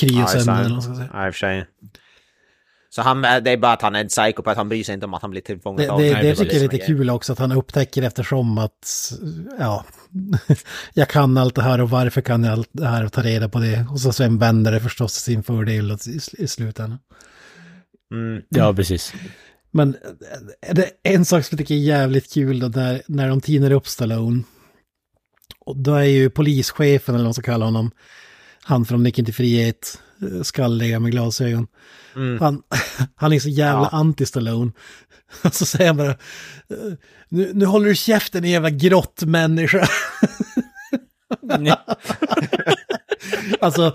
kryosömnen. 0.00 0.98
det. 0.98 1.08
Ja, 1.12 1.26
i 1.26 1.30
och 1.30 1.34
för 1.34 1.38
sig. 1.38 1.66
Så 2.90 3.02
han, 3.02 3.22
det 3.22 3.28
är 3.50 3.56
bara 3.56 3.72
att 3.72 3.82
han 3.82 3.94
är 3.96 4.00
en 4.00 4.08
psykopat, 4.08 4.56
han 4.56 4.68
bryr 4.68 4.84
sig 4.84 4.94
inte 4.94 5.06
om 5.06 5.14
att 5.14 5.22
han 5.22 5.30
blir 5.30 5.40
Det, 5.40 5.46
tillfångatagen. 5.46 6.02
det, 6.06 6.12
nej, 6.12 6.22
det 6.22 6.28
precis. 6.30 6.38
tycker 6.38 6.54
jag 6.56 6.64
är 6.64 6.68
lite 6.72 6.86
kul 6.86 7.10
också 7.10 7.32
att 7.32 7.38
han 7.38 7.52
upptäcker 7.52 8.02
eftersom 8.02 8.58
att, 8.58 9.12
ja, 9.58 9.84
jag 10.94 11.08
kan 11.08 11.38
allt 11.38 11.54
det 11.54 11.62
här 11.62 11.80
och 11.80 11.90
varför 11.90 12.20
kan 12.20 12.44
jag 12.44 12.52
allt 12.52 12.68
det 12.72 12.86
här 12.88 13.04
och 13.04 13.12
ta 13.12 13.22
reda 13.22 13.48
på 13.48 13.58
det. 13.58 13.86
Och 13.90 14.00
så 14.00 14.12
sen 14.12 14.38
vänder 14.38 14.72
det 14.72 14.80
förstås 14.80 15.12
sin 15.14 15.42
fördel 15.42 15.90
i, 16.06 16.20
i 16.42 16.48
slutändan. 16.48 16.98
Mm. 18.14 18.42
Ja, 18.48 18.74
precis. 18.74 19.12
Men 19.70 19.94
eh, 20.62 20.74
det 20.74 20.90
en 21.02 21.24
sak 21.24 21.44
som 21.44 21.54
jag 21.54 21.58
tycker 21.58 21.74
är 21.74 21.78
jävligt 21.78 22.32
kul 22.32 22.60
då, 22.60 22.68
när, 22.68 23.02
när 23.08 23.28
de 23.28 23.40
tinar 23.40 23.70
upp 23.70 23.86
Stallone. 23.88 24.42
Och 25.60 25.76
då 25.76 25.94
är 25.94 26.02
ju 26.02 26.30
polischefen, 26.30 27.14
eller 27.14 27.22
vad 27.24 27.26
man 27.26 27.34
ska 27.34 27.42
kalla 27.42 27.64
honom, 27.64 27.90
han 28.62 28.84
från 28.84 29.02
Nicken 29.02 29.24
till 29.24 29.34
frihet, 29.34 30.00
eh, 30.22 30.42
skalliga 30.42 31.00
med 31.00 31.10
glasögon. 31.12 31.66
Mm. 32.16 32.38
Han, 32.40 32.62
han 33.16 33.32
är 33.32 33.40
så 33.40 33.48
jävla 33.48 33.88
Ja. 33.92 33.98
anti-Stallone. 33.98 34.72
Och 35.44 35.54
så 35.54 35.66
säger 35.66 35.86
han 35.86 35.96
bara, 35.96 36.10
eh, 36.10 36.16
nu, 37.28 37.50
nu 37.54 37.64
håller 37.64 37.86
du 37.88 37.94
käften 37.94 38.42
din 38.42 38.52
jävla 38.52 38.70
grottmänniska. 38.70 39.88
alltså, 43.60 43.94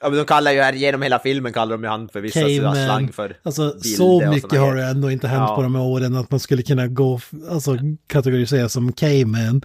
Ja, 0.00 0.08
men 0.08 0.18
de 0.18 0.24
kallar 0.24 0.52
ju 0.52 0.60
här, 0.60 0.72
genom 0.72 1.02
hela 1.02 1.18
filmen 1.18 1.52
kallar 1.52 1.72
de 1.76 1.82
ju 1.82 1.88
han 1.88 2.08
för 2.08 2.20
vissa 2.20 2.40
slang 2.74 3.12
för 3.12 3.36
Alltså 3.42 3.80
så 3.80 4.30
mycket 4.30 4.60
har 4.60 4.74
det 4.74 4.84
ändå 4.84 5.10
inte 5.10 5.28
hänt 5.28 5.44
Ja. 5.48 5.56
på 5.56 5.62
de 5.62 5.74
här 5.74 5.82
åren 5.82 6.16
att 6.16 6.30
man 6.30 6.40
skulle 6.40 6.62
kunna 6.62 6.86
gå, 6.86 7.20
alltså 7.50 7.76
kategorisera 8.06 8.68
som 8.68 8.92
Cayman. 8.92 9.62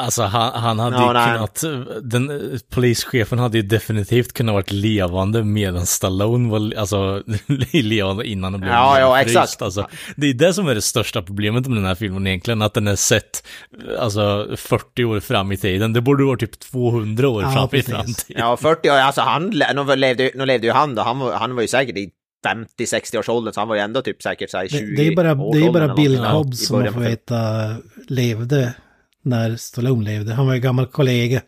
Alltså 0.00 0.22
han, 0.22 0.52
han 0.62 0.78
hade 0.78 0.96
Ja, 0.96 1.06
ju 1.08 1.12
nej. 1.12 1.32
kunnat, 1.32 1.64
den, 2.10 2.58
polischefen 2.70 3.38
hade 3.38 3.58
ju 3.58 3.62
definitivt 3.62 4.32
kunnat 4.32 4.52
varit 4.52 4.72
levande 4.72 5.44
medan 5.44 5.86
Stallone 5.86 6.50
var 6.50 6.74
alltså, 6.78 7.22
levande 7.72 8.26
innan 8.28 8.52
han 8.54 8.60
blev 8.60 8.72
Ja, 8.72 9.00
ja, 9.00 9.16
nedfryst. 9.16 9.36
exakt. 9.38 9.62
Alltså, 9.62 9.88
det 10.16 10.26
är 10.26 10.34
det 10.34 10.54
som 10.54 10.68
är 10.68 10.74
det 10.74 10.82
största 10.82 11.22
problemet 11.22 11.66
med 11.66 11.76
den 11.76 11.84
här 11.84 11.94
filmen 11.94 12.26
egentligen, 12.26 12.62
att 12.62 12.74
den 12.74 12.86
är 12.88 12.96
sett 12.96 13.46
alltså 13.98 14.46
40 14.56 15.04
år 15.04 15.20
fram 15.20 15.52
i 15.52 15.56
tiden. 15.56 15.92
Det 15.92 16.00
borde 16.00 16.24
vara 16.24 16.36
typ 16.36 16.58
200 16.58 17.28
år 17.28 17.42
Ja, 17.42 17.52
fram 17.52 17.64
i 17.64 17.68
precis. 17.68 17.90
framtiden. 17.94 18.36
Ja, 18.42 18.56
40 18.56 18.90
år, 18.90 18.94
alltså 18.94 19.20
han, 19.20 19.42
nu 19.86 19.96
levde, 19.96 20.30
nu 20.34 20.46
levde 20.46 20.66
ju 20.66 20.72
han 20.72 20.94
då, 20.94 21.02
han 21.02 21.18
var, 21.18 21.32
han 21.32 21.54
var 21.54 21.62
ju 21.62 21.68
säkert 21.68 21.96
i 21.96 22.10
50-60 22.78 23.18
års 23.18 23.28
åldern, 23.28 23.54
så 23.54 23.60
han 23.60 23.68
var 23.68 23.74
ju 23.76 23.80
ändå 23.80 24.02
typ 24.02 24.22
säkert 24.22 24.50
så 24.50 24.58
här 24.58 24.68
20 24.68 24.78
Det, 24.78 24.96
det 24.96 25.06
är 25.06 25.16
bara, 25.16 25.34
det 25.52 25.66
är 25.66 25.72
bara 25.72 25.94
Bill 25.94 26.18
Cobbs 26.32 26.62
i 26.62 26.64
som 26.66 26.82
man 26.82 26.92
får 26.92 27.00
veta 27.00 27.36
levde 28.08 28.74
när 29.22 29.56
Stallone 29.56 30.04
levde. 30.10 30.34
Han 30.34 30.46
var 30.46 30.54
ju 30.54 30.60
gammal 30.60 30.86
kollega. 30.86 31.40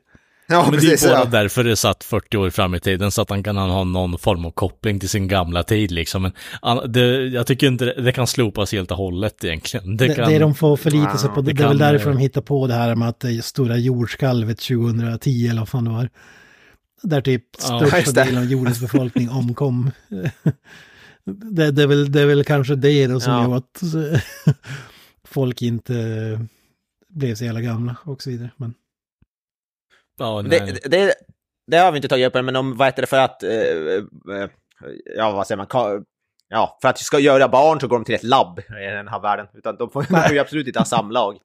Ja, 0.48 0.62
Men 0.62 0.70
det 0.72 0.76
precis. 0.78 1.04
är 1.04 1.08
bara 1.08 1.18
Ja. 1.18 1.24
därför 1.24 1.64
det 1.64 1.70
är 1.70 1.74
satt 1.74 2.04
40 2.04 2.36
år 2.36 2.50
fram 2.50 2.74
i 2.74 2.80
tiden, 2.80 3.10
så 3.10 3.22
att 3.22 3.30
han 3.30 3.42
kan 3.42 3.56
ha 3.56 3.84
någon 3.84 4.18
form 4.18 4.44
av 4.44 4.50
koppling 4.50 5.00
till 5.00 5.08
sin 5.08 5.28
gamla 5.28 5.62
tid 5.62 5.90
liksom. 5.90 6.22
Men 6.62 6.92
det, 6.92 7.26
jag 7.26 7.46
tycker 7.46 7.66
inte 7.66 7.84
det, 7.84 8.02
det 8.02 8.12
kan 8.12 8.26
slopas 8.26 8.72
helt 8.72 8.90
och 8.90 8.96
hållet 8.96 9.44
egentligen. 9.44 9.96
Det 9.96 10.06
Det, 10.08 10.14
kan, 10.14 10.28
det 10.32 10.38
de 10.38 10.54
får 10.54 10.76
förlita 10.76 11.16
sig 11.16 11.30
på, 11.30 11.40
det, 11.40 11.52
det 11.52 11.56
det 11.58 11.64
är 11.64 11.68
väl 11.68 11.78
därför 11.78 12.10
de 12.10 12.18
hittar 12.18 12.40
på 12.40 12.66
det 12.66 12.74
här 12.74 12.94
med 12.94 13.08
att 13.08 13.20
det 13.20 13.44
stora 13.44 13.76
jordskalvet 13.76 14.58
2010 14.58 15.48
eller 15.50 15.58
vad 15.60 15.68
fan 15.68 15.84
det 15.84 15.90
var. 15.90 16.08
Där 17.02 17.20
typ 17.20 17.44
Ja, 17.68 17.86
största 17.86 18.10
det. 18.12 18.24
delen 18.24 18.42
av 18.42 18.50
jordens 18.50 18.80
befolkning 18.80 19.30
omkom. 19.30 19.90
det, 21.50 21.70
det, 21.70 21.82
är 21.82 21.86
väl, 21.86 22.12
det 22.12 22.20
är 22.20 22.26
väl 22.26 22.44
kanske 22.44 22.74
det 22.74 23.06
då 23.06 23.20
som 23.20 23.32
Ja. 23.32 23.42
gör 23.42 23.56
att 23.56 23.82
folk 25.28 25.62
inte 25.62 25.94
blev 27.10 27.34
så 27.34 27.44
jävla 27.44 27.60
gamla 27.60 27.96
och 28.04 28.22
så 28.22 28.30
vidare. 28.30 28.50
Men 28.56 28.74
ja, 30.18 30.42
nej. 30.42 30.78
Det, 30.82 30.88
det, 30.88 31.14
det 31.66 31.76
har 31.76 31.92
vi 31.92 31.96
inte 31.98 32.08
tagit 32.08 32.26
upp 32.26 32.36
än, 32.36 32.44
men 32.44 32.56
om, 32.56 32.76
vad 32.76 32.88
heter 32.88 33.02
det 33.02 33.06
för 33.06 33.18
att, 33.18 33.42
eh, 33.42 33.50
eh, 33.50 34.48
ja 35.16 35.30
vad 35.30 35.46
säger 35.46 35.56
man, 35.56 35.66
Ka- 35.66 36.04
ja, 36.48 36.78
för 36.82 36.88
att 36.88 36.98
ska 36.98 37.18
göra 37.18 37.48
barn 37.48 37.80
så 37.80 37.88
går 37.88 37.96
de 37.98 38.04
till 38.04 38.14
ett 38.14 38.22
labb 38.22 38.58
i 38.58 38.62
den 38.86 39.08
här 39.08 39.20
världen. 39.20 39.46
Utan 39.54 39.76
de 39.76 39.90
får, 39.90 40.02
de 40.10 40.22
får 40.22 40.32
ju 40.32 40.38
absolut 40.38 40.66
inte 40.66 40.78
ha 40.78 40.84
samlag. 40.86 41.36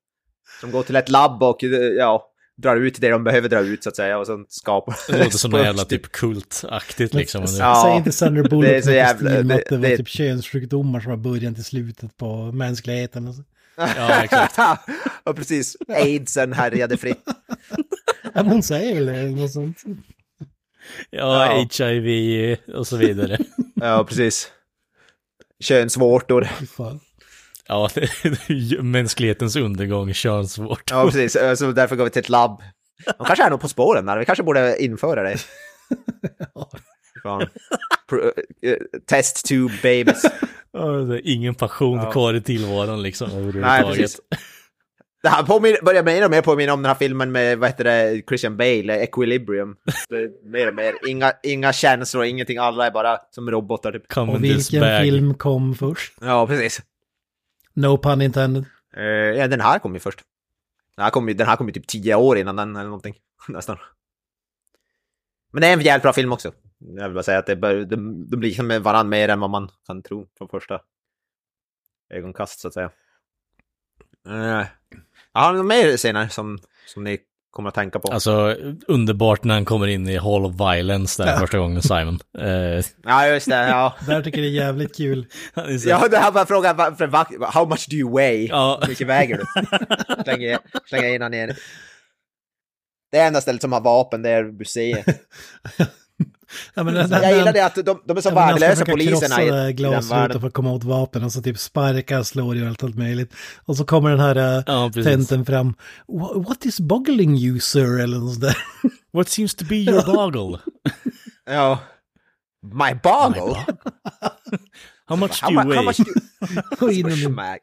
De 0.62 0.72
går 0.72 0.84
till 0.84 0.96
ett 0.96 1.10
labb 1.10 1.44
och, 1.44 1.64
eh, 1.64 1.70
ja, 1.70 2.32
drar 2.58 2.76
ut 2.76 3.02
det 3.02 3.10
de 3.10 3.24
behöver 3.24 3.50
dra 3.50 3.60
ut 3.60 3.84
så 3.84 3.90
att 3.90 3.96
säga 3.96 4.18
och 4.18 4.28
sen 4.28 4.46
skapar... 4.50 4.96
Det 5.12 5.18
låter 5.24 5.38
som 5.38 5.52
något 5.52 5.62
jävla 5.66 5.84
typ 5.86 6.12
kultaktigt 6.12 7.14
liksom. 7.14 7.46
Ja, 7.60 7.82
Säg 7.86 7.98
inte 7.98 8.12
Sandra 8.12 8.44
Bullock 8.44 8.64
det 8.66 8.76
är 8.78 8.82
så 8.82 8.92
jävla- 8.92 9.30
det- 9.30 9.56
att 9.56 9.70
det 9.70 9.78
var 9.78 9.88
det- 9.90 9.98
typ 9.98 10.08
könssjukdomar 10.08 11.00
som 11.00 11.10
var 11.10 11.18
början 11.18 11.56
till 11.56 11.64
slutet 11.64 12.18
på 12.18 12.52
mänskligheten. 12.52 13.46
Och. 13.76 13.84
Ja, 13.97 14.23
exakt. 14.23 14.57
ja, 15.23 15.34
precis. 15.34 15.77
Aidsen 15.88 16.53
härjade 16.53 16.97
fritt. 16.97 17.23
Ja, 18.23 18.30
men 18.34 18.47
hon 18.47 18.64
säger 18.64 18.95
väl 18.95 19.06
det, 19.06 19.41
något 19.41 19.52
sånt. 19.52 19.84
Ja, 21.10 21.68
HIV 21.72 22.57
och 22.76 22.88
så 22.88 22.97
vidare. 22.97 23.38
Ja, 23.76 24.03
precis. 24.03 24.52
Könsvårtor. 25.60 26.47
Fan. 26.77 26.99
Ja, 27.68 27.89
mänsklighetens 28.81 29.56
undergång, 29.56 30.14
könsvårt. 30.14 30.91
Ja, 30.91 31.06
precis. 31.06 31.38
Så 31.60 31.72
därför 31.72 31.95
går 31.95 32.03
vi 32.03 32.10
till 32.10 32.19
ett 32.19 32.30
labb. 32.30 32.61
De 33.18 33.26
kanske 33.26 33.45
är 33.45 33.49
nog 33.49 33.61
på 33.61 33.68
spåren 33.68 34.06
där. 34.06 34.18
Vi 34.18 34.26
kanske 34.26 34.43
borde 34.43 34.84
införa 34.84 35.23
det. 35.23 35.38
Fan. 37.23 37.47
Pro- 38.10 38.32
eh, 38.61 38.77
Test 39.07 39.45
tube 39.45 39.73
babies. 39.84 40.23
Ja, 40.77 40.86
det 40.88 41.15
är 41.15 41.22
ingen 41.34 41.56
passion 41.56 41.98
Ja. 41.98 42.11
kvar 42.11 42.34
i 42.34 42.41
tillvaron 42.41 43.02
liksom 43.02 43.52
Nej, 43.61 43.84
precis. 43.84 44.19
Det 45.23 45.30
här 45.30 45.44
påminner, 45.44 45.82
börjar 45.82 46.03
mer 46.03 46.26
och 46.26 46.32
mer 46.32 46.41
påminna 46.41 46.73
om 46.73 46.82
den 46.82 46.90
här 46.90 46.95
filmen 46.95 47.32
med, 47.32 47.57
vad 47.57 47.69
heter 47.69 47.84
det, 47.84 48.22
Christian 48.27 48.57
Bale, 48.57 48.99
Equilibrium. 49.03 49.76
Det 50.10 50.15
är 50.15 50.49
mer 50.52 50.68
och 50.68 50.76
mer. 50.76 50.94
Inga, 51.07 51.34
inga 51.44 51.73
känslor, 51.73 52.23
ingenting. 52.26 52.57
Alla 52.57 52.88
är 52.88 52.91
bara 52.91 53.18
som 53.32 53.52
robotar 53.52 53.91
typ. 53.91 54.07
Come 54.07 54.32
Och 54.34 54.44
vilken 54.44 54.82
bag. 54.82 55.02
film 55.02 55.34
kom 55.34 55.76
först? 55.76 56.14
Ja, 56.22 56.48
precis. 56.48 56.82
No 57.73 57.98
pun 57.98 58.22
intended. 58.22 58.65
Eh, 58.98 59.03
ja, 59.03 59.48
den 59.48 59.61
här 59.61 59.80
kom 59.80 59.94
ju 59.94 59.99
först. 59.99 60.19
Den 60.95 61.03
här 61.03 61.10
kom 61.11 61.27
ju, 61.27 61.34
den 61.34 61.48
här 61.48 61.56
kom 61.56 61.68
ju 61.68 61.73
typ 61.73 61.88
tio 61.88 62.15
år 62.15 62.38
innan 62.38 62.56
den 62.56 62.76
eller 62.76 62.86
någonting. 62.86 63.15
Nästan. 63.48 63.77
Men 65.53 65.61
det 65.61 65.68
är 65.68 65.73
en 65.73 65.82
jävligt 65.82 66.03
bra 66.03 66.14
film 66.14 66.32
också. 66.34 66.52
Jag 66.88 67.03
vill 67.03 67.14
bara 67.14 67.24
säga 67.24 67.40
att 67.40 67.45
det 67.45 67.56
bör, 67.56 67.76
de, 67.86 68.30
de 68.30 68.38
blir 68.38 68.64
med 68.64 68.84
varandra 68.84 69.10
mer 69.10 69.30
än 69.30 69.40
vad 69.40 69.49
man 69.49 69.70
kan 69.88 70.03
tro 70.03 70.28
från 70.38 70.49
första 70.49 70.82
ögonkast 72.14 72.60
så 72.60 72.68
att 72.68 72.74
säga. 72.74 72.91
Uh, 74.30 74.66
jag 75.34 75.41
har 75.41 75.53
något 75.53 75.66
mer 75.66 75.98
scener 75.98 76.28
som, 76.28 76.60
som 76.86 77.03
ni 77.03 77.20
kommer 77.52 77.70
att 77.70 77.76
tänka 77.76 77.99
på. 77.99 78.12
Alltså, 78.12 78.56
underbart 78.88 79.44
när 79.44 79.53
han 79.53 79.66
kommer 79.66 79.88
in 79.88 80.10
i 80.10 80.18
Hall 80.18 80.45
of 80.45 80.53
Violence 80.53 81.24
där 81.24 81.32
Ja. 81.32 81.40
första 81.40 81.57
gången, 81.57 81.82
Simon. 81.82 82.20
Eh, 82.40 82.84
Ja, 83.03 83.28
just 83.28 83.49
det. 83.49 83.68
Ja, 83.70 83.95
Där 84.07 84.22
tycker 84.22 84.38
jag 84.38 84.45
det 84.53 84.57
är 84.60 84.66
jävligt 84.66 84.95
kul. 84.98 85.28
ja 85.86 86.07
det 86.07 86.18
här 86.18 86.32
var 86.32 86.45
frågan, 86.45 86.78
how 87.53 87.66
much 87.66 87.88
do 87.90 87.95
you 87.95 88.16
weigh? 88.18 88.49
Ja. 88.49 88.80
Hur 88.82 88.88
mycket 88.90 89.07
väger 89.07 89.38
du? 89.38 89.44
Slänger, 90.24 90.60
slänger 90.86 91.16
in 91.16 91.22
han 91.22 91.32
ner. 91.32 91.57
Det 93.12 93.20
enda 93.20 93.41
stället 93.41 93.62
som 93.62 93.72
har 93.74 93.82
vapen, 93.82 94.22
det 94.22 94.30
är 94.30 94.44
museet. 94.44 95.06
Ja, 96.73 96.84
men 96.84 96.94
den- 96.94 97.10
den- 97.10 97.23
Jag 97.23 97.38
gillar 97.38 97.53
det 97.53 97.65
att 97.65 97.76
de, 97.76 98.02
de 98.06 98.18
är 98.18 98.22
så 98.22 98.30
Ja, 98.30 98.36
värdelösa 98.36 98.86
poliserna 98.86 99.14
i, 99.14 99.18
krossa 99.19 99.44
i 99.44 99.49
den 99.49 99.76
glasrutan 99.76 100.19
världen. 100.19 100.41
för 100.41 100.48
att 100.48 100.53
komma 100.53 100.72
åt 100.72 100.84
vapen 100.84 101.23
och 101.23 101.32
så 101.32 101.41
typ 101.41 101.57
sparkar, 101.60 102.23
slår 102.23 102.61
och 102.61 102.68
allt, 102.68 102.84
allt 102.84 102.95
möjligt. 102.95 103.34
Och 103.65 103.77
så 103.77 103.86
kommer 103.86 104.10
den 104.10 104.19
här 104.19 104.38
uh, 104.57 104.64
Ja, 104.68 104.91
tenten 105.03 105.45
fram. 105.45 105.73
"Wha- 106.07 106.44
What 106.48 106.65
is 106.65 106.80
boggling 106.80 107.38
you 107.38 107.60
sir? 107.60 107.99
Eller 107.99 108.18
något 108.18 108.41
där. 108.41 108.57
What 109.14 109.30
seems 109.30 109.56
to 109.56 109.65
be 109.65 109.76
your 109.76 110.06
boggle? 110.06 110.60
Ja. 111.45 111.80
My 112.73 112.94
boggle? 113.03 113.65
How 115.07 115.15
much 115.18 115.41
do 115.41 115.45
How, 115.45 115.52
you 115.53 115.61
mu- 115.64 115.69
weigh? 115.69 115.76
how 115.77 115.84
much 115.84 115.98
do... 115.98 117.11
Smack. 117.26 117.61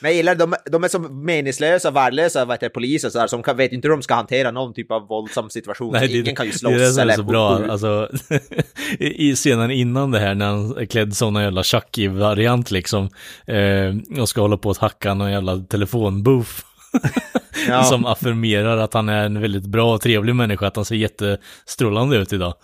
Men 0.00 0.10
jag 0.10 0.16
gillar 0.16 0.34
de, 0.34 0.54
de 0.70 0.84
är 0.84 0.88
så 0.88 0.98
meningslösa, 0.98 1.90
värdelösa 1.90 2.44
vad 2.44 2.54
heter 2.54 2.66
det, 2.66 2.70
poliser 2.70 3.10
så 3.10 3.18
här, 3.18 3.26
som 3.26 3.42
kan, 3.42 3.56
vet 3.56 3.72
inte 3.72 3.88
hur 3.88 3.96
de 3.96 4.02
ska 4.02 4.14
hantera 4.14 4.50
någon 4.50 4.74
typ 4.74 4.90
av 4.90 5.06
våldsam 5.08 5.50
situation. 5.50 5.92
Nej, 5.92 6.08
det, 6.08 6.18
Ingen 6.18 6.34
kan 6.34 6.46
ju 6.46 6.52
det 6.52 6.58
slåss 6.58 6.72
är 6.72 6.78
det 6.78 6.90
som 6.90 6.98
är 6.98 7.02
eller 7.02 7.14
så 7.14 7.22
bra. 7.22 7.64
Alltså, 7.70 8.08
I 8.98 9.34
scenen 9.34 9.70
innan 9.70 10.10
det 10.10 10.18
här 10.18 10.34
när 10.34 10.46
han 10.46 10.76
är 10.76 10.86
klädd 10.86 11.16
som 11.16 11.32
någon 11.32 11.42
jävla 11.42 11.62
Chucky-variant 11.62 12.70
liksom. 12.70 13.08
Eh, 13.46 14.20
och 14.20 14.28
ska 14.28 14.40
hålla 14.40 14.56
på 14.56 14.70
att 14.70 14.78
hacka 14.78 15.14
någon 15.14 15.32
jävla 15.32 15.56
telefonbooth. 15.56 16.50
Ja. 17.68 17.84
som 17.84 18.06
affirmerar 18.06 18.76
att 18.76 18.94
han 18.94 19.08
är 19.08 19.26
en 19.26 19.40
väldigt 19.40 19.66
bra 19.66 19.94
och 19.94 20.00
trevlig 20.00 20.34
människa, 20.34 20.66
att 20.66 20.76
han 20.76 20.84
ser 20.84 20.96
jättestrålande 20.96 22.16
ut 22.16 22.32
idag. 22.32 22.54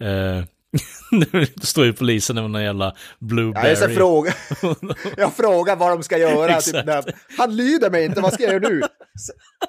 Eh, 0.00 0.44
nu 1.10 1.46
står 1.62 1.84
ju 1.84 1.92
polisen 1.92 2.36
med 2.36 2.50
någon 2.50 2.62
jävla 2.62 2.84
Ja, 2.84 2.94
blueberry. 3.18 3.68
jag, 3.68 3.78
ska 3.78 3.88
fråga, 3.88 4.34
jag 5.16 5.32
frågar 5.34 5.76
vad 5.76 5.90
de 5.90 6.02
ska 6.02 6.18
göra. 6.18 6.60
Typ, 6.60 6.74
när, 6.86 7.14
han 7.38 7.56
lyder 7.56 7.90
mig 7.90 8.04
inte, 8.04 8.20
vad 8.20 8.32
ska 8.32 8.42
jag 8.42 8.52
göra 8.52 8.68
nu? 8.68 8.82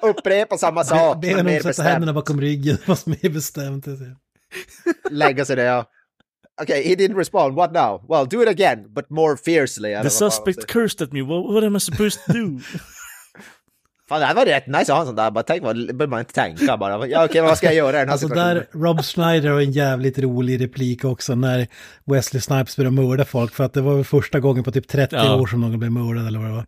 Upprepa 0.02 0.57
samma 0.57 0.84
sak. 0.84 1.22
Be 1.22 1.30
honom 1.32 1.48
sätta 1.48 1.68
bestämt. 1.68 1.88
händerna 1.88 2.14
bakom 2.14 2.41
ryggen, 2.41 2.77
fast 2.86 3.06
mer 3.06 3.30
bestämt. 3.30 3.86
Lägga 5.10 5.45
sig 5.45 5.56
där, 5.56 5.65
ja. 5.65 5.86
Okej, 6.61 6.88
he 6.88 6.95
didn't 6.95 7.18
respond. 7.18 7.56
What 7.56 7.73
now? 7.73 8.06
Well, 8.10 8.26
do 8.26 8.41
it 8.44 8.49
again, 8.49 8.94
but 8.94 9.10
more 9.10 9.38
fiercely. 9.38 9.90
The 9.95 10.03
vad 10.03 10.11
suspect 10.11 10.68
cursed 10.68 11.02
at 11.02 11.14
me, 11.14 11.22
what, 11.22 11.53
what 11.53 11.64
am 11.64 11.76
I 11.76 11.80
supposed 11.80 12.26
to 12.26 12.34
do? 12.34 12.60
Fan, 14.10 14.19
det 14.19 14.26
här 14.26 14.36
var 14.36 14.45
rätt 14.45 14.68
nice 14.68 14.80
att 14.82 14.88
ha 14.90 14.99
en 14.99 15.06
sån 15.06 15.15
där. 15.15 15.32
Bara 15.32 15.44
tänk, 15.44 15.64
vad 15.64 15.76
behöver 15.76 16.07
man 16.07 16.19
inte 16.19 16.34
tänka 16.34 16.77
bara. 16.77 17.07
Ja, 17.07 17.26
okej, 17.26 17.41
vad 17.41 17.57
ska 17.57 17.65
jag 17.68 17.76
göra 17.76 17.90
i 17.98 17.99
den 17.99 18.07
här 18.07 18.14
Alltså 18.14 18.27
situationen? 18.27 18.56
där, 18.56 18.80
Rob 18.80 19.02
Schneider 19.03 19.49
har 19.49 19.61
en 19.61 19.72
jävligt 19.72 20.19
rolig 20.19 20.61
replik 20.61 21.06
också 21.06 21.36
när 21.36 21.68
Wesley 22.06 22.41
Snipes 22.41 22.77
börjar 22.77 22.91
mörda 22.91 23.26
folk. 23.26 23.53
För 23.53 23.64
att 23.64 23.73
det 23.73 23.82
var 23.82 23.95
väl 23.95 24.03
första 24.06 24.40
gången 24.40 24.64
på 24.64 24.72
typ 24.72 24.88
30 24.88 25.15
Ja. 25.15 25.36
år 25.36 25.48
som 25.48 25.61
någon 25.61 25.80
blev 25.80 25.91
mördad 25.91 26.27
eller 26.27 26.40
vad 26.40 26.48
det 26.48 26.53
var. 26.56 26.65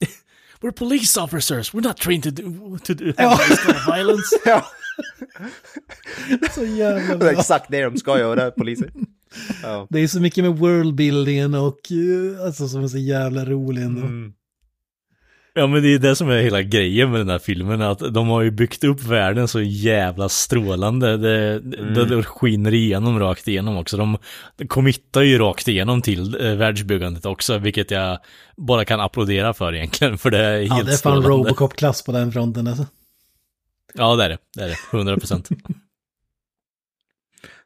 We're 0.60 0.72
police 0.72 1.20
officers, 1.20 1.74
we're 1.74 1.82
not 1.86 1.96
trained 1.96 2.22
to 2.24 2.30
do, 2.30 2.78
to 2.84 2.94
do 2.94 3.10
of 3.10 3.96
violence. 3.96 4.36
Ja, 4.44 4.64
Så 6.54 6.64
jävla 6.64 7.06
det 7.08 7.12
är 7.12 7.16
bra. 7.18 7.30
exakt 7.30 7.66
det 7.70 7.84
de 7.84 7.96
ska 7.96 8.18
göra, 8.18 8.50
poliser. 8.50 8.90
Ja. 9.62 9.86
Det 9.90 9.98
är 10.00 10.08
så 10.08 10.20
mycket 10.20 10.44
med 10.44 10.56
worldbuildingen 10.56 11.54
och 11.54 11.78
eh, 11.92 12.44
alltså 12.46 12.68
som 12.68 12.84
är 12.84 12.88
så 12.88 12.98
jävla 12.98 13.44
rolig 13.44 13.82
ändå. 13.82 14.00
Mm. 14.00 14.32
Ja 15.58 15.66
men 15.66 15.82
det 15.82 15.88
är 15.94 15.98
det 15.98 16.16
som 16.16 16.30
är 16.30 16.42
hela 16.42 16.62
grejen 16.62 17.10
med 17.10 17.20
den 17.20 17.28
här 17.28 17.38
filmen, 17.38 17.82
att 17.82 17.98
de 18.14 18.28
har 18.28 18.42
ju 18.42 18.50
byggt 18.50 18.84
upp 18.84 19.02
världen 19.02 19.48
så 19.48 19.60
jävla 19.60 20.28
strålande. 20.28 21.16
Det, 21.16 21.48
Mm. 21.48 21.94
det, 21.94 22.04
det 22.04 22.22
skiner 22.22 22.74
igenom 22.74 23.18
rakt 23.20 23.48
igenom 23.48 23.76
också. 23.76 23.96
De 23.96 24.18
committar 24.68 25.22
ju 25.22 25.38
rakt 25.38 25.68
igenom 25.68 26.02
till 26.02 26.46
eh, 26.46 26.54
världsbyggandet 26.54 27.26
också, 27.26 27.58
vilket 27.58 27.90
jag 27.90 28.18
bara 28.56 28.84
kan 28.84 29.00
applådera 29.00 29.54
för 29.54 29.74
egentligen, 29.74 30.18
för 30.18 30.30
det 30.30 30.38
är 30.44 30.58
helt 30.58 30.68
Ja, 30.70 30.74
det 30.76 30.80
är 30.80 30.84
fan 30.86 30.96
strålande. 30.98 31.28
Robocop-klass 31.28 32.02
på 32.04 32.12
den 32.12 32.32
fronten 32.32 32.66
alltså. 32.66 32.86
Ja 33.94 34.16
det 34.16 34.24
är 34.24 34.28
det, 34.28 34.38
det 34.56 34.62
är 34.62 34.68
det, 34.68 34.76
100 34.96 35.16
procent. 35.16 35.48
Ja, 35.50 35.56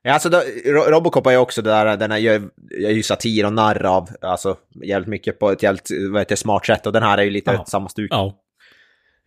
alltså 0.05 0.29
då, 0.29 0.43
Ro- 0.67 0.91
Robocop 0.91 1.27
är 1.27 1.31
ju 1.31 1.37
också 1.37 1.63
det 1.63 1.71
där, 1.71 1.97
den 1.97 2.11
här 2.11 2.19
gör, 2.19 2.43
gör 2.81 2.91
ju 2.91 3.03
satir 3.03 3.47
och 3.47 3.53
narr 3.53 3.83
av, 3.87 4.09
alltså 4.21 4.57
jävligt 4.85 5.09
mycket 5.09 5.39
på 5.39 5.51
ett 5.51 5.63
jävligt, 5.63 5.89
vad 6.11 6.21
heter 6.21 6.33
det, 6.33 6.37
smart 6.37 6.67
sätt. 6.67 6.87
Och 6.87 6.93
den 6.93 7.03
här 7.03 7.19
är 7.19 7.23
ju 7.23 7.31
lite 7.31 7.53
Ja. 7.53 7.65
samma 7.65 7.89
stuk. 7.89 8.09
Ja. 8.13 8.39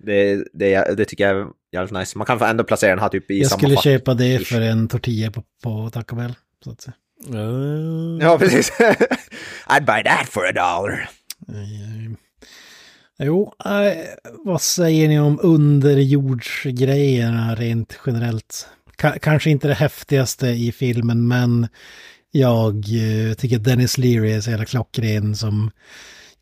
Det, 0.04 0.44
det, 0.54 0.98
det 0.98 1.06
tycker 1.06 1.28
jag 1.28 1.38
är 1.42 1.46
jävligt 1.74 1.94
nice. 1.94 2.18
Man 2.18 2.26
kan 2.28 2.42
ändå 2.42 2.64
placera 2.64 2.90
den 2.90 3.00
här 3.00 3.10
typ 3.10 3.32
i 3.32 3.40
Jag 3.40 3.48
samma 3.50 3.58
skulle 3.60 3.76
fack. 3.76 3.84
köpa 3.84 4.14
det 4.14 4.48
för 4.48 4.62
en 4.62 4.88
tortilla 4.88 5.32
på, 5.32 5.44
på 5.64 5.90
Taco 5.94 6.16
Bell. 6.16 6.34
Så 6.64 6.72
att 6.72 6.82
säga. 6.82 6.94
Eh, 7.34 7.40
Ja, 8.22 8.38
precis. 8.40 8.72
I'd 9.68 9.86
buy 9.86 10.04
that 10.04 10.30
for 10.30 10.46
a 10.46 10.52
dollar. 10.52 11.10
Eh, 11.50 12.12
Jo, 13.20 13.54
eh, 13.66 13.94
vad 14.46 14.62
säger 14.62 15.08
ni 15.08 15.20
om 15.20 15.40
underjordsgrejerna 15.44 17.56
rent 17.56 18.00
generellt? 18.06 18.68
K 19.02 19.12
kanske 19.22 19.50
inte 19.50 19.68
det 19.68 19.74
häftigaste 19.74 20.48
i 20.48 20.72
filmen, 20.72 21.28
men 21.28 21.68
jag 22.32 22.76
eh, 22.76 23.34
tycker 23.34 23.56
att 23.56 23.64
Dennis 23.64 23.98
Leary 23.98 24.32
är 24.32 24.42
så 24.42 24.50
jävla 24.50 24.66
klockren 24.66 25.36
som 25.36 25.72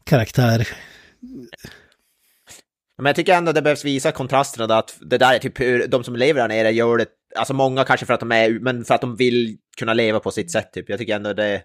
karaktär. 0.04 0.68
Men 2.98 3.06
jag 3.06 3.16
tycker 3.16 3.34
ändå 3.34 3.52
det 3.52 3.62
behövs 3.62 3.86
visa 3.86 4.12
kontrasterna 4.12 4.68
där, 4.68 4.80
att 4.80 4.98
det 5.02 5.18
där 5.18 5.34
är 5.34 5.40
typ 5.40 5.60
hur 5.60 5.88
de 5.88 6.04
som 6.04 6.16
lever 6.16 6.42
där 6.42 6.48
nere 6.48 6.72
gör 6.72 6.98
det, 6.98 7.06
alltså 7.36 7.54
många 7.54 7.84
kanske 7.84 8.06
för 8.06 8.14
att 8.14 8.20
de 8.20 8.32
är, 8.32 8.60
men 8.60 8.86
för 8.86 8.96
att 8.96 9.02
de 9.02 9.16
vill 9.16 9.58
kunna 9.78 9.94
leva 9.94 10.20
på 10.20 10.32
sitt 10.32 10.52
sätt 10.52 10.74
typ. 10.74 10.90
Jag 10.90 11.00
tycker 11.00 11.16
ändå 11.16 11.34
det, 11.34 11.62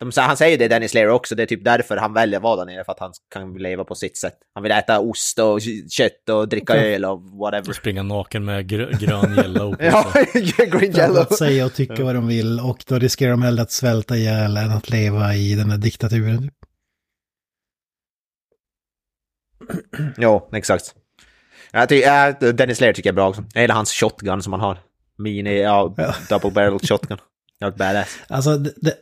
de, 0.00 0.12
han 0.16 0.36
säger 0.36 0.58
det 0.58 0.68
Dennis 0.68 0.94
Leary 0.94 1.10
också, 1.10 1.34
det 1.34 1.42
är 1.42 1.46
typ 1.46 1.64
därför 1.64 1.96
han 1.96 2.12
väljer 2.12 2.38
att 2.38 2.42
vara 2.42 2.56
där 2.56 2.64
nere, 2.72 2.84
för 2.84 2.92
att 2.92 3.00
han 3.00 3.12
kan 3.30 3.54
leva 3.54 3.84
på 3.84 3.94
sitt 3.94 4.16
sätt. 4.16 4.34
Han 4.54 4.62
vill 4.62 4.72
äta 4.72 5.00
ost 5.00 5.38
och 5.38 5.60
kött 5.90 6.28
och 6.28 6.48
dricka 6.48 6.76
öl 6.76 7.04
och 7.04 7.22
whatever. 7.22 7.72
Springa 7.72 8.02
naken 8.02 8.44
med 8.44 8.68
grö, 8.68 8.92
grön 9.00 9.38
yellow. 9.38 9.76
Ja, 9.80 10.12
green 10.66 10.96
yellow. 10.96 11.18
att 11.18 11.34
säga 11.34 11.66
och 11.66 11.74
tycka 11.74 12.04
vad 12.04 12.14
de 12.14 12.26
vill 12.26 12.60
och 12.60 12.84
då 12.86 12.98
riskerar 12.98 13.30
de 13.30 13.42
hellre 13.42 13.62
att 13.62 13.72
svälta 13.72 14.16
ihjäl 14.16 14.56
än 14.56 14.70
att 14.70 14.90
leva 14.90 15.34
i 15.34 15.54
den 15.54 15.70
här 15.70 15.78
diktaturen. 15.78 16.50
Jo, 20.16 20.48
exakt. 20.52 20.94
Jag 21.72 21.88
tycker, 21.88 22.28
äh, 22.28 22.34
Dennis 22.52 22.80
Leary 22.80 22.94
tycker 22.94 23.08
jag 23.08 23.12
är 23.12 23.16
bra 23.16 23.28
också. 23.28 23.44
Jag 23.54 23.62
gillar 23.62 23.74
hans 23.74 23.92
shotgun 23.92 24.42
som 24.42 24.52
han 24.52 24.60
har. 24.60 24.78
Mini, 25.18 25.60
ja, 25.60 25.94
double 26.28 26.50
barrel 26.50 26.78
shotgun. 26.78 27.18
Jävligt 27.60 27.78
badass. 27.78 28.18
Alltså, 28.28 28.56
det, 28.56 28.72
det, 28.76 28.94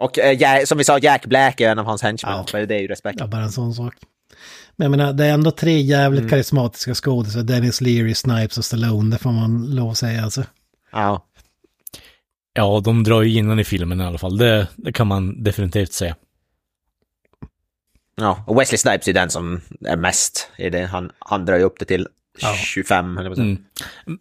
Och 0.00 0.18
Ja- 0.38 0.66
som 0.66 0.78
vi 0.78 0.84
sa, 0.84 0.98
Jack 0.98 1.26
Black 1.26 1.60
är 1.60 1.70
en 1.70 1.78
av 1.78 1.84
hans 1.84 2.02
henchmen. 2.02 2.32
Ja. 2.36 2.44
För 2.50 2.66
det 2.66 2.74
är 2.74 2.80
ju 2.80 2.88
respekt. 2.88 3.20
Ja, 3.20 3.26
bara 3.26 3.42
en 3.42 3.52
sån 3.52 3.74
sak. 3.74 3.94
Men 4.76 4.84
jag 4.84 4.98
menar, 4.98 5.12
det 5.12 5.24
är 5.26 5.32
ändå 5.34 5.50
tre 5.50 5.80
jävligt 5.80 6.18
Mm. 6.20 6.30
karismatiska 6.30 6.94
skådisar. 6.94 7.42
Dennis 7.42 7.80
Leary, 7.80 8.14
Snipes 8.14 8.58
och 8.58 8.64
Stallone, 8.64 9.10
det 9.10 9.18
får 9.18 9.32
man 9.32 9.74
lov 9.74 9.90
att 9.90 9.98
säga 9.98 10.22
alltså. 10.24 10.44
Ja. 10.92 11.26
Ja, 12.52 12.80
de 12.84 13.04
drar 13.04 13.22
ju 13.22 13.38
in 13.38 13.48
den 13.48 13.58
i 13.58 13.64
filmen 13.64 14.00
i 14.00 14.04
alla 14.04 14.18
fall. 14.18 14.36
Det, 14.38 14.66
det 14.76 14.92
kan 14.92 15.06
man 15.06 15.42
definitivt 15.42 15.92
säga. 15.92 16.16
ja. 18.16 18.44
Och 18.46 18.60
Wesley 18.60 18.78
Snipes 18.78 19.08
är 19.08 19.12
den 19.12 19.30
som 19.30 19.60
är 19.80 19.96
mest 19.96 20.48
i 20.58 20.70
det. 20.70 20.86
Han, 20.86 21.10
han 21.18 21.44
drar 21.44 21.56
ju 21.56 21.62
upp 21.62 21.78
det 21.78 21.84
till 21.84 22.08
Ja. 22.42 22.54
25, 22.54 23.18
eller. 23.18 23.32
Mm. 23.32 23.58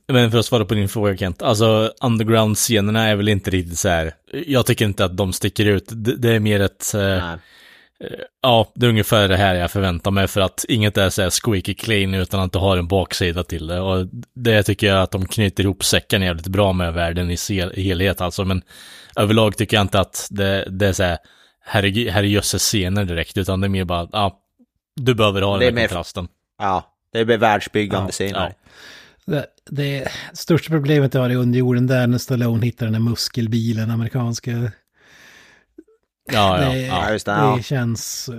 Men 0.07 0.31
för 0.31 0.37
att 0.37 0.45
svara 0.45 0.65
på 0.65 0.73
din 0.73 0.89
fråga 0.89 1.17
Kent, 1.17 1.41
alltså 1.41 1.93
underground-scenerna 2.01 3.07
är 3.07 3.15
väl 3.15 3.29
inte 3.29 3.51
riktigt 3.51 3.79
så 3.79 3.89
här, 3.89 4.13
jag 4.47 4.65
tycker 4.65 4.85
inte 4.85 5.05
att 5.05 5.17
de 5.17 5.33
sticker 5.33 5.65
ut. 5.65 5.85
Det, 5.87 6.15
det 6.15 6.35
är 6.35 6.39
mer 6.39 6.59
ett, 6.59 6.93
eh, 6.93 7.01
Nej. 7.01 7.37
ja, 8.41 8.71
det 8.75 8.85
är 8.85 8.89
ungefär 8.89 9.27
det 9.27 9.37
här 9.37 9.55
jag 9.55 9.71
förväntar 9.71 10.11
mig 10.11 10.27
för 10.27 10.41
att 10.41 10.65
inget 10.69 10.97
är 10.97 11.09
så 11.09 11.21
här 11.21 11.29
squeaky 11.29 11.73
clean 11.73 12.13
utan 12.13 12.39
att 12.39 12.51
det 12.51 12.59
har 12.59 12.77
en 12.77 12.87
baksida 12.87 13.43
till 13.43 13.67
det. 13.67 13.79
Och 13.79 14.07
det 14.35 14.63
tycker 14.63 14.87
jag 14.87 15.01
att 15.01 15.11
de 15.11 15.25
knyter 15.25 15.63
ihop 15.63 15.83
säcken 15.83 16.21
jävligt 16.21 16.47
bra 16.47 16.73
med 16.73 16.93
världen 16.93 17.31
i 17.31 17.37
helhet 17.75 18.21
alltså, 18.21 18.45
men 18.45 18.61
överlag 19.15 19.57
tycker 19.57 19.77
jag 19.77 19.83
inte 19.83 19.99
att 19.99 20.27
det, 20.31 20.67
det 20.69 20.87
är 20.87 20.93
så 20.93 21.03
här, 21.03 21.17
herre, 21.61 22.11
herrejösses 22.11 22.63
scener 22.63 23.05
direkt, 23.05 23.37
utan 23.37 23.61
det 23.61 23.67
är 23.67 23.69
mer 23.69 23.85
bara, 23.85 24.07
ja, 24.11 24.39
du 24.95 25.13
behöver 25.13 25.41
ha 25.41 25.57
Det 25.57 25.65
den 25.65 25.77
är 25.77 25.81
här 25.81 25.87
kontrasten. 25.87 26.27
Ja. 26.57 26.95
Det 27.11 27.25
blir 27.25 27.37
världsbyggande 27.37 28.07
Ja, 28.07 28.11
scener. 28.11 28.53
Det, 29.25 29.45
det 29.69 30.07
största 30.33 30.69
problemet 30.69 31.13
jag 31.13 31.21
har 31.21 31.29
i 31.29 31.35
underjorden 31.35 31.87
där 31.87 32.07
när 32.07 32.17
Stallone 32.17 32.65
hittar 32.65 32.85
den 32.85 32.93
där 32.93 32.99
muskelbilen, 32.99 33.91
amerikanska. 33.91 34.51
Ja, 34.51 34.71
ja, 36.31 36.69
det, 36.69 36.81
ja. 36.81 37.05
Ja, 37.05 37.11
just 37.11 37.25
det, 37.25 37.31
det 37.31 37.37
ja. 37.37 37.61
känns... 37.61 38.29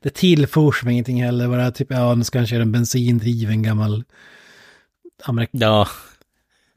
Det 0.00 0.10
tillförs 0.10 0.82
mig 0.82 0.92
ingenting 0.92 1.24
heller. 1.24 1.48
Bara 1.48 1.70
typ, 1.70 1.90
ja, 1.90 2.14
nu 2.14 2.24
ska 2.24 2.38
han 2.38 2.46
köra 2.46 2.62
en 2.62 2.72
bensindriven 2.72 3.62
gammal 3.62 4.04
amerik... 5.24 5.50
ja. 5.52 5.88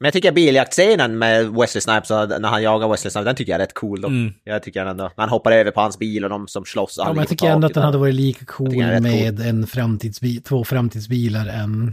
Men 0.00 0.06
jag 0.06 0.12
tycker 0.12 0.32
biljaktscenen 0.32 1.18
med 1.18 1.48
Wesley 1.48 1.80
Snipes, 1.80 2.10
när 2.10 2.48
han 2.48 2.62
jagar 2.62 2.88
Wesley 2.88 3.10
Snipes, 3.10 3.24
den 3.24 3.36
tycker 3.36 3.52
jag 3.52 3.60
är 3.60 3.64
rätt 3.64 3.74
cool 3.74 4.00
då. 4.00 4.08
Mm. 4.08 4.32
Jag 4.44 4.62
tycker 4.62 4.86
ändå, 4.86 5.04
när 5.04 5.10
han 5.16 5.28
hoppar 5.28 5.52
över 5.52 5.70
på 5.70 5.80
hans 5.80 5.98
bil 5.98 6.24
och 6.24 6.30
de 6.30 6.48
som 6.48 6.64
slåss. 6.64 6.94
Ja, 6.98 7.04
men 7.08 7.16
jag 7.16 7.28
tycker 7.28 7.46
ändå 7.50 7.66
att 7.66 7.74
den 7.74 7.82
hade 7.82 7.98
varit 7.98 8.14
lika 8.14 8.44
cool 8.44 8.76
med 9.00 9.40
en 9.40 9.66
framtidsbil, 9.66 10.42
två 10.42 10.64
framtidsbilar 10.64 11.46
än... 11.46 11.92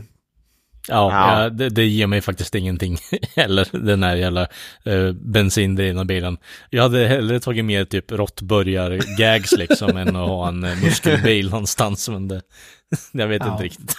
Ja, 0.88 1.11
Ja. 1.11 1.44
ja. 1.44 1.49
det, 1.49 1.69
det 1.69 1.86
ger 1.86 2.07
mig 2.07 2.22
faktiskt 2.22 2.56
ingenting 2.56 2.98
heller, 3.36 3.68
den 3.72 4.03
här 4.03 4.15
jävla 4.15 4.41
eh, 4.84 5.11
bensindrivna 5.11 6.06
bilen. 6.06 6.38
Jag 6.69 6.84
hade 6.84 7.07
hellre 7.07 7.40
tagit 7.40 7.65
med 7.65 7.90
typ 7.90 8.11
råttburgar-gags 8.11 9.57
liksom 9.57 9.98
än 9.98 10.07
att 10.15 10.27
ha 10.27 10.48
en 10.48 10.64
eh, 10.64 10.84
muskelbil 10.84 11.49
någonstans, 11.49 12.10
men 12.10 12.27
det, 12.27 12.41
jag 13.11 13.27
vet 13.27 13.41
Ja. 13.45 13.52
inte 13.52 13.64
riktigt. 13.64 13.95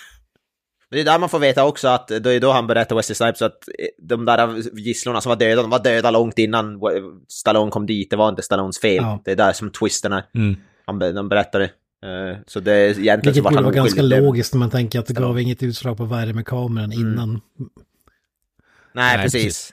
Det 0.90 1.00
är 1.00 1.04
där 1.04 1.18
man 1.18 1.28
får 1.28 1.38
veta 1.38 1.64
också 1.64 1.88
att 1.88 2.08
det 2.08 2.32
är 2.32 2.40
då 2.40 2.52
han 2.52 2.66
berättar 2.66 2.96
Wesley 2.96 3.14
Snipes 3.14 3.42
att 3.42 3.58
de 4.02 4.24
där 4.24 4.78
gisslorna 4.78 5.20
som 5.20 5.30
var 5.30 5.36
döda, 5.36 5.62
de 5.62 5.70
var 5.70 5.82
döda 5.84 6.10
långt 6.10 6.38
innan 6.38 6.80
Stallone 7.28 7.70
kom 7.70 7.86
dit. 7.86 8.10
Det 8.10 8.16
var 8.16 8.28
inte 8.28 8.42
Stallones 8.42 8.80
fel. 8.80 8.94
Ja. 9.04 9.20
Det 9.24 9.32
är 9.32 9.36
där 9.36 9.52
som 9.52 9.70
twisten 9.70 10.12
är. 10.12 10.24
Mm. 10.34 10.56
Han, 10.86 10.98
de 10.98 11.28
berättade. 11.28 11.64
Eh, 11.64 12.38
Så 12.46 12.60
det 12.60 12.72
är 12.72 12.84
egentligen 12.84 13.20
Vilket 13.22 13.42
borde 13.42 13.62
vara 13.62 13.74
ganska 13.74 14.02
logiskt 14.02 14.54
när 14.54 14.58
man 14.58 14.70
tänker 14.70 14.98
att 14.98 15.06
det 15.06 15.14
gav 15.14 15.40
inget 15.40 15.62
utslag 15.62 15.96
på 15.96 16.04
värmekameran 16.04 16.92
Mm. 16.92 16.98
innan. 17.12 17.30
Nej, 17.32 17.66
Nej, 18.92 19.16
precis. 19.22 19.44
precis. 19.44 19.72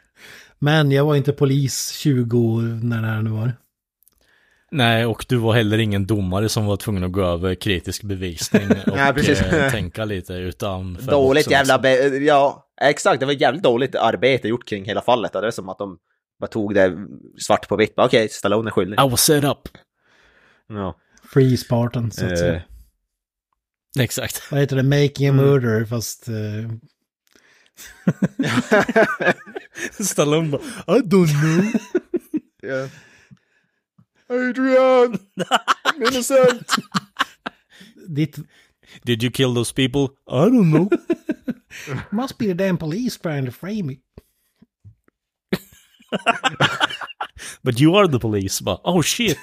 Men 0.60 0.91
jag 0.91 1.06
var 1.06 1.15
inte 1.15 1.31
polis 1.34 1.91
20 1.91 2.61
när 2.61 3.02
det 3.02 3.07
här 3.07 3.22
nu 3.22 3.30
var. 3.30 3.52
Nej, 4.76 5.06
och 5.06 5.26
du 5.30 5.38
var 5.38 5.54
heller 5.54 5.78
ingen 5.78 6.06
domare 6.08 6.50
som 6.50 6.66
var 6.66 6.78
tvungen 6.78 7.04
att 7.04 7.12
gå 7.12 7.22
över 7.26 7.56
kritisk 7.56 8.04
bevisning 8.04 8.70
och 8.88 9.16
precis. 9.16 9.41
eh, 9.41 9.72
tänka 9.72 10.06
lite 10.06 10.34
utan... 10.34 10.94
Dåligt 11.02 11.52
jävla... 11.52 11.80
Be- 11.80 12.08
ja, 12.18 12.68
exakt. 12.82 13.20
Det 13.20 13.26
var 13.26 13.34
jävligt 13.34 13.64
dåligt 13.64 13.95
arbete 13.95 14.48
gjort 14.48 14.68
kring 14.68 14.86
hela 14.86 15.02
fallet. 15.02 15.34
Det 15.34 15.48
är 15.48 15.52
som 15.52 15.70
att 15.70 15.78
de 15.78 15.98
bara 16.40 16.48
tog 16.48 16.74
det 16.74 16.98
svart 17.40 17.68
på 17.68 17.76
vitt. 17.76 17.94
Okej, 17.98 18.30
Stallone 18.30 18.70
är 18.70 18.72
skyldig. 18.72 19.00
I 19.00 19.10
was 19.10 19.22
set 19.22 19.44
up. 19.44 19.60
Ja. 20.70 20.95
Free 21.34 21.58
Spartan, 21.58 22.12
så 22.12 22.26
att 22.26 22.32
Eh, 22.32 22.38
säga. 22.38 22.62
Exakt. 24.00 24.52
Vad 24.52 24.60
heter 24.60 24.76
det? 24.76 24.84
Making 24.84 25.30
a 25.30 25.34
murder, 25.34 25.86
fast... 25.86 26.28
eh, 26.28 26.34
Stallone 30.06 30.50
bara, 30.50 30.62
I 30.98 31.02
don't 31.02 31.28
know. 31.41 31.82
ja. 32.62 32.88
Adrian! 34.30 35.20
I'm 35.86 36.02
innocent! 36.02 36.72
ditt... 38.12 38.40
Did 39.06 39.24
you 39.24 39.32
kill 39.32 39.54
those 39.54 39.72
people? 39.72 40.16
I 40.28 40.45
don't 40.45 40.72
know. 40.72 40.90
Must 42.12 42.38
be 42.38 42.48
the 42.48 42.54
damn 42.54 42.78
police 42.78 43.18
trying 43.18 43.45
to 43.45 43.52
frame 43.52 43.88
me. 43.88 44.00
But 47.64 47.80
you 47.80 47.95
are 47.95 48.08
the 48.08 48.20
police. 48.20 48.62
Bara, 48.62 48.80
oh 48.86 49.02
shit. 49.02 49.38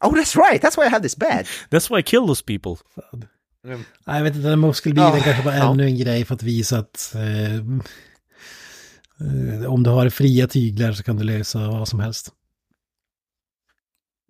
Oh, 0.00 0.14
that's 0.14 0.36
right! 0.36 0.60
That's 0.60 0.76
why 0.76 0.84
I 0.84 0.88
have 0.88 1.02
this 1.02 1.14
badge! 1.14 1.48
That's 1.70 1.88
why 1.88 1.98
I 1.98 2.02
killed 2.02 2.28
those 2.28 2.42
people. 2.42 2.76
Jag 4.04 4.22
vet 4.22 4.36
inte, 4.36 4.48
den 4.48 4.60
muskelbilen 4.60 5.14
Ja, 5.14 5.20
kanske 5.20 5.42
var 5.42 5.52
ännu 5.52 5.84
en 5.84 5.98
grej 5.98 6.24
för 6.24 6.34
att 6.34 6.42
visa 6.42 6.78
att 6.78 7.14
eh, 7.14 7.54
eh, 7.54 7.62
om 9.68 9.82
du 9.82 9.90
har 9.90 10.08
fria 10.08 10.46
tyglar 10.46 10.92
så 10.92 11.02
kan 11.02 11.16
du 11.16 11.24
lösa 11.24 11.68
vad 11.68 11.88
som 11.88 12.00
helst. 12.00 12.32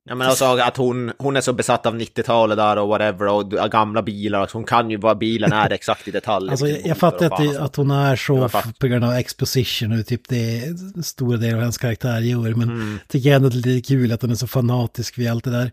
Ja 0.07 0.15
men 0.15 0.29
alltså 0.29 0.45
att 0.45 0.77
hon, 0.77 1.13
hon 1.19 1.37
är 1.37 1.41
så 1.41 1.53
besatt 1.53 1.87
av 1.87 1.97
90-talet 1.99 2.57
där 2.59 2.77
och 2.79 2.89
whatever 2.89 3.27
och 3.27 3.51
gamla 3.71 4.03
bilar. 4.03 4.41
Alltså, 4.41 4.57
hon 4.59 4.65
kan 4.65 4.91
ju 4.91 4.97
vad 4.97 5.19
bilen 5.19 5.53
är 5.53 5.71
exakt 5.73 6.09
i 6.09 6.11
detalj. 6.11 6.51
Alltså 6.51 6.69
jag, 6.69 6.87
jag 6.87 6.99
fattar 6.99 7.27
att, 7.27 7.37
det, 7.37 7.47
alltså. 7.49 7.63
att 7.63 7.77
hon 7.77 7.91
är 7.91 8.17
så 8.17 8.49
på 8.79 8.87
grund 8.87 9.05
av 9.05 9.13
exposition 9.13 10.01
och 10.01 10.07
typ 10.07 10.29
det 10.29 10.59
är 10.59 11.03
stora 11.03 11.37
delar 11.37 11.55
av 11.55 11.61
hennes 11.61 11.79
karaktär 11.79 12.21
gör. 12.21 12.55
Men 12.55 12.69
Mm. 12.71 12.99
tycker 13.09 13.29
jag 13.29 13.37
ändå 13.37 13.49
att 13.49 13.63
det 13.63 13.69
är 13.71 13.75
lite 13.75 13.89
kul 13.89 14.13
att 14.13 14.23
hon 14.23 14.31
är 14.31 14.35
så 14.35 14.47
fanatisk 14.47 15.19
vid 15.19 15.31
allt 15.31 15.45
det 15.45 15.51
där. 15.51 15.73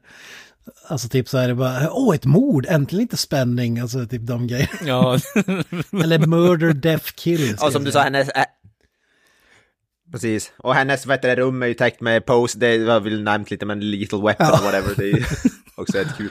Alltså 0.88 1.10
typ 1.10 1.30
så 1.30 1.38
här, 1.38 1.48
det 1.48 1.56
bara, 1.56 1.92
åh 1.92 2.16
ett 2.16 2.26
mord, 2.26 2.66
äntligen 2.70 3.02
lite 3.02 3.18
spänning, 3.18 3.80
alltså 3.80 4.06
typ 4.06 4.22
de 4.22 4.48
grejerna. 4.48 4.70
Ja, 4.86 5.18
Eller 6.04 6.20
murder, 6.28 6.74
death, 6.74 7.12
kill. 7.16 7.56
Ja, 7.62 7.72
som 7.72 7.84
du 7.84 7.92
sa, 7.92 8.02
hennes... 8.02 8.30
Precis. 10.12 10.52
Och 10.58 10.76
hennes 10.76 11.06
vet 11.06 11.22
du, 11.22 11.36
rum 11.36 11.64
är 11.64 11.68
ju 11.68 11.74
täckt 11.74 12.02
med 12.02 12.26
post, 12.26 12.60
det 12.60 12.78
vi 12.78 12.84
väl 12.86 13.24
nämnt 13.24 13.52
lite, 13.52 13.66
men 13.66 13.80
little 13.92 14.18
weapon 14.22 14.46
Ja. 14.50 14.58
och 14.58 14.64
whatever. 14.64 14.94
Det 14.98 15.12
är 15.12 15.26
också 15.76 15.98
ett 15.98 16.18
kul. 16.18 16.30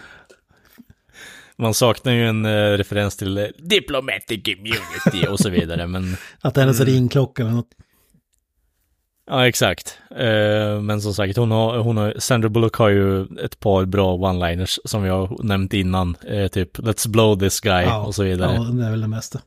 man 1.57 1.75
saknar 1.75 2.13
ju 2.13 2.27
en 2.29 2.45
eh, 2.45 2.51
referens 2.71 3.17
till 3.17 3.39
eh, 3.39 3.45
diplomatic 3.59 4.49
immunity 4.49 5.27
och 5.29 5.41
så 5.41 5.51
vidare. 5.51 5.87
Men 5.87 6.17
Att 6.41 6.57
hennes 6.57 6.81
Mm. 6.81 6.93
ringklocka 6.95 7.43
eller 7.43 7.53
något. 7.53 7.71
ja, 9.31 9.47
exakt. 9.49 9.99
Eh, 10.11 10.81
men 10.81 11.01
som 11.03 11.15
sagt, 11.15 11.37
hon 11.37 11.51
har, 11.51 11.79
hon 11.79 11.97
har, 11.97 12.15
Sandra 12.19 12.49
Bullock 12.49 12.75
har 12.77 12.89
ju 12.89 13.23
ett 13.23 13.61
par 13.61 13.85
bra 13.85 14.17
one-liners 14.17 14.79
som 14.85 15.03
vi 15.03 15.09
har 15.09 15.37
nämnt 15.45 15.73
innan. 15.75 16.17
Eh, 16.27 16.49
typ 16.49 16.79
Let's 16.79 17.09
blow 17.09 17.39
this 17.39 17.61
guy 17.61 17.83
Ja, 17.85 18.07
och 18.07 18.15
så 18.15 18.23
vidare. 18.23 18.55
Ja, 18.55 18.63
det 18.63 18.87
är 18.87 18.91
väl 18.91 19.01
det 19.01 19.09
mesta. 19.09 19.41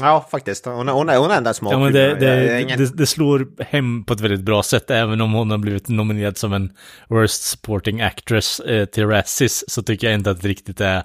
Ja, 0.00 0.28
faktiskt. 0.30 0.64
Hon, 0.64 0.88
är- 0.88 0.92
hon, 0.92 1.08
är, 1.08 1.16
hon 1.18 1.30
är 1.30 1.36
ändå 1.36 1.54
smart. 1.54 1.72
Ja 1.72 1.78
men 1.78 1.92
det, 1.92 2.14
det, 2.14 2.60
ingen- 2.62 2.78
det, 2.78 2.96
det 2.96 3.06
slår 3.06 3.62
hem 3.64 4.04
på 4.04 4.12
ett 4.14 4.20
väldigt 4.20 4.40
bra 4.42 4.62
sätt, 4.62 4.90
även 4.90 5.20
om 5.20 5.32
hon 5.32 5.50
har 5.50 5.58
blivit 5.58 5.88
nominerad 5.88 6.38
som 6.38 6.52
en 6.52 6.72
Worst 7.08 7.42
Supporting 7.42 8.00
Actress 8.00 8.60
eh, 8.60 8.84
till 8.84 9.06
Razzies, 9.06 9.70
så 9.70 9.82
tycker 9.82 10.06
jag 10.06 10.14
inte 10.14 10.30
att 10.30 10.42
det 10.42 10.48
riktigt 10.48 10.80
är... 10.80 11.02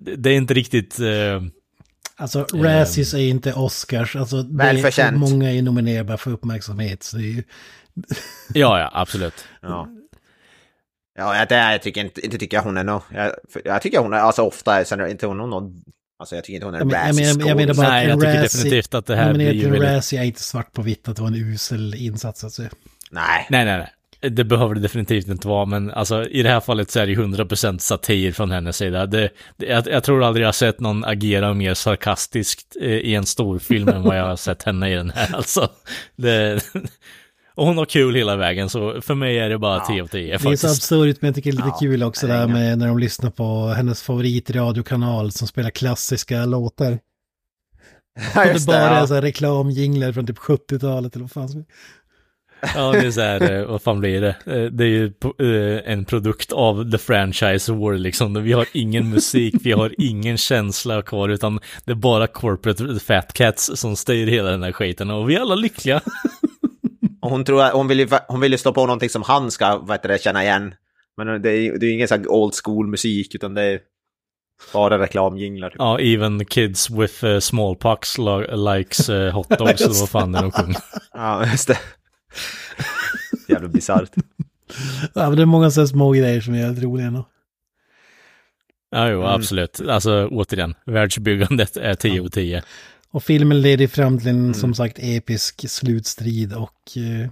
Det 0.00 0.30
är 0.30 0.34
inte 0.34 0.54
riktigt... 0.54 1.00
Eh, 1.00 1.42
Alltså, 2.20 2.46
Razzies 2.54 3.14
är 3.14 3.18
inte 3.18 3.52
Oscars. 3.54 4.16
Alltså, 4.16 4.42
det 4.42 4.64
är, 4.64 5.12
många 5.18 5.52
är 5.52 5.62
nominerade 5.62 6.16
för 6.16 6.30
uppmärksamhet. 6.30 7.02
Så 7.02 7.16
det 7.16 7.22
är 7.22 7.26
ju, 7.32 7.42
ja, 8.54 8.80
ja, 8.80 8.90
absolut. 8.92 9.44
Ja. 9.62 9.88
Ja, 11.18 11.46
det, 11.48 11.54
jag 11.56 11.82
tycker 11.82 12.00
inte, 12.00 12.20
inte 12.24 12.38
tycker 12.38 12.56
jag 12.56 12.62
hon 12.64 12.76
är 12.76 12.84
nå. 12.84 13.02
Jag, 13.14 13.32
jag 13.64 13.82
tycker 13.82 13.98
hon 13.98 14.12
är, 14.12 14.16
alltså 14.18 14.42
ofta, 14.42 14.84
sen 14.84 15.00
är 15.00 15.06
inte 15.06 15.26
hon 15.26 15.36
någon... 15.36 15.74
Alltså 16.18 16.34
jag 16.34 16.44
tycker 16.44 16.54
inte 16.54 16.66
hon 16.66 16.74
är 16.74 16.78
Jag 16.78 16.86
men- 16.86 17.16
jag 17.24 17.36
men- 17.36 17.46
jag 17.46 17.56
menar 17.56 17.74
bara- 17.74 17.88
Nej, 17.88 18.04
jag 18.04 18.12
en 18.12 18.20
tycker 18.20 18.32
Razzie- 18.32 18.42
definitivt 18.42 18.94
att 18.94 19.06
det 19.06 19.16
här 19.16 19.34
blir 19.34 19.52
ju 19.52 19.70
väldigt... 19.70 19.82
Razzie 19.90 20.20
är 20.20 20.24
inte 20.24 20.42
svart 20.42 20.72
på 20.72 20.82
vitt 20.82 21.08
att 21.08 21.16
det 21.16 21.22
var 21.22 21.28
en 21.28 21.34
usel 21.52 21.94
insats. 21.94 22.44
Alltså. 22.44 22.62
Nej. 23.10 23.46
Nej, 23.50 23.64
nej, 23.64 23.78
nej. 23.78 24.30
Det 24.30 24.44
behöver 24.44 24.74
det 24.74 24.80
definitivt 24.80 25.28
inte 25.28 25.48
vara, 25.48 25.64
men 25.64 25.90
alltså 25.90 26.24
i 26.28 26.42
det 26.42 26.48
här 26.48 26.60
fallet 26.60 26.90
så 26.90 27.00
är 27.00 27.06
det 27.06 27.12
ju 27.12 27.18
100% 27.18 27.78
satir 27.78 28.32
från 28.32 28.50
hennes 28.50 28.76
sida. 28.76 29.06
Det, 29.06 29.30
det, 29.56 29.66
jag, 29.66 29.86
jag 29.86 30.04
tror 30.04 30.24
aldrig 30.24 30.42
jag 30.44 30.48
har 30.48 30.52
sett 30.52 30.80
någon 30.80 31.04
agera 31.04 31.54
mer 31.54 31.74
sarkastiskt 31.74 32.76
eh, 32.80 32.88
i 32.88 33.14
en 33.14 33.26
stor 33.26 33.58
film 33.58 33.88
än 33.88 34.02
vad 34.02 34.18
jag 34.18 34.24
har 34.26 34.36
sett 34.36 34.62
henne 34.62 34.90
i 34.92 34.94
den 34.94 35.10
här. 35.10 35.34
Alltså, 35.36 35.68
det, 36.16 36.60
och 37.58 37.66
hon 37.66 37.78
har 37.78 37.84
kul 37.84 38.14
hela 38.14 38.36
vägen, 38.36 38.68
så 38.68 39.00
för 39.00 39.14
mig 39.14 39.38
är 39.38 39.48
det 39.48 39.58
bara 39.58 39.80
10 39.80 40.02
av 40.02 40.06
10 40.06 40.38
Det 40.38 40.48
är 40.48 40.56
så 40.56 40.66
absurt 40.66 41.16
men 41.20 41.28
jag 41.28 41.34
tycker 41.34 41.52
det 41.52 41.56
är 41.56 41.64
lite 41.64 41.68
Ja, 41.68 41.78
kul 41.80 42.02
också 42.02 42.26
det 42.26 42.32
är 42.32 42.38
där 42.38 42.46
med 42.46 42.78
när 42.78 42.86
de 42.88 42.98
lyssnar 42.98 43.30
på 43.30 43.66
hennes 43.68 44.02
favoritradiokanal 44.02 45.32
som 45.32 45.48
spelar 45.48 45.70
klassiska 45.70 46.44
låtar. 46.44 46.98
Ja, 48.34 48.40
Och 48.40 48.46
det 48.46 48.52
just 48.52 48.66
bara 48.66 48.76
är 48.76 49.00
ja. 49.00 49.06
så 49.06 49.14
här 49.14 49.22
reklamjinglar 49.22 50.12
från 50.12 50.26
typ 50.26 50.38
70-talet 50.38 51.16
eller 51.16 51.22
vad 51.24 51.32
fan 51.32 51.48
som 51.48 51.64
Ja, 52.74 52.92
det 52.92 53.06
är 53.06 53.10
så 53.10 53.20
här, 53.20 53.52
eh, 53.52 53.66
vad 53.66 53.82
fan 53.82 54.00
blir 54.00 54.20
det? 54.20 54.36
Eh, 54.46 54.64
Det 54.72 54.84
är 54.84 54.88
ju 54.88 55.06
eh, 55.40 55.92
en 55.92 56.04
produkt 56.04 56.52
av 56.52 56.90
the 56.90 56.98
franchise 56.98 57.72
war 57.72 57.94
liksom. 57.94 58.42
Vi 58.42 58.52
har 58.52 58.66
ingen 58.72 59.10
musik, 59.10 59.54
vi 59.60 59.72
har 59.72 59.94
ingen 59.98 60.36
känsla 60.36 61.02
kvar, 61.02 61.28
utan 61.28 61.60
det 61.84 61.92
är 61.92 61.96
bara 61.96 62.26
corporate 62.26 63.00
fat 63.00 63.32
cats 63.32 63.70
som 63.74 63.96
styr 63.96 64.26
hela 64.26 64.50
den 64.50 64.62
här 64.62 64.72
skiten. 64.72 65.10
Och 65.10 65.30
vi 65.30 65.34
är 65.34 65.40
alla 65.40 65.54
lyckliga. 65.54 66.00
Och 67.28 67.32
hon, 67.32 67.44
tror, 67.44 67.62
att- 67.62 67.72
hon, 67.72 67.88
vill 67.88 67.98
ju, 68.00 68.08
hon 68.28 68.40
vill 68.40 68.52
ju 68.52 68.58
slå 68.58 68.72
på 68.72 68.86
någonting 68.86 69.10
som 69.10 69.22
han 69.22 69.50
ska 69.50 69.78
vad 69.78 70.02
det, 70.02 70.22
känna 70.22 70.42
igen. 70.44 70.74
Men 71.16 71.42
det 71.42 71.50
är 71.50 71.60
ju 71.60 71.78
det 71.78 71.86
är 71.86 71.88
ju 71.88 71.94
ingen 71.94 72.08
sån 72.08 72.28
old 72.28 72.54
school 72.64 72.86
musik, 72.86 73.34
utan 73.34 73.54
det 73.54 73.62
är 73.62 73.80
bara 74.72 74.98
reklamjinglar. 74.98 75.74
Ja, 75.78 75.98
even 76.00 76.44
kids 76.44 76.90
with 76.90 77.24
uh, 77.24 77.38
smallpox 77.38 78.18
lo- 78.18 78.72
likes 78.76 79.08
uh, 79.10 79.30
hot 79.30 79.48
dogs, 79.48 79.80
eller 79.80 79.94
vad 80.00 80.08
fan 80.08 80.34
är 80.34 80.42
de 80.42 80.52
sjunger. 80.52 80.76
Ja, 81.12 81.46
just 81.46 81.68
det. 81.68 81.78
Jävla 83.48 83.68
bisarrt. 83.68 84.10
Ja, 85.14 85.28
men 85.28 85.36
det 85.36 85.42
är 85.42 85.46
många 85.46 85.70
sådana 85.70 85.86
små 85.88 86.10
grejer 86.12 86.40
som 86.40 86.54
är 86.54 86.58
helt 86.58 86.82
roliga 86.82 87.06
ändå. 87.06 87.28
Ja, 88.90 89.08
jo, 89.10 89.18
Mm. 89.20 89.30
absolut. 89.34 89.80
Alltså, 89.88 90.28
återigen, 90.30 90.74
världsbyggandet 90.86 91.76
är 91.76 91.94
10 91.94 92.20
av 92.22 92.28
10. 92.28 92.62
Och 93.12 93.22
filmen 93.24 93.60
leder 93.60 93.86
fram 93.86 94.18
till 94.18 94.28
en 94.28 94.38
Mm. 94.38 94.54
som 94.54 94.74
sagt 94.74 94.98
episk 95.00 95.68
slutstrid 95.70 96.52
och 96.52 96.96
eh, 96.96 97.28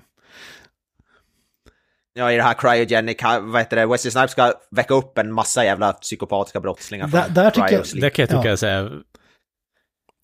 Ja, 2.19 2.32
i 2.32 2.36
det 2.36 2.43
här 2.43 2.55
cryogenic, 2.55 3.16
vad 3.40 3.61
heter 3.61 3.77
det, 3.77 3.86
Wesley 3.86 4.11
Snipes 4.11 4.31
ska 4.31 4.53
väcka 4.70 4.94
upp 4.94 5.19
en 5.19 5.32
massa 5.32 5.65
jävla 5.65 5.93
psykopatiska 5.93 6.61
brottslingar. 6.61 7.07
Där- 7.09 7.24
från 7.24 7.35
där 7.35 7.51
tycker 7.51 7.73
jag-. 7.73 8.01
Det 8.01 8.11
kan 8.11 8.23
jag 8.23 8.28
tycka 8.28 8.48
Ja. 8.48 8.53
är 8.53 8.57
så 8.57 8.66
här, 8.66 8.93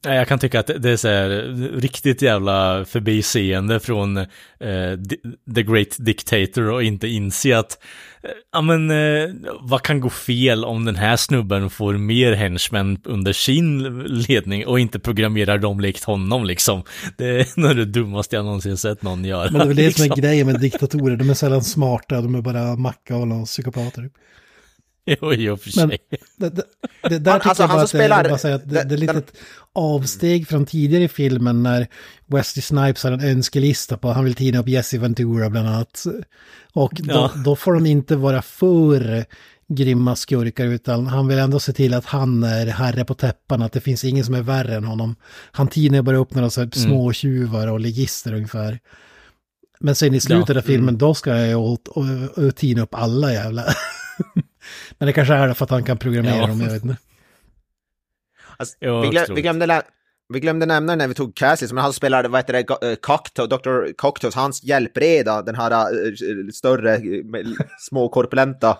Nej, 0.04 0.16
jag 0.16 0.28
kan 0.28 0.38
tycka 0.38 0.60
att 0.60 0.66
det 0.66 0.90
är 0.90 0.96
så 0.96 1.08
här 1.08 1.28
riktigt 1.80 2.22
jävla 2.22 2.84
förbiseende 2.84 3.80
från 3.80 4.16
eh, 4.16 4.26
The 5.54 5.62
Great 5.62 5.96
Dictator 5.98 6.70
och 6.70 6.82
inte 6.82 7.08
inse 7.08 7.58
att 7.58 7.78
ja 8.52 8.60
men 8.60 8.90
eh, 8.90 9.30
vad 9.60 9.82
kan 9.82 10.00
gå 10.00 10.10
fel 10.10 10.64
om 10.64 10.84
den 10.84 10.96
här 10.96 11.16
snubben 11.16 11.70
får 11.70 11.94
mer 11.94 12.32
henchmen 12.32 12.98
under 13.04 13.32
sin 13.32 14.02
ledning 14.02 14.66
och 14.66 14.80
inte 14.80 14.98
programmerar 14.98 15.58
dem 15.58 15.80
likt 15.80 16.04
honom 16.04 16.44
liksom. 16.44 16.82
Det 17.16 17.24
är 17.24 17.60
nog 17.60 17.76
det 17.76 17.84
dummaste 17.84 18.36
jag 18.36 18.44
någonsin 18.44 18.76
sett 18.76 19.02
någon 19.02 19.24
göra. 19.24 19.50
Men 19.50 19.58
det 19.58 19.64
är 19.64 19.66
väl 19.66 19.76
det 19.76 19.92
som 19.92 20.02
är 20.02 20.08
liksom. 20.08 20.22
grejen 20.22 20.46
med 20.46 20.60
diktatorer, 20.60 21.16
de 21.16 21.30
är 21.30 21.34
sällan 21.34 21.62
smarta, 21.62 22.20
de 22.20 22.34
är 22.34 22.40
bara 22.40 22.76
macka 22.76 23.16
och 23.16 23.46
psykopater. 23.46 24.10
Jo, 25.20 25.32
i 25.32 25.48
och 25.48 25.60
för 25.60 25.72
Men 25.76 25.88
sig. 25.88 25.98
det, 26.36 26.48
det, 26.50 26.62
det 27.08 27.18
där 27.18 27.30
Han- 27.30 27.40
tycker 27.40 27.48
alltså, 27.50 27.62
jag 27.62 27.70
bara 27.70 27.82
att 27.82 27.88
spelar- 27.88 28.22
det, 28.22 28.28
bara 28.28 28.38
säga 28.38 28.54
att 28.54 28.68
det, 28.68 28.74
det- 28.74 28.84
det 28.84 28.94
är 28.94 28.98
lite 28.98 29.12
den- 29.12 29.22
ett 29.22 29.32
avsteg 29.72 30.48
från 30.48 30.66
tidigare 30.66 31.04
i 31.04 31.08
filmen 31.08 31.62
när 31.62 31.86
Wesley 32.26 32.62
Snipes 32.62 33.04
har 33.04 33.12
en 33.12 33.20
önskelista 33.24 33.96
på, 33.96 34.08
han 34.12 34.24
vill 34.24 34.34
tina 34.34 34.58
upp 34.58 34.68
Jesse 34.68 34.98
Ventura 34.98 35.50
bland 35.50 35.68
annat. 35.68 36.04
Och 36.72 36.92
då, 36.94 37.14
Ja. 37.14 37.30
då 37.44 37.56
får 37.56 37.72
de 37.74 37.86
inte 37.86 38.16
vara 38.16 38.42
för 38.42 39.24
grymma 39.68 40.16
skurkar 40.16 40.66
utan 40.66 41.06
han 41.06 41.26
vill 41.28 41.38
ändå 41.38 41.60
se 41.60 41.72
till 41.72 41.94
att 41.94 42.04
han 42.04 42.42
är 42.44 42.66
herre 42.66 43.04
på 43.04 43.14
täppan, 43.14 43.62
att 43.62 43.72
det 43.72 43.80
finns 43.80 44.04
ingen 44.04 44.24
som 44.24 44.34
är 44.34 44.42
värre 44.42 44.74
än 44.76 44.84
honom. 44.84 45.16
Han 45.52 45.68
tinar 45.68 46.02
bara 46.02 46.16
upp 46.16 46.34
några 46.34 46.50
så 46.50 46.60
här 46.60 46.70
Mm. 46.76 46.88
små 46.88 47.12
tjuvar 47.12 47.66
och 47.68 47.80
ligister 47.80 48.32
ungefär. 48.34 48.78
Men 49.80 49.94
sen 49.94 50.14
i 50.14 50.20
slutet 50.20 50.56
av 50.56 50.60
filmen, 50.60 50.98
då 50.98 51.14
ska 51.14 51.36
jag 51.36 51.78
ju 52.36 52.50
tina 52.52 52.82
upp 52.82 52.94
alla 52.94 53.32
jävla... 53.32 53.64
Men 55.02 55.06
det 55.06 55.12
kanske 55.12 55.34
är 55.34 55.54
för 55.54 55.64
att 55.64 55.70
han 55.70 55.84
kan 55.84 55.98
programmera 55.98 56.36
Ja. 56.36 56.46
dem, 56.46 56.60
jag 56.60 56.70
vet 56.70 56.84
inte. 56.84 56.96
Alltså, 58.56 58.76
Ja, 58.80 59.00
vi, 59.00 59.08
glöm, 59.08 59.24
vi, 59.34 59.42
glömde 59.42 59.82
Vi 60.28 60.40
glömde 60.40 60.66
nämna 60.66 60.96
när 60.96 61.08
vi 61.08 61.14
tog 61.14 61.34
Cassie, 61.34 61.68
som 61.68 61.78
han 61.78 61.92
spelade, 61.92 62.28
vad 62.28 62.38
heter 62.38 62.52
det, 62.52 62.90
eh, 62.90 62.94
Cockto, 62.94 63.46
Dr. 63.46 63.92
Cocktos, 63.96 64.34
hans 64.34 64.64
hjälpreda, 64.64 65.42
den 65.42 65.54
här 65.54 65.70
uh, 65.70 66.48
större, 66.52 66.98
uh, 66.98 67.54
småkorpulenta 67.78 68.78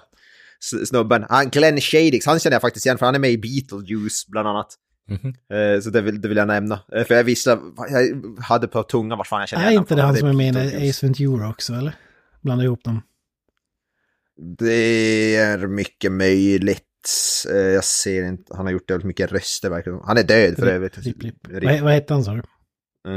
snubben. 0.87 1.27
Han, 1.29 1.51
Glenn 1.51 1.81
Shadix, 1.81 2.27
han 2.27 2.39
känner 2.39 2.55
jag 2.55 2.63
faktiskt 2.63 2.87
igen 2.87 2.99
för 2.99 3.07
han 3.07 3.15
är 3.15 3.19
med 3.19 3.31
i 3.31 3.39
Beetlejuice 3.39 4.27
bland 4.29 4.49
annat. 4.49 4.75
Mm 5.09 5.21
-hmm. 5.21 5.81
Så 5.81 5.91
det 5.91 6.01
vill, 6.01 6.21
det 6.21 6.29
vill 6.29 6.39
jag 6.39 6.49
nämna. 6.49 6.81
För 7.07 7.15
jag 7.15 7.25
visste, 7.25 7.59
jag 7.91 8.43
hade 8.43 8.69
på 8.69 8.83
tungan 8.83 9.19
vart 9.19 9.27
fan 9.27 9.41
jag 9.41 9.49
känner 9.49 9.65
igen 9.65 9.75
Är 9.75 9.79
inte 9.79 9.95
det 9.95 10.03
han 10.03 10.17
som 10.17 10.29
är 10.29 10.33
med 10.33 10.57
i 10.57 10.91
Ace 10.91 11.07
Ventura 11.07 11.51
också 11.51 11.73
eller? 11.73 11.95
Blanda 12.41 12.65
ihop 12.65 12.85
dem. 12.85 13.03
Det 14.37 15.37
är 15.37 15.67
mycket 15.67 16.13
möjligt. 16.13 16.85
Jag 17.49 17.85
ser 17.85 18.25
inte, 18.25 18.57
han 18.57 18.67
har 18.67 18.73
gjort 18.73 18.91
väldigt 18.91 19.07
mycket 19.07 19.33
röster 19.33 19.71
verkligen. 19.71 20.01
Han 20.05 20.19
är 20.19 20.23
död 20.23 20.57
för 20.57 20.67
övrigt. 20.67 20.99
Rip, 20.99 21.23
rip. 21.23 21.37
Vad, 21.51 21.81
vad 21.81 21.93
hette 21.93 22.15
han 22.15 22.25
sa 22.25 22.35
du? 22.35 22.43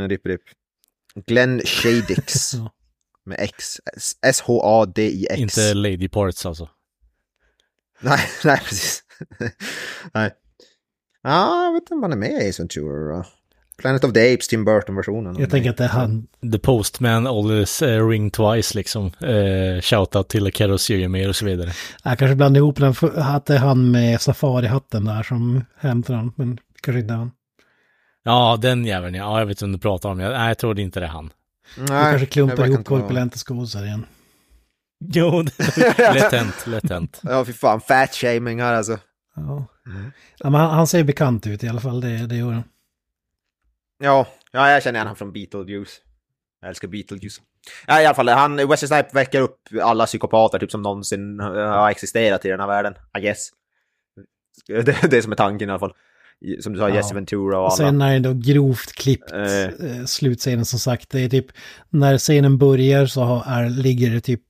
Rip, 0.07 0.25
rip. 0.25 0.41
Glenn 1.25 1.61
Shadix. 1.65 2.53
ja. 2.53 2.71
Med 3.25 3.39
X. 3.39 3.81
S-H-A-D-I-X. 4.21 5.39
Inte 5.39 5.73
Lady 5.73 6.09
Parts 6.09 6.45
alltså. 6.45 6.69
Nej, 8.01 8.19
nej 8.43 8.57
precis. 8.57 9.03
nej. 10.13 10.33
Ja, 11.21 11.65
jag 11.65 11.73
vet 11.73 11.81
inte 11.81 11.93
om 11.93 12.03
han 12.03 12.11
är 12.11 12.17
med 12.17 12.31
i 12.31 12.49
Ace 12.49 12.61
Ventura. 12.61 13.25
Planet 13.77 14.03
of 14.03 14.13
the 14.13 14.33
Apes, 14.33 14.47
Tim 14.47 14.65
Burton-versionen. 14.65 15.35
Jag 15.39 15.49
tänker 15.49 15.69
att 15.69 15.77
det 15.77 15.83
är 15.83 15.87
han. 15.87 16.27
The 16.51 16.59
Postman 16.59 17.27
always 17.27 17.81
uh, 17.81 18.07
ring 18.09 18.31
twice 18.31 18.77
liksom. 18.77 19.05
Uh, 19.05 19.81
shoutout 19.81 20.29
till 20.29 20.51
Kero 20.51 20.77
Siriumir 20.77 21.29
och 21.29 21.35
så 21.35 21.45
vidare. 21.45 21.71
Jag 22.03 22.19
kanske 22.19 22.35
blandade 22.35 22.59
ihop 22.59 22.77
den, 22.77 22.95
att 23.15 23.45
det 23.45 23.55
är 23.55 23.59
han 23.59 23.91
med 23.91 24.21
safari-hatten 24.21 25.05
där 25.05 25.23
som 25.23 25.65
hämtar 25.79 26.13
han, 26.13 26.31
men 26.35 26.57
kanske 26.81 26.99
inte 26.99 27.13
han. 27.13 27.31
Ja, 28.23 28.57
den 28.61 28.85
jäveln 28.85 29.15
ja. 29.15 29.39
Jag 29.39 29.45
vet 29.45 29.57
inte 29.57 29.65
om 29.65 29.71
du 29.71 29.77
pratar 29.77 30.09
om. 30.09 30.19
Jag, 30.19 30.31
nej, 30.31 30.47
jag 30.47 30.57
tror 30.57 30.79
inte 30.79 30.99
det 30.99 31.05
är 31.05 31.09
han. 31.09 31.33
Nej, 31.77 31.85
du 31.85 31.87
kanske 31.87 32.25
klumpar 32.25 32.67
ihop 32.67 32.85
korpulenta 32.85 33.37
skådisar 33.37 33.85
igen. 33.85 34.05
Jo, 34.99 35.41
lätt 35.97 36.31
hänt, 36.31 36.67
lätt 36.67 36.89
hänt. 36.89 37.21
Ja, 37.23 37.45
fy 37.45 37.53
fan, 37.53 37.81
fat 37.81 38.15
shaming 38.15 38.61
här 38.61 38.73
alltså. 38.73 38.99
Ja. 39.35 39.65
Mm. 39.87 40.11
ja 40.39 40.49
men 40.49 40.61
han, 40.61 40.69
han, 40.69 40.87
ser 40.87 41.03
bekant 41.03 41.47
ut 41.47 41.63
i 41.63 41.67
alla 41.67 41.81
fall, 41.81 42.01
det, 42.01 42.27
det 42.27 42.35
gör 42.35 42.51
han. 42.51 42.63
Ja, 43.97 44.27
ja, 44.51 44.71
jag 44.71 44.83
känner 44.83 44.97
igen 44.97 45.07
honom 45.07 45.15
från 45.15 45.33
Beetlejuice. 45.33 46.01
Jag 46.61 46.69
älskar 46.69 46.87
Beetlejuice. 46.87 47.41
Ja, 47.87 48.01
i 48.01 48.05
alla 48.05 48.15
fall, 48.15 48.29
han, 48.29 48.55
Wesley 48.55 48.87
Snipe 48.87 49.09
väcker 49.13 49.41
upp 49.41 49.59
alla 49.81 50.05
psykopater 50.05 50.59
typ 50.59 50.71
som 50.71 50.81
någonsin 50.81 51.39
har 51.39 51.89
existerat 51.89 52.45
i 52.45 52.49
den 52.49 52.59
här 52.59 52.67
världen, 52.67 52.93
I 53.17 53.21
guess. 53.21 53.49
Det, 54.67 54.81
det 55.09 55.17
är 55.17 55.21
som 55.21 55.31
är 55.31 55.35
tanken 55.35 55.69
i 55.69 55.71
alla 55.71 55.79
fall. 55.79 55.93
Som 56.59 56.73
du 56.73 56.79
sa, 56.79 56.89
ja. 56.89 56.95
Jesse 56.95 57.15
Ventura 57.15 57.59
och 57.59 57.65
alla. 57.65 57.75
Sen 57.75 58.01
är 58.01 58.13
det 58.13 58.19
då 58.19 58.33
grovt 58.33 58.91
klippt 58.91 59.31
eh. 59.31 60.05
slutscenen 60.05 60.65
som 60.65 60.79
sagt. 60.79 61.09
Det 61.09 61.19
är 61.19 61.29
typ, 61.29 61.47
när 61.89 62.17
scenen 62.17 62.57
börjar 62.57 63.05
så 63.05 63.43
är, 63.47 63.69
ligger 63.69 64.09
det 64.09 64.21
typ 64.21 64.43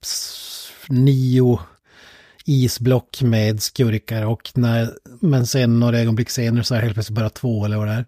nio 0.88 1.60
isblock 2.44 3.22
med 3.22 3.62
skurkar 3.62 4.26
och 4.26 4.52
när, 4.54 4.88
men 5.20 5.46
sen 5.46 5.80
några 5.80 5.98
ögonblick 5.98 6.30
senare 6.30 6.64
så 6.64 6.74
är 6.74 6.78
det 6.78 6.84
helt 6.84 6.94
plötsligt 6.94 7.18
bara 7.18 7.30
två 7.30 7.64
eller 7.64 7.76
vad 7.76 7.86
det 7.86 7.92
är. 7.92 8.04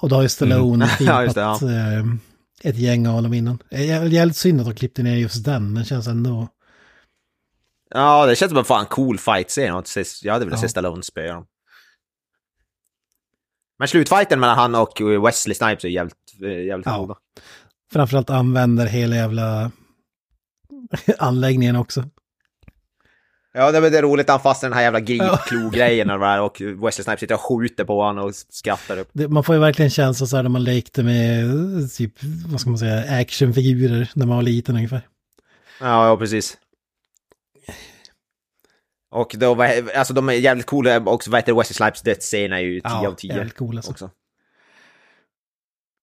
Och 0.00 0.08
då 0.08 0.16
har 0.16 0.22
ju 0.22 0.28
Stallone 0.28 0.84
mm. 0.84 0.96
ja, 1.00 1.32
det, 1.32 1.40
ja. 1.40 1.70
äh, 1.70 2.04
ett 2.62 2.76
gäng 2.76 3.06
av 3.06 3.22
dem 3.22 3.34
innan. 3.34 3.58
Jävligt 3.70 4.36
synd 4.36 4.60
att 4.60 4.66
de 4.66 4.74
klippte 4.74 5.02
ner 5.02 5.16
just 5.16 5.44
den, 5.44 5.74
den 5.74 5.84
känns 5.84 6.06
ändå... 6.06 6.48
Ja, 7.90 8.26
det 8.26 8.36
känns 8.36 8.50
som 8.50 8.58
en 8.58 8.64
fan 8.64 8.86
cool 8.86 9.18
fight-scen. 9.18 9.82
Jag 10.22 10.32
hade 10.32 10.44
velat 10.44 10.58
ja. 10.58 10.62
se 10.62 10.68
Stallone 10.68 11.02
spöa 11.02 11.34
dem. 11.34 11.46
Men 13.78 13.88
slutfighten 13.88 14.40
mellan 14.40 14.58
han 14.58 14.74
och 14.74 15.00
Wesley 15.26 15.54
Snipes 15.54 15.84
är 15.84 15.88
jävligt, 15.88 16.40
jävligt 16.40 16.86
ja. 16.86 16.98
goda. 16.98 17.16
Framförallt 17.92 18.30
använder 18.30 18.86
hela 18.86 19.16
jävla 19.16 19.70
anläggningen 21.18 21.76
också. 21.76 22.04
Ja, 23.58 23.72
det 23.72 23.98
är 23.98 24.02
roligt 24.02 24.30
att 24.30 24.32
han 24.32 24.40
fastnar 24.40 24.68
den 24.68 24.76
här 24.76 24.84
jävla 24.84 25.00
gripklo-grejen 25.00 26.10
och 26.10 26.60
Wesley 26.60 27.04
Snipes 27.04 27.20
sitter 27.20 27.34
och 27.34 27.40
skjuter 27.40 27.84
på 27.84 28.02
honom 28.02 28.24
och 28.24 28.34
skrattar 28.34 28.98
upp. 28.98 29.08
Det, 29.12 29.28
man 29.28 29.44
får 29.44 29.54
ju 29.54 29.60
verkligen 29.60 29.90
känsla 29.90 30.26
så 30.26 30.36
här 30.36 30.42
när 30.42 30.50
man 30.50 30.64
lekte 30.64 31.02
med 31.02 31.44
typ, 31.96 32.12
vad 32.46 32.60
ska 32.60 32.70
man 32.70 32.78
säga, 32.78 33.20
actionfigurer 33.20 34.10
när 34.14 34.26
man 34.26 34.36
var 34.36 34.42
liten 34.42 34.76
ungefär. 34.76 35.08
Ja, 35.80 36.08
ja 36.08 36.16
precis. 36.16 36.56
Och 39.10 39.34
då, 39.38 39.62
alltså 39.96 40.14
de 40.14 40.28
är 40.28 40.32
jävligt 40.32 40.66
coola 40.66 41.00
också, 41.00 41.30
vad 41.30 41.40
heter 41.40 41.52
Wesley 41.52 41.74
Snipes 41.74 42.02
dödsscen 42.02 42.52
är 42.52 42.58
ju 42.58 42.80
10 42.80 42.82
ja, 42.84 43.08
av 43.08 43.14
10. 43.14 43.30
Ja, 43.30 43.36
jävligt 43.36 43.56
cool 43.56 43.76
alltså. 43.76 43.90
Också. 43.90 44.10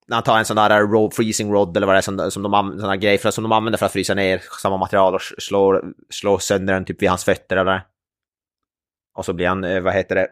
När 0.07 0.15
han 0.15 0.23
tar 0.23 0.39
en 0.39 0.45
sån 0.45 0.55
där 0.55 0.81
road, 0.88 1.13
freezing 1.13 1.51
rod 1.51 1.77
eller 1.77 1.88
vad 1.88 1.95
det 1.95 1.99
är 1.99 2.01
som, 2.01 2.31
som 2.31 2.43
de, 2.43 2.80
sån 2.80 2.99
grej 2.99 3.17
för, 3.17 3.31
som 3.31 3.43
de 3.43 3.51
använder 3.51 3.77
för 3.77 3.85
att 3.85 3.91
frysa 3.91 4.13
ner 4.13 4.41
samma 4.61 4.77
material 4.77 5.15
och 5.15 5.21
slår, 5.21 5.84
slår 6.09 6.39
sönder 6.39 6.73
den 6.73 6.85
typ 6.85 7.01
vid 7.01 7.09
hans 7.09 7.23
fötter 7.23 7.57
eller 7.57 7.81
Och 9.17 9.25
så 9.25 9.34
blir 9.34 9.47
han, 9.47 9.63
eh, 9.63 9.81
vad 9.81 9.93
heter 9.93 10.15
det, 10.15 10.27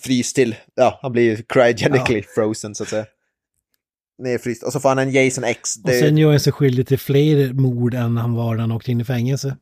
frys 0.00 0.32
till, 0.32 0.56
ja, 0.74 0.98
han 1.02 1.12
blir 1.12 1.42
cryogenically 1.48 2.18
ja. 2.20 2.32
frozen 2.34 2.74
så 2.74 2.82
att 2.82 2.88
säga. 2.88 3.06
Nedfryst. 4.18 4.62
Och 4.62 4.72
så 4.72 4.80
får 4.80 4.88
han 4.88 4.98
en 4.98 5.10
Jason 5.10 5.44
X. 5.44 5.74
Det... 5.74 5.90
Och 5.90 5.98
sen 5.98 6.18
gör 6.18 6.30
han 6.30 6.40
sig 6.40 6.52
skyldig 6.52 6.86
till 6.86 6.98
fler 6.98 7.52
mord 7.52 7.94
än 7.94 8.16
han 8.16 8.34
var 8.34 8.54
när 8.54 8.60
han 8.60 8.72
åkte 8.72 8.90
in 8.90 9.00
i 9.00 9.04
fängelse. 9.04 9.56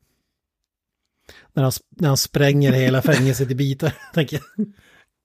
När 1.52 1.62
han, 1.62 1.72
när 1.96 2.08
han 2.08 2.16
spränger 2.16 2.72
hela 2.72 3.02
fängelset 3.02 3.50
i 3.50 3.54
bitar, 3.54 3.92
tänker 4.14 4.40
jag. 4.56 4.66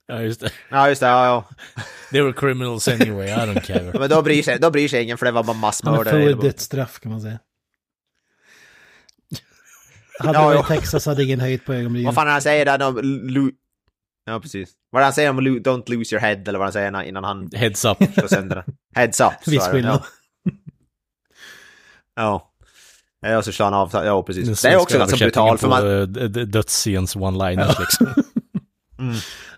Ja, 0.08 0.22
just 0.22 0.42
det. 0.42 0.52
Ja, 0.70 0.90
just 0.90 1.02
det. 1.02 1.08
Ja, 1.08 1.26
ja. 1.26 1.46
They 2.12 2.22
were 2.22 2.34
criminals 2.34 2.88
anyway, 2.88 3.28
I 3.28 3.36
don't 3.36 3.62
care. 3.62 4.00
Men 4.00 4.10
då 4.10 4.22
bryr, 4.22 4.44
sig, 4.44 4.60
då 4.60 4.72
bryr 4.72 4.88
sig 4.88 5.04
ingen 5.04 5.18
för 5.18 5.26
det 5.26 5.32
var 5.32 5.44
bara 5.44 5.58
massmördare. 5.58 6.10
Han 6.10 6.22
är 6.22 6.36
för 6.36 6.42
dödsstraff 6.42 7.00
kan 7.00 7.12
man 7.12 7.22
säga. 7.22 7.40
Hade 10.20 10.40
ja, 10.40 10.46
varit 10.46 10.68
Texas 10.68 11.06
hade 11.06 11.24
ingen 11.24 11.40
höjt 11.40 11.66
på 11.66 11.74
ögonbrynen. 11.74 12.06
Vad 12.06 12.16
fan 12.16 12.28
han 12.28 12.42
säger 12.42 12.66
där 12.66 12.78
då? 12.78 13.02
Ja, 14.26 14.40
precis. 14.40 14.70
Vad 14.90 15.04
han 15.04 15.14
säger 15.14 15.30
om 15.30 15.40
don't 15.40 15.90
lose 15.90 16.16
your 16.16 16.22
head 16.22 16.42
eller 16.48 16.60
vad 16.60 16.66
han 16.66 16.74
säger 16.74 17.04
innan 17.04 17.24
han... 17.24 17.50
Heads 17.54 17.86
up. 17.86 17.98
Sönder 18.30 18.56
den. 18.56 18.76
Heads 18.96 19.22
up. 19.22 19.48
Viss 19.48 19.68
skillnad. 19.68 20.04
Ja. 22.16 22.52
Ja, 23.22 23.38
och 23.38 23.46
så 23.46 23.52
slår 23.52 23.66
han 23.66 23.74
av, 23.74 23.90
ja 23.94 24.24
precis. 24.24 24.62
Det 24.62 24.70
är 24.70 24.78
också 24.78 24.98
ganska 24.98 25.18
brutalt 25.18 25.62
för 25.62 25.68
man... 25.68 26.14
Dödsscens 26.52 27.16
one-liners 27.16 27.80
liksom. 27.80 28.08
mm. 29.00 29.16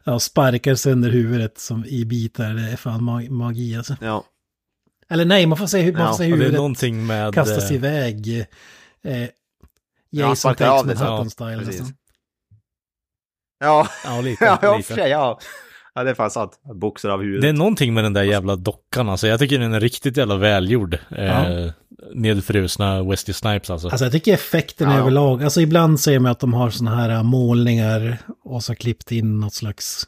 Ja, 0.07 0.19
sparkar 0.19 0.75
sönder 0.75 1.09
huvudet 1.09 1.57
som 1.57 1.85
i 1.85 2.05
bitar, 2.05 2.53
det 2.53 2.71
är 2.71 2.75
fan 2.75 3.03
mag 3.03 3.29
magi 3.29 3.77
alltså. 3.77 3.95
Ja. 4.01 4.23
Eller 5.09 5.25
nej, 5.25 5.45
man 5.45 5.57
får 5.57 5.67
se, 5.67 5.91
man 5.91 6.01
ja, 6.01 6.07
får 6.07 6.17
se 6.17 6.23
huvudet 6.23 6.51
det 6.51 6.55
är 6.55 6.57
någonting 6.57 7.05
med, 7.05 7.34
kastas 7.34 7.71
iväg. 7.71 8.45
Eh, 9.03 9.29
Jason 10.09 10.55
ja, 10.59 10.84
Takes 10.84 10.99
Manhattan-style. 10.99 11.57
Alltså. 11.57 11.84
Ja, 13.59 13.88
ja 14.03 14.21
lite. 14.21 14.45
ja, 14.61 14.77
lite. 14.77 14.93
ja. 14.93 15.07
Ja, 15.07 15.39
det 16.03 16.10
är 16.10 16.14
fan 16.14 16.32
sant. 16.32 16.52
Boxar 16.76 17.10
av 17.10 17.22
huvudet. 17.22 17.41
Det 17.41 17.49
är 17.49 17.53
någonting 17.53 17.94
med 17.94 18.03
den 18.03 18.14
där 18.14 18.24
jävla 18.24 18.56
dockan 18.56 19.10
alltså. 19.10 19.28
Jag 19.28 19.40
tycker 19.40 19.60
den 19.60 19.74
är 19.74 19.80
riktigt 19.80 20.18
jävla 20.18 20.36
välgjord. 20.36 20.98
Ja. 21.10 21.49
Eh, 21.49 21.72
nedfrusna 22.14 23.03
Wesley 23.03 23.34
Snipes 23.34 23.69
alltså. 23.69 23.90
Alltså 23.90 24.06
jag 24.06 24.11
tycker 24.11 24.34
effekten 24.34 24.91
ja. 24.91 24.98
överlag, 24.98 25.44
alltså 25.44 25.61
ibland 25.61 25.99
ser 25.99 26.19
man 26.19 26.32
att 26.32 26.40
de 26.40 26.53
har 26.53 26.69
sådana 26.69 26.95
här 26.95 27.24
målningar 27.24 28.18
och 28.44 28.64
så 28.64 28.76
klippt 28.76 29.11
in 29.11 29.40
något 29.40 29.53
slags 29.53 30.07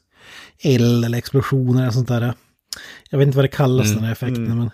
eld 0.63 1.05
eller 1.05 1.17
explosioner 1.17 1.81
eller 1.81 1.91
sånt 1.91 2.07
där. 2.07 2.33
Jag 3.09 3.17
vet 3.17 3.25
inte 3.25 3.37
vad 3.37 3.45
det 3.45 3.49
kallas 3.49 3.85
mm. 3.85 3.95
den 3.95 4.05
här 4.05 4.11
effekten 4.11 4.45
mm. 4.45 4.57
men... 4.57 4.71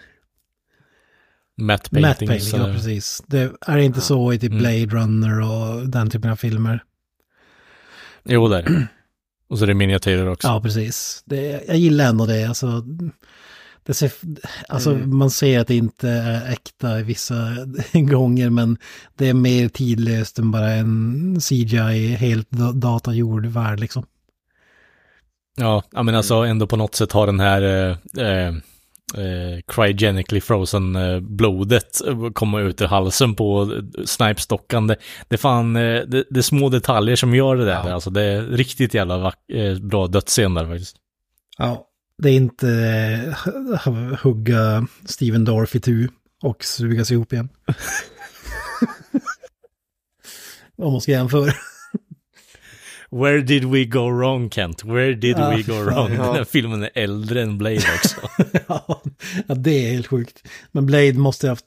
Matte 1.58 1.90
painting. 1.90 2.02
Matte 2.02 2.26
painting, 2.26 2.60
ja 2.60 2.74
precis. 2.74 3.24
Det 3.28 3.52
är 3.68 3.78
inte 3.78 4.02
så 4.02 4.34
i 4.34 4.40
typ 4.40 4.52
mm. 4.52 4.60
Blade 4.60 4.86
Runner 4.86 5.42
och 5.42 5.90
den 5.90 6.10
typen 6.10 6.32
av 6.32 6.36
filmer. 6.36 6.84
Jo, 8.24 8.48
där. 8.48 8.88
Och 9.48 9.58
så 9.58 9.66
är 9.66 9.68
det 9.68 9.74
miniatyrer 9.74 10.28
också. 10.28 10.48
Ja, 10.48 10.62
precis. 10.62 11.24
Det, 11.26 11.64
jag 11.68 11.78
gillar 11.78 12.06
ändå 12.06 12.26
det. 12.26 12.46
Alltså, 12.46 12.84
det 13.84 13.94
ser, 13.94 14.12
alltså 14.68 14.92
mm. 14.92 15.18
man 15.18 15.30
ser 15.30 15.60
att 15.60 15.68
det 15.68 15.76
inte 15.76 16.10
är 16.10 16.52
äkta 16.52 16.96
vissa 16.96 17.36
gånger 17.94 18.50
men 18.50 18.78
det 19.16 19.30
är 19.30 19.34
mer 19.34 19.70
tidlöst 19.70 20.40
än 20.40 20.52
bara 20.52 20.72
en 20.72 21.40
CGI 21.42 22.16
helt 22.16 22.50
datagjord 22.74 23.46
värld 23.46 23.80
liksom. 23.80 24.06
Ja, 25.58 25.84
menar 25.92 26.18
alltså 26.18 26.36
ändå 26.36 26.68
på 26.68 26.78
något 26.78 26.96
sätt 26.96 27.12
har 27.12 27.26
den 27.26 27.40
här 27.40 27.90
eh, 28.18 28.56
eh, 29.18 29.24
eh 29.24 29.60
cryogenically 29.68 30.42
frozen 30.42 30.96
eh, 30.96 31.20
blodet 31.20 32.02
komma 32.34 32.62
ut 32.62 32.82
ur 32.82 32.86
halsen 32.86 33.36
på 33.36 33.82
snipestockan. 34.06 34.88
Det, 34.88 34.96
det 35.28 35.38
fan, 35.38 35.76
eh, 35.76 36.02
det, 36.02 36.26
det, 36.30 36.40
är 36.40 36.42
små 36.42 36.70
detaljer 36.70 37.16
som 37.16 37.36
gör 37.36 37.56
det 37.56 37.66
där. 37.66 37.88
Ja. 37.88 37.94
Alltså 37.94 38.10
det 38.10 38.22
är 38.22 38.42
riktigt 38.42 38.94
jävla 38.94 39.34
eh, 39.54 39.80
bra 39.82 40.08
dödsscen 40.08 40.54
där 40.54 40.68
faktiskt. 40.68 40.96
Ja, 41.58 41.88
det 42.24 42.30
är 42.30 42.36
inte 42.36 42.68
hugga 44.24 44.88
Steven 45.06 45.46
Dorff 45.46 45.76
i 45.76 45.80
tu 45.80 46.10
och 46.44 46.64
sugas 46.64 47.12
ihop 47.12 47.34
igen. 47.34 47.50
Om 50.78 50.92
man 50.92 51.02
ska 51.02 51.12
jämföra. 51.12 51.52
Where 53.12 53.42
did 53.42 53.64
we 53.64 53.86
go 53.86 54.10
wrong 54.10 54.50
Kent? 54.50 54.84
Where 54.84 55.14
did 55.14 55.38
Ja, 55.38 55.50
we 55.50 55.62
go 55.62 55.74
wrong? 55.74 56.14
ja. 56.14 56.24
Den 56.26 56.36
här 56.36 56.44
filmen 56.44 56.84
är 56.84 56.90
äldre 56.94 57.42
än 57.42 57.58
Blade 57.58 57.76
också. 57.76 58.16
ja, 59.48 59.56
det 59.56 59.88
är 59.88 59.92
helt 59.92 60.08
sjukt. 60.08 60.48
Men 60.72 60.86
Blade 60.86 61.14
måste 61.14 61.48
ha 61.48 61.52
haft 61.52 61.66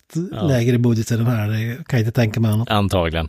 lägre 0.48 0.78
budget 0.78 1.10
än 1.10 1.18
den 1.18 1.26
här, 1.26 1.48
det 1.50 1.84
kan 1.84 1.98
jag 1.98 2.06
inte 2.06 2.12
tänka 2.20 2.40
mig 2.40 2.50
annat. 2.50 2.70
Antagligen. 2.70 3.28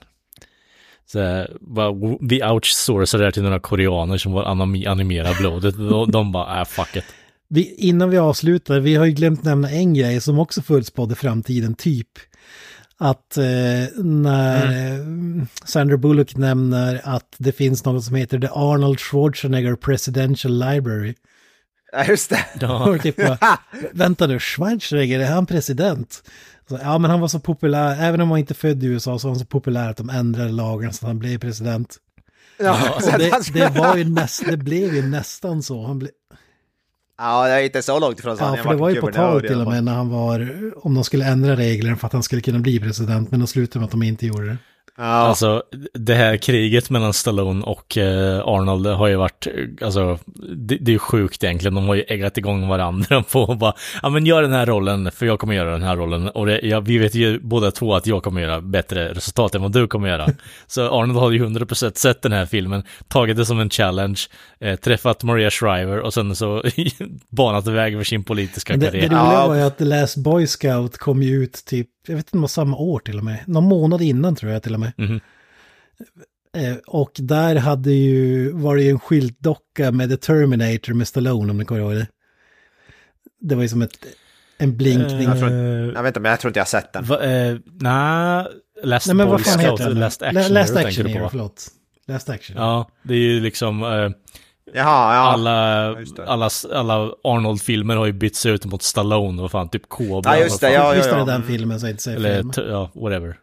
Så, 1.11 1.45
bara, 1.61 1.91
vi 2.21 2.43
outsourcade 2.43 3.21
det 3.23 3.25
här 3.27 3.31
till 3.31 3.43
några 3.43 3.59
koreaner 3.59 4.17
som 4.17 4.31
var 4.31 4.43
animera 4.87 5.33
blodet. 5.39 5.77
De, 5.77 6.11
de 6.11 6.31
bara, 6.31 6.59
äh, 6.59 6.65
fuck 6.65 6.95
it. 6.95 7.05
Vi, 7.49 7.75
innan 7.75 8.09
vi 8.09 8.17
avslutar, 8.17 8.79
vi 8.79 8.95
har 8.95 9.05
ju 9.05 9.11
glömt 9.11 9.43
nämna 9.43 9.69
en 9.69 9.93
grej 9.93 10.21
som 10.21 10.39
också 10.39 10.61
förutspådde 10.61 11.15
framtiden, 11.15 11.75
typ. 11.75 12.07
Att 13.01 13.37
eh, 13.37 14.03
när 14.03 14.65
eh, 14.65 15.45
Sandra 15.65 15.97
Bullock 15.97 16.35
nämner 16.35 17.01
att 17.03 17.35
det 17.37 17.51
finns 17.51 17.85
något 17.85 18.03
som 18.03 18.15
heter 18.15 18.39
The 18.39 18.47
Arnold 18.51 18.99
Schwarzenegger 18.99 19.75
Presidential 19.75 20.59
Library. 20.59 21.15
Ja, 21.91 22.05
just 22.05 22.29
det. 22.29 22.45
Ja. 22.59 22.97
Typ 23.01 23.15
bara, 23.15 23.37
vänta 23.91 24.27
nu, 24.27 24.39
Schwarzenegger, 24.39 25.19
är 25.19 25.31
han 25.31 25.45
president? 25.45 26.23
Så, 26.69 26.79
ja, 26.81 26.97
men 26.97 27.11
han 27.11 27.19
var 27.19 27.27
så 27.27 27.39
populär, 27.39 27.95
även 27.99 28.21
om 28.21 28.29
han 28.29 28.39
inte 28.39 28.53
född 28.53 28.83
i 28.83 28.87
USA 28.87 29.19
så 29.19 29.27
var 29.27 29.35
han 29.35 29.39
så 29.39 29.45
populär 29.45 29.89
att 29.89 29.97
de 29.97 30.09
ändrade 30.09 30.51
lagen 30.51 30.93
så 30.93 31.05
att 31.05 31.07
han 31.07 31.19
blev 31.19 31.39
president. 31.39 31.97
Ja, 32.59 32.99
det, 33.17 33.53
det, 33.53 33.69
var 33.79 33.97
ju 33.97 34.09
näst, 34.09 34.45
det 34.45 34.57
blev 34.57 34.95
ju 34.95 35.01
nästan 35.01 35.63
så. 35.63 35.85
Han 35.85 35.99
ble, 35.99 36.09
ja, 37.19 37.47
det 37.47 37.53
är 37.53 37.63
inte 37.63 37.81
så 37.81 37.99
långt 37.99 38.19
ifrån 38.19 38.37
så 38.37 38.43
ja, 38.43 38.55
för 38.63 38.69
det 38.69 38.75
var 38.75 38.89
ju 38.89 39.01
på 39.01 39.11
tal 39.11 39.41
till 39.41 39.61
och 39.61 39.67
med 39.67 39.83
när 39.83 39.93
han 39.93 40.09
var, 40.09 40.49
om 40.75 40.93
de 40.93 41.03
skulle 41.03 41.25
ändra 41.25 41.55
reglerna 41.55 41.95
för 41.95 42.07
att 42.07 42.13
han 42.13 42.23
skulle 42.23 42.41
kunna 42.41 42.59
bli 42.59 42.79
president, 42.79 43.31
men 43.31 43.39
de 43.39 43.47
slutade 43.47 43.79
med 43.79 43.85
att 43.85 43.91
de 43.91 44.03
inte 44.03 44.25
gjorde 44.25 44.45
det. 44.45 44.57
Ja, 45.01 45.05
Alltså, 45.05 45.63
det 45.93 46.15
här 46.15 46.37
kriget 46.37 46.89
mellan 46.89 47.13
Stallone 47.13 47.63
och 47.65 47.97
eh, 47.97 48.39
Arnold 48.39 48.87
har 48.87 49.07
ju 49.07 49.15
varit, 49.15 49.47
alltså, 49.81 50.19
det, 50.55 50.77
det 50.77 50.91
är 50.91 50.93
ju 50.93 50.99
sjukt 50.99 51.43
egentligen. 51.43 51.75
De 51.75 51.87
har 51.87 51.95
ju 51.95 52.03
äggat 52.07 52.37
igång 52.37 52.67
varandra 52.67 53.23
på 53.31 53.51
att 53.51 53.59
bara, 53.59 53.73
ja 54.01 54.09
men 54.09 54.25
gör 54.25 54.41
den 54.41 54.51
här 54.51 54.65
rollen, 54.65 55.11
för 55.11 55.25
jag 55.25 55.39
kommer 55.39 55.53
göra 55.53 55.71
den 55.71 55.83
här 55.83 55.95
rollen. 55.95 56.29
Och 56.29 56.45
det, 56.45 56.59
ja, 56.63 56.79
vi 56.79 56.97
vet 56.97 57.15
ju 57.15 57.39
båda 57.39 57.71
två 57.71 57.95
att 57.95 58.07
jag 58.07 58.23
kommer 58.23 58.41
göra 58.41 58.61
bättre 58.61 59.13
resultat 59.13 59.55
än 59.55 59.61
vad 59.61 59.71
du 59.71 59.87
kommer 59.87 60.09
göra. 60.09 60.27
Så 60.67 61.01
Arnold 61.01 61.19
har 61.19 61.31
ju 61.31 61.45
100% 61.45 61.97
sett 61.97 62.21
den 62.21 62.31
här 62.31 62.45
filmen, 62.45 62.83
tagit 63.07 63.37
det 63.37 63.45
som 63.45 63.59
en 63.59 63.69
challenge, 63.69 64.19
eh, 64.59 64.75
träffat 64.75 65.23
Maria 65.23 65.49
Shriver 65.49 65.99
och 65.99 66.13
sen 66.13 66.35
så 66.35 66.63
banat 67.29 67.67
iväg 67.67 67.97
för 67.97 68.03
sin 68.03 68.23
politiska 68.23 68.73
Men 68.73 68.79
det, 68.79 68.85
det 68.85 68.91
karriär. 68.91 69.09
roliga 69.09 69.47
var 69.47 69.55
ju 69.55 69.61
att 69.61 69.77
The 69.77 69.85
Last 69.85 70.17
Boy 70.17 70.47
Scout 70.47 70.97
kom 70.97 71.23
ju 71.23 71.43
ut 71.43 71.65
typ, 71.65 71.87
jag 72.07 72.15
vet 72.15 72.25
inte 72.25 72.35
om 72.37 72.39
det 72.39 72.43
var 72.43 72.47
samma 72.47 72.77
år 72.77 72.99
till 72.99 73.17
och 73.17 73.23
med, 73.23 73.39
någon 73.47 73.63
månad 73.63 74.01
innan 74.01 74.35
tror 74.35 74.51
jag 74.51 74.63
till 74.63 74.73
och 74.73 74.79
med. 74.79 74.88
Mhm. 74.97 75.19
Eh, 76.57 76.75
och 76.87 77.11
där 77.15 77.55
hade 77.55 77.91
ju, 77.91 78.51
var 78.51 78.75
det 78.75 78.81
ju 78.83 78.89
en 78.89 78.99
skyltdocka 78.99 79.91
med 79.91 80.09
The 80.09 80.17
Terminator 80.17 80.93
med 80.93 81.07
Stallone 81.07 81.51
om 81.51 81.57
ni 81.57 81.65
kommer 81.65 81.81
ihåg 81.81 81.93
det. 81.93 82.07
Det 83.41 83.55
var 83.55 83.61
ju 83.61 83.69
som 83.69 83.81
ett, 83.81 83.91
en 84.57 84.77
blinkning. 84.77 85.21
jag, 85.23 85.39
tror, 85.39 85.49
Eh, 85.51 85.55
jag 85.95 86.03
vet 86.03 86.07
inte, 86.07 86.19
men 86.19 86.29
jag 86.29 86.39
tror 86.39 86.49
inte 86.49 86.59
jag 86.59 86.65
har 86.65 86.67
sett 86.81 86.93
den. 86.93 87.03
Va, 87.03 87.23
eh, 87.23 87.57
nej, 87.79 88.47
Last 88.83 89.07
Nej 89.07 89.15
men 89.15 89.27
vad 89.27 89.41
fan 89.45 89.59
Scout, 89.59 89.79
heter 89.79 89.89
den? 89.89 89.99
Last 89.99 90.21
Action, 90.21 90.41
La- 90.53 90.59
Last 90.61 90.75
Action 90.75 91.05
Hero, 91.05 91.29
förlåt. 91.29 91.67
Last 92.07 92.29
Action. 92.29 92.55
Ja, 92.57 92.89
det 93.03 93.13
är 93.13 93.17
ju 93.17 93.39
liksom 93.39 93.83
eh, 93.83 93.89
Jaha, 94.73 95.15
ja. 95.15 95.19
alla, 95.33 95.99
just 95.99 96.15
det. 96.15 96.27
alla, 96.27 96.49
alla 96.73 97.11
Arnold-filmer 97.23 97.95
har 97.95 98.05
ju 98.05 98.13
bytts 98.13 98.45
ut 98.45 98.65
mot 98.65 98.81
Stallone 98.83 99.41
och 99.41 99.51
fan 99.51 99.69
typ 99.69 99.89
Cobra. 99.89 100.37
Ja, 100.37 100.43
just 100.43 100.61
det, 100.61 100.71
ja, 100.73 100.73
ja, 100.73 100.91
Visst 100.97 101.07
är 101.09 101.13
det 101.13 101.19
ja. 101.19 101.25
den 101.25 101.35
Mm. 101.35 101.47
filmen 101.47 101.79
så 101.79 101.85
jag 101.85 101.91
inte 101.91 102.03
säger 102.03 102.17
Eller, 102.17 102.35
fel. 102.43 102.49
t- 102.51 102.61
ja, 102.69 102.91
whatever. 102.95 103.37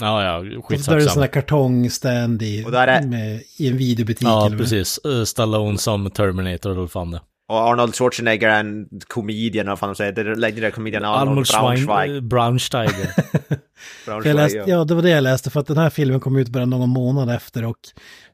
Ja, 0.00 0.24
ja, 0.24 0.38
Och 0.38 0.44
så 0.44 0.46
är 0.46 0.50
det 0.50 0.56
en 0.56 0.62
skitsamma. 0.62 1.00
sån 1.00 1.20
där 1.20 1.28
kartongstand 1.28 2.42
i, 2.42 2.62
är- 2.62 3.06
med, 3.06 3.42
i 3.58 3.68
en 3.68 3.76
videobutik. 3.76 4.28
Ja, 4.28 4.50
precis. 4.58 4.98
Eh, 4.98 5.24
Stallone 5.24 5.78
som 5.78 6.10
Terminator, 6.10 6.70
eller 6.70 6.80
vad 6.80 6.90
fan 6.90 7.10
det 7.10 7.20
Och 7.48 7.56
Arnold 7.56 7.94
Schwarzenegger 7.94 8.48
är 8.48 8.60
en 8.60 8.88
comedian, 9.08 9.66
vad 9.66 9.78
fan 9.78 9.88
de 9.88 9.94
säger, 9.94 10.12
det 10.12 10.34
längre 10.34 10.70
comedian 10.70 11.04
Arnold, 11.04 11.30
Arnold 11.30 11.46
Schwein, 11.46 11.86
Braunschweig. 11.86 12.16
eh, 12.16 12.20
Braunsteiger. 12.20 13.10
Braunschweig, 14.06 14.34
läste, 14.36 14.58
ja. 14.58 14.64
ja, 14.68 14.84
det 14.84 14.94
var 14.94 15.02
det 15.02 15.10
jag 15.10 15.22
läste 15.22 15.50
för 15.50 15.60
att 15.60 15.66
den 15.66 15.78
här 15.78 15.90
filmen 15.90 16.20
kom 16.20 16.36
ut 16.36 16.48
bara 16.48 16.64
någon 16.66 16.88
månad 16.88 17.30
efter 17.30 17.64
och 17.64 17.78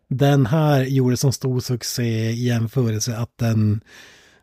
den 0.08 0.46
här 0.46 0.84
gjorde 0.84 1.16
som 1.16 1.32
stor 1.32 1.60
succé 1.60 2.30
i 2.30 2.44
jämförelse 2.46 3.16
att 3.16 3.38
den 3.38 3.80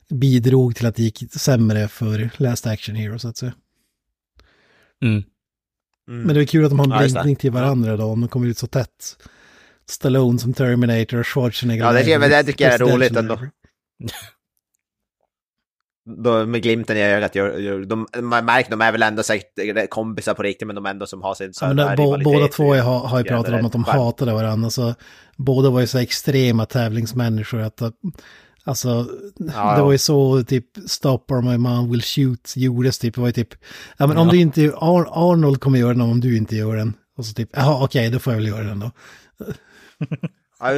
bidrog 0.10 0.76
till 0.76 0.86
att 0.86 0.96
det 0.96 1.04
gick 1.04 1.24
sämre 1.34 1.88
för 1.88 2.30
Last 2.38 2.68
Action 2.68 2.96
Hero 2.96 3.20
så 3.20 3.28
att 3.28 3.38
säga. 3.38 3.54
Mm. 5.04 5.24
Mm. 6.08 6.24
Men 6.24 6.36
det 6.36 6.42
är 6.42 6.46
kul 6.46 6.64
att 6.66 6.72
de 6.72 6.80
har 6.80 6.86
en 6.86 6.92
Ja, 6.92 7.00
blinkning 7.00 7.36
till 7.36 7.52
varandra 7.52 7.98
då 7.98 8.04
om 8.06 8.22
de 8.22 8.28
kommer 8.30 8.48
ut 8.48 8.58
så 8.58 8.68
tätt. 8.68 9.18
Stallone 9.90 10.40
som 10.40 10.54
Terminator 10.54 11.20
och 11.20 11.28
Schwarzenegger. 11.28 11.84
Ja, 11.86 11.92
det 11.92 12.00
tycker 12.00 12.12
jag- 12.20 12.30
det 12.32 12.44
tycker 12.44 12.66
jag 12.66 12.74
är 12.74 12.80
roligt 12.80 13.16
ändå. 13.18 13.40
Då, 16.24 16.46
med 16.46 16.62
glimten 16.64 16.98
i 16.98 17.02
ögat, 17.04 17.34
de, 17.88 18.08
man 18.22 18.46
märker 18.46 18.72
de 18.72 18.82
är 18.82 18.92
väl 18.92 19.04
ändå 19.04 19.24
säkert 19.24 19.90
kompisar 19.90 20.34
på 20.34 20.44
riktigt, 20.44 20.68
men 20.68 20.76
de 20.76 20.86
ändå 20.86 21.06
som 21.06 21.22
har 21.22 21.36
sin 21.36 21.52
Ja, 21.62 21.68
men 21.68 21.76
det, 21.78 21.84
här 21.90 21.98
bo, 21.98 22.18
båda 22.24 22.48
två 22.48 22.74
har, 22.74 23.00
har 23.00 23.18
ju 23.20 23.24
pratat 23.26 23.54
är 23.54 23.60
om 23.60 23.66
att 23.66 23.72
de 23.72 23.84
hatade 23.84 24.34
varandra. 24.34 24.70
Så 24.70 24.94
båda 25.38 25.70
var 25.70 25.82
ju 25.82 25.88
så 25.88 25.98
extrema 25.98 26.66
tävlingsmänniskor. 26.66 27.60
Att, 27.60 27.82
alltså, 28.66 29.04
det 29.38 29.52
ja. 29.56 29.84
var 29.86 29.92
ju 29.92 29.98
så 29.98 30.44
typ 30.44 30.66
Stop 30.88 31.20
or 31.30 31.42
my 31.42 31.58
mom 31.58 31.92
will 31.92 32.02
shoot 32.02 32.54
gjordes 32.56 33.00
typ. 33.00 33.16
Det 33.16 33.22
var 33.22 33.28
ju 33.28 33.34
typ, 33.34 33.54
ja 33.98 34.08
men 34.08 34.18
om 34.18 34.28
Ja. 34.28 34.32
du 34.32 34.40
inte, 34.40 34.74
Ar 34.78 35.32
Arnold 35.32 35.60
kommer 35.62 35.80
göra 35.80 35.94
den 35.94 36.02
om 36.02 36.20
du 36.20 36.38
inte 36.38 36.56
gör 36.56 36.76
den. 36.76 36.94
Och 37.18 37.26
så 37.26 37.34
typ, 37.34 37.50
jaha 37.54 37.84
okej 37.84 38.10
då 38.10 38.20
får 38.20 38.34
jag 38.34 38.38
väl 38.38 38.48
göra 38.50 38.64
den 38.64 38.80
då. 38.80 38.92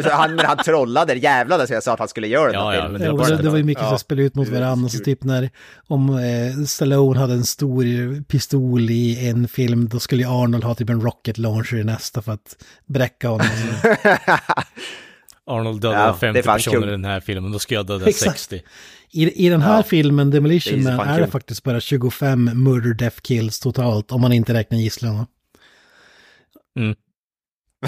Det, 0.03 0.11
han, 0.11 0.35
men 0.35 0.45
han 0.45 0.57
trollade, 0.57 1.13
jävlade 1.13 1.67
så 1.67 1.73
jag 1.73 1.83
sa 1.83 1.93
att 1.93 1.99
han 1.99 2.07
skulle 2.07 2.27
göra 2.27 2.45
den 2.51 2.53
Ja, 2.61 2.69
här 2.69 2.77
ja, 2.77 2.87
det 2.87 3.05
Ja, 3.05 3.11
det, 3.37 3.43
det 3.43 3.49
var 3.49 3.57
ju 3.57 3.63
mycket 3.63 3.83
Ja. 3.83 3.89
så 3.89 3.95
att 3.95 4.01
spela 4.01 4.21
ut 4.21 4.35
mot 4.35 4.47
Det 4.51 4.59
varandra. 4.59 4.89
Så 4.89 4.99
typ 4.99 5.23
när, 5.23 5.49
om 5.87 6.09
eh, 6.09 6.65
Stallone 6.65 7.19
hade 7.19 7.33
en 7.33 7.43
stor 7.45 7.83
pistol 8.23 8.89
i 8.89 9.29
en 9.29 9.47
film, 9.47 9.89
då 9.89 9.99
skulle 9.99 10.23
ju 10.23 10.29
Arnold 10.29 10.63
ha 10.63 10.75
typ 10.75 10.89
en 10.89 11.01
rocket 11.01 11.37
launcher 11.37 11.75
i 11.75 11.83
nästa 11.83 12.21
för 12.21 12.31
att 12.31 12.55
bräcka 12.85 13.29
honom. 13.29 13.47
Arnold 15.47 15.81
dödade 15.81 15.99
Ja, 16.01 16.05
det 16.07 16.11
är 16.11 16.13
50 16.33 16.43
fan 16.43 16.55
personer 16.57 16.79
kul. 16.79 16.87
i 16.89 16.91
den 16.91 17.05
här 17.05 17.19
filmen, 17.19 17.51
då 17.51 17.59
ska 17.59 17.75
jag 17.75 17.85
döda 17.85 18.05
Exakt. 18.09 18.39
60. 18.39 18.61
I, 19.11 19.45
I 19.45 19.49
den 19.49 19.61
här 19.61 19.77
Ja. 19.77 19.83
filmen, 19.83 20.31
Demolition 20.31 20.87
är 20.87 20.97
Man, 20.97 21.07
är 21.07 21.19
det 21.21 21.27
faktiskt 21.27 21.63
bara 21.63 21.79
25 21.79 22.43
murder 22.63 22.93
death 22.93 23.21
kills 23.21 23.59
totalt, 23.59 24.11
om 24.11 24.21
man 24.21 24.33
inte 24.33 24.53
räknar 24.53 24.77
gisslarna. 24.77 25.27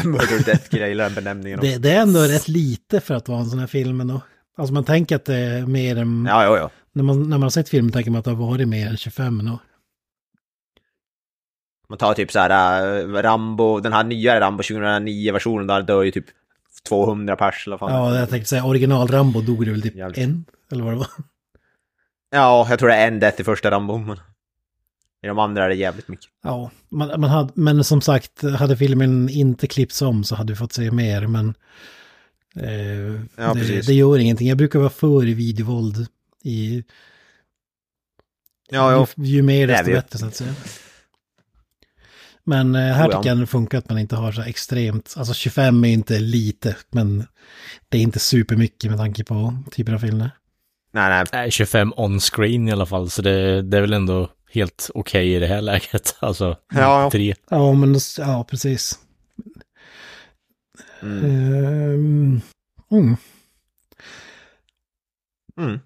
Murder 0.04 0.46
Death 0.46 0.70
Kill, 0.70 0.80
jag 0.80 0.90
gillar 0.90 1.04
den 1.06 1.14
benämningen. 1.16 1.60
Det, 1.62 1.78
det 1.78 1.92
är 1.92 2.02
ändå 2.02 2.20
rätt 2.20 2.48
lite 2.48 3.00
för 3.02 3.14
att 3.14 3.28
vara 3.30 3.40
en 3.40 3.46
sån 3.50 3.60
här 3.60 3.68
film 3.68 4.02
ändå. 4.02 4.22
Alltså 4.58 4.74
man 4.74 4.84
tänker 4.84 5.16
att 5.16 5.26
det 5.26 5.36
är 5.36 5.66
mer 5.66 5.98
än... 5.98 6.26
Ja, 6.30 6.44
ja, 6.44 6.58
ja. 6.58 6.70
När, 6.94 7.04
man, 7.04 7.22
när 7.22 7.30
man 7.38 7.42
har 7.44 7.50
sett 7.50 7.70
filmen 7.70 7.92
tänker 7.92 8.12
man 8.12 8.20
att 8.20 8.26
det 8.26 8.32
har 8.32 8.48
varit 8.48 8.68
mer 8.68 8.88
än 8.88 8.98
25 8.98 9.40
ändå. 9.40 9.60
Man 11.90 11.98
tar 11.98 12.14
typ 12.14 12.32
så 12.32 12.40
här 12.40 12.98
äh, 13.00 13.08
Rambo, 13.22 13.80
den 13.80 13.94
här 13.94 14.04
nya 14.04 14.40
Rambo 14.40 14.62
2009-versionen, 14.64 15.68
där 15.68 15.82
dör 15.82 16.04
ju 16.04 16.12
typ 16.12 16.26
200 16.84 17.36
pers 17.36 17.68
eller 17.68 17.78
fan. 17.78 17.92
Ja, 17.92 18.20
jag 18.20 18.30
tänkte 18.30 18.50
säga 18.50 18.66
original 18.66 19.08
Rambo 19.08 19.42
dog 19.42 19.66
det 19.66 19.72
väl 19.72 19.82
typ 19.82 19.96
Jävligt. 19.96 20.18
en, 20.18 20.46
eller 20.72 20.84
vad 20.84 20.94
det 20.94 20.98
var. 20.98 21.08
Ja, 22.30 22.68
jag 22.70 22.80
tror 22.80 22.90
det 22.90 22.96
är 22.96 23.08
en 23.08 23.20
death 23.20 23.42
i 23.42 23.44
första 23.44 23.72
Rambo, 23.72 23.98
men 23.98 24.18
i 25.24 25.28
de 25.28 25.40
andra 25.40 25.66
är 25.66 25.70
det 25.70 25.76
jävligt 25.76 26.08
mycket. 26.08 26.26
Ja, 26.44 26.72
man, 26.90 27.22
man 27.22 27.30
hade, 27.30 27.52
men 27.56 27.84
som 27.84 28.02
sagt, 28.02 28.44
hade 28.44 28.78
filmen 28.78 29.30
inte 29.30 29.68
klippts 29.68 30.02
om 30.02 30.24
så 30.24 30.36
hade 30.36 30.54
vi 30.54 30.58
fått 30.58 30.74
se 30.74 30.92
mer, 30.92 31.28
men 31.28 31.54
eh, 32.56 33.22
Ja, 33.36 33.54
det, 33.54 33.88
det 33.88 33.94
gör 33.94 34.18
ingenting. 34.18 34.48
Jag 34.48 34.58
brukar 34.58 34.80
vara 34.80 34.90
för 34.90 35.22
videovåld 35.22 36.08
i... 36.44 36.84
Ja. 38.70 39.08
Ju, 39.16 39.26
ju 39.26 39.42
mer 39.42 39.68
desto 39.68 39.92
bättre 39.92 40.20
så 40.20 40.26
att 40.26 40.36
säga. 40.36 40.54
Men 42.50 42.76
eh, 42.76 42.82
här 42.82 43.08
Oh, 43.08 43.12
ja. 43.12 43.18
tycker 43.18 43.30
jag 43.30 43.40
det 43.40 43.46
funkar 43.48 43.78
att 43.78 43.90
man 43.90 44.00
inte 44.00 44.16
har 44.16 44.32
så 44.32 44.42
extremt, 44.42 45.14
alltså 45.18 45.34
25 45.34 45.86
är 45.86 45.90
inte 45.90 46.20
lite, 46.20 46.76
men 46.92 47.26
det 47.90 47.98
är 47.98 48.02
inte 48.02 48.20
supermycket 48.20 48.90
med 48.92 49.00
tanke 49.00 49.24
på 49.24 49.58
typen 49.72 49.94
av 49.96 50.00
filmer. 50.00 50.32
Nej, 50.92 51.10
nej. 51.10 51.26
Nej, 51.34 51.52
25 51.52 51.94
on-screen 51.98 52.70
i 52.70 52.72
alla 52.72 52.86
fall, 52.86 53.10
så 53.10 53.22
det, 53.22 53.62
det 53.62 53.78
är 53.78 53.82
väl 53.82 53.94
ändå 53.94 54.30
helt 54.52 54.90
okej 54.94 55.34
i 55.36 55.40
det 55.40 55.48
här 55.48 55.62
läget. 55.72 56.16
Alltså, 56.20 56.46
Ja, 56.74 57.02
ja. 57.04 57.12
tre. 57.12 57.34
Ja, 57.50 57.74
men 57.74 57.96
ja, 58.18 58.44
precis. 58.50 59.00
Mm. 61.02 61.26
Ehm, 61.26 62.42
mm. 62.92 63.18
Mm. 65.60 65.80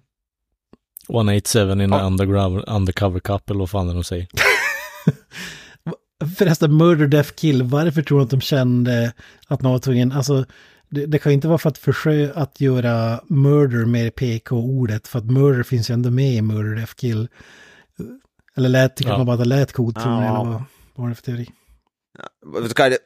187 1.08 1.72
in 1.72 1.80
Ja. 1.92 2.00
underground, 2.02 2.64
undercover 2.68 3.20
couple, 3.20 3.56
vad 3.56 3.70
fan 3.70 3.86
är 3.88 3.92
det 3.92 3.98
de 3.98 4.04
säger? 4.04 4.26
Förresten, 6.26 6.76
Murder 6.76 7.06
Death 7.06 7.30
Kill, 7.34 7.62
varför 7.62 8.02
tror 8.02 8.18
du 8.18 8.24
att 8.24 8.30
de 8.30 8.40
kände 8.40 9.12
att 9.48 9.62
man 9.62 9.72
var 9.72 9.78
tvungen, 9.78 10.12
alltså 10.12 10.44
det, 10.90 11.06
det 11.06 11.18
kan 11.18 11.32
ju 11.32 11.34
inte 11.34 11.48
vara 11.48 11.58
för 11.58 11.68
att 11.70 11.78
försöka 11.78 12.40
att 12.40 12.60
göra 12.60 13.20
murder 13.28 13.84
med 13.86 14.14
PK-ordet, 14.14 15.08
för 15.08 15.18
att 15.18 15.24
murder 15.30 15.62
finns 15.62 15.90
ju 15.90 15.92
ändå 15.94 16.10
med 16.10 16.34
i 16.34 16.42
Murder 16.42 16.76
Death 16.76 16.94
Kill. 16.94 17.28
Eller 18.56 18.68
lät, 18.68 18.96
tycker 18.96 19.10
Ja. 19.10 19.16
man 19.16 19.26
bara 19.26 19.32
att 19.34 19.40
det 19.42 19.48
lät 19.48 19.72
coolt, 19.72 19.96
tror 20.02 20.14
Ja. 20.14 20.18
eller 20.40 20.50
vad 20.50 20.62
var 20.94 21.08
det 21.08 21.14
för 21.14 21.22
teori? 21.22 21.46
Ska 22.70 22.88
det- 22.88 22.98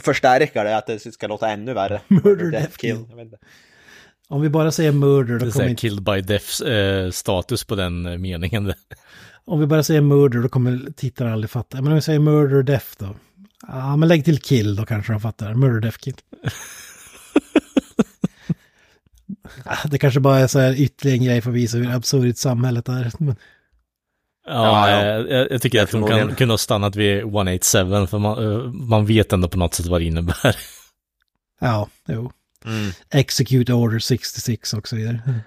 förstärka 0.00 0.64
det, 0.64 0.76
att 0.76 0.86
det 0.86 1.12
ska 1.14 1.26
låta 1.26 1.48
ännu 1.50 1.74
värre. 1.74 2.00
Murder, 2.08 2.50
death, 2.50 2.76
kill. 2.76 3.04
Jag 3.10 3.16
vet 3.16 3.24
inte. 3.24 3.38
Om 4.28 4.40
vi 4.40 4.48
bara 4.48 4.72
säger 4.72 4.92
murder, 4.92 5.32
Det 5.34 5.38
då 5.38 5.46
är 5.46 5.50
så 5.50 5.52
kommer 5.52 5.64
här 5.64 5.70
inte... 5.70 5.80
killed 5.80 6.02
by 6.02 6.20
death 6.20 6.62
eh, 6.62 7.10
status 7.10 7.64
på 7.64 7.74
den 7.74 8.06
eh, 8.06 8.18
meningen. 8.18 8.72
Om 9.44 9.60
vi 9.60 9.66
bara 9.66 9.82
säger 9.82 10.00
murder, 10.00 10.38
då 10.40 10.48
kommer 10.48 10.92
tittaren 10.96 11.32
aldrig 11.32 11.50
fatta. 11.50 11.76
Men 11.82 11.88
om 11.88 11.94
vi 11.94 12.00
säger 12.02 12.18
murder, 12.18 12.62
death 12.62 12.86
då? 12.98 13.16
Ja, 13.68 13.96
men 13.96 14.08
lägg 14.08 14.24
till 14.24 14.38
kill, 14.40 14.76
då 14.76 14.86
kanske 14.86 15.12
de 15.12 15.20
fattar. 15.20 15.54
Murder, 15.54 15.80
death, 15.80 15.98
kill. 15.98 16.14
Ah, 19.64 19.88
det 19.88 19.98
kanske 19.98 20.20
bara 20.20 20.38
är 20.38 20.46
så 20.46 20.58
här 20.58 20.80
ytterligare 20.80 21.18
en 21.18 21.24
grej 21.24 21.40
för 21.40 21.50
att 21.50 21.56
visa 21.56 21.76
hur 21.78 21.90
absurt 21.94 22.36
samhället 22.36 22.88
är. 22.88 23.12
Men, 23.18 23.36
Ja, 24.46 24.90
Ja, 24.90 24.90
ja. 24.90 25.00
eh, 25.00 25.36
Jag, 25.36 25.50
jag 25.50 25.62
tycker 25.62 25.82
att 25.82 25.90
de 25.90 26.06
kan, 26.06 26.34
kunde 26.34 26.52
ha 26.52 26.58
stannat 26.58 26.96
vid 26.96 27.18
187 27.18 28.06
för 28.06 28.18
man, 28.18 28.52
eh, 28.52 28.58
man 28.72 29.06
vet 29.06 29.32
ändå 29.32 29.48
på 29.48 29.58
något 29.58 29.74
sätt 29.74 29.86
vad 29.86 30.00
det 30.00 30.04
innebär. 30.04 30.56
ja, 31.60 31.88
jo. 32.08 32.32
Mm. 32.66 32.90
Execute 33.10 33.72
order 33.72 33.98
66 33.98 34.74
och 34.74 34.88
så 34.88 34.96
vidare. 34.96 35.20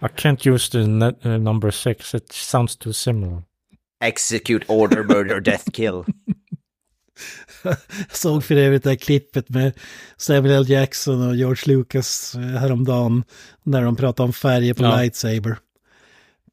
I 0.00 0.08
can't 0.16 0.48
use 0.54 0.70
the 0.72 0.86
number 1.38 1.70
six, 1.70 2.14
it 2.14 2.32
sounds 2.32 2.76
too 2.76 2.92
similar. 2.92 3.42
Execute 4.04 4.64
order, 4.68 5.02
murder, 5.02 5.40
death, 5.44 5.70
kill. 5.70 6.04
Jag 7.62 7.76
såg 8.10 8.44
för 8.44 8.54
övrigt 8.56 8.82
det 8.82 8.90
här 8.90 8.96
klippet 8.96 9.48
med 9.48 9.72
Samuel 10.16 10.54
L. 10.54 10.68
Jackson 10.70 11.28
och 11.28 11.36
George 11.36 11.62
Lucas 11.76 12.34
eh, 12.34 12.40
häromdagen. 12.40 13.24
När 13.62 13.82
de 13.82 13.96
pratar 13.96 14.24
om 14.24 14.32
färger 14.32 14.74
på 14.74 14.82
Ja. 14.84 14.96
lightsaber. 14.96 15.58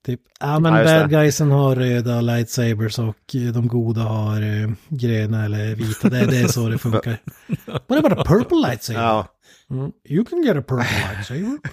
Typ, 0.05 0.19
ja 0.39 0.59
men 0.59 0.73
Ja, 0.73 0.83
bad 0.83 1.09
guysen 1.09 1.51
har 1.51 1.75
röda 1.75 2.21
lightsabers 2.21 2.99
och 2.99 3.35
eh, 3.35 3.41
de 3.53 3.67
goda 3.67 4.01
har 4.01 4.41
eh, 4.41 4.69
gröna 4.89 5.45
eller 5.45 5.75
vita. 5.75 6.09
Det, 6.09 6.25
det 6.25 6.37
är 6.37 6.47
så 6.47 6.69
det 6.69 6.77
funkar. 6.77 7.17
What 7.87 8.05
about 8.05 8.11
a 8.19 8.23
purple 8.27 8.57
lightsaber? 8.67 9.01
Ja. 9.01 9.27
Mm, 9.71 9.91
you 10.09 10.25
can 10.25 10.43
get 10.43 10.57
a 10.57 10.61
purple 10.67 10.85
lightsaber. 11.15 11.57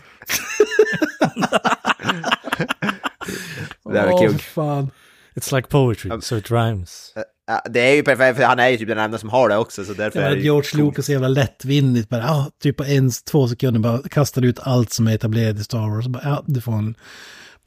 Det 3.92 4.12
Åh, 4.12 4.20
kul. 4.20 4.38
fan. 4.38 4.90
It's 5.34 5.56
like 5.56 5.68
poetry, 5.68 6.10
so 6.20 6.36
it 6.36 6.50
rhymes. 6.50 7.12
Ja, 7.46 7.62
Det 7.70 7.80
är 7.80 7.94
ju 7.94 8.02
perfekt, 8.02 8.36
för 8.36 8.44
han 8.44 8.58
är 8.58 8.68
ju 8.68 8.76
typ 8.76 8.88
den 8.88 8.98
enda 8.98 9.18
som 9.18 9.28
har 9.28 9.48
det 9.48 9.56
också, 9.56 9.84
så 9.84 9.92
därför 9.92 10.20
Ja, 10.20 10.26
är 10.26 10.36
det 10.36 10.42
George 10.42 10.70
coolt. 10.70 10.74
Lucas 10.84 11.08
är 11.08 11.12
jävla 11.12 11.28
lättvindigt. 11.28 12.08
Bara, 12.08 12.20
ja, 12.22 12.50
typ 12.62 12.76
på 12.76 12.84
en, 12.84 13.10
två 13.30 13.48
sekunder 13.48 13.80
bara 13.80 14.02
kastar 14.10 14.42
ut 14.44 14.58
allt 14.62 14.92
som 14.92 15.06
är 15.06 15.14
etablerat 15.14 15.56
i 15.58 15.64
Star 15.64 15.90
Wars. 15.94 16.06
Bara, 16.06 16.22
ja, 16.24 16.44
du 16.46 16.60
får 16.60 16.72
en 16.72 16.94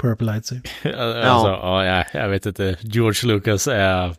purple 0.01 0.25
lightsaber. 0.25 0.69
Alltså, 0.83 1.47
ja, 1.47 1.85
ja, 1.85 2.05
jag 2.13 2.29
vet 2.29 2.45
inte. 2.45 2.77
George 2.81 3.33
Lucas 3.33 3.67
är 3.67 4.15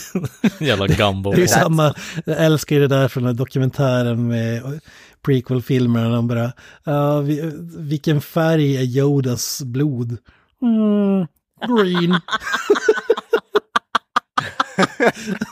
jävla 0.60 0.86
gumbo. 0.86 1.32
Det 1.32 1.42
är 1.42 1.46
samma, 1.46 1.94
jag 2.24 2.44
älskar 2.44 2.76
ju 2.76 2.82
det 2.82 2.88
där 2.88 3.08
från 3.08 3.22
den 3.22 3.32
här 3.32 3.38
dokumentären 3.38 4.28
med 4.28 4.80
prequel-filmerna. 5.22 6.08
De 6.08 6.28
bara, 6.28 6.52
ja, 6.84 7.20
vi, 7.20 7.52
vilken 7.76 8.20
färg 8.20 8.76
är 8.76 8.82
Yodas 8.82 9.62
blod? 9.62 10.18
Mm, 10.62 11.26
green. 11.66 12.20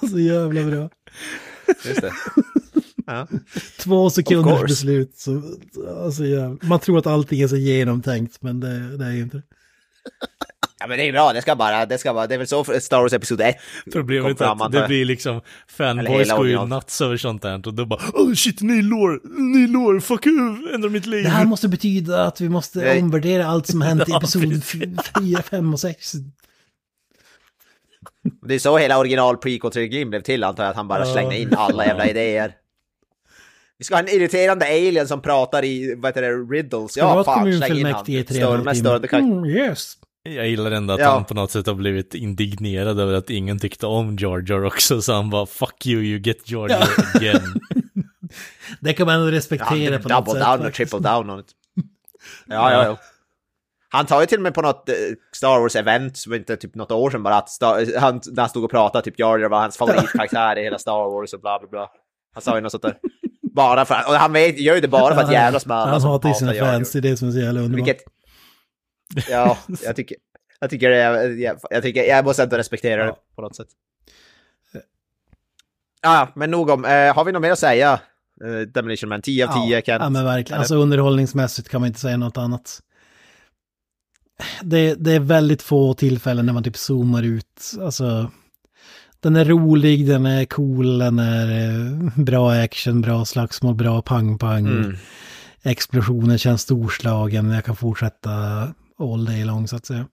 Så 0.10 0.18
jävla 0.18 0.64
bra. 0.64 0.90
Just 1.84 2.00
det. 2.00 2.12
Ja. 3.06 3.26
Två 3.80 4.10
sekunders 4.10 4.62
beslut. 4.62 5.16
Så, 5.16 5.42
alltså, 6.04 6.24
jävla, 6.24 6.58
man 6.62 6.80
tror 6.80 6.98
att 6.98 7.06
allting 7.06 7.40
är 7.40 7.48
så 7.48 7.56
genomtänkt, 7.56 8.42
men 8.42 8.60
det, 8.60 8.96
det 8.96 9.04
är 9.04 9.10
ju 9.10 9.22
inte 9.22 9.36
det. 9.36 9.42
Ja, 10.80 10.86
men 10.86 10.98
det 10.98 11.08
är 11.08 11.12
bra, 11.12 11.32
det 11.32 11.42
ska 11.42 11.56
bara, 11.56 11.86
det 11.86 11.98
ska 11.98 12.14
bara, 12.14 12.26
det 12.26 12.34
är 12.34 12.38
väl 12.38 12.46
så 12.46 12.64
för 12.64 12.80
Star 12.80 13.00
Wars 13.00 13.12
Episod 13.12 13.40
1 13.40 13.56
Problemet 13.92 14.40
är 14.40 14.64
att 14.64 14.72
det 14.72 14.86
blir 14.86 15.04
liksom, 15.04 15.40
fanboys 15.68 16.30
går 16.30 16.48
ju 16.48 16.66
nuts 16.66 17.00
över 17.00 17.16
sånt 17.16 17.42
där 17.42 17.66
och 17.66 17.74
då 17.74 17.86
bara 17.86 18.00
oh 18.14 18.34
shit, 18.34 18.60
ny 18.60 18.82
lore, 18.82 19.18
ny 19.24 19.66
lore, 19.66 20.00
fuck 20.00 20.26
you, 20.26 20.74
ändra 20.74 20.90
mitt 20.90 21.06
liv. 21.06 21.24
Det 21.24 21.30
här 21.30 21.44
måste 21.44 21.68
betyda 21.68 22.24
att 22.24 22.40
vi 22.40 22.48
måste 22.48 22.78
Nej. 22.78 23.02
omvärdera 23.02 23.46
allt 23.46 23.66
som 23.66 23.82
hänt 23.82 24.08
i 24.08 24.12
episod 24.16 24.42
precis. 24.42 24.98
4, 25.20 25.42
5 25.42 25.72
och 25.72 25.80
6. 25.80 26.12
Det 28.46 28.54
är 28.54 28.58
så 28.58 28.78
hela 28.78 28.98
original 28.98 29.36
prequel-trilogin 29.36 30.10
blev 30.10 30.20
till 30.20 30.44
antar 30.44 30.64
jag, 30.64 30.70
att 30.70 30.76
han 30.76 30.88
bara 30.88 31.06
slängde 31.06 31.38
in 31.38 31.54
alla 31.56 31.86
jävla 31.86 32.06
idéer. 32.10 32.52
Vi 33.78 33.84
ska 33.84 33.94
ha 33.94 34.02
en 34.02 34.08
irriterande 34.08 34.66
alien 34.66 35.08
som 35.08 35.22
pratar 35.22 35.64
i, 35.64 35.94
vad 35.98 36.08
heter 36.08 36.22
det, 36.22 36.28
riddles. 36.56 36.96
Ja, 36.96 37.20
ett 37.20 37.24
fan, 37.24 37.42
släng 37.42 37.52
in 37.54 37.60
kommunfullmäktige 37.60 38.36
i 38.38 38.42
han. 38.42 39.00
tre 39.00 39.08
kan... 39.08 39.32
Mm, 39.32 39.44
yes. 39.44 39.94
Jag 40.22 40.48
gillar 40.48 40.70
ändå 40.70 40.94
att 40.94 41.00
Ja. 41.00 41.10
han 41.10 41.24
på 41.24 41.34
något 41.34 41.50
sätt 41.50 41.66
har 41.66 41.74
blivit 41.74 42.14
indignerad 42.14 43.00
över 43.00 43.14
att 43.14 43.30
ingen 43.30 43.58
tyckte 43.58 43.86
om 43.86 44.16
Jar 44.20 44.64
också, 44.64 45.02
så 45.02 45.12
han 45.12 45.30
bara 45.30 45.46
fuck 45.46 45.86
you, 45.86 46.02
you 46.02 46.20
get 46.20 46.50
Jar 46.50 46.68
Jar 46.68 46.88
again. 47.14 47.60
Det 48.80 48.92
kan 48.92 49.06
man 49.06 49.24
Ja, 49.24 49.30
respektera 49.32 49.92
han 49.92 50.02
på 50.02 50.08
något 50.08 50.26
double 50.26 50.40
sätt. 50.40 50.58
down 50.58 50.66
och 50.66 50.74
triple 50.74 50.98
down 50.98 51.30
on 51.30 51.40
it. 51.40 51.46
Ja, 52.46 52.72
ja, 52.72 52.84
ja. 52.84 52.98
Han 53.90 54.06
tar 54.06 54.20
ju 54.20 54.26
till 54.26 54.38
och 54.38 54.42
med 54.42 54.54
på 54.54 54.62
något 54.62 54.88
eh, 54.88 54.94
Star 55.32 55.60
Wars-event, 55.60 56.10
som 56.14 56.34
inte 56.34 56.56
typ 56.56 56.74
något 56.74 56.90
år 56.92 57.10
sedan 57.10 57.22
bara, 57.22 57.36
att 57.36 57.50
Star, 57.50 57.98
han, 58.00 58.20
när 58.26 58.40
han 58.40 58.48
stod 58.50 58.64
och 58.64 58.70
pratade, 58.70 59.04
typ 59.04 59.18
Jar 59.18 59.48
var 59.48 59.60
hans 59.60 59.76
favoritkaraktär 59.78 60.58
i 60.58 60.62
hela 60.62 60.78
Star 60.78 61.10
Wars 61.10 61.32
och 61.34 61.40
bla 61.40 61.58
bla 61.58 61.68
bla. 61.68 61.90
Han 62.34 62.42
sa 62.42 62.54
ju 62.54 62.60
något 62.60 62.72
sånt 62.72 62.82
där. 62.82 62.98
Bara 63.58 63.84
för 63.84 63.94
och 64.08 64.14
han 64.14 64.32
vet, 64.32 64.58
gör 64.58 64.74
ju 64.74 64.80
det 64.80 64.88
bara 64.88 65.14
för 65.14 65.22
att 65.22 65.32
jävlas 65.32 65.66
med 65.66 65.76
alla 65.76 65.90
Han 65.90 66.00
som 66.00 66.10
hatar 66.10 66.28
ju 66.28 66.34
sina 66.34 66.54
fans, 66.54 66.92
det 66.92 66.98
är 66.98 67.00
det 67.00 67.16
som 67.16 67.28
är 67.28 67.32
så 67.32 67.38
jävla 67.38 67.60
underbart. 67.60 67.86
Vilket... 67.86 68.04
Ja, 69.30 69.58
jag 69.82 69.96
tycker... 69.96 70.16
Jag 70.60 70.70
tycker 70.70 70.90
det 70.90 70.96
är, 70.96 71.28
jag, 71.28 71.58
jag 71.70 71.82
tycker, 71.82 72.04
jag 72.04 72.24
måste 72.24 72.42
ändå 72.42 72.56
respektera 72.56 73.06
det 73.06 73.14
på 73.36 73.42
något 73.42 73.56
sätt. 73.56 73.68
Ja, 76.02 76.28
men 76.34 76.50
nog 76.50 76.70
om, 76.70 76.84
eh, 76.84 77.14
har 77.14 77.24
vi 77.24 77.32
något 77.32 77.42
mer 77.42 77.52
att 77.52 77.58
säga? 77.58 78.00
Eh, 78.44 78.60
Demolition 78.60 79.08
Man, 79.08 79.22
10 79.22 79.48
av 79.48 79.66
10 79.66 79.76
ja, 79.76 79.82
Kent. 79.86 80.02
Ja, 80.02 80.10
men 80.10 80.24
verkligen. 80.24 80.54
Eller? 80.54 80.62
Alltså 80.62 80.74
underhållningsmässigt 80.74 81.68
kan 81.68 81.80
man 81.80 81.88
inte 81.88 82.00
säga 82.00 82.16
något 82.16 82.36
annat. 82.36 82.80
Det, 84.62 84.94
det 84.94 85.12
är 85.12 85.20
väldigt 85.20 85.62
få 85.62 85.94
tillfällen 85.94 86.46
när 86.46 86.52
man 86.52 86.62
typ 86.62 86.76
zoomar 86.76 87.22
ut. 87.22 87.74
Alltså, 87.80 88.30
den 89.20 89.36
är 89.36 89.44
rolig, 89.44 90.06
den 90.06 90.26
är 90.26 90.44
cool, 90.44 90.98
den 90.98 91.18
är 91.18 91.70
eh, 91.70 92.24
bra 92.24 92.52
action, 92.52 93.00
bra 93.00 93.24
slagsmål, 93.24 93.74
bra 93.74 94.02
pang-pang. 94.02 94.66
Mm. 94.66 94.96
Explosionen 95.62 96.38
känns 96.38 96.62
storslagen, 96.62 97.50
jag 97.50 97.64
kan 97.64 97.76
fortsätta 97.76 98.30
all 98.98 99.24
day 99.24 99.44
long 99.44 99.68
så 99.68 99.76
att 99.76 99.86
säga. 99.86 100.06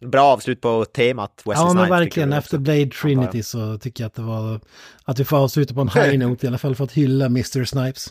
Bra 0.00 0.22
avslut 0.22 0.60
på 0.60 0.84
temat 0.84 1.42
Wesley 1.44 1.54
ja, 1.54 1.64
men 1.64 1.86
Snipes, 1.86 1.90
verkligen. 1.90 2.32
Efter. 2.32 2.58
Blade 2.58 2.90
Trinity 2.90 3.42
så 3.42 3.78
tycker 3.78 4.04
jag 4.04 4.06
att 4.08 4.14
det 4.14 4.22
var... 4.22 4.60
Att 5.04 5.20
vi 5.20 5.24
får 5.24 5.36
avsluta 5.36 5.74
på 5.74 5.80
en 5.80 5.88
high 5.88 6.18
note 6.28 6.46
i 6.46 6.48
alla 6.48 6.58
fall 6.58 6.74
för 6.74 6.84
att 6.84 6.92
hylla 6.92 7.26
Mr. 7.26 7.64
Snipes. 7.64 8.08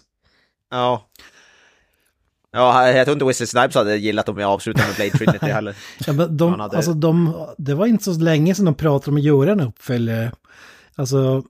Ja. 0.71 1.09
Ja, 2.51 2.89
jag 2.91 3.05
tror 3.05 3.13
inte 3.13 3.25
Wesley 3.25 3.47
Snipes 3.47 3.75
hade 3.75 3.97
gillat 3.97 4.29
om 4.29 4.35
vi 4.35 4.43
avslutade 4.43 4.87
med 4.87 4.95
Blade 4.95 5.11
Trinity 5.11 5.45
heller. 5.45 5.75
Ja, 6.07 6.13
men 6.13 6.37
de, 6.37 6.59
hade- 6.59 6.77
alltså 6.77 6.93
de, 6.93 7.45
det 7.57 7.73
var 7.75 7.85
inte 7.85 8.03
så 8.03 8.11
länge 8.19 8.55
sedan 8.55 8.65
de 8.65 8.75
pratade 8.75 9.11
om 9.11 9.17
att 9.17 9.23
göra 9.23 9.51
en 9.51 9.59
uppföljare. 9.61 10.31
Alltså, 10.95 11.43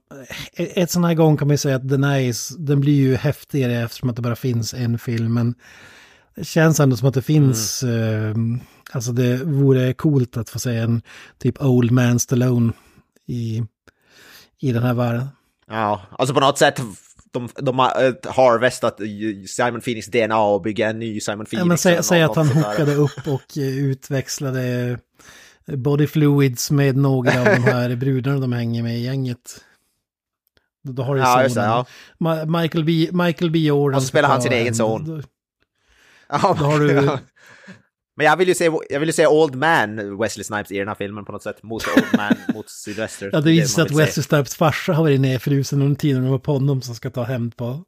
ett, 0.52 0.72
ett 0.76 0.90
sån 0.90 1.04
här 1.04 1.14
gång 1.14 1.36
kan 1.36 1.48
man 1.48 1.52
ju 1.54 1.58
säga 1.58 1.76
att 1.76 1.88
den, 1.88 2.04
är, 2.04 2.58
den 2.66 2.80
blir 2.80 2.94
ju 2.94 3.16
häftigare 3.16 3.82
eftersom 3.82 4.10
att 4.10 4.16
det 4.16 4.22
bara 4.22 4.36
finns 4.36 4.74
en 4.74 4.98
film. 4.98 5.34
Men 5.34 5.54
det 6.34 6.44
känns 6.44 6.80
ändå 6.80 6.96
som 6.96 7.08
att 7.08 7.14
det 7.14 7.22
finns, 7.22 7.82
eh, 7.82 8.34
alltså 8.92 9.12
det 9.12 9.36
vore 9.44 9.92
coolt 9.92 10.36
att 10.36 10.50
få 10.50 10.58
se 10.58 10.76
en 10.76 11.02
typ 11.38 11.62
Old 11.62 11.90
Man 11.90 12.18
Stallone 12.18 12.72
i, 13.26 13.62
i 14.60 14.72
den 14.72 14.82
här 14.82 14.94
världen. 14.94 15.28
Ja, 15.70 16.02
alltså 16.18 16.34
på 16.34 16.40
något 16.40 16.58
sätt, 16.58 16.80
de, 17.38 17.48
de 17.64 17.78
har 17.78 18.04
eh, 18.04 18.12
harvestat 18.32 19.00
Simon 19.46 19.80
Phoenix 19.80 20.06
DNA 20.06 20.40
och 20.40 20.62
bygger 20.62 20.88
en 20.90 20.98
ny 20.98 21.20
Simon 21.20 21.46
Phoenix. 21.46 21.58
Ja, 21.60 21.64
men 21.64 21.78
säg, 21.78 22.02
säg 22.02 22.22
att 22.22 22.36
han 22.36 22.48
hookade 22.48 22.94
upp 22.94 23.26
och 23.28 23.58
eh, 23.58 23.78
utväxlade 23.78 24.98
body 25.66 26.06
fluids 26.06 26.70
med 26.70 26.96
några 26.96 27.40
av 27.40 27.44
de 27.46 27.62
här 27.64 27.96
brudarna 27.96 28.38
de 28.38 28.52
hänger 28.52 28.82
med 28.82 28.98
i 28.98 29.02
gänget. 29.02 29.64
Då, 30.84 31.02
har 31.02 31.14
du 31.14 31.20
Ja, 31.20 31.42
just 31.42 31.54
det, 31.54 31.60
ja. 31.62 31.86
Ma- 32.18 32.60
Michael 32.62 32.84
B. 32.84 33.08
Michael 33.12 33.50
B. 33.50 33.58
Jordan. 33.58 33.96
Och 33.96 34.02
så 34.02 34.08
spelar 34.08 34.28
han 34.28 34.42
sin 34.42 34.52
egen 34.52 34.66
en- 34.68 34.74
son. 34.74 35.22
Ja, 36.28 36.56
Då 36.58 36.64
har 36.64 36.78
du-. 36.80 37.18
Men 38.18 38.26
jag 38.26 38.36
vill 38.36 38.48
ju 38.48 38.54
se, 38.54 38.70
jag 38.90 39.00
vill 39.00 39.08
ju 39.08 39.12
se 39.12 39.26
Old 39.26 39.54
Man 39.54 40.18
Wesley 40.18 40.44
Snipes 40.44 40.72
i 40.72 40.78
den 40.78 40.88
här 40.88 40.94
filmen 40.94 41.24
på 41.24 41.32
något 41.32 41.42
sätt. 41.42 41.62
Mot 41.62 41.84
Old 41.96 42.04
Man, 42.16 42.32
mot 42.54 42.70
Sylvester. 42.70 43.30
Ja, 43.32 43.40
det 43.40 43.50
visar 43.50 43.66
sig 43.74 43.82
att. 43.82 43.90
Wesley 44.00 44.22
Snipes 44.22 44.56
farsa 44.56 44.92
har 44.92 45.02
varit 45.02 45.20
nedfrusen 45.20 45.82
under 45.82 45.96
tiden 45.96 46.24
det 46.24 46.30
var 46.30 46.38
på 46.38 46.52
honom 46.52 46.82
som 46.82 46.94
ska 46.94 47.10
ta 47.10 47.22
hämnd 47.22 47.56
på. 47.56 47.84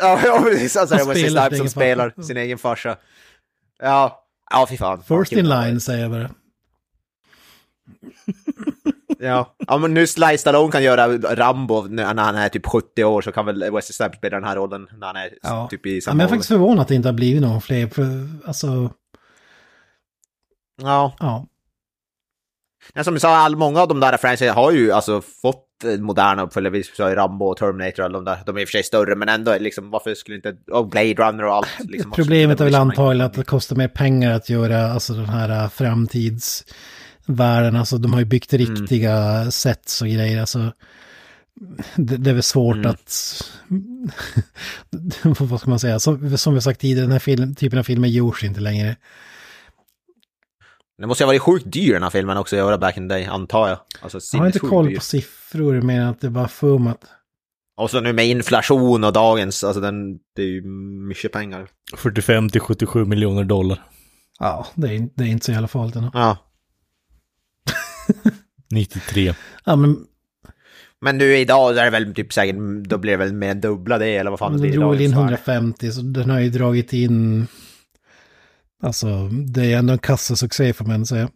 Ja, 0.00 0.20
ja 0.24 0.40
precis. 0.42 0.76
Alltså, 0.76 0.94
Wesley 0.96 1.30
Snipes 1.30 1.58
som 1.58 1.68
spelar 1.68 2.10
farsa. 2.10 2.22
sin 2.22 2.36
egen 2.36 2.58
farsa. 2.58 2.96
Ja, 3.82 4.24
ja 4.50 4.66
fy 4.70 4.76
fan. 4.76 5.02
First 5.02 5.32
in 5.32 5.48
line 5.48 5.80
säger 5.80 6.02
jag 6.02 6.10
bara. 6.10 6.30
Ja. 9.18 9.56
ja, 9.66 9.78
men 9.78 9.94
nu 9.94 10.06
Sly 10.06 10.38
Stallone 10.38 10.72
kan 10.72 10.82
göra 10.82 11.08
Rambo 11.18 11.82
när 11.82 12.04
han 12.04 12.34
är 12.36 12.48
typ 12.48 12.66
70 12.66 13.04
år 13.04 13.22
så 13.22 13.32
kan 13.32 13.46
väl 13.46 13.58
Wesley 13.60 13.82
Snipes 13.92 14.18
spela 14.18 14.36
den 14.36 14.48
här 14.48 14.56
rollen 14.56 14.88
när 14.98 15.06
han 15.06 15.16
är 15.16 15.30
Ja. 15.42 15.68
typ 15.70 15.86
i 15.86 15.94
Ja, 15.94 16.00
samma 16.00 16.14
men 16.14 16.20
jag 16.20 16.26
är 16.28 16.30
faktiskt 16.30 16.48
förvånad 16.48 16.80
att 16.82 16.88
det 16.88 16.94
inte 16.94 17.08
har 17.08 17.14
blivit 17.14 17.42
någon 17.42 17.60
fler. 17.60 17.86
För, 17.86 18.28
alltså, 18.46 18.90
Ja, 20.82 21.14
ja. 21.18 21.46
Men 22.94 23.04
som 23.04 23.14
du 23.14 23.20
sa, 23.20 23.36
all, 23.36 23.56
många 23.56 23.80
av 23.80 23.88
de 23.88 24.00
där 24.00 24.16
franchise 24.16 24.50
har 24.50 24.72
ju 24.72 24.92
alltså 24.92 25.20
fått 25.20 25.60
moderna 25.98 26.42
uppföljare. 26.42 26.72
Vi 26.72 26.82
sa 26.82 27.08
ju 27.08 27.14
Rambo 27.14 27.44
och 27.44 27.56
Terminator 27.56 28.02
och 28.02 28.06
alla 28.06 28.18
de 28.18 28.24
där. 28.24 28.38
De 28.46 28.56
är 28.56 28.60
i 28.60 28.64
och 28.64 28.68
för 28.68 28.72
sig 28.72 28.82
större, 28.82 29.16
men 29.16 29.28
ändå 29.28 29.58
liksom 29.58 29.90
varför 29.90 30.14
skulle 30.14 30.36
inte... 30.36 30.56
Och 30.70 30.88
Blade 30.88 31.14
Runner 31.14 31.44
och 31.44 31.54
allt. 31.54 31.68
Liksom, 31.78 32.10
Problemet 32.12 32.60
är 32.60 32.64
väl 32.64 32.74
antagligen 32.74 33.26
att 33.26 33.34
det 33.34 33.44
kostar 33.44 33.76
mer 33.76 33.88
pengar 33.88 34.32
att 34.32 34.48
göra 34.48 34.92
alltså 34.92 35.12
den 35.12 35.28
här 35.28 35.62
äh, 35.64 35.68
framtidsvärlden. 35.68 37.76
Alltså 37.76 37.98
de 37.98 38.12
har 38.12 38.20
ju 38.20 38.26
byggt 38.26 38.52
Mm. 38.52 38.66
riktiga 38.66 39.50
sets 39.50 40.02
och 40.02 40.08
grejer. 40.08 40.40
Alltså, 40.40 40.72
det, 41.96 42.16
det 42.16 42.30
är 42.30 42.34
väl 42.34 42.42
svårt 42.42 42.76
Mm. 42.76 42.90
att... 42.90 43.42
vad 45.40 45.60
ska 45.60 45.70
man 45.70 45.80
säga? 45.80 46.00
Som, 46.00 46.38
som 46.38 46.54
vi 46.54 46.60
sagt 46.60 46.80
tidigare, 46.80 47.04
den 47.06 47.12
här 47.12 47.18
film, 47.18 47.54
typen 47.54 47.78
av 47.78 47.82
filmer 47.82 48.08
görs 48.08 48.44
inte 48.44 48.60
längre. 48.60 48.96
Det 50.98 51.06
måste 51.06 51.22
ju 51.22 51.26
ha 51.26 51.30
varit 51.30 51.42
sjukt 51.42 51.72
dyr 51.72 51.92
den 51.92 52.02
här 52.02 52.10
filmen 52.10 52.36
också 52.36 52.56
att 52.56 52.60
göra 52.60 52.78
back 52.78 52.96
in 52.96 53.08
the 53.08 53.14
day, 53.14 53.24
antar 53.24 53.68
jag. 53.68 53.78
Alltså, 54.00 54.18
Jag 54.32 54.38
har 54.40 54.46
inte 54.46 54.58
koll 54.58 54.86
dyr. 54.86 54.94
på 54.96 55.00
siffror, 55.02 55.80
men 55.80 56.02
att 56.08 56.20
det 56.20 56.30
bara 56.30 56.48
fummat. 56.48 57.04
Och 57.76 57.90
så 57.90 58.00
nu 58.00 58.12
med 58.12 58.26
inflation 58.26 59.04
och 59.04 59.12
dagens, 59.12 59.64
alltså 59.64 59.80
den, 59.80 60.18
det 60.36 60.42
är 60.42 60.46
ju 60.46 60.62
mycket 61.08 61.32
pengar. 61.32 61.68
45 61.96 62.48
till 62.50 62.60
77 62.60 63.04
miljoner 63.04 63.44
dollar. 63.44 63.82
Ja, 64.38 64.66
det 64.74 64.94
är, 64.94 65.08
det 65.14 65.24
är 65.24 65.28
inte 65.28 65.46
så 65.46 65.52
jävla 65.52 65.68
farligt 65.68 65.96
ändå. 65.96 66.10
Ja. 66.14 66.36
93. 68.72 69.34
Ja, 69.64 69.76
men 69.76 69.96
Men 71.00 71.18
nu 71.18 71.36
idag 71.36 71.78
är 71.78 71.84
det 71.84 71.90
väl 71.90 72.14
typ 72.14 72.32
säkert, 72.32 72.56
då 72.84 72.98
blir 72.98 73.12
det 73.12 73.16
väl 73.18 73.32
mer 73.32 73.50
än 73.50 73.60
dubbla 73.60 73.98
det, 73.98 74.16
eller 74.16 74.30
vad 74.30 74.38
fan 74.38 74.52
det 74.52 74.58
den 74.58 74.60
blir 74.62 74.72
i 74.72 74.76
drog 74.76 74.92
väl 74.92 75.00
in 75.00 75.10
dagens 75.10 75.30
värld. 75.48 75.56
150, 75.56 75.92
så 75.92 76.00
den 76.02 76.30
har 76.30 76.40
ju 76.40 76.50
dragit 76.50 76.92
in... 76.92 77.46
Alltså, 78.84 79.28
det 79.28 79.72
är 79.72 79.78
ändå 79.78 79.92
en 79.92 79.98
kassasuccé 79.98 80.72
får 80.72 80.84
man 80.84 81.06
säga. 81.06 81.30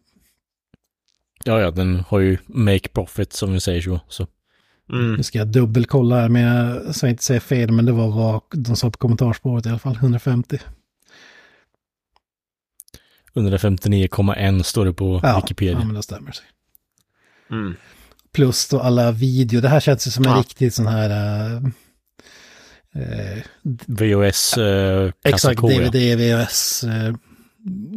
Ja, 1.43 1.59
ja, 1.61 1.71
den 1.71 1.99
har 2.07 2.19
ju 2.19 2.37
make 2.47 2.89
profit 2.89 3.33
som 3.33 3.53
vi 3.53 3.59
säger 3.59 3.81
så. 3.81 4.01
så. 4.09 4.27
Mm. 4.91 5.13
Nu 5.15 5.23
ska 5.23 5.37
jag 5.37 5.47
dubbelkolla 5.47 6.15
här, 6.21 6.29
men 6.29 6.41
jag 6.41 6.95
ska 6.95 7.07
inte 7.07 7.23
säga 7.23 7.39
fel, 7.39 7.71
men 7.71 7.85
det 7.85 7.91
var 7.91 8.07
vad 8.11 8.41
de 8.51 8.75
sa 8.75 8.91
på 8.91 8.97
kommentarspåret 8.97 9.65
i 9.65 9.69
alla 9.69 9.79
fall, 9.79 9.95
150. 9.95 10.59
159,1 13.33 14.63
står 14.63 14.85
det 14.85 14.93
på 14.93 15.19
Ja, 15.23 15.41
Wikipedia. 15.43 15.79
ja 15.79 15.85
men 15.85 15.95
det 15.95 16.03
stämmer. 16.03 16.35
Mm. 17.51 17.75
Plus 18.33 18.67
då 18.69 18.79
alla 18.79 19.11
video, 19.11 19.61
det 19.61 19.69
här 19.69 19.79
känns 19.79 20.07
ju 20.07 20.11
som 20.11 20.25
en 20.25 20.31
Ja. 20.31 20.37
riktig 20.39 20.73
sån 20.73 20.87
här... 20.87 21.09
äh, 21.55 21.61
eh, 23.03 23.43
VOS 23.87 24.57
eh, 24.57 25.05
exakt, 25.23 25.31
kassako, 25.31 25.71
ja. 25.71 25.89
DVD, 25.89 26.17
VHS, 26.19 26.83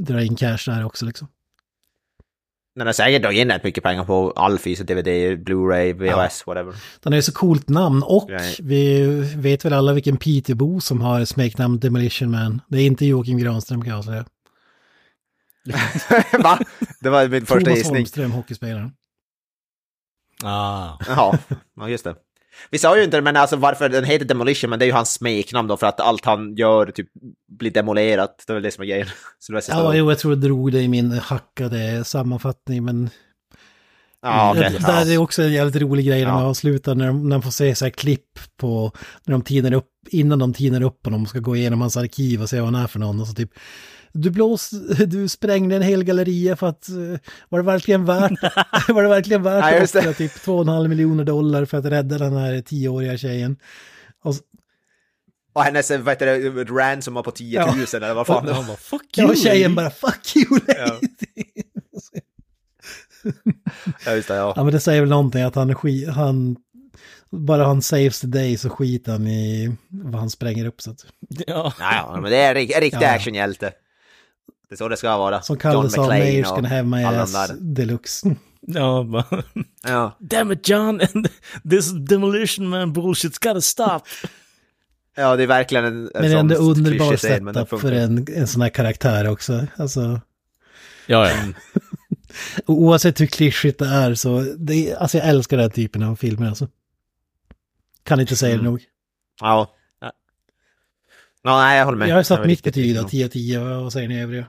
dra 0.06 0.22
in 0.22 0.36
cash 0.36 0.58
där 0.66 0.84
också 0.84 1.06
liksom. 1.06 1.28
Den 2.74 2.86
har 2.86 2.92
säkert 2.92 3.22
dragit 3.22 3.40
in 3.40 3.50
rätt 3.50 3.64
mycket 3.64 3.84
pengar 3.84 4.04
på 4.04 4.30
all 4.30 4.58
fysisk 4.58 4.88
DVD, 4.88 5.08
Blu-ray, 5.48 5.92
VHS, 5.92 6.46
whatever. 6.46 6.74
Den 7.00 7.12
ju 7.12 7.22
så 7.22 7.32
coolt 7.32 7.68
namn 7.68 8.02
och 8.02 8.30
Nej. 8.30 8.56
vi 8.62 9.06
vet 9.36 9.64
väl 9.64 9.72
alla 9.72 9.92
vilken 9.92 10.16
Peter 10.16 10.54
Bo 10.54 10.80
som 10.80 11.00
har 11.00 11.24
smeknamn 11.24 11.78
Demolition 11.80 12.30
Man. 12.30 12.60
Det 12.68 12.78
är 12.78 12.86
inte 12.86 13.06
Joakim 13.06 13.38
Granström 13.38 13.82
kan 13.82 13.94
jag 13.94 14.04
säga. 14.04 14.24
Va? 16.42 16.58
Det 17.00 17.10
var 17.10 17.28
min 17.28 17.46
första 17.46 17.60
Thomas 17.60 17.78
gissning. 17.78 17.96
Holmström, 17.96 18.30
hockeyspelaren. 18.30 18.92
Ah. 20.44 20.96
Ja, 21.06 21.38
ja, 21.76 21.88
just 21.88 22.04
det. 22.04 22.14
Vi 22.70 22.78
sa 22.78 22.96
ju 22.96 23.04
inte 23.04 23.16
det, 23.16 23.22
men 23.22 23.36
alltså 23.36 23.56
varför 23.56 23.88
den 23.88 24.04
heter 24.04 24.24
Demolition, 24.24 24.70
men 24.70 24.78
det 24.78 24.84
är 24.84 24.86
ju 24.86 24.92
hans 24.92 25.12
smeknamn 25.12 25.68
då, 25.68 25.76
för 25.76 25.86
att 25.86 26.00
allt 26.00 26.24
han 26.24 26.54
gör 26.56 26.86
typ 26.86 27.08
blir 27.58 27.70
demolerat. 27.70 28.44
Det 28.46 28.52
är 28.52 28.54
väl 28.54 28.62
det 28.62 28.70
som 28.70 28.82
är 28.82 28.88
grejen. 28.88 29.06
Så 29.38 29.52
det 29.52 29.62
Ja, 29.68 29.94
jo, 29.94 30.10
jag 30.10 30.18
tror 30.18 30.32
jag 30.32 30.40
drog 30.40 30.72
det 30.72 30.80
i 30.80 30.88
min 30.88 31.12
hackade 31.12 32.04
sammanfattning, 32.04 32.84
men 32.84 33.10
ja, 34.22 34.50
okej. 34.50 34.70
det 34.72 34.86
där 34.86 35.12
är 35.12 35.18
också 35.18 35.42
en 35.42 35.52
jävligt 35.52 35.82
rolig 35.82 36.06
grej 36.06 36.24
när 36.24 36.32
man 36.32 36.42
Ja. 36.42 36.48
avslutar, 36.48 36.94
när, 36.94 37.06
de, 37.06 37.28
när 37.28 37.36
man 37.36 37.42
får 37.42 37.50
se 37.50 37.74
så 37.74 37.84
här 37.84 37.90
klipp 37.90 38.38
på, 38.56 38.92
när 39.24 39.32
de 39.32 39.42
tinar 39.42 39.72
upp, 39.72 39.88
innan 40.08 40.38
de 40.38 40.54
tinar 40.54 40.82
upp 40.82 41.06
och 41.06 41.12
de 41.12 41.26
ska 41.26 41.38
gå 41.38 41.56
igenom 41.56 41.80
hans 41.80 41.96
arkiv 41.96 42.42
och 42.42 42.48
se 42.48 42.60
vad 42.60 42.72
han 42.74 42.82
är 42.82 42.86
för 42.86 42.98
någon 42.98 43.20
och 43.20 43.26
så 43.26 43.34
typ 43.34 43.50
du 44.12 44.30
blås, 44.30 44.70
du 45.06 45.28
sprängde 45.28 45.76
en 45.76 45.82
hel 45.82 46.04
galleria 46.04 46.56
för 46.56 46.66
att, 46.66 46.88
eh, 46.88 46.94
var 47.48 47.58
det 47.58 47.64
verkligen 47.64 48.04
värt, 48.04 48.32
var 48.88 49.02
det 49.02 49.08
verkligen 49.08 49.42
värt 49.42 49.64
Ja, 49.74 49.82
att 49.82 49.96
offra 49.96 50.12
typ 50.12 50.32
2,5 50.32 50.88
miljoner 50.88 51.24
dollar 51.24 51.64
för 51.64 51.78
att 51.78 51.84
rädda 51.84 52.18
den 52.18 52.36
här 52.36 52.60
tioåriga 52.62 53.16
tjejen? 53.18 53.56
Och, 54.24 54.34
Och 55.52 55.62
hennes, 55.62 55.90
vad 55.90 56.08
heter 56.08 56.26
det, 56.26 56.64
ransom 56.64 57.22
på 57.22 57.30
10 57.30 57.66
000 57.66 57.74
eller 57.94 58.14
vad 58.14 58.26
fan 58.26 58.46
det 58.46 58.52
var. 58.52 58.76
fuck 58.76 59.06
ja, 59.16 59.22
you! 59.22 59.30
och 59.32 59.36
tjejen 59.38 59.74
bara 59.74 59.90
fuck 59.90 60.36
you 60.36 60.60
Ja. 60.66 61.00
Ja, 64.06 64.12
just 64.14 64.28
det, 64.28 64.34
ja. 64.34 64.52
Ja 64.56 64.64
men 64.64 64.72
det 64.72 64.80
säger 64.80 65.00
väl 65.00 65.10
någonting 65.10 65.42
att 65.42 65.54
han, 65.54 65.74
han 66.14 66.56
bara 67.30 67.64
han 67.64 67.82
saves 67.82 68.20
the 68.20 68.26
day 68.26 68.56
så 68.56 68.70
skiter 68.70 69.12
han 69.12 69.26
i 69.26 69.76
vad 69.90 70.14
han 70.20 70.30
spränger 70.30 70.66
upp 70.66 70.80
så 70.82 70.90
att. 70.90 71.06
Ja. 71.28 71.72
Ja, 71.78 71.94
ja, 72.14 72.18
men 72.20 72.30
det 72.30 72.36
är 72.36 72.48
en 72.50 72.54
rik- 72.56 72.72
en 72.74 72.80
riktig 72.80 72.98
Ja, 73.02 73.06
ja. 73.06 73.14
actionhjälte. 73.14 73.72
Det 74.72 74.74
är 74.74 74.76
så 74.76 74.88
det 74.88 74.96
ska 74.96 75.16
vara. 75.18 75.42
Som 75.42 75.56
kallades 75.56 75.98
av 75.98 76.04
McClane 76.04 76.24
Mayors 76.24 76.48
och 76.48 76.54
can 76.54 76.64
have 76.64 76.82
my 76.82 77.04
ass 77.04 77.52
deluxe. 77.60 78.36
Ja, 78.60 79.02
bara, 79.02 79.42
Ja. 79.82 80.16
Damn 80.20 80.52
it 80.52 80.68
John, 80.68 81.00
this 81.70 81.90
demolition 82.08 82.68
man 82.68 82.94
bullshit's 82.94 83.48
gotta 83.48 83.60
stop. 83.60 84.00
ja, 85.16 85.36
det 85.36 85.42
är 85.42 85.46
verkligen 85.46 85.84
en, 85.84 85.92
en 85.94 86.10
Men 86.14 86.22
det 86.22 86.28
är 86.32 86.36
ändå 86.36 86.54
underbar 86.54 87.16
setup 87.16 87.80
för 87.80 87.92
en, 87.92 88.26
en 88.36 88.46
sån 88.46 88.62
här 88.62 88.68
karaktär 88.68 89.28
också. 89.28 89.66
Alltså, 89.76 90.20
Ja, 91.06 91.28
ja. 91.30 91.34
och 92.66 92.74
oavsett 92.74 93.20
hur 93.20 93.26
klyschigt 93.26 93.78
det 93.78 93.86
är 93.86 94.14
så, 94.14 94.40
det, 94.58 94.94
alltså 94.94 95.18
jag 95.18 95.28
älskar 95.28 95.56
den 95.56 95.64
här 95.64 95.70
typen 95.70 96.02
av 96.02 96.16
filmer 96.16 96.48
alltså. 96.48 96.68
Kan 98.02 98.20
inte 98.20 98.36
säga 98.36 98.52
Mm. 98.54 98.64
det 98.64 98.70
nog. 98.70 98.82
Ja. 99.40 99.74
ja. 100.00 100.12
Nej, 101.44 101.78
jag 101.78 101.84
håller 101.84 101.98
med. 101.98 102.08
Jag 102.08 102.16
har 102.16 102.22
satt 102.22 102.46
mitt 102.46 102.62
betyg 102.62 102.94
då, 102.96 103.02
riktigt 103.02 103.10
10 103.10 103.24
av 103.24 103.28
10, 103.28 103.80
vad 103.82 103.92
säger 103.92 104.08
ni 104.08 104.22
övriga? 104.22 104.46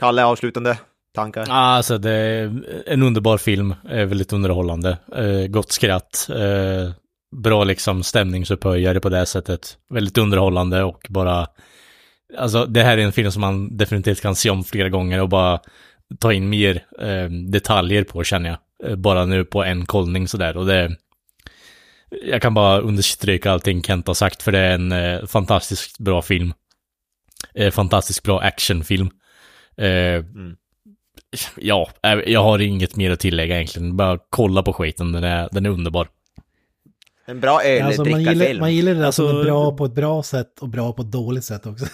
Kalle, 0.00 0.24
avslutande 0.24 0.78
tankar? 1.14 1.46
Alltså 1.48 1.98
det 1.98 2.10
är 2.10 2.64
en 2.86 3.02
underbar 3.02 3.38
film, 3.38 3.74
är 3.88 4.04
väldigt 4.04 4.32
underhållande. 4.32 4.98
Eh, 5.16 5.46
gott 5.46 5.72
skratt, 5.72 6.28
eh, 6.30 6.92
bra 7.36 7.64
liksom 7.64 8.02
stämningsupphöjare 8.02 9.00
på 9.00 9.08
det 9.08 9.26
sättet. 9.26 9.78
Väldigt 9.90 10.18
underhållande 10.18 10.82
och 10.82 11.06
bara... 11.08 11.46
Alltså 12.38 12.66
det 12.66 12.82
här 12.82 12.98
är 12.98 13.02
en 13.02 13.12
film 13.12 13.32
som 13.32 13.40
man 13.40 13.76
definitivt 13.76 14.20
kan 14.20 14.36
se 14.36 14.50
om 14.50 14.64
flera 14.64 14.88
gånger 14.88 15.22
och 15.22 15.28
bara 15.28 15.60
ta 16.18 16.32
in 16.32 16.48
mer 16.48 16.84
eh, 17.00 17.30
detaljer 17.30 18.04
på 18.04 18.24
känner 18.24 18.48
jag. 18.50 18.90
Eh, 18.90 18.96
bara 18.96 19.24
nu 19.24 19.44
på 19.44 19.64
en 19.64 19.86
kollning 19.86 20.28
sådär 20.28 20.56
och 20.56 20.66
det... 20.66 20.96
Jag 22.24 22.42
kan 22.42 22.54
bara 22.54 22.80
understryka 22.80 23.52
allting 23.52 23.82
Kent 23.82 24.06
har 24.06 24.14
sagt 24.14 24.42
för 24.42 24.52
det 24.52 24.58
är 24.58 24.74
en 24.74 24.92
eh, 24.92 25.26
fantastiskt 25.26 25.98
bra 25.98 26.22
film. 26.22 26.52
Eh, 27.54 27.70
fantastiskt 27.70 28.22
bra 28.22 28.40
actionfilm. 28.40 29.10
Eh, 29.80 30.24
Ja, 31.56 31.90
eh, 32.02 32.12
jag 32.12 32.42
har 32.42 32.58
inget 32.58 32.96
mer 32.96 33.10
att 33.10 33.20
tillägga 33.20 33.54
egentligen. 33.54 33.96
Bara 33.96 34.18
kolla 34.30 34.62
på 34.62 34.72
skiten, 34.72 35.12
den 35.12 35.24
är, 35.24 35.48
den 35.52 35.66
är 35.66 35.70
underbar. 35.70 36.08
En 37.26 37.40
bra 37.40 37.60
Alltså, 37.82 38.04
man, 38.04 38.22
gillar, 38.22 38.60
man 38.60 38.74
gillar 38.74 38.94
det 38.94 39.00
där 39.00 39.10
som 39.10 39.26
Alltså- 39.26 39.40
är 39.40 39.44
bra 39.44 39.76
på 39.76 39.84
ett 39.84 39.94
bra 39.94 40.22
sätt 40.22 40.58
och 40.60 40.68
bra 40.68 40.92
på 40.92 41.02
ett 41.02 41.10
dåligt 41.12 41.44
sätt 41.44 41.66
också. 41.66 41.86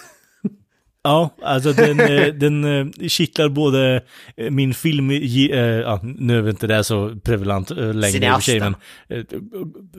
Ja, 1.03 1.29
alltså 1.41 1.73
den, 1.73 1.99
eh, 1.99 2.25
den 2.33 2.63
eh, 2.63 3.07
kittlar 3.07 3.49
både 3.49 4.03
eh, 4.37 4.51
min 4.51 4.73
film, 4.73 5.11
ja, 5.11 5.99
nu 6.03 6.37
är 6.37 6.41
väl 6.41 6.49
inte 6.49 6.67
det 6.67 6.83
så 6.83 7.15
prevalent 7.23 7.69
längre 7.69 8.25
i 8.25 8.29
och 8.29 8.33
för 8.33 8.41
sig, 8.41 8.59
men 8.59 8.75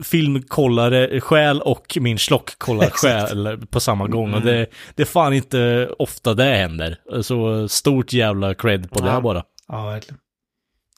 filmkollare 0.03 1.21
själ 1.21 1.61
och 1.61 1.97
min 2.01 2.19
slockkollare 2.19 2.89
själ 2.89 3.57
på 3.69 3.79
samma 3.79 4.07
gång. 4.07 4.33
Och 4.33 4.41
det, 4.41 4.65
det 4.95 5.03
är 5.03 5.05
fan 5.05 5.33
inte 5.33 5.89
ofta 5.99 6.33
det 6.33 6.43
händer. 6.43 7.21
Så 7.21 7.67
stort 7.67 8.13
jävla 8.13 8.53
cred 8.53 8.91
på 8.91 8.99
det 8.99 9.09
Ja. 9.09 9.21
bara. 9.21 9.43
Ja, 9.67 9.85
verkligen. 9.85 10.19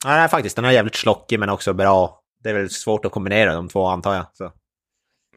Ja, 0.04 0.10
nej, 0.10 0.28
faktiskt. 0.28 0.56
Den 0.56 0.64
är 0.64 0.70
jävligt 0.70 0.94
slockig 0.94 1.38
men 1.40 1.48
också 1.48 1.72
bra. 1.72 2.20
Det 2.42 2.50
är 2.50 2.54
väl 2.54 2.70
svårt 2.70 3.04
att 3.04 3.12
kombinera 3.12 3.54
de 3.54 3.68
två 3.68 3.86
antar 3.86 4.14
jag. 4.14 4.26
Så. 4.32 4.52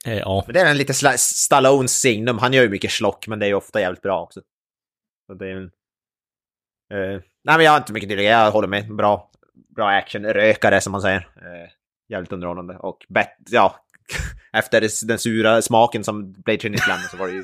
Ja, 0.05 0.43
Men 0.45 0.53
det 0.53 0.59
är 0.59 0.65
en 0.65 0.77
lite 0.77 0.93
Stallones 1.17 2.01
signum. 2.01 2.37
Han 2.37 2.53
gör 2.53 2.63
ju 2.63 2.69
mycket 2.69 2.91
slock 2.91 3.27
men 3.27 3.39
det 3.39 3.45
är 3.45 3.47
ju 3.47 3.53
ofta 3.55 3.81
jävligt 3.81 4.01
bra 4.01 4.21
också. 4.21 4.41
Så 5.27 5.33
det 5.33 5.45
är 5.45 5.49
ju... 5.49 5.63
Eh, 6.93 7.21
nej 7.43 7.57
men 7.57 7.63
jag 7.65 7.71
har 7.71 7.77
inte 7.77 7.93
mycket 7.93 8.09
till 8.09 8.19
Jag 8.23 8.51
håller 8.51 8.67
med. 8.67 8.95
Bra, 8.95 9.31
bra 9.75 9.89
action. 9.89 10.25
Rökare 10.25 10.81
som 10.81 10.91
man 10.91 11.01
säger. 11.01 11.29
Eh, 11.35 11.69
jävligt 12.09 12.31
underhållande. 12.31 12.77
Och 12.77 13.05
bet- 13.09 13.37
ja, 13.49 13.75
efter 14.53 15.07
den 15.07 15.19
sura 15.19 15.61
smaken 15.61 16.03
som 16.03 16.31
Blade 16.31 16.57
Trinity 16.57 16.83
lämnade 16.87 17.09
så 17.09 17.17
var 17.17 17.27
det 17.27 17.33
ju 17.33 17.43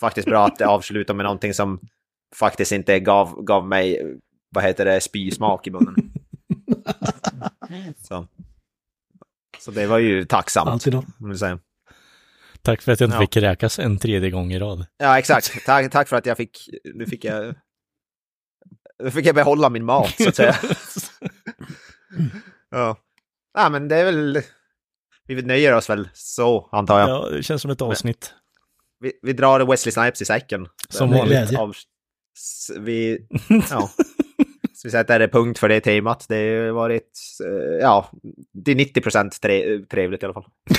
faktiskt 0.00 0.28
bra 0.28 0.46
att 0.46 0.58
det 0.58 0.66
avslutar 0.66 1.14
med 1.14 1.24
någonting 1.24 1.54
som 1.54 1.80
faktiskt 2.36 2.72
inte 2.72 3.00
gav, 3.00 3.42
gav 3.44 3.68
mig, 3.68 4.16
vad 4.50 4.64
heter 4.64 4.84
det, 4.84 5.00
spysmak 5.00 5.66
i 5.66 5.70
munnen. 5.70 6.12
så. 8.02 8.26
så 9.58 9.70
det 9.70 9.86
var 9.86 9.98
ju 9.98 10.24
tacksamt. 10.24 10.70
Alltid 10.70 10.92
då. 10.92 11.04
Tack 12.62 12.82
för 12.82 12.92
att 12.92 13.00
jag 13.00 13.06
inte 13.06 13.16
Ja. 13.16 13.20
fick 13.20 13.32
kräkas 13.32 13.78
en 13.78 13.98
tredje 13.98 14.30
gång 14.30 14.52
i 14.52 14.58
rad. 14.58 14.86
Ja, 14.98 15.18
exakt. 15.18 15.64
Tack, 15.66 15.92
tack 15.92 16.08
för 16.08 16.16
att 16.16 16.26
jag 16.26 16.36
fick... 16.36 16.68
Nu 16.94 17.06
fick 17.06 17.24
jag 17.24 17.54
Då 19.04 19.10
fick 19.10 19.26
jag 19.26 19.34
behålla 19.34 19.70
min 19.70 19.84
mat 19.84 20.14
så 20.18 20.28
att 20.28 20.36
säga. 20.36 20.56
ja. 22.70 22.96
ja, 23.54 23.68
men 23.68 23.88
det 23.88 23.96
är 23.96 24.04
väl... 24.04 24.42
Vi 25.26 25.42
nöjer 25.42 25.74
oss 25.74 25.90
väl 25.90 26.08
så, 26.14 26.68
antar 26.72 27.00
jag. 27.00 27.08
Ja, 27.08 27.28
det 27.30 27.42
känns 27.42 27.62
som 27.62 27.70
ett 27.70 27.82
avsnitt. 27.82 28.34
Vi, 29.00 29.12
vi 29.22 29.32
drar 29.32 29.60
Wesley 29.60 29.92
Snipes 29.92 30.22
i 30.22 30.24
säcken. 30.24 30.66
Som 30.88 31.10
vanligt. 31.10 31.58
Av, 31.58 31.74
vi, 32.78 33.26
ja. 33.70 33.90
Så 34.74 34.88
vi 34.88 34.90
sätter 34.90 35.28
punkt 35.28 35.58
för 35.58 35.68
det 35.68 35.80
temat. 35.80 36.26
Det 36.28 36.66
har 36.66 36.72
varit, 36.72 37.18
eh, 37.44 37.78
ja, 37.80 38.10
det 38.52 38.70
är 38.70 38.74
90 38.74 39.00
procent 39.00 39.40
tre, 39.40 39.78
trevligt 39.78 40.22
i 40.22 40.26
alla 40.26 40.34
fall. 40.34 40.46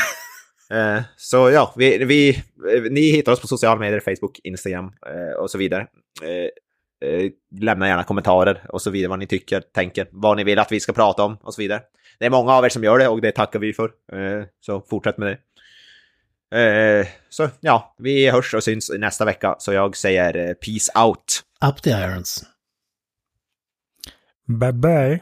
Eh, 0.72 1.02
Så 1.15 1.52
ja, 1.52 1.73
vi, 1.77 2.06
vi, 2.06 2.43
ni 2.89 3.02
hittar 3.11 3.31
oss 3.31 3.41
på 3.41 3.48
sociala 3.48 3.80
medier, 3.80 3.99
Facebook, 3.99 4.39
Instagram 4.43 4.93
eh, 5.07 5.39
och 5.41 5.52
så 5.52 5.57
vidare. 5.57 5.88
Eh, 6.23 7.10
eh, 7.10 7.31
Lämna 7.60 7.88
gärna 7.88 8.03
kommentarer 8.03 8.65
och 8.69 8.81
så 8.81 8.89
vidare 8.89 9.10
vad 9.10 9.19
ni 9.19 9.27
tycker, 9.27 9.61
tänker, 9.61 10.07
vad 10.11 10.38
ni 10.38 10.43
vill 10.43 10.60
att 10.60 10.72
vi 10.72 10.80
ska 10.80 10.93
prata 10.93 11.23
om 11.23 11.38
och 11.41 11.53
så 11.53 11.61
vidare. 11.61 11.81
Det 12.19 12.26
är 12.26 12.30
många 12.30 12.53
av 12.53 12.65
er 12.65 12.69
som 12.69 12.84
gör 12.84 12.99
det 12.99 13.07
och 13.07 13.22
det 13.22 13.31
tackar 13.31 13.60
vi 13.60 13.73
för. 13.73 13.91
Eh, 14.14 14.45
Så 14.60 14.81
fortsätt 14.81 15.18
med 15.18 15.27
det. 15.27 15.38
Eh, 17.02 17.07
Så 17.30 17.49
ja, 17.60 17.95
vi 17.98 18.30
hörs 18.30 18.53
och 18.53 18.64
syns 18.64 18.91
nästa 18.98 19.26
vecka. 19.26 19.56
Så 19.60 19.73
jag 19.73 19.98
säger 19.98 20.38
eh, 20.38 20.53
peace 20.53 21.06
out. 21.07 21.41
Up 21.65 21.81
the 21.81 21.89
irons. 21.89 22.43
Bye 24.48 24.73
bye. 24.73 25.22